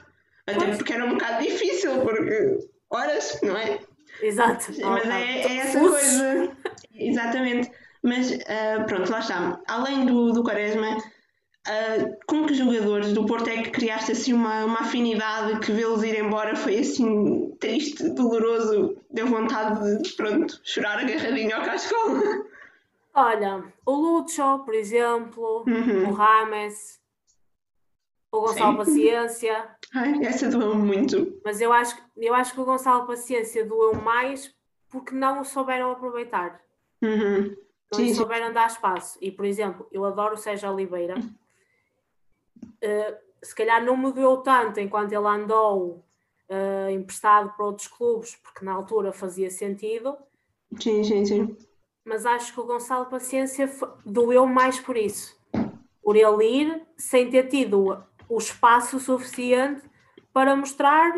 Até 0.47 0.65
Pois. 0.65 0.77
porque 0.77 0.93
era 0.93 1.05
um 1.05 1.09
bocado 1.11 1.43
difícil, 1.43 1.99
porque 2.01 2.59
horas, 2.89 3.39
não 3.43 3.57
é? 3.57 3.79
Exato. 4.21 4.71
Mas 4.81 5.05
é, 5.09 5.41
é 5.41 5.57
essa 5.57 5.79
coisa. 5.79 6.51
Exatamente. 6.93 7.71
Mas 8.03 8.31
ah, 8.47 8.83
pronto, 8.85 9.11
lá 9.11 9.19
está. 9.19 9.59
Além 9.67 10.05
do, 10.05 10.31
do 10.31 10.43
Quaresma, 10.43 10.97
ah, 11.67 12.09
com 12.27 12.45
que 12.45 12.53
jogadores 12.53 13.13
do 13.13 13.25
Porto 13.25 13.49
é 13.49 13.61
que 13.63 13.71
criaste 13.71 14.11
assim 14.13 14.33
uma, 14.33 14.65
uma 14.65 14.79
afinidade 14.81 15.59
que 15.59 15.71
vê-los 15.71 16.03
ir 16.03 16.17
embora 16.19 16.55
foi 16.55 16.79
assim 16.79 17.51
triste, 17.59 18.09
doloroso, 18.09 18.97
deu 19.11 19.27
vontade 19.27 20.01
de 20.01 20.09
pronto, 20.13 20.59
chorar 20.63 20.99
agarradinho 20.99 21.55
ao 21.55 21.63
cascola? 21.63 22.21
Olha, 23.13 23.63
o 23.85 23.91
Lucho, 23.93 24.59
por 24.59 24.75
exemplo, 24.75 25.63
Uhum. 25.67 26.09
o 26.09 26.13
Rames, 26.13 26.99
o 28.31 28.41
Gonçalo 28.41 28.71
Sim. 28.71 28.77
Paciência, 28.77 29.69
Ai, 29.93 30.25
essa 30.25 30.49
doeu 30.49 30.75
muito. 30.75 31.39
mas 31.43 31.61
eu 31.61 31.71
acho, 31.71 31.97
eu 32.17 32.33
acho 32.33 32.53
que 32.53 32.59
o 32.59 32.65
Gonçalo 32.65 33.07
Paciência 33.07 33.65
doeu 33.65 33.95
mais 33.95 34.53
porque 34.89 35.13
não 35.15 35.41
o 35.41 35.45
souberam 35.45 35.91
aproveitar. 35.91 36.61
Uhum. 37.01 37.55
Não 37.91 37.99
Sim, 37.99 38.13
souberam 38.13 38.51
dar 38.51 38.67
espaço. 38.67 39.17
E, 39.21 39.31
por 39.31 39.45
exemplo, 39.45 39.87
eu 39.91 40.03
adoro 40.05 40.33
o 40.33 40.37
Sérgio 40.37 40.71
Oliveira. 40.71 41.15
Uh, 42.83 43.17
se 43.43 43.55
calhar 43.55 43.83
não 43.83 43.95
me 43.95 44.11
doeu 44.11 44.37
tanto 44.37 44.79
enquanto 44.79 45.11
ele 45.13 45.27
andou 45.27 46.03
uh, 46.49 46.89
emprestado 46.89 47.53
para 47.55 47.65
outros 47.65 47.87
clubes, 47.87 48.35
porque 48.35 48.65
na 48.65 48.73
altura 48.73 49.11
fazia 49.13 49.49
sentido, 49.49 50.17
Sim, 50.79 51.03
sim, 51.03 51.25
sim. 51.25 51.57
mas 52.03 52.25
acho 52.25 52.53
que 52.53 52.59
o 52.59 52.65
Gonçalo 52.65 53.05
Paciência 53.05 53.69
doeu 54.05 54.45
mais 54.45 54.79
por 54.79 54.97
isso. 54.97 55.37
Por 56.01 56.15
ele 56.15 56.43
ir 56.45 56.87
sem 56.97 57.29
ter 57.29 57.47
tido 57.47 58.03
o 58.29 58.37
espaço 58.37 58.99
suficiente 58.99 59.81
para 60.33 60.55
mostrar 60.55 61.11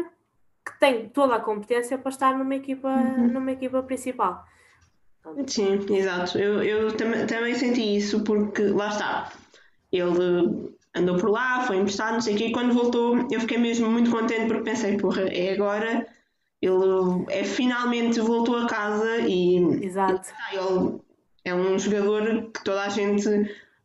que 0.66 0.80
tem 0.80 1.10
toda 1.10 1.36
a 1.36 1.40
competência 1.40 1.98
para 1.98 2.10
estar 2.10 2.38
numa 2.38 2.56
equipa, 2.56 2.94
numa 2.96 3.52
equipa 3.52 3.82
principal. 3.84 4.46
Sim, 5.48 5.86
exato. 5.90 6.38
Eu, 6.38 6.64
eu 6.64 6.96
tam 6.96 7.12
também 7.28 7.54
senti 7.56 7.98
isso 7.98 8.24
porque 8.24 8.64
lá 8.64 8.90
está. 8.90 9.32
Ele 9.92 10.74
andou 10.96 11.18
por 11.18 11.30
lá, 11.30 11.62
foi 11.62 11.78
emprestado, 11.78 12.14
não 12.14 12.22
sei 12.22 12.36
o 12.36 12.38
quê, 12.38 12.48
e 12.48 12.52
quando 12.52 12.74
voltou 12.74 13.28
eu 13.32 13.40
fiquei 13.42 13.58
mesmo 13.58 13.90
muito 13.90 14.12
contente 14.12 14.48
porque 14.48 14.64
pensei, 14.64 14.98
porra, 14.98 15.24
é 15.24 15.54
agora. 15.54 16.08
Ele 16.62 17.26
é 17.30 17.44
finalmente 17.44 18.20
voltou 18.20 18.58
a 18.58 18.68
casa 18.68 19.20
e 19.20 19.58
Exato. 19.82 20.30
ah, 20.38 20.56
ele 20.56 21.02
é 21.46 21.54
um 21.56 21.80
jogador 21.80 22.52
que 22.52 22.64
toda 22.66 22.84
a 22.84 22.90
gente 22.90 23.30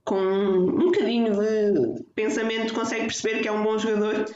com 0.05 0.17
um 0.17 0.87
bocadinho 0.87 1.33
de 1.33 2.03
pensamento 2.15 2.75
consegue 2.75 3.07
perceber 3.07 3.41
que 3.41 3.49
é 3.49 3.53
um 3.53 3.63
bom 3.63 3.79
jogador 3.79 4.27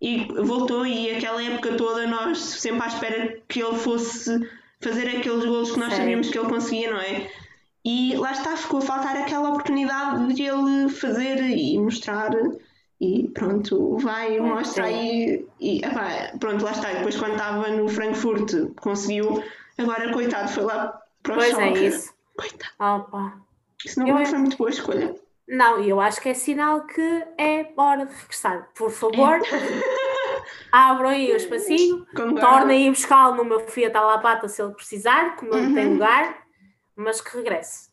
e 0.00 0.26
voltou 0.42 0.86
e 0.86 1.10
aquela 1.10 1.42
época 1.42 1.76
toda 1.76 2.06
nós 2.06 2.38
sempre 2.38 2.82
à 2.82 2.86
espera 2.86 3.38
que 3.48 3.62
ele 3.62 3.76
fosse 3.78 4.38
fazer 4.80 5.08
aqueles 5.08 5.44
gols 5.46 5.72
que 5.72 5.80
nós 5.80 5.94
sabíamos 5.94 6.28
que 6.28 6.38
ele 6.38 6.48
conseguia, 6.48 6.90
não 6.90 7.00
é? 7.00 7.30
E 7.82 8.14
lá 8.16 8.32
está, 8.32 8.56
ficou 8.56 8.78
a 8.78 8.82
faltar 8.82 9.16
aquela 9.16 9.50
oportunidade 9.50 10.34
de 10.34 10.42
ele 10.42 10.88
fazer 10.90 11.40
e 11.42 11.78
mostrar 11.78 12.30
e 13.00 13.28
pronto, 13.28 13.96
vai, 13.98 14.38
mostra 14.40 14.84
aí 14.84 15.46
e 15.60 15.78
epá, 15.84 16.32
pronto, 16.38 16.64
lá 16.64 16.72
está. 16.72 16.92
E 16.92 16.96
depois 16.96 17.16
quando 17.16 17.32
estava 17.32 17.68
no 17.68 17.88
Frankfurt 17.88 18.52
conseguiu, 18.76 19.42
agora 19.78 20.12
coitado, 20.12 20.48
foi 20.50 20.64
lá 20.64 20.98
para 21.22 21.32
o 21.32 21.36
Pois 21.36 21.50
é 21.50 21.56
Schalke. 21.56 21.86
isso. 21.86 22.14
Coitado, 22.36 23.02
Opa. 23.02 23.38
Isso 23.84 23.98
não, 24.00 24.08
Eu 24.08 24.14
não 24.14 24.20
é- 24.20 24.26
foi 24.26 24.38
muito 24.38 24.56
boa 24.56 24.70
escolha. 24.70 25.14
Não, 25.46 25.78
e 25.82 25.90
eu 25.90 26.00
acho 26.00 26.20
que 26.22 26.28
é 26.30 26.34
sinal 26.34 26.86
que 26.86 27.00
é 27.38 27.70
hora 27.76 28.06
de 28.06 28.14
regressar. 28.14 28.70
Por 28.74 28.90
favor, 28.90 29.38
abram 30.72 31.10
aí 31.10 31.32
o 31.32 31.36
espacinho, 31.36 32.06
tornem 32.40 32.86
ir 32.86 32.90
buscá-lo 32.90 33.36
no 33.36 33.44
meu 33.44 33.60
Fiat 33.60 33.96
Alapata 33.96 34.48
se 34.48 34.62
ele 34.62 34.72
precisar, 34.74 35.36
como 35.36 35.54
ele 35.54 35.74
tem 35.74 35.86
Uhum. 35.86 35.92
lugar, 35.94 36.42
mas 36.96 37.20
que 37.20 37.36
regresse. 37.36 37.90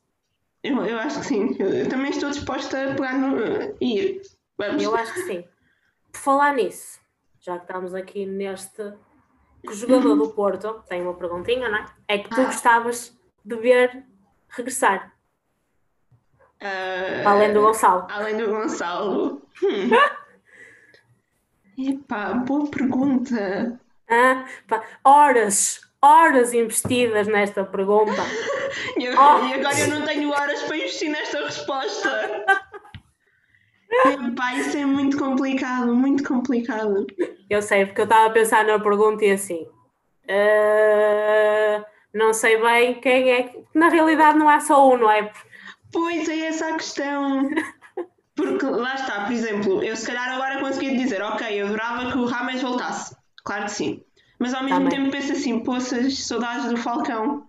Eu, 0.64 0.86
eu 0.86 0.98
acho 1.00 1.20
que 1.20 1.26
sim. 1.26 1.56
Eu, 1.60 1.70
eu 1.74 1.90
também 1.90 2.12
estou 2.12 2.30
disposta 2.30 2.92
a 2.92 2.96
pegar 2.96 3.18
no. 3.18 3.76
ir. 3.82 4.22
Vamos. 4.58 4.84
Eu 4.84 4.96
acho 4.96 5.14
que 5.14 5.22
sim. 5.24 5.44
Por 6.12 6.20
falar 6.22 6.54
nisso, 6.54 7.00
já 7.40 7.58
que 7.58 7.64
estamos 7.64 7.94
aqui 7.96 8.26
neste. 8.26 8.94
Que 9.64 9.70
o 9.72 9.74
jogador 9.76 10.16
do 10.16 10.30
Porto 10.34 10.84
tem 10.88 11.02
uma 11.02 11.14
perguntinha, 11.16 11.68
não 11.68 11.80
é? 11.80 11.86
É 12.08 12.18
que 12.20 12.30
tu 12.30 12.40
Ah. 12.42 12.46
gostavas 12.46 13.18
de 13.44 13.56
ver 13.56 14.04
regressar, 14.50 15.11
Ah, 16.62 17.24
além 17.32 17.54
do 17.54 17.62
Gonçalo. 17.62 18.08
Além 18.10 18.38
do 18.38 18.48
Gonçalo. 18.48 19.42
Hum. 19.64 19.90
Epá, 21.78 22.34
boa 22.34 22.70
pergunta. 22.70 23.80
Pá, 24.68 24.84
horas, 25.04 25.80
horas 26.02 26.54
investidas 26.54 27.28
nesta 27.28 27.64
pergunta. 27.64 28.22
E, 28.98 29.04
eu- 29.04 29.14
Oh. 29.20 29.44
e 29.46 29.54
agora 29.54 29.78
eu 29.82 29.88
não 29.90 30.06
tenho 30.06 30.30
horas 30.32 30.62
para 30.64 30.78
investir 30.78 31.10
nesta 31.12 31.44
resposta. 31.44 32.46
Epá, 34.06 34.54
isso 34.56 34.78
é 34.78 34.86
muito 34.86 35.18
complicado, 35.18 35.94
muito 35.94 36.24
complicado. 36.24 37.06
Eu 37.50 37.62
sei, 37.62 37.86
porque 37.86 38.00
eu 38.00 38.06
estava 38.06 38.28
a 38.28 38.30
pensar 38.30 38.64
na 38.66 38.80
pergunta 38.80 39.26
e 39.26 39.32
assim. 39.32 39.68
"Ah, 40.30 41.86
não 42.14 42.34
sei 42.34 42.62
bem 42.62 42.94
quem 43.02 43.30
é. 43.32 43.54
Na 43.74 43.90
realidade, 43.90 44.38
não 44.38 44.48
há 44.48 44.62
só 44.62 44.90
um, 44.90 44.98
não 44.98 45.12
é? 45.12 45.30
Pois 45.92 46.30
é 46.30 46.48
essa 46.48 46.70
a 46.70 46.74
questão. 46.74 47.50
Porque 48.36 48.66
lá 48.66 48.96
está, 48.96 49.26
por 49.26 49.34
exemplo, 49.34 49.84
eu 49.84 49.96
se 49.96 50.08
calhar 50.08 50.30
agora 50.30 50.60
conseguia 50.60 50.96
dizer, 50.96 51.22
ok, 51.22 51.62
eu 51.62 51.68
adorava 51.68 52.12
que 52.12 52.18
o 52.18 52.26
Rames 52.26 52.62
voltasse. 52.62 53.16
Claro 53.44 53.66
que 53.66 53.72
sim. 53.72 54.04
Mas 54.40 54.54
ao 54.54 54.64
mesmo 54.64 54.80
Também. 54.80 55.00
tempo 55.00 55.12
penso 55.12 55.34
assim, 55.34 55.60
poças, 55.60 56.18
saudades 56.20 56.70
do 56.70 56.78
Falcão. 56.78 57.48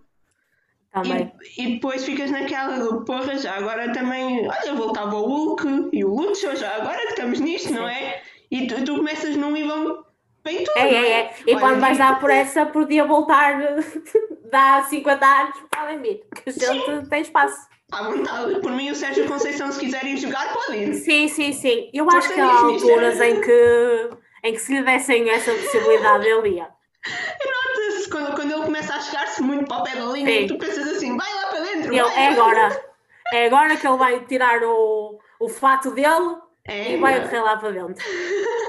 Também. 0.91 1.31
E, 1.57 1.63
e 1.63 1.73
depois 1.75 2.05
ficas 2.05 2.29
naquela 2.29 2.77
do 2.77 3.03
porra, 3.03 3.35
já 3.37 3.55
agora 3.55 3.91
também, 3.93 4.47
olha, 4.47 4.75
voltava 4.75 5.15
o 5.15 5.25
Hulk 5.25 5.89
e 5.91 6.05
o 6.05 6.13
Lucho, 6.13 6.55
já 6.55 6.75
agora 6.75 6.99
que 6.99 7.13
estamos 7.13 7.39
nisto, 7.39 7.73
não 7.73 7.87
é? 7.89 8.21
E 8.51 8.67
tu, 8.67 8.83
tu 8.83 8.97
começas 8.97 9.35
num 9.35 9.53
vão 9.65 10.05
bem 10.43 10.63
tudo. 10.63 10.77
É, 10.77 10.91
não 10.91 10.97
é, 10.97 11.11
é. 11.11 11.35
E 11.47 11.51
Olha, 11.51 11.59
quando 11.59 11.79
vais 11.79 11.97
dar 11.97 12.19
por 12.19 12.29
essa, 12.29 12.65
podia 12.65 13.05
voltar 13.05 13.59
dá 14.51 14.83
50 14.83 15.25
anos, 15.25 15.57
podem 15.69 16.01
vir, 16.01 16.23
que 16.35 16.49
a 16.49 16.53
gente 16.53 17.09
tem 17.09 17.21
espaço. 17.21 17.67
À 17.91 18.03
vontade. 18.03 18.59
Por 18.59 18.71
mim, 18.71 18.89
o 18.89 18.95
Sérgio 18.95 19.27
Conceição, 19.27 19.71
se 19.71 19.79
quiserem 19.79 20.17
jogar, 20.17 20.51
pode 20.53 20.77
ir. 20.77 20.93
Sim, 20.95 21.27
sim, 21.27 21.53
sim. 21.53 21.89
Eu 21.93 22.09
acho 22.09 22.33
que 22.33 22.39
há 22.39 22.51
alturas 22.51 23.21
em 23.21 23.39
que, 23.39 24.09
em 24.43 24.53
que 24.53 24.59
se 24.59 24.73
lhe 24.73 24.83
dessem 24.83 25.29
essa 25.29 25.51
possibilidade, 25.51 26.27
ele 26.27 26.55
ia. 26.55 26.69
Nota-se 27.05 28.09
quando, 28.09 28.35
quando 28.35 28.51
ele 28.51 28.63
começa 28.63 28.95
a 28.95 28.99
chegar-se 28.99 29.43
muito 29.43 29.67
para 29.67 29.77
o 29.77 29.83
pé 29.83 29.95
da 29.95 30.05
linha 30.05 30.47
tu 30.47 30.57
pensas 30.57 30.87
assim, 30.87 31.15
vai 31.17 31.33
lá 31.33 31.47
para 31.47 31.59
dentro. 31.59 31.93
Ele, 31.93 31.99
é 31.99 32.27
agora. 32.29 32.93
É 33.33 33.45
agora 33.45 33.75
que 33.75 33.87
ele 33.87 33.97
vai 33.97 34.19
tirar 34.25 34.63
o, 34.63 35.19
o 35.39 35.49
fato 35.49 35.91
dele 35.91 36.37
É, 36.65 36.93
e 36.93 36.97
vai 36.97 37.21
correr 37.21 37.41
lá 37.41 37.57
para 37.57 37.71
dentro. 37.71 38.03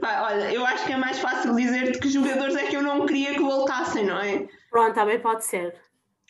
Vai, 0.00 0.20
olha, 0.20 0.52
eu 0.52 0.64
acho 0.66 0.84
que 0.86 0.92
é 0.92 0.96
mais 0.96 1.18
fácil 1.18 1.54
dizer-te 1.54 1.98
que 1.98 2.08
jogadores 2.08 2.54
é 2.56 2.64
que 2.64 2.76
eu 2.76 2.82
não 2.82 3.06
queria 3.06 3.34
que 3.34 3.40
voltassem, 3.40 4.04
não 4.06 4.18
é? 4.18 4.46
Pronto, 4.70 4.94
também 4.94 5.18
pode 5.20 5.44
ser. 5.44 5.74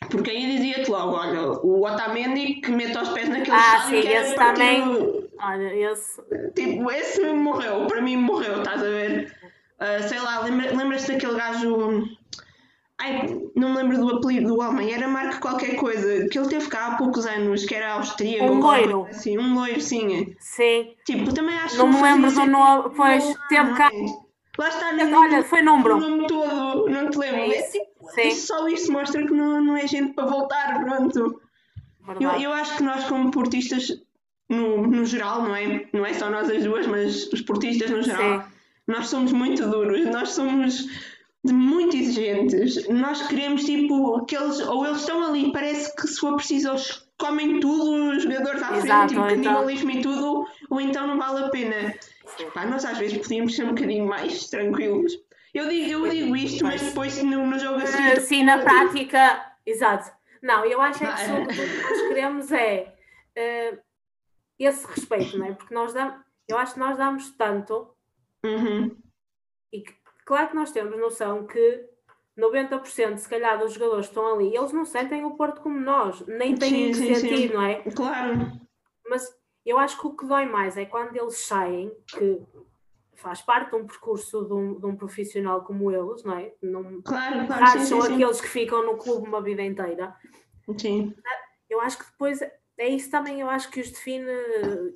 Porque 0.09 0.29
aí 0.29 0.57
dizia-te 0.57 0.91
logo, 0.91 1.15
olha, 1.15 1.41
o 1.63 1.85
Otamendi 1.85 2.55
que 2.61 2.69
mete 2.71 2.97
os 2.97 3.09
pés 3.09 3.29
naquele 3.29 3.55
Ah, 3.55 3.85
sim, 3.89 4.01
que 4.01 4.07
esse 4.07 4.35
também. 4.35 4.81
Olha, 5.39 5.73
esse. 5.91 6.21
Tipo, 6.53 6.91
esse 6.91 7.23
morreu, 7.33 7.87
para 7.87 8.01
mim 8.01 8.17
morreu, 8.17 8.59
estás 8.59 8.81
a 8.81 8.85
ver? 8.85 9.33
Ah, 9.79 10.01
sei 10.01 10.19
lá, 10.19 10.39
lembra- 10.41 10.75
lembras-te 10.75 11.13
daquele 11.13 11.35
gajo. 11.37 12.03
Ai, 12.99 13.41
não 13.55 13.69
me 13.69 13.77
lembro 13.77 13.97
do 13.97 14.15
apelido 14.15 14.47
do 14.47 14.61
homem, 14.61 14.93
era 14.93 15.07
Marco 15.07 15.41
qualquer 15.41 15.75
coisa, 15.75 16.27
que 16.29 16.39
ele 16.39 16.47
teve 16.47 16.67
cá 16.69 16.87
há 16.87 16.97
poucos 16.97 17.25
anos, 17.25 17.65
que 17.65 17.75
era 17.75 17.93
austríaco. 17.93 18.45
Um 18.45 18.59
loiro. 18.59 19.05
Assim, 19.09 19.37
um 19.37 19.53
loiro, 19.53 19.81
sim. 19.81 20.33
Sim. 20.39 20.93
Tipo, 21.05 21.33
também 21.33 21.55
acho 21.57 21.77
Não 21.77 21.87
que 21.87 21.93
me 21.95 21.99
fazia 21.99 22.15
lembro 22.15 22.31
do 22.31 22.45
nome. 22.45 22.95
Pois, 22.95 23.25
Não, 23.25 23.47
teve 23.49 23.73
cá. 23.75 23.89
não 23.91 24.05
é. 24.05 24.25
Lá 24.57 24.69
está, 24.69 24.93
nem 24.93 25.13
Olha, 25.13 25.43
foi 25.43 25.61
o 25.61 25.65
nome 25.65 26.27
todo, 26.27 26.89
não 26.89 27.09
te 27.09 27.17
lembro. 27.17 27.41
É 27.41 27.47
É 27.49 27.59
isso. 27.59 27.71
tipo, 27.73 28.11
Sim. 28.11 28.31
Só 28.31 28.67
isso 28.69 28.91
mostra 28.93 29.25
que 29.27 29.33
não, 29.33 29.61
não 29.61 29.75
é 29.75 29.85
gente 29.85 30.13
para 30.13 30.25
voltar, 30.27 30.81
pronto. 30.85 31.41
Eu, 32.21 32.29
eu 32.39 32.53
acho 32.53 32.77
que 32.77 32.83
nós, 32.83 33.03
como 33.05 33.29
portistas, 33.31 33.91
no, 34.47 34.87
no 34.87 35.05
geral, 35.05 35.41
não 35.41 35.53
é? 35.53 35.87
Não 35.91 36.05
é 36.05 36.13
só 36.13 36.29
nós 36.29 36.49
as 36.49 36.63
duas, 36.63 36.87
mas 36.87 37.27
os 37.33 37.41
portistas 37.41 37.89
no 37.89 38.01
geral, 38.01 38.41
Sim. 38.43 38.47
nós 38.87 39.07
somos 39.07 39.33
muito 39.33 39.67
duros, 39.69 40.05
nós 40.05 40.29
somos 40.29 40.87
muito 41.53 41.95
exigentes. 41.95 42.87
Nós 42.87 43.27
queremos, 43.27 43.63
tipo, 43.63 44.25
que 44.25 44.35
eles, 44.35 44.59
ou 44.61 44.85
eles 44.85 44.99
estão 44.99 45.23
ali, 45.23 45.51
parece 45.51 45.95
que 45.95 46.07
se 46.07 46.19
for 46.19 46.35
preciso, 46.35 46.69
eles 46.69 47.05
comem 47.17 47.59
tudo, 47.59 48.11
os 48.11 48.23
jogadores 48.23 48.61
à 48.63 48.77
Exato, 48.77 48.79
frente, 48.79 49.09
tipo, 49.09 49.21
então- 49.21 49.43
canibalismo 49.43 49.91
e 49.91 50.01
tudo, 50.01 50.47
ou 50.69 50.81
então 50.81 51.07
não 51.07 51.17
vale 51.17 51.45
a 51.45 51.49
pena. 51.49 51.95
Pá, 52.53 52.65
nós 52.65 52.83
às 52.83 52.97
vezes 52.97 53.17
podíamos 53.17 53.55
ser 53.55 53.65
um 53.65 53.69
bocadinho 53.69 54.05
mais 54.05 54.47
tranquilos. 54.49 55.13
Eu 55.53 55.69
digo, 55.69 55.89
eu 55.89 56.09
digo 56.09 56.35
isto, 56.35 56.65
mas 56.65 56.81
depois 56.81 57.21
no, 57.23 57.45
no 57.45 57.57
jogo 57.57 57.81
a 57.81 57.85
seguir. 57.85 58.17
Uh, 58.17 58.21
sim, 58.21 58.43
na 58.43 58.59
prática, 58.59 59.53
exato. 59.65 60.11
Não, 60.41 60.65
eu 60.65 60.81
acho 60.81 61.03
é 61.03 61.07
que 61.07 61.31
o 61.31 61.47
que 61.47 61.83
nós 61.83 62.01
queremos 62.07 62.51
é 62.51 62.93
uh, 63.37 63.79
esse 64.59 64.85
respeito, 64.85 65.37
não 65.37 65.45
é? 65.47 65.53
Porque 65.53 65.73
nós 65.73 65.93
damos, 65.93 66.15
eu 66.47 66.57
acho 66.57 66.73
que 66.73 66.79
nós 66.79 66.97
damos 66.97 67.29
tanto 67.31 67.95
uhum. 68.45 68.97
e 69.71 69.81
que, 69.81 69.93
claro 70.25 70.49
que 70.49 70.55
nós 70.55 70.71
temos 70.71 70.99
noção 70.99 71.45
que 71.45 71.85
90% 72.37 73.17
se 73.17 73.29
calhar 73.29 73.57
dos 73.57 73.73
jogadores 73.73 74.07
que 74.07 74.11
estão 74.11 74.33
ali, 74.33 74.55
eles 74.55 74.73
não 74.73 74.83
sentem 74.83 75.23
o 75.23 75.35
Porto 75.35 75.61
como 75.61 75.79
nós, 75.79 76.25
nem 76.27 76.55
têm 76.55 76.93
sim, 76.93 77.01
que 77.01 77.15
sentir, 77.15 77.53
não 77.53 77.61
é? 77.61 77.81
Claro. 77.91 78.51
Mas 79.07 79.33
eu 79.65 79.79
acho 79.79 79.99
que 79.99 80.07
o 80.07 80.15
que 80.15 80.25
dói 80.25 80.45
mais 80.45 80.75
é 80.75 80.85
quando 80.85 81.15
eles 81.15 81.37
saem, 81.37 81.95
que 82.07 82.41
faz 83.13 83.41
parte 83.41 83.69
de 83.69 83.77
um 83.77 83.87
percurso 83.87 84.43
de 84.45 84.53
um, 84.53 84.79
de 84.79 84.85
um 84.85 84.95
profissional 84.95 85.63
como 85.63 85.89
eles, 85.91 86.23
não 86.23 86.37
é? 86.37 86.53
Não, 86.61 87.01
claro, 87.01 87.47
claro. 87.47 87.79
Sim, 87.79 87.85
são 87.85 88.01
aqueles 88.01 88.41
que 88.41 88.47
ficam 88.47 88.85
no 88.85 88.97
clube 88.97 89.27
uma 89.27 89.41
vida 89.41 89.63
inteira. 89.63 90.13
Sim. 90.77 91.15
Eu 91.69 91.79
acho 91.79 91.97
que 91.97 92.05
depois 92.05 92.41
é 92.77 92.87
isso 92.89 93.09
também, 93.09 93.39
eu 93.39 93.49
acho 93.49 93.71
que 93.71 93.79
os 93.79 93.89
define 93.89 94.31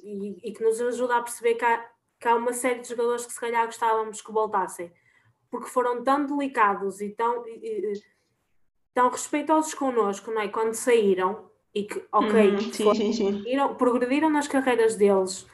e, 0.04 0.50
e 0.50 0.54
que 0.54 0.64
nos 0.64 0.82
ajuda 0.82 1.18
a 1.18 1.22
perceber 1.22 1.56
que 1.56 1.64
há, 1.64 1.90
que 2.20 2.28
há 2.28 2.36
uma 2.36 2.52
série 2.52 2.82
de 2.82 2.90
jogadores 2.90 3.26
que 3.26 3.32
se 3.32 3.40
calhar 3.40 3.66
gostávamos 3.66 4.22
que 4.22 4.32
voltassem, 4.32 4.92
porque 5.50 5.70
foram 5.70 6.04
tão 6.04 6.26
delicados 6.26 7.02
e 7.02 7.10
tão, 7.10 7.46
e, 7.48 7.94
tão 8.94 9.10
respeitosos 9.10 9.74
connosco, 9.74 10.32
não 10.32 10.42
é? 10.42 10.48
Quando 10.48 10.74
saíram 10.74 11.50
e 11.74 11.84
que, 11.84 12.04
ok, 12.12 12.52
uhum, 12.52 12.60
sim, 12.60 12.96
sim, 12.96 13.14
sim. 13.14 13.44
Iram, 13.48 13.76
progrediram 13.76 14.30
nas 14.30 14.48
carreiras 14.48 14.96
deles 14.96 15.48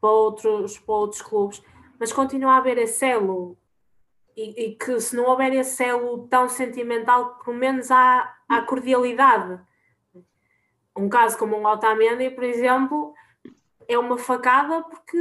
para 0.00 0.10
outros, 0.10 0.78
para 0.78 0.94
outros 0.94 1.22
clubes, 1.22 1.62
mas 1.98 2.12
continua 2.12 2.52
a 2.52 2.56
haver 2.58 2.78
esse 2.78 3.04
elo 3.04 3.56
e, 4.36 4.64
e, 4.64 4.74
que 4.74 5.00
se 5.00 5.14
não 5.14 5.24
houver 5.26 5.54
esse 5.54 5.82
elo 5.82 6.26
tão 6.28 6.48
sentimental, 6.48 7.38
pelo 7.44 7.56
menos 7.56 7.90
há, 7.90 8.36
há 8.48 8.62
cordialidade. 8.62 9.60
Um 10.96 11.08
caso 11.08 11.38
como 11.38 11.56
um 11.56 11.66
Otamendi, 11.66 12.30
por 12.30 12.44
exemplo, 12.44 13.14
é 13.88 13.98
uma 13.98 14.18
facada 14.18 14.82
porque 14.82 15.18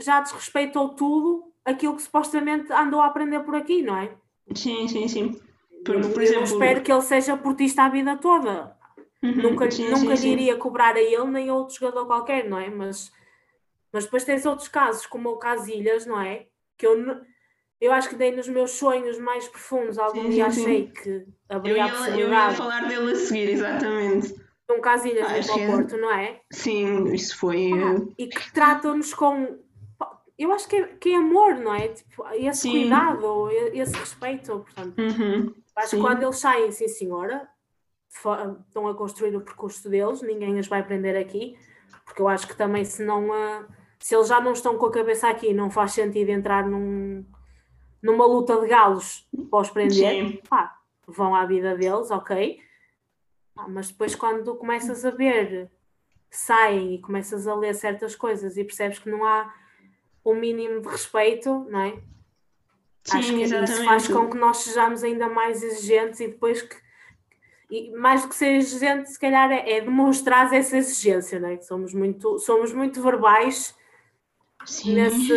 já 0.00 0.20
desrespeitou 0.20 0.90
tudo 0.90 1.47
aquilo 1.68 1.96
que 1.96 2.02
supostamente 2.02 2.72
andou 2.72 3.00
a 3.00 3.06
aprender 3.06 3.40
por 3.40 3.54
aqui, 3.54 3.82
não 3.82 3.96
é? 3.96 4.10
Sim, 4.54 4.88
sim, 4.88 5.06
sim. 5.06 5.40
Por, 5.84 6.00
por 6.10 6.22
exemplo... 6.22 6.40
Eu 6.40 6.44
espero 6.44 6.80
que 6.80 6.90
ele 6.90 7.02
seja 7.02 7.36
portista 7.36 7.82
a 7.82 7.88
vida 7.88 8.16
toda. 8.16 8.76
Uhum, 9.22 9.50
nunca 9.50 9.70
sim, 9.70 9.88
nunca 9.88 10.16
sim, 10.16 10.32
iria 10.32 10.54
sim. 10.54 10.58
cobrar 10.58 10.94
a 10.94 11.00
ele 11.00 11.26
nem 11.26 11.50
a 11.50 11.54
outro 11.54 11.74
jogador 11.74 12.06
qualquer, 12.06 12.48
não 12.48 12.58
é? 12.58 12.70
Mas, 12.70 13.12
mas 13.92 14.04
depois 14.04 14.24
tens 14.24 14.46
outros 14.46 14.68
casos, 14.68 15.06
como 15.06 15.28
o 15.28 15.36
Casilhas, 15.36 16.06
não 16.06 16.20
é? 16.20 16.46
Que 16.76 16.86
eu, 16.86 17.20
eu 17.80 17.92
acho 17.92 18.08
que 18.08 18.16
dei 18.16 18.34
nos 18.34 18.48
meus 18.48 18.72
sonhos 18.72 19.18
mais 19.18 19.46
profundos 19.48 19.98
algum 19.98 20.28
dia 20.30 20.46
achei 20.46 20.86
que 20.86 21.26
haveria 21.48 21.82
eu 21.82 22.16
ia, 22.16 22.20
eu 22.20 22.30
ia 22.30 22.50
falar 22.50 22.88
dele 22.88 23.12
a 23.12 23.16
seguir, 23.16 23.50
exatamente. 23.50 24.34
Um 24.70 24.80
Casilhas 24.80 25.46
no 25.48 25.66
Porto, 25.66 25.96
não 25.96 26.12
é? 26.12 26.40
Sim, 26.52 27.12
isso 27.12 27.36
foi. 27.38 27.72
Ah, 27.72 28.00
e 28.18 28.26
que 28.26 28.52
tratam-nos 28.52 29.14
com 29.14 29.58
eu 30.38 30.52
acho 30.52 30.68
que 30.68 30.76
é, 30.76 30.86
que 30.86 31.12
é 31.12 31.16
amor, 31.16 31.56
não 31.56 31.74
é? 31.74 31.88
Tipo, 31.88 32.26
esse 32.28 32.60
sim. 32.60 32.70
cuidado, 32.70 33.50
esse 33.72 33.96
respeito, 33.96 34.60
portanto. 34.60 34.98
Uhum. 34.98 35.54
Acho 35.74 35.96
que 35.96 36.02
quando 36.02 36.22
eles 36.22 36.38
saem, 36.38 36.70
sim 36.70 36.88
senhora, 36.88 37.48
estão 38.08 38.88
a 38.88 38.94
construir 38.94 39.34
o 39.36 39.40
percurso 39.40 39.88
deles, 39.88 40.22
ninguém 40.22 40.58
os 40.58 40.68
vai 40.68 40.84
prender 40.84 41.16
aqui, 41.16 41.56
porque 42.04 42.22
eu 42.22 42.28
acho 42.28 42.46
que 42.46 42.56
também 42.56 42.84
se 42.84 43.04
não 43.04 43.28
uh, 43.30 43.66
se 43.98 44.14
eles 44.14 44.28
já 44.28 44.40
não 44.40 44.52
estão 44.52 44.78
com 44.78 44.86
a 44.86 44.92
cabeça 44.92 45.28
aqui, 45.28 45.52
não 45.52 45.70
faz 45.70 45.92
sentido 45.92 46.30
entrar 46.30 46.66
num, 46.66 47.24
numa 48.02 48.26
luta 48.26 48.60
de 48.60 48.68
galos 48.68 49.28
para 49.50 49.60
os 49.60 49.70
prender, 49.70 50.40
pá, 50.48 50.78
vão 51.06 51.34
à 51.34 51.44
vida 51.44 51.76
deles, 51.76 52.10
ok. 52.10 52.60
mas 53.68 53.90
depois 53.90 54.14
quando 54.14 54.54
começas 54.56 55.04
a 55.04 55.10
ver, 55.10 55.70
saem 56.30 56.94
e 56.94 57.00
começas 57.00 57.46
a 57.46 57.54
ler 57.54 57.74
certas 57.74 58.14
coisas 58.14 58.56
e 58.56 58.64
percebes 58.64 58.98
que 58.98 59.10
não 59.10 59.24
há 59.24 59.52
o 60.30 60.34
mínimo 60.34 60.80
de 60.80 60.88
respeito, 60.88 61.66
não 61.70 61.80
é? 61.80 61.90
Sim, 63.04 63.18
Acho 63.18 63.34
que 63.34 63.42
exatamente. 63.42 63.72
isso 63.72 63.84
faz 63.84 64.08
com 64.08 64.30
que 64.30 64.36
nós 64.36 64.58
sejamos 64.58 65.02
ainda 65.02 65.28
mais 65.28 65.62
exigentes 65.62 66.20
e 66.20 66.28
depois 66.28 66.62
que 66.62 66.76
e 67.70 67.90
mais 67.90 68.22
do 68.22 68.28
que 68.28 68.34
ser 68.34 68.56
exigente, 68.56 69.10
se 69.10 69.18
calhar 69.18 69.50
é, 69.52 69.72
é 69.72 69.80
demonstrar 69.82 70.50
essa 70.54 70.76
exigência, 70.76 71.38
não 71.38 71.50
é? 71.50 71.60
somos 71.60 71.92
muito, 71.92 72.38
somos 72.38 72.72
muito 72.72 73.02
verbais 73.02 73.76
Sim. 74.64 74.94
Nesse, 74.94 75.32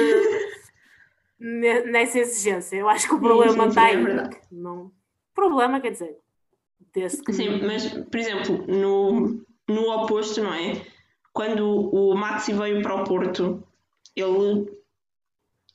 nessa 1.40 2.20
exigência. 2.20 2.78
Eu 2.78 2.90
acho 2.90 3.08
que 3.08 3.16
o 3.16 3.20
problema 3.20 3.68
está 3.68 3.84
aí. 3.84 3.96
É 3.96 4.30
não, 4.52 4.92
problema, 5.34 5.80
quer 5.80 5.92
dizer, 5.92 6.18
desde 6.94 7.22
que... 7.22 7.34
Sim, 7.34 7.62
mas, 7.66 7.88
por 7.88 8.18
exemplo, 8.18 8.66
no, 8.68 9.46
no 9.68 9.90
oposto, 9.92 10.42
não 10.42 10.54
é? 10.54 10.86
Quando 11.34 11.66
o 11.68 12.16
Maxi 12.16 12.54
veio 12.54 12.82
para 12.82 12.96
o 12.96 13.04
Porto, 13.04 13.64
ele 14.16 14.81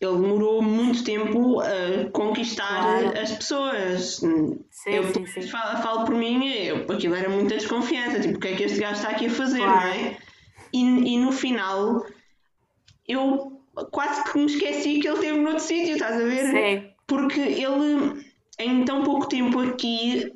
ele 0.01 0.17
demorou 0.17 0.61
muito 0.61 1.03
tempo 1.05 1.61
a 1.61 2.11
conquistar 2.11 2.83
claro. 2.83 3.19
as 3.19 3.33
pessoas. 3.33 4.17
Sim, 4.17 4.61
eu 4.87 5.15
sim, 5.15 5.27
sim. 5.27 5.43
Falo, 5.43 5.83
falo, 5.83 6.05
por 6.05 6.15
mim, 6.15 6.47
eu, 6.47 6.85
aquilo 6.93 7.15
era 7.15 7.29
muita 7.29 7.57
desconfiança, 7.57 8.21
tipo, 8.21 8.37
o 8.37 8.41
que 8.41 8.49
é 8.49 8.57
que 8.57 8.65
este 8.65 8.79
gajo 8.79 8.97
está 8.97 9.11
aqui 9.11 9.27
a 9.27 9.31
fazer, 9.31 9.59
claro. 9.59 9.73
não 9.73 9.87
é? 9.87 10.17
E, 10.73 11.15
e 11.15 11.19
no 11.19 11.33
final, 11.33 12.05
eu 13.09 13.61
quase 13.91 14.23
que 14.31 14.39
me 14.39 14.47
esqueci 14.47 15.01
que 15.01 15.09
ele 15.09 15.17
esteve 15.17 15.39
noutro 15.39 15.61
sítio, 15.61 15.95
estás 15.95 16.21
a 16.21 16.25
ver? 16.25 16.51
Sim. 16.51 16.91
Porque 17.07 17.41
ele, 17.41 18.27
em 18.59 18.85
tão 18.85 19.03
pouco 19.03 19.27
tempo 19.27 19.61
aqui, 19.61 20.31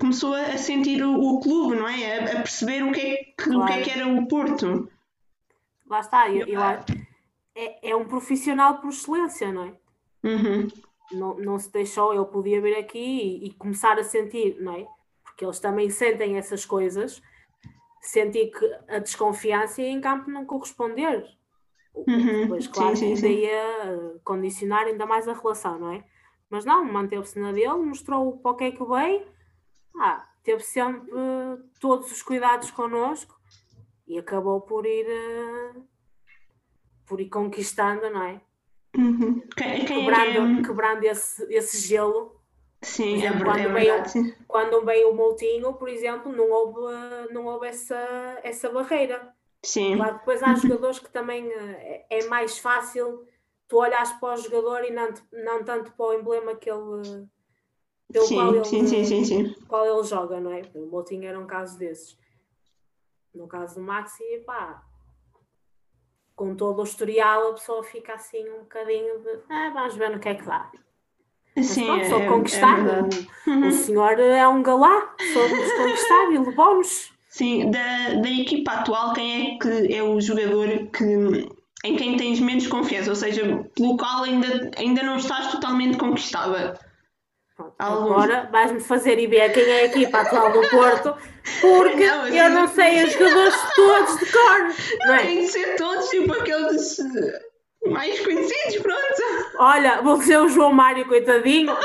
começou 0.00 0.34
a 0.34 0.56
sentir 0.56 1.02
o, 1.02 1.12
o 1.20 1.40
clube, 1.40 1.76
não 1.76 1.86
é? 1.86 2.18
A, 2.18 2.24
a, 2.24 2.36
perceber 2.36 2.82
o 2.84 2.92
que, 2.92 3.00
é 3.00 3.16
que, 3.16 3.34
claro. 3.36 3.62
o 3.64 3.66
que 3.66 3.72
é 3.72 3.82
que 3.82 3.90
era 3.90 4.08
o 4.08 4.26
Porto. 4.26 4.88
Lá 5.90 6.00
está, 6.00 6.30
eu, 6.30 6.46
eu 6.46 6.62
acho 6.62 7.01
é, 7.54 7.90
é 7.90 7.96
um 7.96 8.04
profissional 8.04 8.80
por 8.80 8.88
excelência, 8.88 9.52
não 9.52 9.64
é? 9.64 9.74
Uhum. 10.24 10.68
Não, 11.12 11.36
não 11.36 11.58
se 11.58 11.70
deixou, 11.70 12.14
ele 12.14 12.24
podia 12.24 12.60
vir 12.60 12.76
aqui 12.76 12.98
e, 12.98 13.46
e, 13.46 13.54
começar 13.54 13.98
a 13.98 14.04
sentir, 14.04 14.56
não 14.60 14.74
é? 14.74 14.86
Porque 15.22 15.44
eles 15.44 15.60
também 15.60 15.90
sentem 15.90 16.38
essas 16.38 16.64
coisas, 16.64 17.22
sentir 18.00 18.50
que 18.50 18.78
a 18.88 18.98
desconfiança 18.98 19.82
em 19.82 20.00
campo 20.00 20.30
não 20.30 20.46
corresponder. 20.46 21.26
Uhum. 21.94 22.42
Depois, 22.42 22.66
claro, 22.66 22.96
sim, 22.96 23.14
sim, 23.14 23.22
que 23.22 23.28
ia 23.28 24.20
condicionar 24.24 24.86
ainda 24.86 25.04
mais 25.04 25.28
a 25.28 25.34
relação, 25.34 25.78
não 25.78 25.92
é? 25.92 26.04
Mas 26.48 26.64
não, 26.64 26.84
manteve-se 26.84 27.38
na 27.38 27.52
dele, 27.52 27.76
mostrou 27.76 28.38
para 28.38 28.50
o 28.50 28.54
que 28.54 28.64
é 28.64 28.70
que 28.72 28.84
veio, 28.84 29.26
ah, 29.98 30.26
teve 30.42 30.60
sempre 30.60 31.10
todos 31.80 32.10
os 32.10 32.22
cuidados 32.22 32.70
connosco 32.70 33.38
e 34.06 34.18
acabou 34.18 34.60
por 34.60 34.86
ir. 34.86 35.06
Uh, 35.06 35.91
por 37.12 37.20
ir 37.20 37.28
conquistando, 37.28 38.08
não 38.08 38.22
é? 38.22 38.40
Uhum. 38.96 39.42
Quem, 39.54 39.84
quem 39.84 40.06
quebrando, 40.06 40.60
é... 40.60 40.62
quebrando 40.62 41.04
esse, 41.04 41.44
esse 41.52 41.86
gelo. 41.86 42.40
Sim, 42.80 43.16
é 43.16 43.26
exemplo, 43.26 43.50
é 43.50 43.68
verdade. 43.68 44.12
Veio, 44.14 44.36
quando 44.48 44.82
veio 44.82 45.10
o 45.10 45.14
Moutinho, 45.14 45.74
por 45.74 45.90
exemplo, 45.90 46.32
não 46.32 46.50
houve, 46.50 46.80
não 47.34 47.44
houve 47.44 47.66
essa, 47.66 48.40
essa 48.42 48.70
barreira. 48.70 49.30
Sim. 49.62 49.98
Claro, 49.98 50.14
depois 50.20 50.42
há 50.42 50.54
jogadores 50.54 51.00
que 51.00 51.10
também 51.10 51.52
é, 51.52 52.06
é 52.08 52.26
mais 52.28 52.58
fácil 52.58 53.28
tu 53.68 53.76
olhas 53.76 54.10
para 54.12 54.32
o 54.32 54.36
jogador 54.38 54.82
e 54.82 54.90
não, 54.90 55.12
não 55.30 55.62
tanto 55.62 55.92
para 55.92 56.06
o 56.06 56.14
emblema 56.14 56.56
que 56.56 56.70
ele 56.70 57.28
pelo 58.10 58.24
sim, 58.24 58.36
qual, 58.36 58.54
ele, 58.54 58.64
sim, 58.64 58.86
sim, 58.86 59.04
sim, 59.04 59.24
sim. 59.24 59.54
qual 59.68 59.84
ele 59.86 60.08
joga, 60.08 60.40
não 60.40 60.50
é? 60.50 60.62
O 60.74 60.86
Moutinho 60.86 61.26
era 61.26 61.38
um 61.38 61.46
caso 61.46 61.78
desses. 61.78 62.18
No 63.34 63.46
caso 63.46 63.74
do 63.74 63.82
Maxi, 63.82 64.42
pá, 64.46 64.82
com 66.42 66.56
todo 66.56 66.80
o 66.80 66.82
historial, 66.82 67.50
a 67.50 67.52
pessoa 67.52 67.84
fica 67.84 68.14
assim 68.14 68.42
um 68.50 68.62
bocadinho 68.62 69.20
de 69.20 69.38
ah, 69.48 69.70
vamos 69.72 69.94
ver 69.94 70.10
no 70.10 70.18
que 70.18 70.28
é 70.28 70.34
que 70.34 70.44
dá. 70.44 70.68
Sim, 71.62 71.86
pronto, 71.86 72.08
só 72.08 72.18
é, 72.18 72.26
conquistar. 72.26 72.78
É 72.80 73.48
o, 73.48 73.68
o, 73.68 73.70
senhor 73.70 74.18
é 74.18 74.48
um 74.48 74.60
galá, 74.60 75.14
soube-nos 75.32 75.72
conquistar 75.72 76.32
e 76.32 76.38
levou-nos. 76.38 77.12
Sim, 77.28 77.70
da, 77.70 78.14
da 78.20 78.28
equipa 78.28 78.72
atual, 78.72 79.12
quem 79.12 79.54
é 79.54 79.58
que 79.58 79.94
é 79.94 80.02
o 80.02 80.20
jogador 80.20 80.66
que, 80.92 81.48
em 81.84 81.96
quem 81.96 82.16
tens 82.16 82.40
menos 82.40 82.66
confiança? 82.66 83.10
Ou 83.10 83.16
seja, 83.16 83.64
pelo 83.76 83.96
qual 83.96 84.24
ainda, 84.24 84.68
ainda 84.76 85.02
não 85.04 85.18
estás 85.18 85.52
totalmente 85.52 85.96
conquistada? 85.96 86.76
Agora 87.82 88.48
vais-me 88.52 88.80
fazer 88.80 89.18
ir 89.18 89.26
ver 89.26 89.52
quem 89.52 89.64
é 89.64 89.80
a 89.80 89.84
equipa 89.86 90.20
atual 90.20 90.52
do 90.52 90.68
Porto, 90.68 91.16
porque 91.60 92.06
não, 92.06 92.28
eu 92.28 92.50
não 92.50 92.68
sei 92.68 93.04
os 93.04 93.12
jogadores 93.12 93.54
todos 93.74 94.18
de 94.18 94.26
cor. 94.26 94.74
Não 95.06 95.14
é? 95.14 95.22
Tem 95.22 95.38
que 95.38 95.48
ser 95.48 95.76
todos, 95.76 96.08
tipo 96.08 96.32
aqueles 96.32 96.96
mais 97.86 98.20
conhecidos, 98.20 98.76
pronto. 98.80 99.58
Olha, 99.58 100.00
vou 100.00 100.16
dizer 100.18 100.38
o 100.38 100.48
João 100.48 100.72
Mário, 100.72 101.06
coitadinho. 101.06 101.76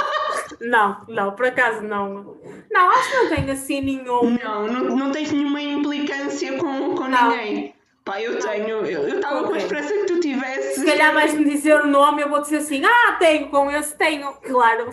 Não, 0.62 1.04
não, 1.08 1.32
por 1.32 1.48
acaso 1.48 1.82
não. 1.82 2.38
Não, 2.72 2.90
acho 2.92 3.10
que 3.10 3.18
não 3.18 3.30
tenho 3.30 3.52
assim 3.52 3.82
nenhum. 3.82 4.38
Não, 4.44 4.68
não, 4.68 4.96
não 4.96 5.12
tens 5.12 5.32
nenhuma 5.32 5.62
implicância 5.62 6.58
com, 6.58 6.94
com 6.96 7.06
ninguém. 7.06 7.74
Pá, 8.08 8.22
eu 8.22 8.40
tenho. 8.40 8.86
Eu 8.86 9.18
estava 9.18 9.42
okay. 9.42 9.48
com 9.50 9.54
a 9.54 9.58
esperança 9.58 9.94
que 9.94 10.06
tu 10.06 10.20
tivesse. 10.22 10.80
Se 10.80 10.86
calhar 10.86 11.14
vais 11.14 11.34
me 11.34 11.44
dizer 11.44 11.76
o 11.82 11.88
nome, 11.88 12.22
eu 12.22 12.30
vou 12.30 12.40
dizer 12.40 12.58
assim: 12.58 12.82
ah, 12.86 13.18
tenho, 13.20 13.50
com 13.50 13.70
esse 13.70 13.98
tenho, 13.98 14.32
claro. 14.48 14.90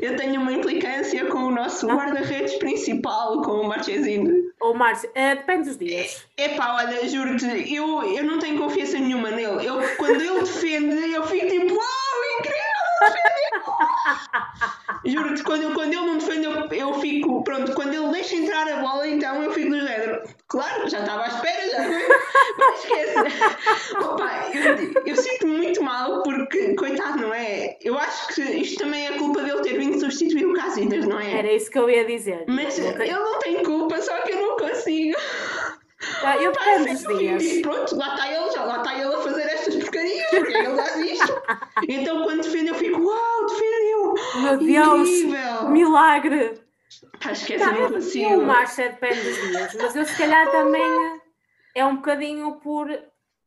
Eu 0.00 0.14
tenho 0.14 0.40
uma 0.40 0.52
implicância 0.52 1.26
com 1.26 1.38
o 1.38 1.50
nosso 1.50 1.88
guarda-redes 1.88 2.54
principal, 2.54 3.42
com 3.42 3.62
o 3.62 3.68
Marchesino. 3.68 4.32
Ou 4.60 4.72
Márcio, 4.72 5.10
é, 5.16 5.34
depende 5.34 5.68
dos 5.68 5.76
dias. 5.76 6.28
É 6.36 6.50
pá, 6.50 6.76
olha, 6.76 7.08
juro-te, 7.08 7.74
eu, 7.74 8.04
eu 8.04 8.22
não 8.22 8.38
tenho 8.38 8.56
confiança 8.56 9.00
nenhuma 9.00 9.32
nele. 9.32 9.66
Eu, 9.66 9.80
quando 9.96 10.20
ele 10.20 10.38
defende, 10.38 11.12
eu 11.12 11.24
fico 11.24 11.46
tipo, 11.48 11.74
uau, 11.74 12.38
incrível! 12.38 12.67
Juro-te, 15.04 15.42
quando, 15.42 15.74
quando 15.74 15.92
ele 15.92 16.06
não 16.06 16.16
defende, 16.18 16.46
eu, 16.46 16.66
eu 16.72 16.94
fico. 16.94 17.42
Pronto, 17.44 17.72
quando 17.74 17.92
ele 17.94 18.08
deixa 18.10 18.34
entrar 18.34 18.66
a 18.68 18.76
bola, 18.76 19.06
então 19.06 19.42
eu 19.42 19.52
fico 19.52 19.68
do 19.70 19.80
género. 19.80 20.22
Claro, 20.48 20.88
já 20.88 21.00
estava 21.00 21.24
à 21.24 21.28
espera, 21.28 21.68
já 21.70 21.84
foi. 21.84 22.08
Mas 22.58 22.84
esquece. 22.84 23.14
Opa, 23.98 24.30
eu, 24.54 25.04
eu 25.06 25.16
sinto 25.16 25.46
muito 25.46 25.82
mal 25.82 26.22
porque, 26.22 26.74
coitado, 26.74 27.22
não 27.22 27.34
é? 27.34 27.76
Eu 27.82 27.98
acho 27.98 28.28
que 28.34 28.42
isto 28.42 28.82
também 28.82 29.06
é 29.06 29.12
culpa 29.12 29.42
dele 29.42 29.60
ter 29.62 29.78
vindo 29.78 29.98
substituir 30.00 30.46
o 30.46 30.54
Casillas, 30.54 31.06
não 31.06 31.20
é? 31.20 31.38
Era 31.38 31.52
isso 31.52 31.70
que 31.70 31.78
eu 31.78 31.88
ia 31.88 32.04
dizer. 32.04 32.44
Mas 32.46 32.78
ele 32.78 33.12
não 33.12 33.38
tem 33.38 33.62
culpa, 33.62 34.00
só 34.00 34.20
que 34.22 34.32
eu 34.32 34.40
não 34.40 34.56
consigo. 34.56 35.16
Ah, 36.22 36.36
eu 36.36 36.52
dependo 36.52 36.92
dos 36.92 37.18
dias. 37.18 37.60
Pronto, 37.62 37.96
lá 37.96 38.14
está 38.14 38.32
ele, 38.32 38.50
já 38.52 38.64
lá 38.64 38.76
está 38.78 38.94
ele 38.94 39.14
a 39.14 39.18
fazer 39.18 39.47
estas 39.68 39.82
porcarias, 39.84 40.30
porque 40.30 40.54
ele 40.54 40.76
faz 40.76 40.96
isto. 40.96 41.42
então 41.88 42.22
quando 42.24 42.42
defende 42.42 42.68
eu 42.68 42.74
fico, 42.74 43.00
uau, 43.00 43.46
defendeu! 43.46 44.14
Meu 44.42 44.58
Deus! 44.58 45.08
Incrível. 45.08 45.70
Milagre! 45.70 46.60
Acho 47.24 47.46
que 47.46 47.54
é 47.54 47.88
possível. 47.88 48.40
O 48.40 48.46
marcha 48.46 48.88
depende 48.88 49.22
dos 49.22 49.36
dias, 49.36 49.76
mas 49.80 49.96
eu 49.96 50.04
se 50.04 50.16
calhar 50.16 50.50
também 50.50 51.20
é 51.74 51.84
um 51.84 51.96
bocadinho 51.96 52.52
por. 52.56 52.88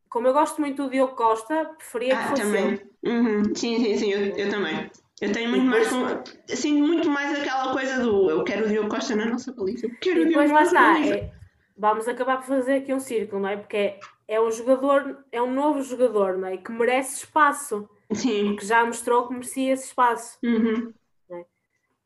Como 0.08 0.26
eu 0.26 0.32
gosto 0.32 0.60
muito 0.60 0.84
do 0.84 0.90
Diogo 0.90 1.14
Costa, 1.14 1.70
preferia 1.76 2.10
que 2.10 2.22
ah, 2.22 2.28
fosse 2.28 2.42
também. 2.42 2.80
Uhum. 3.02 3.42
Sim, 3.54 3.82
sim, 3.82 3.96
sim, 3.96 4.12
eu, 4.12 4.36
eu 4.36 4.50
também. 4.50 4.90
Eu 5.20 5.32
tenho 5.32 5.48
muito 5.48 5.64
depois, 5.64 5.92
mais, 5.92 6.22
assim, 6.52 6.82
muito 6.82 7.08
mais 7.08 7.38
aquela 7.38 7.72
coisa 7.72 8.00
do 8.00 8.28
eu 8.28 8.44
quero 8.44 8.66
o 8.66 8.68
Diogo 8.68 8.88
Costa 8.88 9.16
na 9.16 9.26
nossa 9.26 9.52
baliza. 9.52 9.86
Eu 9.86 9.92
quero 10.00 10.22
o 10.22 10.28
Diogo 10.28 10.48
Costa 10.50 10.74
na 10.74 10.90
nossa 10.92 11.02
baliza 11.02 11.32
vamos 11.76 12.06
acabar 12.06 12.38
por 12.38 12.46
fazer 12.46 12.74
aqui 12.74 12.92
um 12.92 13.00
círculo, 13.00 13.42
não 13.42 13.48
é? 13.48 13.56
Porque 13.56 13.76
é, 13.76 14.00
é 14.32 14.40
um 14.40 14.50
jogador, 14.50 15.24
é 15.30 15.42
um 15.42 15.52
novo 15.52 15.82
jogador, 15.82 16.38
não 16.38 16.48
é? 16.48 16.56
Que 16.56 16.72
merece 16.72 17.16
espaço. 17.16 17.86
Sim. 18.10 18.56
Que 18.56 18.64
já 18.64 18.82
mostrou 18.82 19.28
que 19.28 19.34
merecia 19.34 19.74
esse 19.74 19.88
espaço. 19.88 20.38
Uhum. 20.42 20.92
É? 21.30 21.44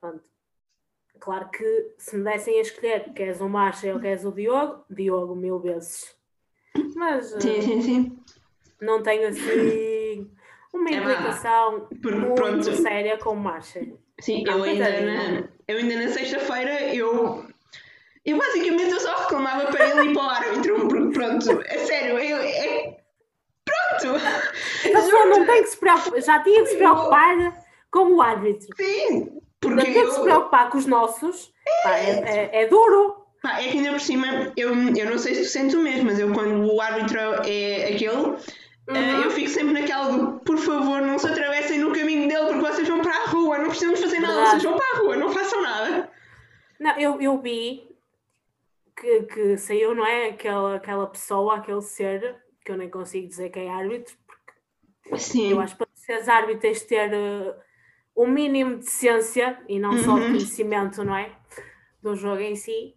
Pronto. 0.00 0.24
Claro 1.20 1.48
que 1.50 1.94
se 1.96 2.16
me 2.16 2.24
dessem 2.24 2.58
a 2.58 2.62
escolher 2.62 3.12
queres 3.12 3.40
o 3.40 3.48
Marcha 3.48 3.92
ou 3.92 4.00
queres 4.00 4.24
o 4.24 4.32
Diogo, 4.32 4.84
Diogo 4.90 5.36
mil 5.36 5.60
vezes. 5.60 6.16
Mas 6.96 7.28
sim, 7.40 7.62
sim, 7.62 7.82
sim. 7.82 8.18
não 8.80 9.02
tenho 9.02 9.28
assim 9.28 10.28
uma 10.72 10.90
é 10.90 10.94
implicação 10.94 11.88
é 11.90 12.10
muito 12.10 12.34
pronto. 12.34 12.72
séria 12.74 13.16
com 13.18 13.30
o 13.30 13.36
Marcha. 13.36 13.86
Sim, 14.20 14.44
eu 14.46 14.62
ainda, 14.64 15.00
na, 15.00 15.48
eu 15.68 15.78
ainda 15.78 15.96
na 15.96 16.08
sexta-feira 16.08 16.94
eu 16.94 17.46
eu 18.26 18.36
basicamente 18.36 18.90
eu 18.90 19.00
só 19.00 19.14
reclamava 19.14 19.66
para 19.70 19.88
ele 19.88 20.10
ir 20.10 20.12
para 20.12 20.22
o 20.22 20.28
árbitro, 20.28 20.88
porque 20.88 21.12
pronto, 21.12 21.62
é 21.64 21.78
sério, 21.78 22.18
eu, 22.18 22.38
é. 22.38 22.96
Pronto! 23.64 24.16
A 24.16 25.00
pessoa 25.00 25.26
não 25.26 25.46
tem 25.46 25.62
que 25.62 25.68
se 25.68 25.76
preocupar, 25.76 26.20
já 26.20 26.42
tinha 26.42 26.62
que 26.62 26.70
se 26.70 26.76
preocupar 26.76 27.64
com 27.90 28.14
o 28.14 28.20
árbitro. 28.20 28.66
Sim, 28.76 29.40
porque. 29.60 29.82
Tem 29.84 29.96
eu... 29.96 30.08
que 30.08 30.14
se 30.14 30.22
preocupar 30.22 30.70
com 30.70 30.78
os 30.78 30.86
nossos, 30.86 31.52
é, 31.66 31.82
pá, 31.84 31.98
é, 31.98 32.10
é, 32.10 32.62
é 32.62 32.66
duro. 32.66 33.14
Pá, 33.42 33.60
é 33.60 33.68
que 33.68 33.78
ainda 33.78 33.92
por 33.92 34.00
cima, 34.00 34.52
eu, 34.56 34.70
eu 34.70 35.10
não 35.10 35.18
sei 35.18 35.36
se 35.36 35.42
tu 35.42 35.48
sentes 35.48 35.74
o 35.76 35.80
mesmo, 35.80 36.06
mas 36.06 36.18
eu 36.18 36.32
quando 36.32 36.72
o 36.72 36.80
árbitro 36.80 37.18
é 37.44 37.92
aquele. 37.94 38.06
Eh, 38.88 38.92
uhum. 38.92 39.20
Uh, 39.20 39.24
eu 39.24 39.30
fico 39.30 39.50
sempre 39.50 39.72
naquela 39.72 40.10
do 40.10 40.40
por 40.40 40.58
favor, 40.58 41.00
não 41.00 41.18
se 41.18 41.26
atravessem 41.26 41.78
no 41.78 41.92
caminho 41.92 42.28
dele 42.28 42.46
porque 42.46 42.60
vocês 42.60 42.88
vão 42.88 43.00
para 43.02 43.16
a 43.16 43.26
rua, 43.26 43.58
não 43.58 43.68
precisamos 43.68 44.00
fazer 44.00 44.20
nada, 44.20 44.34
Verdade. 44.34 44.50
vocês 44.50 44.62
vão 44.62 44.76
para 44.76 44.86
a 44.86 45.00
rua, 45.00 45.16
não 45.16 45.32
façam 45.32 45.62
nada. 45.62 46.10
Não, 46.78 46.98
eu, 46.98 47.20
eu 47.20 47.38
vi 47.40 47.95
que, 48.96 49.22
que 49.24 49.56
saiu, 49.58 49.94
não 49.94 50.06
é? 50.06 50.30
Aquela, 50.30 50.76
aquela 50.76 51.06
pessoa, 51.06 51.56
aquele 51.56 51.82
ser, 51.82 52.36
que 52.64 52.72
eu 52.72 52.76
nem 52.76 52.88
consigo 52.88 53.28
dizer 53.28 53.50
que 53.50 53.58
é 53.58 53.68
árbitro, 53.68 54.14
porque 55.02 55.18
Sim. 55.18 55.52
eu 55.52 55.60
acho 55.60 55.74
que 55.74 55.78
para 55.78 55.88
seres 55.94 56.28
árbitro 56.28 56.60
tens 56.60 56.80
de 56.80 56.86
ter 56.86 57.12
uh, 57.12 57.54
o 58.14 58.26
mínimo 58.26 58.78
de 58.78 58.90
ciência 58.90 59.58
e 59.68 59.78
não 59.78 59.90
uhum. 59.90 60.02
só 60.02 60.18
de 60.18 60.26
conhecimento, 60.26 61.04
não 61.04 61.16
é? 61.16 61.30
Do 62.02 62.16
jogo 62.16 62.40
em 62.40 62.56
si. 62.56 62.94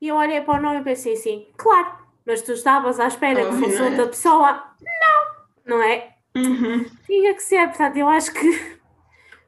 E 0.00 0.08
eu 0.08 0.16
olhei 0.16 0.40
para 0.40 0.58
o 0.58 0.62
nome 0.62 0.80
e 0.80 0.84
pensei 0.84 1.12
assim, 1.12 1.48
claro, 1.56 1.98
mas 2.26 2.42
tu 2.42 2.52
estavas 2.52 2.98
à 2.98 3.06
espera 3.06 3.46
que 3.46 3.56
fosse 3.58 3.80
outra 3.80 4.06
pessoa. 4.06 4.64
Não, 4.80 5.76
não 5.76 5.82
é? 5.82 6.14
Uhum. 6.36 6.84
Tinha 7.06 7.34
que 7.34 7.42
ser, 7.42 7.68
portanto, 7.68 7.96
eu 7.96 8.08
acho 8.08 8.32
que. 8.32 8.80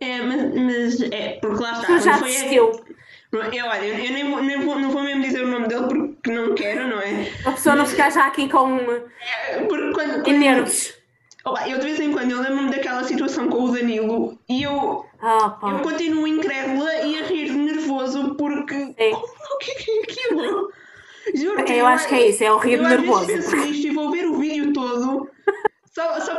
É, 0.00 0.20
mas, 0.20 0.54
mas 0.54 1.00
é, 1.12 1.38
porque 1.40 1.62
lá 1.62 1.72
está. 1.72 1.86
Tu 1.86 1.98
já 2.00 2.18
desistiu. 2.18 2.81
Eu, 3.32 3.66
olha, 3.66 3.86
eu 3.86 4.12
nem 4.12 4.30
vou, 4.30 4.42
nem 4.42 4.60
vou, 4.60 4.78
não 4.78 4.90
vou 4.90 5.02
mesmo 5.02 5.22
dizer 5.22 5.42
o 5.42 5.48
nome 5.48 5.66
dele 5.66 5.86
porque 5.86 6.30
não 6.30 6.54
quero, 6.54 6.86
não 6.86 7.00
é? 7.00 7.32
A 7.46 7.52
pessoa 7.52 7.74
não 7.74 7.86
ficar 7.86 8.10
já 8.10 8.26
aqui 8.26 8.46
com. 8.46 8.78
É, 8.78 9.64
porque 9.66 9.92
quando, 9.92 10.22
quando 10.22 10.38
nervos. 10.38 10.94
Eu 11.66 11.78
de 11.78 11.84
vez 11.84 11.98
em 11.98 12.12
quando 12.12 12.30
eu 12.30 12.40
lembro-me 12.40 12.70
daquela 12.70 13.02
situação 13.02 13.48
com 13.48 13.64
o 13.64 13.72
Danilo 13.72 14.38
e 14.48 14.62
eu, 14.62 15.04
ah, 15.20 15.58
eu 15.62 15.78
continuo 15.80 16.28
incrédula 16.28 16.94
e 17.02 17.18
a 17.18 17.24
rir 17.24 17.50
nervoso 17.50 18.34
porque. 18.36 18.74
Sim. 18.74 19.12
o 19.14 19.58
que 19.58 19.70
é 19.70 19.74
é 19.74 20.02
aquilo? 20.02 20.72
Juro, 21.34 21.60
eu, 21.60 21.74
eu 21.74 21.86
acho 21.86 22.08
que 22.08 22.14
é 22.14 22.28
isso, 22.28 22.44
é 22.44 22.52
o 22.52 22.58
rir 22.58 22.80
nervoso. 22.80 23.30
Eu 23.30 23.36
penso 23.36 23.56
nisto 23.56 23.86
e 23.86 23.90
vou 23.90 24.10
ver 24.10 24.26
o 24.26 24.38
vídeo 24.38 24.72
todo 24.74 25.30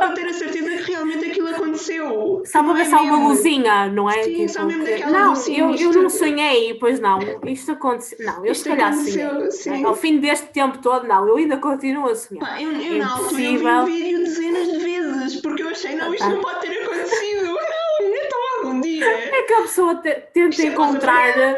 para 0.04 0.14
ter 0.14 0.26
a 0.26 0.32
certeza 0.32 0.70
que 0.70 0.92
realmente 0.92 1.24
aquilo 1.30 1.48
aconteceu. 1.48 2.42
Só 2.44 2.62
para 2.62 2.72
ver 2.74 2.82
é 2.82 2.84
só 2.84 3.02
uma 3.02 3.28
luzinha, 3.28 3.88
não 3.88 4.10
é? 4.10 4.22
Sim, 4.22 4.34
tipo, 4.34 4.48
só 4.50 4.64
mesmo 4.64 4.84
daquela 4.84 5.10
Não, 5.10 5.30
luzinha, 5.30 5.58
eu, 5.60 5.74
eu 5.74 6.02
não 6.02 6.10
sonhei, 6.10 6.74
pois 6.74 7.00
não. 7.00 7.18
Isto 7.44 7.72
aconteceu. 7.72 8.18
Não, 8.20 8.44
eu 8.44 8.52
isto 8.52 8.64
se 8.64 8.68
calhar 8.68 8.94
sonhei. 8.94 9.50
Sim. 9.50 9.84
Ao 9.84 9.94
fim 9.94 10.18
deste 10.18 10.46
tempo 10.48 10.78
todo, 10.78 11.06
não, 11.06 11.26
eu 11.26 11.36
ainda 11.36 11.56
continuo 11.56 12.08
a 12.08 12.14
sonhar. 12.14 12.46
Pá, 12.46 12.60
eu, 12.60 12.70
eu 12.72 12.96
é 12.96 12.98
na 12.98 13.12
altura 13.12 13.42
eu 13.42 13.58
vi 13.58 13.66
o 13.66 13.84
vídeo 13.86 14.18
dezenas 14.18 14.72
de 14.72 14.78
vezes, 14.78 15.40
porque 15.40 15.62
eu 15.62 15.68
achei, 15.68 15.94
não, 15.96 16.12
isto 16.12 16.28
não 16.28 16.40
pode 16.40 16.60
ter 16.60 16.82
acontecido. 16.82 17.54
Não, 18.00 18.08
então 18.08 18.40
algum 18.58 18.80
dia. 18.80 19.06
É 19.06 19.42
que 19.42 19.52
a 19.52 19.62
pessoa 19.62 19.94
te, 19.96 20.10
tenta 20.32 20.48
isto 20.48 20.62
é 20.62 20.66
encontrar 20.66 21.56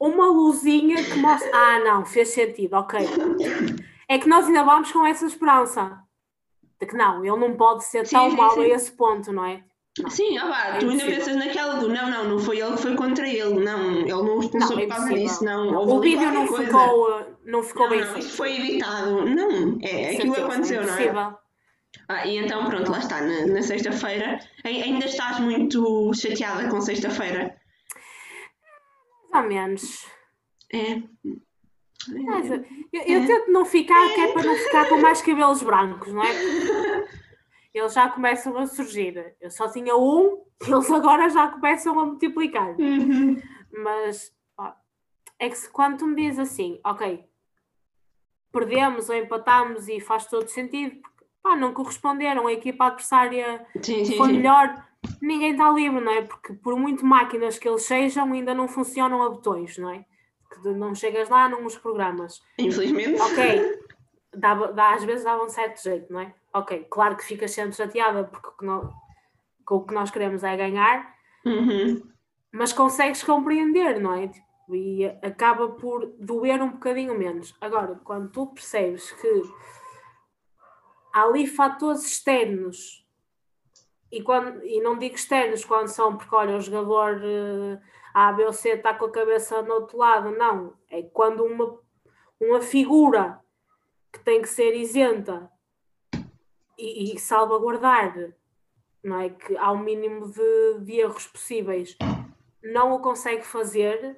uma 0.00 0.26
luzinha 0.26 0.96
que 1.02 1.16
mostra. 1.18 1.48
Ah, 1.54 1.78
não, 1.78 2.04
fez 2.04 2.30
sentido, 2.30 2.74
ok. 2.74 3.00
É 4.08 4.18
que 4.18 4.28
nós 4.28 4.46
ainda 4.46 4.64
vamos 4.64 4.90
com 4.90 5.06
essa 5.06 5.26
esperança 5.26 6.05
de 6.80 6.86
que 6.86 6.96
não, 6.96 7.24
ele 7.24 7.36
não 7.36 7.56
pode 7.56 7.84
ser 7.84 8.06
sim, 8.06 8.16
tão 8.16 8.30
sim, 8.30 8.36
mau 8.36 8.50
sim. 8.50 8.62
a 8.62 8.68
esse 8.68 8.92
ponto, 8.92 9.32
não 9.32 9.44
é? 9.44 9.62
Não. 9.98 10.10
Sim, 10.10 10.36
ah, 10.36 10.46
vá, 10.46 10.76
é 10.76 10.78
tu 10.78 10.90
ainda 10.90 11.06
pensas 11.06 11.36
naquela 11.36 11.76
do 11.76 11.88
não, 11.88 12.10
não, 12.10 12.24
não 12.28 12.38
foi 12.38 12.60
ele 12.60 12.72
que 12.72 12.82
foi 12.82 12.94
contra 12.96 13.26
ele, 13.26 13.64
não, 13.64 14.00
ele 14.00 14.12
não 14.12 14.40
expulsou 14.40 14.76
por 14.76 14.88
causa 14.88 15.14
disso, 15.14 15.42
não. 15.42 15.74
O 15.74 16.00
vídeo 16.00 16.30
não 16.32 16.46
ficou, 16.46 17.38
não 17.46 17.62
ficou 17.62 17.88
não, 17.88 17.96
bem 17.96 18.04
feito. 18.04 18.28
Foi 18.28 18.56
editado, 18.56 19.24
não, 19.24 19.78
é, 19.80 20.10
aquilo 20.10 20.34
que 20.34 20.40
aconteceu, 20.40 20.84
não 20.84 20.94
é? 20.94 21.36
Ah, 22.08 22.26
e 22.26 22.36
então 22.36 22.66
pronto, 22.66 22.90
lá 22.90 22.98
está, 22.98 23.22
na, 23.22 23.46
na 23.46 23.62
sexta-feira. 23.62 24.38
Ainda 24.64 25.06
estás 25.06 25.40
muito 25.40 26.12
chateada 26.14 26.68
com 26.68 26.80
sexta-feira? 26.80 27.56
Mais 29.32 29.44
ou 29.44 29.48
menos. 29.48 30.06
É. 30.72 31.02
Mas, 32.08 32.50
eu, 32.50 33.02
eu 33.02 33.26
tento 33.26 33.50
não 33.50 33.64
ficar, 33.64 34.08
que 34.14 34.20
é 34.20 34.32
para 34.32 34.42
não 34.42 34.54
ficar 34.56 34.88
com 34.88 34.96
mais 34.98 35.20
cabelos 35.22 35.62
brancos, 35.62 36.12
não 36.12 36.22
é? 36.22 36.28
Eles 37.74 37.92
já 37.92 38.08
começam 38.08 38.56
a 38.56 38.66
surgir. 38.66 39.36
Eu 39.38 39.50
só 39.50 39.68
tinha 39.70 39.94
um, 39.94 40.42
eles 40.66 40.90
agora 40.90 41.28
já 41.28 41.48
começam 41.48 41.98
a 42.00 42.06
multiplicar. 42.06 42.74
Uhum. 42.78 43.40
Mas 43.82 44.32
ó, 44.56 44.72
é 45.38 45.50
que 45.50 45.58
se, 45.58 45.68
quando 45.68 45.98
tu 45.98 46.06
me 46.06 46.16
dizes 46.16 46.38
assim, 46.38 46.80
ok, 46.82 47.22
perdemos 48.50 49.10
ou 49.10 49.16
empatamos 49.16 49.88
e 49.88 50.00
faz 50.00 50.24
todo 50.24 50.48
sentido, 50.48 50.96
porque 51.02 51.26
pá, 51.42 51.54
não 51.54 51.74
corresponderam, 51.74 52.46
a 52.46 52.52
equipa 52.54 52.86
adversária 52.86 53.66
sim, 53.82 54.06
sim, 54.06 54.16
foi 54.16 54.28
sim. 54.28 54.36
melhor, 54.38 54.82
ninguém 55.20 55.52
está 55.52 55.70
livre, 55.70 56.00
não 56.00 56.12
é? 56.12 56.22
Porque 56.22 56.54
por 56.54 56.76
muito 56.78 57.04
máquinas 57.04 57.58
que 57.58 57.68
eles 57.68 57.82
sejam, 57.82 58.32
ainda 58.32 58.54
não 58.54 58.66
funcionam 58.66 59.22
a 59.22 59.28
botões, 59.28 59.76
não 59.76 59.90
é? 59.90 60.06
Que 60.60 60.68
não 60.70 60.94
chegas 60.94 61.28
lá 61.28 61.48
num 61.48 61.62
dos 61.62 61.76
programas. 61.76 62.42
Infelizmente. 62.58 63.20
Ok, 63.20 63.80
dá, 64.34 64.54
dá, 64.54 64.94
às 64.94 65.04
vezes 65.04 65.24
dá 65.24 65.42
um 65.42 65.48
certo 65.48 65.82
jeito, 65.82 66.12
não 66.12 66.20
é? 66.20 66.34
Ok, 66.52 66.86
claro 66.90 67.16
que 67.16 67.24
ficas 67.24 67.50
sempre 67.50 67.76
chateada 67.76 68.24
porque 68.24 68.48
o 68.48 68.52
que, 68.52 68.64
não, 68.64 68.92
o 69.70 69.80
que 69.80 69.94
nós 69.94 70.10
queremos 70.10 70.42
é 70.42 70.56
ganhar, 70.56 71.14
uhum. 71.44 72.02
mas 72.52 72.72
consegues 72.72 73.22
compreender, 73.22 74.00
não 74.00 74.14
é? 74.14 74.28
Tipo, 74.28 74.46
e 74.74 75.06
acaba 75.22 75.68
por 75.68 76.06
doer 76.18 76.60
um 76.62 76.70
bocadinho 76.70 77.16
menos. 77.16 77.54
Agora, 77.60 78.00
quando 78.02 78.30
tu 78.30 78.48
percebes 78.48 79.12
que 79.12 79.42
há 81.14 81.22
ali 81.22 81.46
fatores 81.46 82.04
externos 82.04 83.06
e, 84.10 84.22
quando, 84.22 84.64
e 84.64 84.80
não 84.80 84.98
digo 84.98 85.14
externos 85.14 85.64
quando 85.64 85.88
são 85.88 86.16
porque 86.16 86.34
olha 86.34 86.56
o 86.56 86.60
jogador 86.60 87.16
uh, 87.16 87.80
a, 88.16 88.32
B 88.32 88.46
ou 88.46 88.52
C 88.52 88.70
está 88.70 88.94
com 88.94 89.04
a 89.04 89.10
cabeça 89.10 89.60
no 89.60 89.74
outro 89.74 89.98
lado. 89.98 90.30
Não. 90.30 90.72
É 90.90 91.02
quando 91.02 91.44
uma, 91.44 91.78
uma 92.40 92.62
figura 92.62 93.38
que 94.10 94.18
tem 94.20 94.40
que 94.40 94.48
ser 94.48 94.74
isenta 94.74 95.50
e, 96.78 97.14
e 97.14 97.18
salvaguardar 97.18 98.32
não 99.04 99.20
é? 99.20 99.28
que 99.28 99.54
há 99.58 99.70
o 99.70 99.74
um 99.74 99.84
mínimo 99.84 100.32
de, 100.32 100.80
de 100.80 100.94
erros 100.94 101.26
possíveis, 101.26 101.94
não 102.62 102.92
o 102.92 103.00
consegue 103.00 103.44
fazer, 103.44 104.16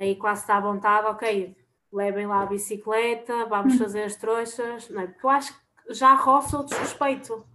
aí 0.00 0.16
quase 0.16 0.40
está 0.40 0.56
à 0.56 0.60
vontade, 0.60 1.06
ok, 1.06 1.56
levem 1.92 2.26
lá 2.26 2.42
a 2.42 2.46
bicicleta, 2.46 3.46
vamos 3.46 3.78
fazer 3.78 4.02
as 4.02 4.16
trouxas, 4.16 4.90
não 4.90 5.02
é? 5.02 5.06
Porque 5.06 5.24
eu 5.24 5.30
acho 5.30 5.54
que 5.54 5.94
já 5.94 6.14
roça 6.14 6.58
o 6.58 6.64
desrespeito. 6.64 7.46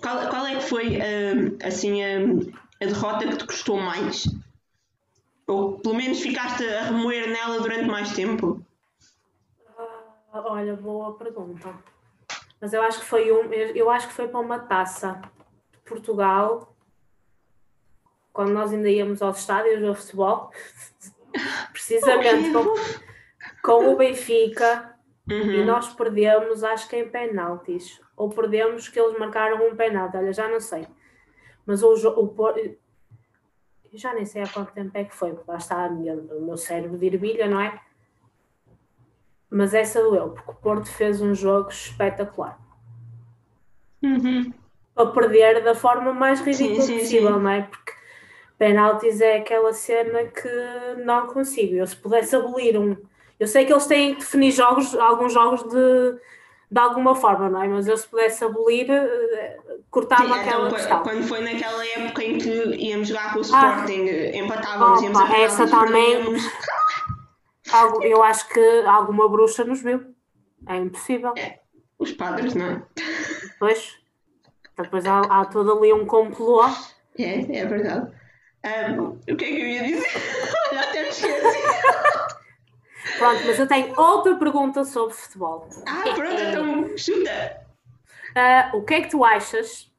Qual, 0.00 0.28
qual 0.28 0.46
é 0.46 0.56
que 0.56 0.62
foi 0.62 0.96
hum, 0.96 1.58
assim 1.62 2.04
a, 2.04 2.18
hum, 2.20 2.52
a 2.80 2.84
derrota 2.84 3.26
que 3.26 3.36
te 3.36 3.46
custou 3.46 3.78
mais? 3.78 4.26
Ou 5.46 5.78
pelo 5.78 5.94
menos 5.94 6.20
ficaste 6.20 6.66
a 6.66 6.84
remoer 6.84 7.28
nela 7.28 7.60
durante 7.60 7.86
mais 7.86 8.12
tempo? 8.12 8.62
Uh, 9.78 10.32
olha, 10.32 10.76
boa 10.76 11.16
pergunta. 11.16 11.74
Mas 12.60 12.72
eu 12.72 12.82
acho 12.82 13.00
que 13.00 13.06
foi 13.06 13.32
um, 13.32 13.52
eu 13.52 13.90
acho 13.90 14.08
que 14.08 14.14
foi 14.14 14.28
para 14.28 14.40
uma 14.40 14.58
taça 14.58 15.20
de 15.72 15.78
Portugal 15.78 16.74
quando 18.32 18.52
nós 18.52 18.72
ainda 18.72 18.88
íamos 18.88 19.20
aos 19.20 19.38
estádios 19.40 19.80
de 19.80 20.00
futebol, 20.00 20.52
precisamente 21.72 22.52
com, 22.54 22.74
com, 23.62 23.92
o 23.92 23.96
Benfica, 23.96 24.94
uhum. 25.30 25.52
e 25.52 25.64
nós 25.64 25.92
perdemos, 25.92 26.64
acho 26.64 26.88
que 26.88 26.96
em 26.96 27.08
penaltis, 27.08 28.00
ou 28.16 28.28
perdemos 28.28 28.88
que 28.88 28.98
eles 28.98 29.18
marcaram 29.18 29.68
um 29.68 29.76
penalti, 29.76 30.16
olha, 30.16 30.32
já 30.32 30.48
não 30.48 30.60
sei. 30.60 30.86
Mas 31.66 31.82
o, 31.82 31.92
o, 31.92 32.34
já 33.92 34.14
nem 34.14 34.24
sei 34.24 34.42
há 34.42 34.48
quanto 34.48 34.72
tempo 34.72 34.90
é 34.94 35.04
que 35.04 35.14
foi, 35.14 35.36
lá 35.46 35.56
está 35.56 35.88
minha, 35.88 36.14
o 36.14 36.42
meu 36.42 36.56
cérebro 36.56 36.98
de 36.98 37.06
ervilha, 37.06 37.48
não 37.48 37.60
é? 37.60 37.80
Mas 39.50 39.72
essa 39.72 40.02
doeu, 40.02 40.30
porque 40.30 40.50
o 40.50 40.54
Porto 40.54 40.88
fez 40.88 41.20
um 41.20 41.34
jogo 41.34 41.70
espetacular. 41.70 42.58
Uhum. 44.02 44.52
A 44.94 45.06
perder 45.06 45.62
da 45.62 45.74
forma 45.74 46.12
mais 46.12 46.40
ridícula 46.40 46.82
sim, 46.82 46.86
sim, 46.86 46.98
possível, 46.98 47.34
sim. 47.34 47.40
não 47.40 47.50
é? 47.50 47.62
Porque 47.62 47.92
penaltis 48.58 49.20
é 49.20 49.38
aquela 49.38 49.72
cena 49.72 50.24
que 50.24 50.48
não 51.04 51.28
consigo. 51.28 51.76
Eu 51.76 51.86
se 51.86 51.96
pudesse 51.96 52.36
abolir 52.36 52.78
um. 52.78 52.96
Eu 53.38 53.46
sei 53.46 53.64
que 53.64 53.72
eles 53.72 53.86
têm 53.86 54.14
que 54.14 54.20
definir 54.20 54.50
jogos, 54.50 54.94
alguns 54.96 55.32
jogos 55.32 55.62
de, 55.62 56.18
de 56.70 56.80
alguma 56.80 57.14
forma, 57.14 57.48
não 57.48 57.62
é? 57.62 57.68
Mas 57.68 57.86
eu 57.86 57.96
se 57.96 58.08
pudesse 58.08 58.44
abolir, 58.44 58.90
eh, 58.90 59.58
cortava 59.90 60.24
Sim, 60.24 60.40
aquela 60.40 60.66
então, 60.66 60.76
questão. 60.76 61.02
Quando 61.02 61.22
foi 61.22 61.40
naquela 61.40 61.86
época 61.86 62.24
em 62.24 62.38
que 62.38 62.50
íamos 62.76 63.08
jogar 63.08 63.32
com 63.32 63.38
o 63.38 63.42
ah. 63.42 63.44
Sporting, 63.44 64.08
ah, 64.08 64.36
empatávamos, 64.36 65.02
íamos 65.02 65.20
a 65.20 65.38
Essa 65.38 65.68
também. 65.68 66.36
Algo, 67.72 68.02
eu 68.02 68.22
acho 68.22 68.48
que 68.48 68.82
alguma 68.86 69.28
bruxa 69.28 69.64
nos 69.64 69.82
viu. 69.82 70.14
É 70.66 70.76
impossível. 70.76 71.34
É, 71.36 71.60
os 71.98 72.12
padres, 72.12 72.54
não 72.54 72.66
é? 72.66 72.82
Pois. 73.58 73.98
Depois 74.76 75.04
há, 75.06 75.20
há 75.20 75.44
todo 75.44 75.76
ali 75.76 75.92
um 75.92 76.06
complô. 76.06 76.64
É, 77.18 77.58
é 77.58 77.66
verdade. 77.66 78.12
Um, 78.64 79.18
o 79.32 79.36
que 79.36 79.44
é 79.44 79.48
que 79.48 79.60
eu 79.60 79.66
ia 79.66 79.82
dizer? 79.84 80.06
Já 80.72 80.82
até 80.82 81.02
me 81.02 81.08
esqueci. 81.08 81.58
Pronto, 83.16 83.42
mas 83.46 83.58
eu 83.58 83.66
tenho 83.66 83.98
outra 83.98 84.36
pergunta 84.36 84.84
sobre 84.84 85.14
futebol. 85.14 85.68
Ah, 85.86 86.02
pronto, 86.14 86.40
então 86.40 86.98
chuta. 86.98 87.66
Uh, 88.30 88.76
o 88.76 88.84
que 88.84 88.94
é 88.94 89.00
que 89.02 89.10
tu 89.10 89.24
achas 89.24 89.90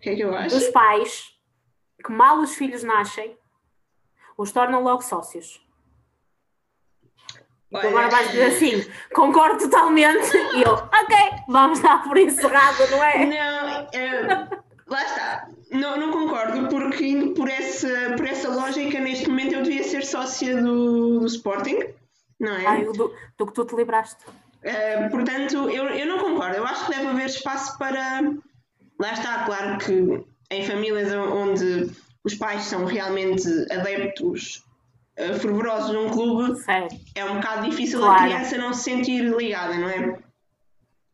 que 0.00 0.10
é 0.10 0.14
que 0.14 0.22
eu 0.22 0.34
acho? 0.34 0.54
dos 0.54 0.68
pais 0.68 1.34
que 2.04 2.12
mal 2.12 2.38
os 2.38 2.54
filhos 2.54 2.82
nascem 2.82 3.36
os 4.36 4.52
tornam 4.52 4.82
logo 4.82 5.02
sócios? 5.02 5.64
Olha. 7.72 7.88
Agora 7.88 8.08
vais 8.08 8.30
dizer 8.30 8.44
assim, 8.44 8.92
concordo 9.12 9.58
totalmente, 9.58 10.36
e 10.54 10.62
eu, 10.62 10.72
ok, 10.74 11.16
vamos 11.48 11.80
dar 11.80 12.04
por 12.04 12.16
encerrado, 12.16 12.88
não 12.90 13.02
é? 13.02 13.26
Não, 13.26 13.88
é, 13.92 14.48
lá 14.86 15.04
está. 15.04 15.48
Não, 15.72 15.96
não 15.96 16.12
concordo, 16.12 16.68
porque 16.68 17.04
indo 17.04 17.34
por 17.34 17.48
essa, 17.48 18.14
por 18.16 18.26
essa 18.26 18.48
lógica, 18.48 19.00
neste 19.00 19.28
momento 19.28 19.54
eu 19.54 19.62
devia 19.62 19.82
ser 19.82 20.04
sócia 20.04 20.60
do, 20.62 21.18
do 21.18 21.26
Sporting, 21.26 21.94
não 22.44 22.56
é? 22.56 22.66
Ai, 22.66 22.84
do, 22.84 23.14
do 23.36 23.46
que 23.46 23.52
tu 23.52 23.64
te 23.64 23.74
libraste. 23.74 24.24
Uh, 24.26 25.10
portanto, 25.10 25.68
eu, 25.68 25.84
eu 25.88 26.06
não 26.06 26.18
concordo. 26.18 26.56
Eu 26.56 26.64
acho 26.64 26.86
que 26.86 26.92
deve 26.92 27.08
haver 27.08 27.26
espaço 27.26 27.76
para. 27.78 28.22
Lá 28.98 29.12
está, 29.12 29.44
claro 29.44 29.78
que 29.78 30.24
em 30.50 30.64
famílias 30.64 31.12
onde 31.12 31.90
os 32.22 32.34
pais 32.34 32.62
são 32.62 32.84
realmente 32.84 33.48
adeptos 33.70 34.64
uh, 35.18 35.34
fervorosos 35.38 35.92
num 35.92 36.10
clube, 36.10 36.58
Sério? 36.60 36.88
é 37.14 37.24
um 37.24 37.36
bocado 37.36 37.68
difícil 37.68 38.00
claro. 38.00 38.14
a 38.14 38.24
criança 38.24 38.56
não 38.56 38.72
se 38.72 38.84
sentir 38.84 39.22
ligada, 39.24 39.76
não 39.76 39.88
é? 39.88 40.18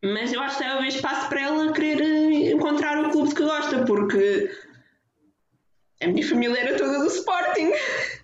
Mas 0.03 0.33
eu 0.33 0.41
acho 0.41 0.57
que 0.57 0.63
deve 0.65 0.79
haver 0.79 0.89
espaço 0.89 1.29
para 1.29 1.41
ela 1.43 1.73
querer 1.73 2.01
eh, 2.01 2.53
encontrar 2.53 3.05
o 3.05 3.11
clube 3.11 3.35
que 3.35 3.43
gosta, 3.43 3.85
porque 3.85 4.51
a 6.03 6.07
minha 6.07 6.27
família 6.27 6.59
era 6.59 6.79
toda 6.79 7.01
do 7.01 7.07
Sporting. 7.07 7.71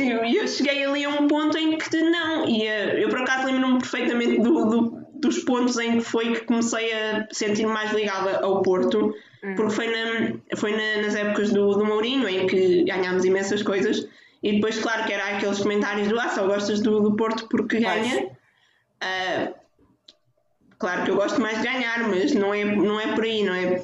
E 0.00 0.36
eu, 0.36 0.48
cheguei 0.48 0.84
ali 0.84 1.04
a 1.04 1.08
um 1.08 1.26
ponto 1.28 1.56
em 1.56 1.76
que 1.76 2.02
não, 2.02 2.48
e 2.48 2.66
eh, 2.66 3.02
eu 3.02 3.08
por 3.08 3.20
acaso 3.20 3.46
lembro-me 3.46 3.78
perfeitamente 3.78 4.40
do, 4.40 4.64
do, 4.66 5.06
dos 5.14 5.38
pontos 5.40 5.78
em 5.78 5.98
que 5.98 6.04
foi 6.04 6.32
que 6.32 6.40
comecei 6.42 6.92
a 6.92 7.28
sentir-me 7.30 7.72
mais 7.72 7.92
ligada 7.92 8.38
ao 8.38 8.62
Porto, 8.62 9.14
hum. 9.44 9.54
porque 9.54 9.72
foi, 9.72 9.86
na, 9.88 10.56
foi 10.56 10.72
na, 10.72 11.02
nas 11.02 11.14
épocas 11.14 11.52
do, 11.52 11.74
do 11.74 11.84
Mourinho 11.84 12.28
em 12.28 12.46
que 12.46 12.84
ganhámos 12.84 13.24
imensas 13.24 13.62
coisas, 13.62 14.08
e 14.42 14.52
depois, 14.52 14.78
claro, 14.78 15.04
que 15.04 15.12
era 15.12 15.36
aqueles 15.36 15.58
comentários 15.58 16.08
do 16.08 16.18
ah, 16.18 16.28
só 16.28 16.46
gostas 16.46 16.80
do, 16.80 17.00
do 17.00 17.16
Porto 17.16 17.48
porque 17.48 17.80
ganha. 17.80 18.26
Uh, 19.02 19.58
Claro 20.78 21.04
que 21.04 21.10
eu 21.10 21.16
gosto 21.16 21.40
mais 21.40 21.60
de 21.60 21.64
ganhar, 21.64 22.08
mas 22.08 22.32
não 22.32 22.54
é, 22.54 22.64
não 22.64 23.00
é 23.00 23.12
por 23.14 23.24
aí, 23.24 23.42
não 23.42 23.54
é? 23.54 23.82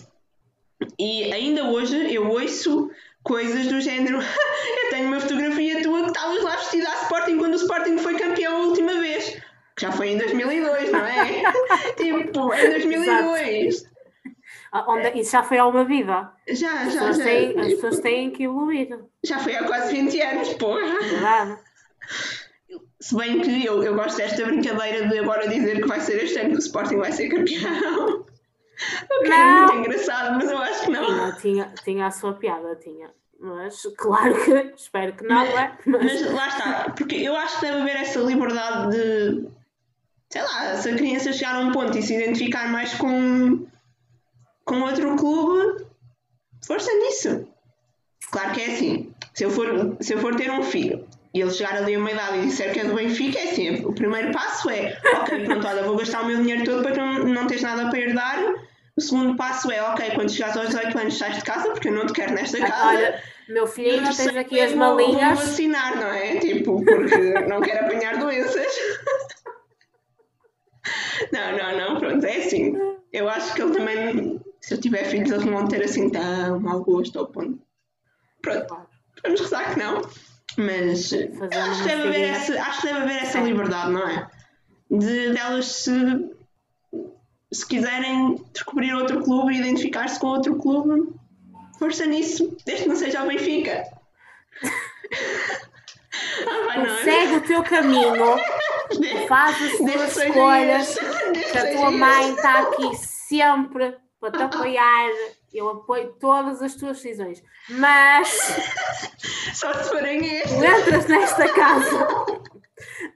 E 0.99 1.33
ainda 1.33 1.65
hoje 1.65 2.15
eu 2.15 2.29
ouço 2.31 2.91
coisas 3.25 3.67
do 3.67 3.81
género. 3.81 4.21
eu 4.85 4.91
tenho 4.91 5.09
uma 5.09 5.19
fotografia 5.19 5.83
tua 5.83 6.03
que 6.03 6.09
estavas 6.09 6.43
lá 6.43 6.57
vestida 6.57 6.89
a 6.89 7.03
Sporting 7.03 7.39
quando 7.39 7.55
o 7.55 7.57
Sporting 7.57 7.99
foi 7.99 8.15
campeão 8.17 8.57
a 8.57 8.67
última 8.67 8.95
vez. 9.01 9.43
Que 9.75 9.83
já 9.83 9.91
foi 9.91 10.11
em 10.11 10.19
2002, 10.19 10.93
não 10.93 11.05
é? 11.05 11.43
tipo, 11.97 12.55
em 12.55 12.71
2002. 12.71 13.93
Ah, 14.71 14.85
onde, 14.89 15.21
isso 15.21 15.33
já 15.33 15.43
foi 15.43 15.59
há 15.59 15.67
uma 15.67 15.85
vida. 15.85 16.33
Já, 16.49 16.83
as 16.83 16.95
já, 16.95 17.13
já. 17.13 17.25
Têm, 17.25 17.61
as 17.61 17.75
pessoas 17.75 18.01
têm 18.01 18.31
que 18.31 18.45
evoluir. 18.45 18.89
Já 19.25 19.39
foi 19.39 19.57
há 19.57 19.65
quase 19.65 19.93
20 19.93 20.21
anos, 20.21 20.55
porra. 20.55 21.01
Verdade. 21.01 21.59
Se 23.01 23.17
bem 23.17 23.41
que 23.41 23.65
eu, 23.65 23.83
eu 23.83 23.95
gosto 23.95 24.17
desta 24.17 24.45
brincadeira 24.45 25.09
de 25.09 25.19
agora 25.19 25.49
dizer 25.49 25.81
que 25.81 25.89
vai 25.89 26.01
ser 26.01 26.23
este 26.23 26.39
ano 26.39 26.51
que 26.51 26.57
o 26.57 26.59
Sporting 26.59 26.97
vai 26.97 27.13
ser 27.13 27.29
campeão. 27.29 28.27
O 29.11 29.23
que 29.23 29.33
é 29.33 29.45
muito 29.45 29.75
engraçado, 29.75 30.37
mas 30.37 30.51
eu 30.51 30.59
acho 30.59 30.85
que 30.85 30.91
não. 30.91 31.07
Tinha, 31.07 31.33
tinha, 31.33 31.75
tinha 31.85 32.07
a 32.07 32.11
sua 32.11 32.35
piada, 32.35 32.77
tinha. 32.77 33.11
Mas 33.39 33.83
claro 33.97 34.35
que 34.45 34.53
espero 34.77 35.15
que 35.15 35.25
não, 35.25 35.37
mas, 35.37 35.55
é? 35.55 35.79
Mas... 35.87 36.23
mas 36.23 36.33
lá 36.33 36.49
está, 36.49 36.91
porque 36.97 37.17
eu 37.17 37.37
acho 37.37 37.61
que 37.61 37.67
deve 37.67 37.81
haver 37.81 37.97
essa 37.97 38.21
liberdade 38.21 38.91
de 38.93 39.49
sei 40.35 40.43
lá, 40.43 40.77
se 40.77 40.89
a 40.89 40.97
criança 40.97 41.33
chegar 41.33 41.55
a 41.55 41.61
um 41.61 41.71
ponto 41.71 41.97
e 41.97 42.03
se 42.03 42.15
identificar 42.15 42.69
mais 42.69 42.93
com, 42.95 43.65
com 44.65 44.81
outro 44.81 45.15
clube, 45.15 45.87
força 46.67 46.93
nisso. 46.93 47.47
Claro 48.33 48.53
que 48.53 48.63
é 48.63 48.67
assim, 48.67 49.15
se 49.33 49.45
eu 49.45 49.51
for, 49.51 49.97
se 50.01 50.13
eu 50.13 50.19
for 50.19 50.35
ter 50.35 50.51
um 50.51 50.65
filho 50.65 51.04
e 51.35 51.41
ele 51.41 51.51
chegar 51.51 51.77
ali 51.77 51.97
a 51.97 51.99
uma 51.99 52.13
idade 52.13 52.39
e 52.39 52.43
disser 52.43 52.73
que 52.73 52.79
é 52.79 52.85
do 52.85 52.95
Benfica, 52.95 53.41
é 53.41 53.51
assim, 53.51 53.85
o 53.85 53.93
primeiro 53.93 54.31
passo 54.31 54.71
é, 54.71 54.97
ok, 55.17 55.45
pronto, 55.45 55.67
olha, 55.67 55.83
vou 55.83 55.97
gastar 55.97 56.23
o 56.23 56.27
meu 56.27 56.37
dinheiro 56.37 56.65
todo 56.65 56.85
para 56.85 56.95
não, 56.95 57.25
não 57.25 57.47
teres 57.49 57.63
nada 57.63 57.91
para 57.91 57.99
herdar. 57.99 58.55
O 58.97 59.01
segundo 59.01 59.37
passo 59.37 59.73
é, 59.73 59.83
ok, 59.83 60.13
quando 60.15 60.31
chegares 60.31 60.57
aos 60.57 60.69
18 60.69 60.97
anos 60.97 61.19
sais 61.19 61.37
de 61.37 61.43
casa, 61.43 61.73
porque 61.73 61.89
eu 61.89 61.93
não 61.93 62.07
te 62.07 62.13
quero 62.13 62.33
nesta 62.33 62.61
casa. 62.61 62.87
Olha, 62.87 63.21
meu 63.49 63.67
filho, 63.67 64.01
não 64.01 64.15
tens 64.15 64.37
aqui 64.37 64.61
as 64.61 64.73
malinhas. 64.73 65.37
Vou 65.37 65.45
vacinar, 65.49 65.97
não 65.97 66.07
é? 66.07 66.39
Tipo, 66.39 66.85
porque 66.85 67.33
não 67.49 67.61
quero 67.61 67.85
apanhar 67.85 68.21
doenças. 68.21 68.73
não, 71.33 71.57
não, 71.57 71.77
não, 71.77 71.99
pronto, 71.99 72.25
é 72.25 72.37
assim. 72.37 72.73
Eu 73.13 73.29
acho 73.29 73.53
que 73.55 73.63
ele 73.63 73.73
também, 73.73 74.41
se 74.61 74.75
eu 74.75 74.81
tiver 74.81 75.07
filhos, 75.07 75.33
eles 75.33 75.45
não 75.45 75.55
vão 75.55 75.67
ter 75.67 75.83
assim 75.83 76.09
tão 76.09 76.61
mau 76.61 76.85
gosto 76.85 77.19
ao 77.19 77.27
ponto. 77.27 77.61
Pronto, 78.41 78.77
vamos 79.25 79.41
rezar 79.41 79.75
que 79.75 79.81
não. 79.81 80.03
Mas 80.57 81.13
acho 81.13 81.83
que, 81.83 81.89
deve 81.89 82.09
haver 82.09 82.29
essa, 82.31 82.63
acho 82.63 82.81
que 82.81 82.87
deve 82.87 83.01
haver 83.01 83.23
essa 83.23 83.41
liberdade, 83.41 83.93
não 83.93 84.09
é? 84.09 84.29
De 84.91 85.33
delas 85.33 85.67
se, 85.67 86.31
se 87.53 87.67
quiserem 87.67 88.41
descobrir 88.53 88.95
outro 88.95 89.23
clube 89.23 89.55
e 89.55 89.59
identificar-se 89.59 90.21
com 90.21 90.29
outro 90.29 90.57
clube, 90.57 91.13
força 91.79 92.07
nisso, 92.07 92.57
desde 92.65 92.85
que 92.85 92.89
não 92.89 92.97
seja 92.97 93.25
o 93.25 93.27
Benfica. 93.27 93.85
ah, 96.49 96.99
Segue 97.03 97.35
o 97.37 97.41
teu 97.41 97.63
caminho, 97.65 98.37
faz 99.29 99.61
as 99.61 99.77
tuas 99.77 100.17
escolhas, 100.17 100.97
que 101.51 101.59
a 101.59 101.73
tua 101.73 101.91
mãe 101.91 102.33
está 102.33 102.61
aqui 102.61 102.95
sempre 102.97 103.97
para 104.21 104.31
te 104.31 104.43
apoiar 104.43 105.11
eu 105.55 105.69
apoio 105.69 106.15
todas 106.21 106.61
as 106.63 106.75
tuas 106.75 106.97
decisões, 106.97 107.43
mas 107.71 108.29
só 109.55 109.73
se 109.75 109.91
forem 109.91 110.39
estas. 110.39 110.63
Entras 110.63 111.07
nesta 111.07 111.53
casa 111.53 112.07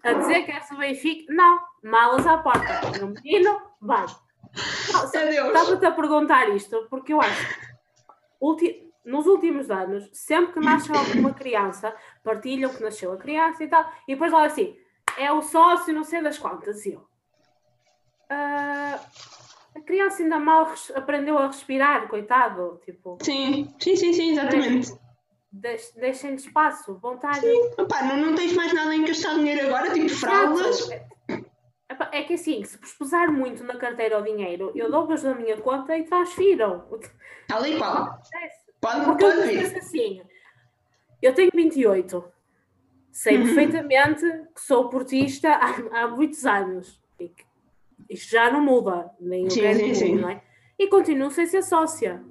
a 0.04 0.12
dizer 0.12 0.44
que 0.44 0.52
és 0.52 0.70
o 0.70 0.76
Benfica, 0.76 1.32
não, 1.32 1.60
malas 1.82 2.26
à 2.26 2.38
porta. 2.38 3.04
O 3.04 3.08
menino, 3.08 3.60
vai. 3.80 4.06
Estava-te 4.54 5.86
a 5.86 5.90
perguntar 5.90 6.48
isto, 6.50 6.86
porque 6.88 7.12
eu 7.12 7.20
acho 7.20 7.48
que 7.48 7.68
nos 9.04 9.26
últimos 9.26 9.70
anos, 9.70 10.08
sempre 10.12 10.52
que 10.52 10.60
nasce 10.60 10.92
alguma 10.92 11.32
criança, 11.32 11.94
partilham 12.22 12.72
que 12.72 12.82
nasceu 12.82 13.12
a 13.12 13.16
criança 13.16 13.64
e 13.64 13.68
tal, 13.68 13.90
e 14.06 14.12
depois 14.12 14.30
lá 14.30 14.44
assim, 14.44 14.76
é 15.16 15.32
o 15.32 15.40
sócio, 15.40 15.94
não 15.94 16.04
sei 16.04 16.22
das 16.22 16.38
quantas, 16.38 16.84
e 16.84 16.92
eu. 16.92 17.00
Uh, 18.30 19.00
a 19.78 19.82
criança 19.82 20.22
ainda 20.22 20.38
mal 20.38 20.72
aprendeu 20.94 21.38
a 21.38 21.46
respirar, 21.46 22.08
coitado. 22.08 22.80
Tipo, 22.84 23.18
sim, 23.22 23.74
sim, 23.78 23.96
sim, 23.96 24.12
sim 24.12 24.32
exatamente. 24.32 24.92
Deixem-lhe 25.50 26.36
espaço, 26.36 26.98
vontade. 26.98 27.40
Sim, 27.40 27.70
Opa, 27.78 28.02
não, 28.02 28.16
não 28.16 28.34
tens 28.34 28.54
mais 28.54 28.72
nada 28.72 28.94
em 28.94 29.04
gastar 29.04 29.34
dinheiro 29.34 29.66
agora, 29.66 29.92
tipo 29.92 30.08
fraldas. 30.10 30.88
É 32.12 32.22
que 32.22 32.34
assim, 32.34 32.62
se 32.64 32.78
puser 32.98 33.30
muito 33.30 33.64
na 33.64 33.76
carteira 33.76 34.18
o 34.18 34.22
dinheiro, 34.22 34.70
eu 34.74 34.90
dou-vos 34.90 35.22
da 35.22 35.34
minha 35.34 35.56
conta 35.56 35.96
e 35.96 36.04
transfiram. 36.04 36.86
Tal 37.48 37.66
e 37.66 37.78
qual. 37.78 38.20
Pode, 38.80 39.04
Porque 39.06 39.24
pode 39.24 39.42
vir. 39.48 39.76
assim, 39.76 40.22
eu 41.20 41.34
tenho 41.34 41.50
28. 41.52 42.24
Sei 43.10 43.36
uhum. 43.36 43.44
perfeitamente 43.44 44.20
que 44.54 44.60
sou 44.60 44.88
portista 44.88 45.48
há, 45.48 46.02
há 46.02 46.08
muitos 46.08 46.44
anos. 46.44 47.00
E 47.18 47.28
que 47.28 47.47
isto 48.08 48.30
já 48.30 48.50
não 48.50 48.60
muda, 48.60 49.10
nem 49.20 49.46
o 49.46 49.50
sim, 49.50 49.74
sim, 49.74 49.94
sim. 49.94 50.14
não 50.16 50.30
é? 50.30 50.40
E 50.78 50.86
continuo 50.86 51.30
sem 51.30 51.46
ser 51.46 51.62
sócia. 51.62 52.22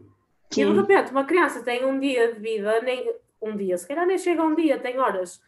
Sim. 0.49 0.63
E 0.63 0.65
de 0.65 0.79
repente 0.79 1.11
uma 1.11 1.25
criança 1.25 1.61
tem 1.61 1.85
um 1.85 1.99
dia 1.99 2.33
de 2.33 2.39
vida, 2.39 2.81
nem 2.81 3.13
um 3.41 3.55
dia, 3.55 3.77
se 3.77 3.87
calhar 3.87 4.05
nem 4.05 4.17
chega 4.17 4.41
um 4.43 4.55
dia, 4.55 4.79
tem 4.79 4.97
horas. 4.97 5.39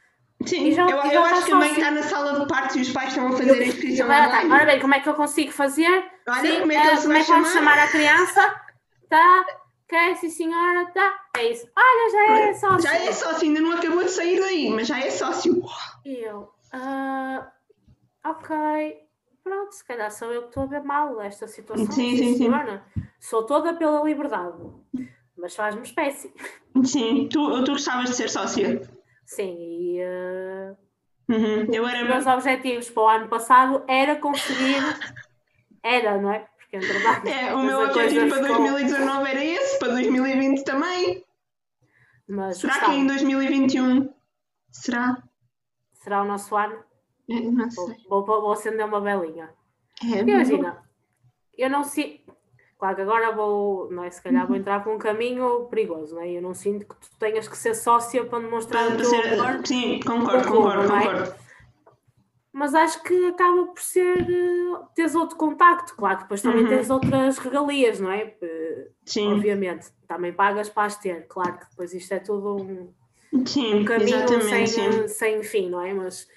Sim, 0.46 0.72
já, 0.72 0.88
eu, 0.88 0.98
eu 1.12 1.24
acho 1.24 1.46
que 1.46 1.52
a 1.52 1.56
mãe 1.56 1.72
está 1.72 1.92
na 1.92 2.04
sala 2.04 2.40
de 2.40 2.48
partos 2.48 2.76
e 2.78 2.82
os 2.82 2.92
pais 2.92 3.10
estão 3.10 3.28
a 3.28 3.32
fazer 3.32 3.62
a 3.62 3.66
inscrição 3.66 4.06
online. 4.06 4.52
Ora 4.52 4.66
bem, 4.66 4.80
como 4.80 4.96
é 4.96 5.00
que 5.02 5.10
eu 5.10 5.14
consigo 5.14 5.52
fazer? 5.52 6.06
Olha, 6.28 6.42
sim, 6.42 6.60
como 6.62 6.72
é 6.72 6.82
que, 6.82 6.88
uh, 6.88 7.02
como 7.02 7.14
é 7.14 7.24
que 7.24 7.32
vamos 7.32 7.52
chamar 7.52 7.80
a 7.80 7.88
criança? 7.88 8.62
Tá, 9.10 9.46
quer 9.88 10.16
sim 10.16 10.30
senhora, 10.30 10.86
tá. 10.94 11.14
É 11.36 11.52
isso. 11.52 11.68
Olha, 11.76 12.12
já 12.12 12.40
é 12.40 12.54
sócio. 12.54 12.82
Já 12.82 12.96
é 12.96 13.12
sócio, 13.12 13.48
ainda 13.48 13.60
não 13.60 13.74
acabou 13.74 14.04
de 14.04 14.12
sair 14.12 14.40
daí, 14.40 14.70
mas 14.70 14.88
já 14.88 15.00
é 15.00 15.10
sócio. 15.10 15.62
E 16.06 16.24
eu, 16.24 16.50
uh, 16.74 17.46
ok 18.24 19.09
pronto, 19.50 19.72
se 19.74 19.84
calhar 19.84 20.12
sou 20.12 20.32
eu 20.32 20.44
que 20.44 20.48
estou 20.50 20.64
a 20.64 20.68
ver 20.68 20.84
mal 20.84 21.20
esta 21.22 21.48
situação. 21.48 21.92
Sim, 21.92 22.16
sim, 22.16 22.36
sim. 22.36 22.50
Sou 23.20 23.46
toda 23.46 23.74
pela 23.74 24.04
liberdade, 24.04 24.58
mas 25.36 25.56
faz-me 25.56 25.82
espécie. 25.82 26.32
Sim, 26.84 27.28
tu, 27.28 27.64
tu 27.64 27.72
gostavas 27.72 28.12
de 28.12 28.16
ser 28.16 28.30
sócia? 28.30 28.82
Sim, 29.26 29.56
e 29.60 30.02
uh, 30.02 30.78
uhum. 31.28 31.74
eu 31.74 31.88
era... 31.88 32.04
os 32.04 32.10
meus 32.10 32.28
objetivos 32.28 32.90
para 32.90 33.04
o 33.04 33.10
ano 33.10 33.28
passado 33.28 33.84
era 33.88 34.16
conseguir. 34.16 34.82
era, 35.84 36.22
não 36.22 36.32
é? 36.32 36.48
Porque 36.58 36.78
entretanto. 36.78 37.28
É, 37.28 37.54
o 37.54 37.60
meu 37.64 37.82
objetivo 37.82 38.30
para 38.30 38.42
2019 38.42 39.30
era 39.32 39.44
esse, 39.44 39.80
para 39.80 39.90
2020 39.90 40.64
também. 40.64 41.26
Mas 42.28 42.60
Será 42.60 42.74
gostava. 42.74 42.94
que 42.94 43.00
em 43.00 43.08
2021? 43.08 44.14
Será? 44.72 45.24
Será 45.94 46.22
o 46.22 46.26
nosso 46.26 46.56
ano? 46.56 46.89
Não 47.30 47.70
sei. 47.70 47.96
Vou, 48.10 48.26
vou, 48.26 48.42
vou 48.42 48.52
acender 48.52 48.86
uma 48.86 49.00
velinha. 49.00 49.50
É, 50.04 50.20
Imagina, 50.22 50.84
eu 51.58 51.70
não 51.70 51.84
sei. 51.84 52.24
Claro 52.78 52.96
que 52.96 53.02
agora 53.02 53.32
vou, 53.34 53.92
não 53.92 54.06
é? 54.06 54.10
Se 54.10 54.22
calhar 54.22 54.48
vou 54.48 54.56
uhum. 54.56 54.62
entrar 54.62 54.82
por 54.82 54.94
um 54.94 54.98
caminho 54.98 55.66
perigoso, 55.66 56.16
não 56.16 56.22
é? 56.22 56.32
Eu 56.32 56.42
não 56.42 56.54
sinto 56.54 56.88
que 56.88 56.96
tu 56.96 57.10
tenhas 57.20 57.46
que 57.46 57.58
ser 57.58 57.76
sócia 57.76 58.24
para 58.24 58.40
demonstrar 58.40 58.86
para, 58.86 58.96
o 58.96 58.98
teu 58.98 59.10
ser, 59.10 59.34
amor. 59.34 59.68
Sim, 59.68 60.00
concordo, 60.00 60.48
concordo, 60.48 60.94
é? 60.94 61.00
concordo. 61.00 61.36
Mas 62.54 62.74
acho 62.74 63.04
que 63.04 63.28
acaba 63.28 63.68
por 63.68 63.82
ser 63.82 64.22
uh, 64.22 64.88
teres 64.96 65.14
outro 65.14 65.36
contacto, 65.36 65.96
claro 65.96 66.18
que 66.18 66.24
depois 66.24 66.42
também 66.42 66.64
uhum. 66.64 66.70
tens 66.70 66.90
outras 66.90 67.38
regalias, 67.38 68.00
não 68.00 68.12
é? 68.12 68.34
Sim. 69.06 69.34
Obviamente, 69.34 69.90
também 70.08 70.34
pagas 70.34 70.70
para 70.70 70.86
as 70.86 70.98
ter, 70.98 71.28
claro 71.28 71.60
que 71.60 71.70
depois 71.70 71.94
isto 71.94 72.12
é 72.14 72.20
tudo 72.20 72.56
um, 72.56 72.94
sim, 73.46 73.82
um 73.82 73.86
caminho 73.86 74.42
sem, 74.42 75.08
sem 75.08 75.44
fim, 75.44 75.70
não 75.70 75.82
é? 75.82 75.94
Mas 75.94 76.28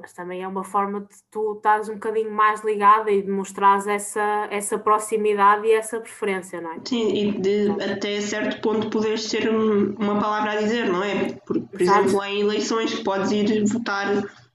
mas 0.00 0.12
também 0.14 0.42
é 0.42 0.48
uma 0.48 0.64
forma 0.64 1.00
de 1.00 1.08
tu 1.30 1.52
estares 1.52 1.88
um 1.88 1.94
bocadinho 1.94 2.30
mais 2.30 2.64
ligada 2.64 3.10
e 3.10 3.20
de 3.20 3.30
mostrares 3.30 3.86
essa, 3.86 4.48
essa 4.50 4.78
proximidade 4.78 5.66
e 5.66 5.72
essa 5.72 6.00
preferência, 6.00 6.60
não 6.60 6.72
é? 6.72 6.78
Sim, 6.84 7.08
e 7.08 7.32
de 7.32 7.70
até 7.82 8.18
certo 8.20 8.60
ponto 8.62 8.88
poderes 8.88 9.28
ter 9.28 9.48
uma 9.50 10.18
palavra 10.18 10.52
a 10.52 10.56
dizer, 10.56 10.88
não 10.90 11.04
é? 11.04 11.32
Por, 11.46 11.60
por 11.60 11.82
exemplo, 11.82 12.24
em 12.24 12.40
eleições 12.40 12.94
que 12.94 13.04
podes 13.04 13.30
ir 13.30 13.64
votar 13.66 14.06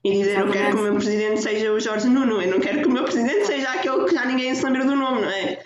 e 0.02 0.10
dizer 0.10 0.32
Exatamente. 0.32 0.56
eu 0.56 0.62
quero 0.62 0.74
que 0.74 0.80
o 0.80 0.84
meu 0.84 0.94
presidente 0.94 1.40
seja 1.40 1.72
o 1.72 1.80
Jorge 1.80 2.08
Nuno, 2.08 2.42
eu 2.42 2.50
não 2.50 2.60
quero 2.60 2.82
que 2.82 2.88
o 2.88 2.92
meu 2.92 3.04
presidente 3.04 3.46
seja 3.46 3.70
aquele 3.70 4.04
que 4.04 4.14
já 4.14 4.24
ninguém 4.24 4.54
se 4.54 4.64
lembra 4.64 4.84
do 4.84 4.96
nome, 4.96 5.20
não 5.20 5.30
é? 5.30 5.62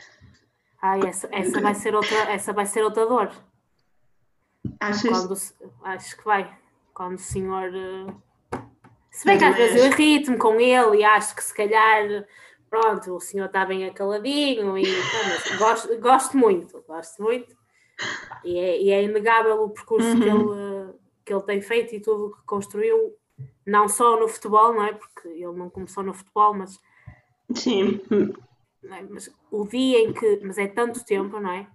Ah, 0.83 0.99
essa, 0.99 1.29
essa, 1.33 1.61
vai, 1.61 1.75
ser 1.75 1.95
outra, 1.95 2.17
essa 2.31 2.53
vai 2.53 2.67
ser 2.67 2.83
outra 2.83 3.07
dor. 3.07 3.31
Achas? 4.79 5.03
Quando, 5.03 5.37
acho 5.85 6.17
que 6.17 6.25
vai. 6.25 6.59
Quando 6.95 7.15
o 7.17 7.19
senhor 7.19 7.71
eh, 7.75 8.13
se 9.11 9.27
bem 9.27 9.39
que 9.39 9.45
às 9.45 9.57
vezes 9.57 9.77
eu 9.77 9.87
irrito-me 9.87 10.39
com 10.39 10.61
ele 10.61 10.99
e 10.99 11.05
acho 11.05 11.35
que 11.35 11.43
se 11.43 11.53
calhar, 11.53 12.27
pronto, 12.69 13.17
o 13.17 13.21
senhor 13.21 13.47
está 13.47 13.67
bem 13.67 13.85
acaladinho 13.85 14.79
e 14.79 14.85
gosto, 15.59 15.99
gosto 15.99 16.37
muito, 16.37 16.83
gosto 16.87 17.23
muito. 17.23 17.57
E 18.45 18.57
é, 18.57 18.81
e 18.81 18.91
é 18.91 19.03
inegável 19.03 19.63
o 19.63 19.71
percurso 19.71 20.09
uhum. 20.09 20.21
que, 20.21 20.29
ele, 20.29 20.99
que 21.27 21.33
ele 21.35 21.43
tem 21.43 21.61
feito 21.61 21.95
e 21.95 22.01
tudo 22.01 22.27
o 22.27 22.31
que 22.31 22.43
construiu, 22.47 23.15
não 23.67 23.89
só 23.89 24.19
no 24.19 24.29
futebol, 24.29 24.73
não 24.73 24.85
é? 24.85 24.93
Porque 24.95 25.29
ele 25.29 25.53
não 25.53 25.69
começou 25.69 26.03
no 26.03 26.15
futebol, 26.15 26.55
mas. 26.55 26.81
Sim. 27.55 28.01
É? 28.85 29.03
Mas 29.03 29.31
o 29.51 29.67
dia 29.67 29.99
em 29.99 30.15
que. 30.15 30.41
Mas 30.43 30.57
é 30.57 30.67
tanto 30.67 31.05
tempo, 31.05 31.39
não 31.39 31.53
é? 31.53 31.67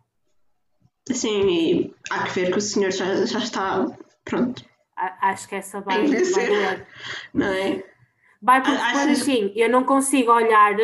Sim, 1.12 1.48
e 1.48 1.96
há 2.10 2.24
que 2.24 2.32
ver 2.32 2.52
que 2.52 2.58
o 2.58 2.62
senhor 2.62 2.90
já, 2.90 3.24
já 3.26 3.38
está. 3.38 3.86
Pronto 4.24 4.66
acho 4.96 5.48
que 5.48 5.56
essa 5.56 5.82
vai, 5.82 6.08
vai 6.08 6.22
doer. 6.48 6.88
Não 7.34 7.48
é? 7.48 7.84
Vai 8.42 8.62
porque 8.62 8.78
depois 8.78 9.22
assim, 9.22 9.52
eu 9.56 9.70
não 9.70 9.84
consigo 9.84 10.32
olhar 10.32 10.76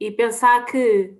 e 0.00 0.10
pensar 0.10 0.64
que 0.64 1.16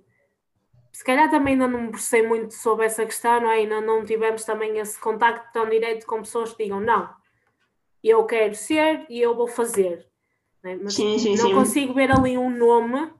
se 0.91 1.03
calhar 1.03 1.29
também 1.29 1.53
ainda 1.53 1.67
não 1.67 1.81
me 1.81 1.89
processei 1.89 2.25
muito 2.25 2.53
sobre 2.53 2.85
essa 2.85 3.05
questão, 3.05 3.41
não 3.41 3.51
é? 3.51 3.55
Ainda 3.55 3.81
não 3.81 4.05
tivemos 4.05 4.43
também 4.45 4.77
esse 4.77 4.99
contacto 4.99 5.51
tão 5.51 5.69
direto 5.69 6.05
com 6.05 6.19
pessoas 6.19 6.53
que 6.53 6.63
digam 6.63 6.79
não, 6.79 7.09
eu 8.03 8.23
quero 8.25 8.55
ser 8.55 9.05
e 9.09 9.19
eu 9.19 9.35
vou 9.35 9.47
fazer. 9.47 10.07
Não 10.63 10.71
é? 10.71 10.75
Mas 10.75 10.93
sim, 10.93 11.17
sim, 11.17 11.35
não 11.35 11.47
sim. 11.47 11.53
consigo 11.53 11.93
ver 11.93 12.11
ali 12.11 12.37
um 12.37 12.49
nome 12.49 13.11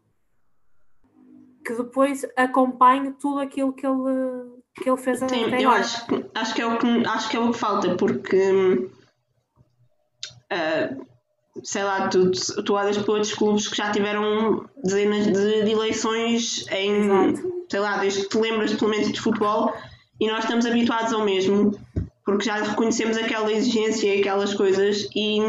que 1.65 1.73
depois 1.73 2.25
acompanhe 2.35 3.11
tudo 3.13 3.39
aquilo 3.39 3.73
que 3.73 3.85
ele, 3.85 4.61
que 4.75 4.89
ele 4.89 4.97
fez 4.97 5.19
Sim, 5.19 5.49
eu 5.59 5.69
acho, 5.69 6.05
acho, 6.35 6.53
que 6.53 6.61
é 6.61 6.65
o 6.65 6.77
que, 6.77 7.05
acho 7.07 7.29
que 7.29 7.37
é 7.37 7.39
o 7.39 7.51
que 7.51 7.57
falta, 7.57 7.95
porque 7.95 8.51
hum, 8.51 8.89
uh, 10.51 11.05
sei 11.63 11.83
lá, 11.83 12.07
tu, 12.07 12.31
tu 12.31 12.73
olhas 12.73 12.97
para 12.97 13.13
outros 13.13 13.33
clubes 13.33 13.67
que 13.67 13.77
já 13.77 13.91
tiveram 13.91 14.65
dezenas 14.83 15.27
de, 15.27 15.63
de 15.63 15.71
eleições 15.71 16.65
em, 16.71 17.31
Exato. 17.31 17.65
sei 17.69 17.79
lá, 17.79 17.97
desde 17.97 18.23
que 18.23 18.29
te 18.29 18.37
lembras 18.37 18.73
pelo 18.73 18.91
menos 18.91 19.11
de 19.11 19.21
futebol 19.21 19.73
e 20.19 20.27
nós 20.27 20.43
estamos 20.43 20.65
habituados 20.65 21.13
ao 21.13 21.23
mesmo, 21.23 21.77
porque 22.25 22.45
já 22.45 22.55
reconhecemos 22.55 23.17
aquela 23.17 23.51
exigência 23.51 24.13
e 24.13 24.19
aquelas 24.19 24.53
coisas 24.53 25.07
e 25.15 25.39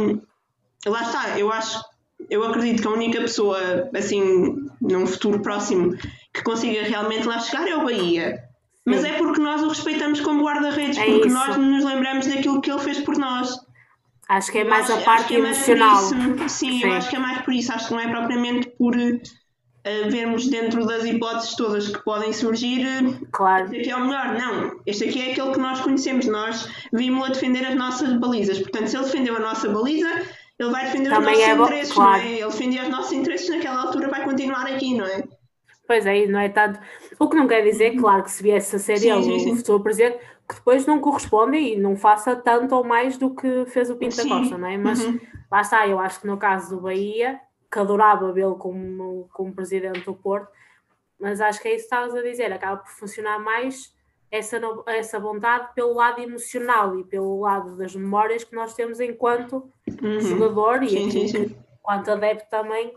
lá 0.87 1.03
está, 1.03 1.39
eu 1.39 1.53
acho, 1.53 1.83
eu 2.31 2.45
acredito 2.45 2.83
que 2.83 2.89
a 2.89 2.93
única 2.93 3.21
pessoa, 3.21 3.59
assim, 3.95 4.69
num 4.81 5.07
futuro 5.07 5.41
próximo, 5.41 5.97
que 6.33 6.43
consiga 6.43 6.83
realmente 6.83 7.27
lá 7.27 7.39
chegar 7.39 7.67
é 7.67 7.77
o 7.77 7.85
Bahia. 7.85 8.43
Mas 8.85 9.01
Sim. 9.01 9.09
é 9.09 9.13
porque 9.15 9.41
nós 9.41 9.63
o 9.63 9.69
respeitamos 9.69 10.21
como 10.21 10.45
guarda-redes, 10.45 10.97
é 10.97 11.05
porque 11.05 11.27
isso. 11.27 11.37
nós 11.37 11.57
nos 11.57 11.85
lembramos 11.85 12.27
daquilo 12.27 12.61
que 12.61 12.71
ele 12.71 12.79
fez 12.81 13.01
por 13.01 13.19
nós. 13.19 13.66
Acho 14.29 14.51
que 14.51 14.59
é 14.59 14.65
mais 14.65 14.91
acho, 14.91 15.01
a 15.01 15.05
parte 15.05 15.35
é 15.35 15.39
emocional. 15.39 15.97
Sim, 15.99 16.49
Sim, 16.49 16.83
eu 16.83 16.93
acho 16.93 17.09
que 17.09 17.17
é 17.17 17.19
mais 17.19 17.43
por 17.43 17.55
isso. 17.55 17.73
Acho 17.73 17.89
que 17.89 17.95
não 17.95 18.01
é 18.01 18.09
propriamente 18.09 18.69
por 18.77 18.97
uh, 18.97 20.11
vermos 20.11 20.49
dentro 20.49 20.85
das 20.85 21.05
hipóteses 21.05 21.55
todas 21.55 21.89
que 21.89 22.03
podem 22.03 22.33
surgir. 22.33 22.85
Claro. 23.31 23.67
Este 23.67 23.79
aqui 23.79 23.91
é 23.91 23.97
o 23.97 24.01
melhor. 24.01 24.35
Não. 24.35 24.81
Este 24.85 25.05
aqui 25.05 25.23
é 25.23 25.33
aquele 25.33 25.53
que 25.53 25.61
nós 25.61 25.81
conhecemos. 25.81 26.27
Nós 26.27 26.69
vimos-lo 26.93 27.27
a 27.27 27.29
defender 27.29 27.65
as 27.67 27.77
nossas 27.77 28.13
balizas. 28.15 28.59
Portanto, 28.59 28.89
se 28.89 28.97
ele 28.97 29.05
defendeu 29.05 29.37
a 29.37 29.41
nossa 29.41 29.69
baliza, 29.69 30.09
ele 30.59 30.71
vai 30.71 30.87
defender 30.87 31.11
Também 31.11 31.35
os 31.35 31.41
nossos 31.41 31.49
é 31.49 31.53
interesses, 31.53 31.93
claro. 31.95 32.23
não 32.23 32.29
é? 32.29 32.33
Ele 32.33 32.47
defendia 32.47 32.83
os 32.83 32.89
nossos 32.89 33.13
interesses 33.13 33.49
naquela 33.49 33.83
altura, 33.83 34.09
vai 34.09 34.25
continuar 34.25 34.67
aqui, 34.67 34.95
não 34.95 35.07
é? 35.07 35.23
Pois 35.87 36.05
é, 36.05 36.27
não 36.27 36.41
é 36.41 36.49
tanto. 36.49 36.81
O 37.19 37.29
que 37.29 37.37
não 37.37 37.47
quer 37.47 37.63
dizer, 37.63 37.95
claro, 37.97 38.25
que 38.25 38.31
se 38.31 38.43
viesse 38.43 38.75
a 38.75 38.79
ser 38.79 38.99
sim, 38.99 39.11
ele 39.11 39.23
sim. 39.23 39.53
o 39.53 39.57
futuro 39.57 39.83
presidente, 39.83 40.19
que 40.49 40.55
depois 40.55 40.87
não 40.87 41.01
corresponde 41.01 41.57
e 41.57 41.77
não 41.77 41.97
faça 41.97 42.37
tanto 42.37 42.75
ou 42.75 42.85
mais 42.85 43.17
do 43.17 43.35
que 43.35 43.67
fez 43.67 43.91
o 43.91 43.97
Pinto 43.97 44.17
da 44.17 44.29
Costa, 44.29 44.57
não 44.57 44.69
é? 44.69 44.77
Mas 44.77 45.05
uhum. 45.05 45.19
lá 45.51 45.61
está, 45.61 45.87
eu 45.89 45.99
acho 45.99 46.21
que 46.21 46.27
no 46.27 46.37
caso 46.37 46.77
do 46.77 46.83
Bahia, 46.83 47.41
que 47.71 47.79
adorava 47.79 48.33
vê-lo 48.33 48.57
como, 48.57 49.29
como 49.33 49.53
presidente 49.53 50.05
do 50.05 50.15
Porto, 50.15 50.49
Mas 51.19 51.41
acho 51.41 51.61
que 51.61 51.69
é 51.69 51.75
isso 51.75 51.89
que 51.89 51.95
estavas 51.95 52.15
a 52.15 52.23
dizer, 52.23 52.53
acaba 52.53 52.77
por 52.77 52.91
funcionar 52.91 53.39
mais 53.41 53.95
essa, 54.31 54.61
essa 54.87 55.19
vontade 55.19 55.75
pelo 55.75 55.95
lado 55.95 56.21
emocional 56.21 56.99
e 56.99 57.05
pelo 57.05 57.41
lado 57.41 57.77
das 57.77 57.95
memórias 57.95 58.45
que 58.45 58.55
nós 58.55 58.75
temos 58.75 59.01
enquanto 59.01 59.71
uhum. 60.03 60.21
jogador 60.21 60.83
e 60.83 60.91
sim, 60.91 61.11
sim, 61.11 61.29
sim. 61.29 61.57
enquanto 61.81 62.11
adepto 62.11 62.49
também 62.51 62.95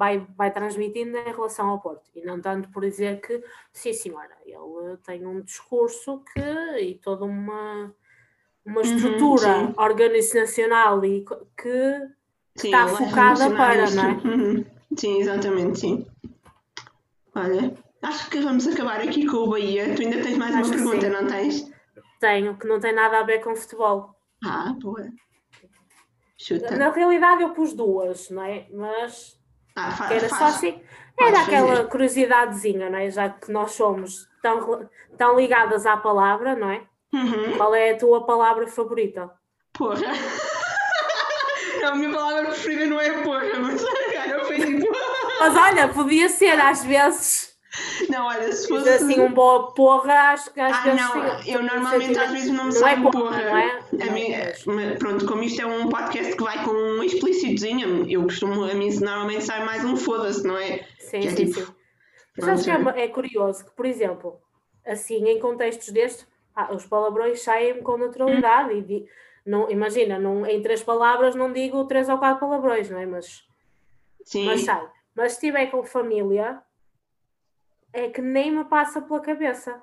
vai, 0.00 0.26
vai 0.34 0.50
transmitindo 0.50 1.18
em 1.18 1.24
relação 1.24 1.68
ao 1.68 1.78
Porto. 1.78 2.10
E 2.16 2.22
não 2.22 2.40
tanto 2.40 2.70
por 2.70 2.80
dizer 2.80 3.20
que, 3.20 3.44
sim 3.70 3.92
senhora, 3.92 4.34
ele 4.46 4.96
tem 5.04 5.26
um 5.26 5.42
discurso 5.42 6.24
que, 6.32 6.80
e 6.80 6.94
toda 6.94 7.26
uma, 7.26 7.94
uma 8.64 8.80
uhum, 8.80 8.80
estrutura 8.80 9.58
uhum, 9.58 9.74
organizacional 9.76 11.04
e 11.04 11.22
que 11.54 12.08
está 12.56 12.88
focada 12.88 13.50
para, 13.50 13.90
não 13.90 14.04
é? 14.08 14.12
Uhum. 14.24 14.64
Sim, 14.96 15.20
exatamente, 15.20 15.80
sim. 15.80 16.06
Olha, 17.34 17.74
acho 18.00 18.30
que 18.30 18.40
vamos 18.40 18.66
acabar 18.66 19.02
aqui 19.02 19.26
com 19.26 19.36
o 19.36 19.50
Bahia. 19.50 19.94
Tu 19.94 20.00
ainda 20.00 20.22
tens 20.22 20.38
mais 20.38 20.54
acho 20.54 20.70
uma 20.70 20.76
pergunta, 20.76 21.06
sim. 21.06 21.12
não 21.12 21.26
tens? 21.26 21.72
Tenho, 22.18 22.56
que 22.56 22.66
não 22.66 22.80
tem 22.80 22.94
nada 22.94 23.18
a 23.18 23.22
ver 23.22 23.44
com 23.44 23.54
futebol. 23.54 24.16
Ah, 24.42 24.74
boa. 24.80 25.10
Chuta. 26.38 26.74
Na 26.74 26.90
realidade 26.90 27.42
eu 27.42 27.50
pus 27.50 27.74
duas, 27.74 28.30
não 28.30 28.42
é? 28.42 28.66
Mas 28.72 29.38
ah, 29.88 29.90
faz, 29.92 30.10
era 30.10 30.28
só 30.28 30.44
assim. 30.44 30.80
Era 31.18 31.42
aquela 31.42 31.76
fazer. 31.76 31.88
curiosidadezinha, 31.88 32.90
não 32.90 32.98
é? 32.98 33.10
Já 33.10 33.28
que 33.28 33.52
nós 33.52 33.72
somos 33.72 34.28
tão, 34.42 34.88
tão 35.16 35.38
ligadas 35.38 35.86
à 35.86 35.96
palavra, 35.96 36.56
não 36.56 36.70
é? 36.70 36.82
Uhum. 37.12 37.56
Qual 37.56 37.74
é 37.74 37.90
a 37.90 37.98
tua 37.98 38.24
palavra 38.24 38.66
favorita? 38.66 39.30
Porra. 39.72 40.00
a 41.84 41.94
minha 41.94 42.10
palavra 42.10 42.46
preferida 42.46 42.86
não 42.86 43.00
é 43.00 43.22
porra, 43.22 43.58
mas 43.60 43.82
cara, 44.12 44.44
foi 44.44 44.56
tipo. 44.56 44.86
Mas 45.40 45.56
olha, 45.56 45.88
podia 45.88 46.28
ser 46.28 46.60
às 46.60 46.84
vezes. 46.84 47.49
Não, 48.08 48.26
olha, 48.26 48.52
se 48.52 48.66
fosse. 48.66 48.88
assim, 48.88 49.20
um 49.20 49.32
boa 49.32 49.72
porra, 49.72 50.32
acho 50.32 50.52
que 50.52 50.60
às 50.60 50.76
ah, 50.76 50.80
vezes. 50.80 51.00
Não, 51.00 51.44
eu 51.44 51.62
normalmente 51.62 52.18
às 52.18 52.30
vezes 52.30 52.50
não 52.50 52.64
me 52.66 52.74
não 52.74 52.88
é 52.88 52.96
porra. 53.00 53.42
Não 53.42 53.56
é? 53.56 53.80
A 54.08 54.12
mim, 54.12 54.98
pronto, 54.98 55.26
como 55.26 55.42
isto 55.42 55.62
é 55.62 55.66
um 55.66 55.88
podcast 55.88 56.36
que 56.36 56.42
vai 56.42 56.64
com 56.64 56.72
um 56.72 57.02
explícitozinho, 57.02 58.10
eu 58.10 58.24
costumo, 58.24 58.64
a 58.64 58.74
mim 58.74 58.90
normalmente 59.00 59.44
sai 59.44 59.64
mais 59.64 59.84
um 59.84 59.96
foda-se, 59.96 60.44
não 60.44 60.56
é? 60.56 60.84
Sim, 60.98 61.18
é 61.18 61.30
sim, 61.30 61.46
tipo, 61.46 61.60
sim. 61.60 61.74
Mas 62.36 62.48
acho 62.48 62.64
que 62.64 62.70
é, 62.70 63.04
é 63.04 63.08
curioso 63.08 63.64
que, 63.64 63.70
por 63.72 63.86
exemplo, 63.86 64.40
assim, 64.86 65.28
em 65.28 65.38
contextos 65.38 65.90
destes, 65.90 66.26
ah, 66.54 66.74
os 66.74 66.86
palavrões 66.86 67.42
saem 67.42 67.82
com 67.82 67.96
naturalidade 67.96 68.74
hum. 68.74 68.84
e 68.88 69.08
não, 69.46 69.70
imagina, 69.70 70.18
não, 70.18 70.46
em 70.46 70.60
três 70.60 70.82
palavras 70.82 71.34
não 71.34 71.52
digo 71.52 71.84
três 71.84 72.08
ou 72.08 72.18
quatro 72.18 72.40
palavrões, 72.40 72.90
não 72.90 72.98
é? 72.98 73.06
Mas, 73.06 73.44
Sim. 74.24 74.46
mas 74.46 74.62
sai. 74.62 74.88
Mas 75.14 75.32
se 75.32 75.38
estiver 75.38 75.66
com 75.70 75.82
família, 75.82 76.62
é 77.92 78.08
que 78.08 78.20
nem 78.20 78.50
me 78.50 78.64
passa 78.64 79.00
pela 79.00 79.20
cabeça. 79.20 79.82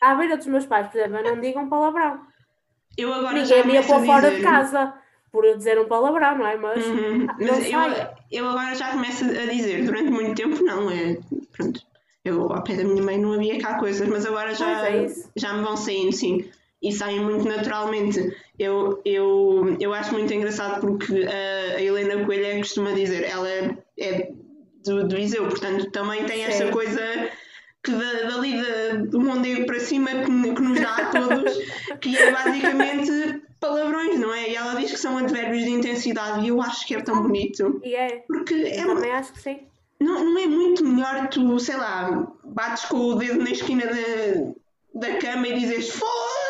À 0.00 0.14
beira 0.14 0.36
dos 0.36 0.46
meus 0.46 0.66
pais, 0.66 0.88
por 0.88 0.98
exemplo, 0.98 1.18
eu 1.18 1.34
não 1.34 1.40
digo 1.40 1.58
um 1.58 1.68
palavrão. 1.68 2.20
Eu 2.96 3.12
agora 3.12 3.34
Ninguém 3.34 3.66
me 3.66 3.74
ia 3.74 3.82
pôr 3.82 4.04
fora 4.04 4.30
de 4.30 4.42
casa 4.42 4.94
por 5.30 5.44
eu 5.44 5.56
dizer 5.56 5.78
um 5.78 5.86
palavrão, 5.86 6.38
não 6.38 6.46
é? 6.46 6.56
Mas, 6.56 6.86
uhum. 6.86 7.26
Mas 7.38 7.70
eu, 7.70 7.78
eu 8.30 8.48
agora 8.48 8.74
já 8.74 8.90
começo 8.90 9.24
a 9.24 9.46
dizer, 9.46 9.84
durante 9.84 10.10
muito 10.10 10.34
tempo 10.34 10.62
não, 10.64 10.90
é. 10.90 11.18
Pronto. 11.56 11.80
Eu, 12.24 12.52
ao 12.52 12.62
pé 12.62 12.76
da 12.76 12.84
minha 12.84 13.02
mãe 13.02 13.18
não 13.18 13.32
havia 13.32 13.58
cá 13.58 13.78
coisas, 13.78 14.06
mas 14.08 14.26
agora 14.26 14.54
já, 14.54 14.88
é 14.88 15.06
já 15.36 15.54
me 15.54 15.62
vão 15.62 15.76
saindo, 15.76 16.12
sim. 16.12 16.50
E 16.82 16.92
saem 16.92 17.20
muito 17.20 17.46
naturalmente. 17.46 18.36
Eu, 18.58 19.00
eu, 19.04 19.76
eu 19.80 19.92
acho 19.92 20.12
muito 20.12 20.32
engraçado 20.32 20.80
porque 20.80 21.26
a, 21.26 21.76
a 21.76 21.82
Helena 21.82 22.24
Coelho 22.24 22.58
costuma 22.58 22.92
dizer, 22.92 23.24
ela 23.24 23.48
é, 23.48 23.76
é 23.98 24.32
do, 24.84 25.06
do 25.06 25.16
Viseu, 25.16 25.46
portanto 25.48 25.90
também 25.90 26.24
tem 26.24 26.44
esta 26.44 26.70
coisa 26.70 27.00
que 27.82 27.92
da, 27.92 28.28
dali 28.28 28.60
da, 28.60 29.04
do 29.04 29.20
mundo 29.20 29.66
para 29.66 29.80
cima 29.80 30.10
que, 30.10 30.54
que 30.54 30.62
nos 30.62 30.80
dá 30.80 30.96
a 30.96 31.06
todos, 31.06 31.58
que 32.00 32.16
é 32.16 32.30
basicamente 32.30 33.42
palavrões, 33.60 34.18
não 34.18 34.32
é? 34.32 34.50
E 34.50 34.56
ela 34.56 34.74
diz 34.74 34.90
que 34.90 34.98
são 34.98 35.18
advérbios 35.18 35.64
de 35.64 35.70
intensidade 35.70 36.44
e 36.44 36.48
eu 36.48 36.60
acho 36.60 36.86
que 36.86 36.94
é 36.94 37.00
tão 37.00 37.22
bonito. 37.22 37.80
E 37.84 37.94
é. 37.94 38.24
Porque 38.26 38.54
é 38.54 38.82
eu 38.82 38.94
também 38.94 39.12
acho 39.12 39.32
que 39.32 39.40
sim. 39.40 39.60
Não, 40.00 40.24
não 40.24 40.38
é 40.38 40.46
muito 40.46 40.84
melhor 40.84 41.28
tu, 41.28 41.58
sei 41.58 41.76
lá, 41.76 42.32
bates 42.44 42.84
com 42.84 42.98
o 42.98 43.14
dedo 43.16 43.42
na 43.42 43.50
esquina 43.50 43.84
da, 43.84 45.08
da 45.08 45.18
cama 45.18 45.48
e 45.48 45.58
dizes 45.58 45.90
foda-se 45.90 46.47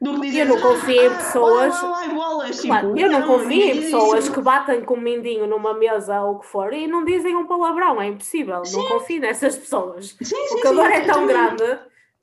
do 0.00 0.14
que 0.14 0.20
dizer 0.26 0.40
eu 0.40 0.46
não 0.46 0.60
confio 0.60 1.02
em 1.02 1.06
ah, 1.06 1.16
pessoas. 1.16 1.74
Ah, 1.82 2.50
tipo, 2.52 2.98
eu 2.98 3.10
não, 3.10 3.20
não 3.20 3.26
confio 3.26 3.62
em 3.62 3.80
pessoas 3.82 4.28
que 4.28 4.40
batem 4.40 4.84
com 4.84 4.94
um 4.94 5.00
mindinho 5.00 5.46
numa 5.46 5.74
mesa 5.74 6.20
ou 6.22 6.36
o 6.36 6.38
que 6.40 6.46
for 6.46 6.72
e 6.72 6.86
não 6.86 7.04
dizem 7.04 7.34
um 7.36 7.46
palavrão, 7.46 8.00
é 8.00 8.06
impossível. 8.06 8.64
Sim. 8.64 8.76
Não 8.76 8.88
confio 8.88 9.20
nessas 9.20 9.56
pessoas. 9.56 10.16
Sim, 10.20 10.24
sim, 10.24 10.54
o 10.54 10.60
calor 10.60 10.90
é 10.90 11.04
tão 11.04 11.26
grande 11.26 11.78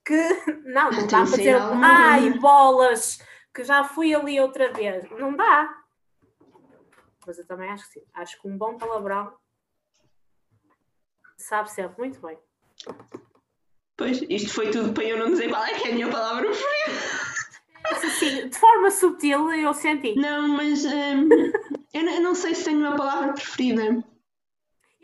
que 0.05 0.15
não, 0.65 0.91
não 0.91 1.07
dá 1.07 1.23
para 1.23 1.37
dizer 1.37 1.57
ai, 1.81 2.29
bolas, 2.39 3.19
que 3.53 3.63
já 3.63 3.83
fui 3.83 4.13
ali 4.13 4.39
outra 4.39 4.71
vez. 4.71 5.09
Não 5.11 5.35
dá. 5.35 5.73
Mas 7.25 7.39
eu 7.39 7.45
também 7.45 7.69
acho 7.69 7.85
que 7.87 7.99
sim. 7.99 8.05
Acho 8.13 8.41
que 8.41 8.47
um 8.47 8.57
bom 8.57 8.77
palavrão 8.77 9.33
sabe 11.37 11.71
sempre 11.71 11.97
muito 11.97 12.19
bem. 12.21 12.37
Pois, 13.95 14.21
isto 14.29 14.53
foi 14.53 14.71
tudo 14.71 14.93
para 14.93 15.03
eu 15.03 15.17
não 15.17 15.27
dizer 15.31 15.49
qual 15.49 15.63
é 15.63 15.73
que 15.73 15.87
é 15.87 15.91
a 15.91 15.93
minha 15.93 16.09
palavra 16.09 16.43
preferida. 16.43 17.32
Assim, 17.91 18.47
de 18.47 18.57
forma 18.57 18.89
sutil 18.91 19.51
eu 19.51 19.73
senti. 19.73 20.15
Não, 20.15 20.47
mas 20.47 20.85
um, 20.85 21.29
eu, 21.93 22.21
não 22.21 22.33
sei 22.33 22.55
se 22.55 22.65
tenho 22.65 22.79
uma 22.79 22.95
palavra 22.95 23.33
preferida. 23.33 24.03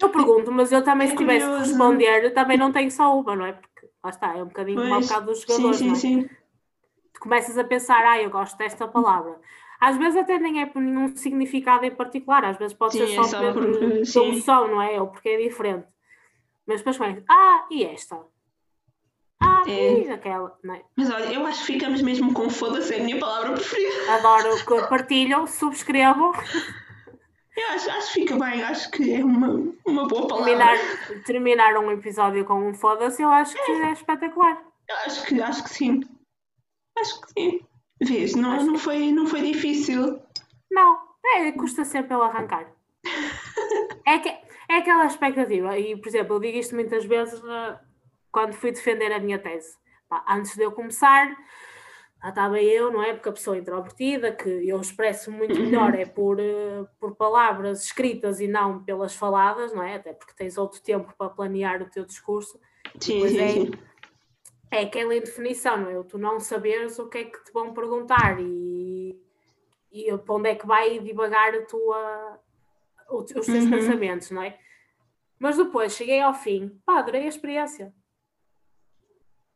Eu 0.01 0.09
pergunto, 0.09 0.51
mas 0.51 0.71
eu 0.71 0.81
também, 0.83 1.07
é 1.07 1.11
se 1.11 1.17
tivesse 1.17 1.45
que 1.45 1.57
responder, 1.57 2.23
eu 2.23 2.33
também 2.33 2.57
não 2.57 2.71
tenho 2.71 2.89
só 2.89 3.19
uma, 3.19 3.35
não 3.35 3.45
é? 3.45 3.53
Porque 3.53 3.89
lá 4.01 4.09
está, 4.09 4.37
é 4.37 4.41
um 4.41 4.47
bocadinho 4.47 4.77
pois, 4.77 4.91
um 4.91 5.07
bocado 5.07 5.25
dos 5.25 5.41
jogadores. 5.41 5.77
Sim, 5.77 5.95
sim, 5.95 6.15
não 6.15 6.21
é? 6.21 6.23
sim. 6.23 6.29
Tu 7.13 7.19
começas 7.19 7.57
a 7.57 7.63
pensar, 7.65 8.01
ah, 8.05 8.21
eu 8.21 8.29
gosto 8.29 8.57
desta 8.57 8.87
palavra. 8.87 9.35
Às 9.79 9.97
vezes 9.97 10.17
até 10.17 10.39
nem 10.39 10.61
é 10.61 10.65
por 10.65 10.81
nenhum 10.81 11.15
significado 11.15 11.85
em 11.85 11.91
particular, 11.91 12.45
às 12.45 12.57
vezes 12.57 12.73
pode 12.73 12.93
sim, 12.93 12.99
ser 12.99 13.15
só, 13.15 13.21
é 13.21 13.25
só 13.25 13.53
por, 13.53 13.65
por, 13.65 14.05
som, 14.05 14.67
não 14.67 14.81
é? 14.81 15.01
Ou 15.01 15.07
porque 15.07 15.29
é 15.29 15.37
diferente. 15.37 15.87
Mas 16.65 16.81
depois 16.81 16.97
ah, 17.27 17.65
e 17.69 17.83
esta? 17.83 18.17
Ah, 19.41 19.63
é. 19.67 20.11
aquela. 20.11 20.57
Não 20.63 20.73
é? 20.73 20.83
Mas 20.95 21.09
olha, 21.09 21.33
eu 21.33 21.45
acho 21.45 21.59
que 21.65 21.73
ficamos 21.73 22.01
mesmo 22.01 22.33
com 22.33 22.49
foda-se, 22.49 22.93
é 22.93 22.99
a 22.99 23.03
minha 23.03 23.19
palavra 23.19 23.53
preferida. 23.53 24.13
Adoro 24.13 24.55
que 24.65 24.87
partilham, 24.87 25.47
subscrevam. 25.47 26.33
Eu 27.59 27.67
acho, 27.69 27.89
acho 27.91 28.13
que 28.13 28.21
fica 28.21 28.37
bem, 28.37 28.63
acho 28.63 28.89
que 28.91 29.13
é 29.13 29.23
uma, 29.23 29.73
uma 29.85 30.07
boa 30.07 30.27
palavra. 30.27 30.45
Terminar, 30.45 31.23
terminar 31.25 31.77
um 31.77 31.91
episódio 31.91 32.45
com 32.45 32.69
um 32.69 32.73
foda-se, 32.73 33.21
eu 33.21 33.29
acho 33.29 33.53
que 33.53 33.71
é, 33.71 33.89
é 33.89 33.91
espetacular. 33.91 34.63
Eu 34.87 34.95
acho 35.05 35.25
que, 35.25 35.41
acho 35.41 35.63
que 35.63 35.69
sim. 35.69 36.01
Acho 36.97 37.21
que 37.21 37.31
sim. 37.33 37.59
Vês, 38.01 38.33
não, 38.33 38.63
não, 38.65 38.77
foi, 38.77 39.11
não 39.11 39.27
foi 39.27 39.41
difícil. 39.41 40.21
Não, 40.71 40.99
é, 41.35 41.51
custa 41.51 41.83
sempre 41.83 42.13
eu 42.13 42.23
arrancar. 42.23 42.65
é, 44.07 44.19
que, 44.19 44.29
é 44.69 44.77
aquela 44.77 45.05
expectativa, 45.05 45.77
e 45.77 45.97
por 45.97 46.07
exemplo, 46.07 46.35
eu 46.35 46.39
digo 46.39 46.57
isto 46.57 46.75
muitas 46.75 47.03
vezes 47.03 47.41
quando 48.31 48.53
fui 48.53 48.71
defender 48.71 49.11
a 49.11 49.19
minha 49.19 49.39
tese. 49.39 49.77
Pá, 50.07 50.23
antes 50.27 50.55
de 50.55 50.63
eu 50.63 50.71
começar, 50.71 51.27
lá 52.21 52.29
estava 52.29 52.61
eu, 52.61 52.91
não 52.91 53.03
é? 53.03 53.13
Porque 53.13 53.29
a 53.29 53.33
pessoa 53.33 53.57
introvertida, 53.57 54.31
que 54.31 54.49
eu 54.49 54.79
expresso 54.79 55.31
muito 55.31 55.55
uhum. 55.55 55.65
melhor 55.65 55.95
é 55.95 56.05
por, 56.05 56.39
uh, 56.39 56.87
por 56.99 57.15
palavras 57.15 57.83
escritas 57.85 58.39
e 58.39 58.47
não 58.47 58.83
pelas 58.83 59.15
faladas, 59.15 59.73
não 59.73 59.83
é? 59.83 59.95
Até 59.95 60.13
porque 60.13 60.33
tens 60.33 60.57
outro 60.57 60.81
tempo 60.81 61.13
para 61.17 61.29
planear 61.29 61.81
o 61.81 61.89
teu 61.89 62.05
discurso. 62.05 62.59
Sim, 62.99 63.27
sim, 63.27 63.39
é, 63.39 63.47
sim. 63.49 63.71
é 64.71 64.81
aquela 64.81 65.15
indefinição, 65.15 65.77
não 65.77 65.89
é? 65.89 66.03
Tu 66.03 66.17
não 66.17 66.39
saberes 66.39 66.97
o 66.97 67.07
que 67.07 67.19
é 67.19 67.23
que 67.25 67.43
te 67.43 67.51
vão 67.51 67.73
perguntar 67.73 68.39
e, 68.39 69.15
e 69.91 70.17
para 70.17 70.35
onde 70.35 70.49
é 70.49 70.55
que 70.55 70.65
vai 70.65 70.99
divagar 70.99 71.53
a 71.53 71.65
tua, 71.65 72.39
os 73.11 73.25
teus 73.25 73.47
uhum. 73.47 73.69
pensamentos, 73.69 74.31
não 74.31 74.41
é? 74.41 74.57
Mas 75.37 75.55
depois 75.55 75.93
cheguei 75.93 76.19
ao 76.19 76.33
fim, 76.33 76.81
pá, 76.85 76.99
adorei 76.99 77.23
a 77.23 77.27
experiência 77.27 77.93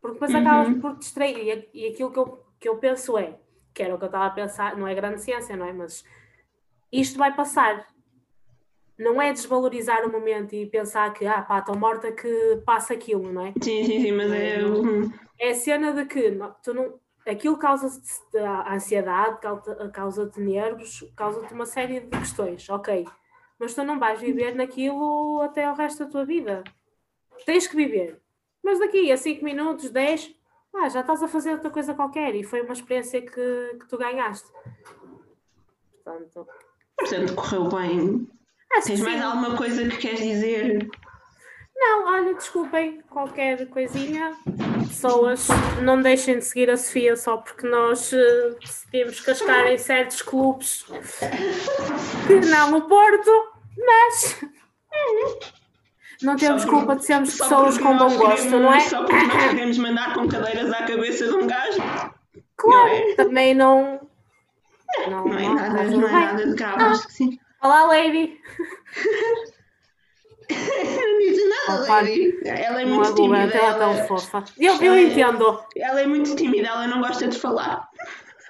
porque 0.03 0.15
depois 0.15 0.33
uhum. 0.33 0.41
acabas 0.41 0.81
por 0.81 0.93
te 0.95 0.99
distrair. 0.99 1.69
E, 1.73 1.85
e 1.85 1.87
aquilo 1.87 2.11
que 2.11 2.19
eu, 2.19 2.45
que 2.59 2.67
eu 2.67 2.77
penso 2.77 3.17
é, 3.17 3.39
que 3.73 3.81
era 3.81 3.95
o 3.95 3.97
que 3.97 4.03
eu 4.03 4.07
estava 4.07 4.25
a 4.25 4.31
pensar, 4.31 4.75
não 4.75 4.85
é 4.85 4.93
grande 4.93 5.21
ciência, 5.21 5.55
não 5.55 5.65
é? 5.65 5.71
Mas 5.71 6.03
isto 6.91 7.17
vai 7.17 7.33
passar. 7.33 7.87
Não 8.99 9.21
é 9.21 9.31
desvalorizar 9.31 10.05
o 10.05 10.11
momento 10.11 10.53
e 10.53 10.65
pensar 10.65 11.13
que, 11.13 11.25
ah, 11.25 11.41
pá, 11.41 11.59
estou 11.59 11.77
morta 11.77 12.11
que 12.11 12.61
passa 12.65 12.93
aquilo, 12.93 13.31
não 13.31 13.45
é? 13.45 13.53
Sim, 13.61 13.85
sim, 13.85 14.01
sim, 14.01 14.11
mas 14.11 14.29
é. 14.29 14.57
É 15.39 15.51
a 15.51 15.55
cena 15.55 15.93
de 15.93 16.05
que 16.05 16.31
não, 16.31 16.53
tu 16.61 16.73
não, 16.73 16.99
aquilo 17.25 17.57
causa-te 17.57 18.11
ansiedade, 18.67 19.39
causa-te 19.93 20.39
nervos, 20.41 21.09
causa-te 21.15 21.53
uma 21.53 21.65
série 21.65 22.01
de 22.01 22.19
questões, 22.19 22.69
ok. 22.69 23.07
Mas 23.57 23.73
tu 23.73 23.83
não 23.85 23.97
vais 23.97 24.19
viver 24.19 24.53
naquilo 24.53 25.39
até 25.41 25.71
o 25.71 25.75
resto 25.75 26.03
da 26.03 26.11
tua 26.11 26.25
vida. 26.25 26.61
Tens 27.45 27.67
que 27.67 27.75
viver. 27.75 28.22
Mas 28.63 28.79
daqui 28.79 29.11
a 29.11 29.17
5 29.17 29.43
minutos, 29.43 29.89
10, 29.89 30.33
ah, 30.75 30.89
já 30.89 31.01
estás 31.01 31.21
a 31.21 31.27
fazer 31.27 31.51
outra 31.51 31.69
coisa 31.69 31.93
qualquer 31.93 32.33
e 32.35 32.43
foi 32.43 32.61
uma 32.61 32.73
experiência 32.73 33.21
que, 33.21 33.77
que 33.79 33.87
tu 33.87 33.97
ganhaste. 33.97 34.47
Portanto, 36.03 36.47
Portanto, 36.97 37.35
correu 37.35 37.69
bem. 37.69 38.27
Tens 38.85 39.01
mais 39.01 39.21
alguma 39.21 39.55
coisa 39.55 39.87
que 39.87 39.97
queres 39.97 40.19
dizer? 40.19 40.89
Não, 41.75 42.05
olha, 42.07 42.33
desculpem, 42.33 43.01
qualquer 43.09 43.67
coisinha. 43.67 44.35
Pessoas, 44.87 45.47
não 45.81 46.01
deixem 46.01 46.39
de 46.39 46.45
seguir 46.45 46.69
a 46.69 46.77
Sofia 46.77 47.15
só 47.15 47.37
porque 47.37 47.67
nós 47.67 48.11
uh, 48.13 48.57
decidimos 48.59 49.19
cascar 49.19 49.67
em 49.67 49.77
certos 49.77 50.21
clubes 50.21 50.85
que 52.27 52.39
não 52.49 52.77
o 52.77 52.81
Porto, 52.87 53.31
mas 53.77 54.41
não 56.21 56.35
temos 56.35 56.65
culpa 56.65 56.95
de 56.95 57.05
sermos 57.05 57.37
pessoas 57.37 57.77
com 57.77 57.97
bom 57.97 58.15
gosto, 58.17 58.49
não 58.49 58.73
é? 58.73 58.79
Só 58.81 59.03
porque 59.03 59.25
nós 59.25 59.49
queremos 59.49 59.77
mandar 59.77 60.13
com 60.13 60.27
cadeiras 60.27 60.71
à 60.71 60.83
cabeça 60.83 61.27
de 61.27 61.33
um 61.33 61.47
gajo. 61.47 61.81
Claro, 62.55 62.87
não 62.87 62.95
é? 62.95 63.15
também 63.15 63.53
não. 63.53 63.99
Não, 65.09 65.25
não, 65.25 65.39
é, 65.39 65.49
nada, 65.49 65.83
não, 65.85 66.07
é 66.07 66.11
nada 66.11 66.45
de 66.45 66.55
grave, 66.55 66.83
acho 66.83 67.07
que 67.07 67.13
sim. 67.13 67.39
Olá, 67.61 67.85
Lady! 67.85 68.39
não 70.49 71.19
diz 71.19 71.49
nada, 71.67 71.87
Lady. 71.87 72.39
Ela 72.45 72.81
é 72.81 72.85
muito 72.85 73.15
tímida. 73.15 73.57
Ela 73.57 73.75
é 73.75 73.79
tão 73.79 74.07
fofa. 74.07 74.43
Eu, 74.57 74.75
eu 74.81 74.99
entendo. 74.99 75.63
Ela 75.75 76.01
é 76.01 76.07
muito 76.07 76.35
tímida, 76.35 76.67
ela 76.67 76.87
não 76.87 77.01
gosta 77.01 77.27
de 77.27 77.39
falar. 77.39 77.89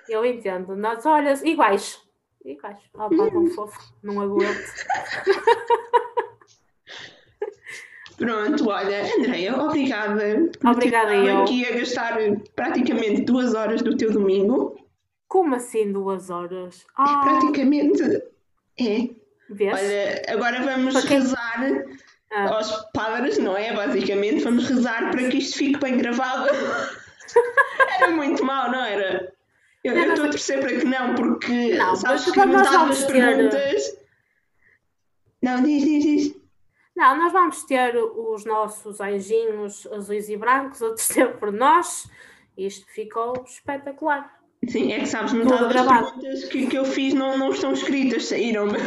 Eu 0.10 0.26
entendo. 0.26 0.76
Nós, 0.76 1.06
olha, 1.06 1.34
iguais. 1.48 2.02
Iguais. 2.44 2.78
Ela 2.94 3.08
está 3.10 3.32
tão 3.32 3.48
fofa. 3.48 3.80
Não 4.04 4.20
aguento. 4.20 4.74
Pronto, 8.18 8.70
olha, 8.70 9.04
Andréia, 9.18 9.56
obrigada. 9.56 10.50
Obrigada 10.64 11.16
eu. 11.16 11.44
aqui 11.44 11.66
a 11.66 11.76
gastar 11.78 12.18
praticamente 12.56 13.22
duas 13.22 13.54
horas 13.54 13.82
do 13.82 13.98
teu 13.98 14.12
domingo. 14.12 14.78
Como 15.28 15.56
assim 15.56 15.92
duas 15.92 16.30
horas? 16.30 16.86
Ah. 16.96 17.22
Praticamente. 17.24 18.04
É. 18.80 19.10
Vês? 19.50 19.74
Olha, 19.74 20.22
agora 20.28 20.62
vamos 20.62 21.02
quem... 21.06 21.20
rezar 21.20 21.86
ah. 22.32 22.56
aos 22.56 22.72
padres, 22.94 23.38
não 23.38 23.58
é? 23.58 23.74
Basicamente, 23.74 24.44
vamos 24.44 24.68
rezar 24.68 25.12
para 25.12 25.30
que 25.30 25.38
isto 25.38 25.58
fique 25.58 25.80
bem 25.80 25.98
gravado. 25.98 26.50
era 28.00 28.12
muito 28.12 28.44
mal, 28.44 28.72
não 28.72 28.84
era? 28.84 29.34
Eu 29.84 29.98
estou 29.98 30.26
a 30.26 30.30
torcer 30.30 30.62
para 30.62 30.78
que 30.78 30.86
não, 30.86 31.14
porque 31.16 31.76
não, 31.76 31.96
sabes 31.96 32.24
que 32.32 32.46
nós 32.46 32.70
vamos 32.70 33.04
perguntas. 33.04 33.88
Ter... 33.90 34.04
Não, 35.42 35.62
diz, 35.62 35.84
diz, 35.84 36.04
diz. 36.04 36.33
Não, 36.96 37.18
nós 37.18 37.34
vamos 37.34 37.64
ter 37.64 37.96
os 37.96 38.46
nossos 38.46 39.02
anjinhos 39.02 39.88
azuis 39.92 40.30
e 40.30 40.38
brancos 40.38 40.82
a 40.82 40.90
descer 40.94 41.38
por 41.38 41.52
nós. 41.52 42.10
Isto 42.58 42.86
ficou 42.92 43.44
espetacular. 43.46 44.42
Sim, 44.68 44.94
é 44.94 45.00
que 45.00 45.08
sabes, 45.08 45.34
metade 45.34 45.74
das 45.74 45.86
perguntas 45.86 46.44
que, 46.46 46.68
que 46.68 46.78
eu 46.78 46.86
fiz 46.86 47.14
não, 47.14 47.38
não 47.38 47.50
estão 47.50 47.74
escritas, 47.74 48.26
saíram-me. 48.26 48.78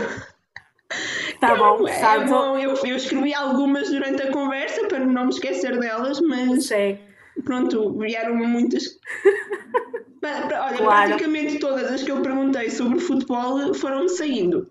Tá 1.40 1.54
bom, 1.54 1.86
é, 1.86 2.00
é 2.00 2.24
bom. 2.24 2.56
Eu, 2.56 2.74
eu 2.84 2.96
escrevi 2.96 3.34
algumas 3.34 3.90
durante 3.90 4.22
a 4.22 4.32
conversa 4.32 4.86
para 4.86 5.00
não 5.00 5.24
me 5.24 5.30
esquecer 5.30 5.78
delas, 5.78 6.20
mas 6.20 6.66
Sei. 6.66 7.00
pronto, 7.44 7.92
vieram 7.98 8.36
muitas. 8.36 8.98
Olha, 10.22 10.76
claro. 10.76 11.08
praticamente 11.08 11.58
todas 11.58 11.90
as 11.92 12.02
que 12.02 12.10
eu 12.10 12.20
perguntei 12.20 12.68
sobre 12.70 12.98
futebol 12.98 13.72
foram-me 13.74 14.08
saindo. 14.08 14.70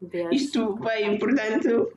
Deus. 0.00 0.28
Isto 0.32 0.76
veio, 0.76 1.18
portanto. 1.18 1.92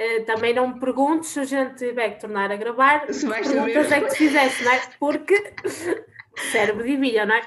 Uh, 0.00 0.24
também 0.24 0.54
não 0.54 0.68
me 0.68 0.80
perguntes 0.80 1.28
se 1.28 1.40
a 1.40 1.44
gente 1.44 1.74
tiver 1.74 2.14
que 2.14 2.20
tornar 2.20 2.50
a 2.50 2.56
gravar, 2.56 3.12
se 3.12 3.26
vais 3.26 3.46
perguntas 3.46 3.88
saber. 3.88 4.02
é 4.02 4.08
que 4.08 4.12
te 4.14 4.16
fizeste, 4.16 4.64
não 4.64 4.72
é? 4.72 4.80
Porque 4.98 5.52
cérebro 6.52 6.84
de 6.84 6.96
milha, 6.96 7.26
não 7.26 7.34
é? 7.34 7.42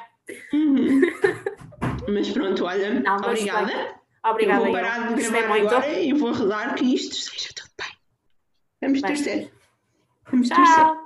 Uhum. 0.53 1.01
Mas 2.09 2.29
pronto, 2.29 2.65
olha, 2.65 2.99
não, 2.99 3.17
obrigada. 3.17 3.65
Bem. 3.65 4.03
Obrigada. 4.23 4.59
Eu 4.59 4.65
vou 4.65 4.73
parar 4.73 5.15
de 5.15 5.23
gravar 5.29 5.55
agora 5.55 5.99
e 5.99 6.13
vou 6.13 6.31
rezar 6.31 6.75
que 6.75 6.95
isto 6.95 7.15
seja 7.15 7.49
tudo 7.55 7.69
bem. 7.77 7.97
Vamos 8.81 9.01
bem. 9.01 9.13
torcer. 9.13 9.51
Vamos 10.31 10.47
Tchau. 10.47 10.57
torcer. 10.57 11.02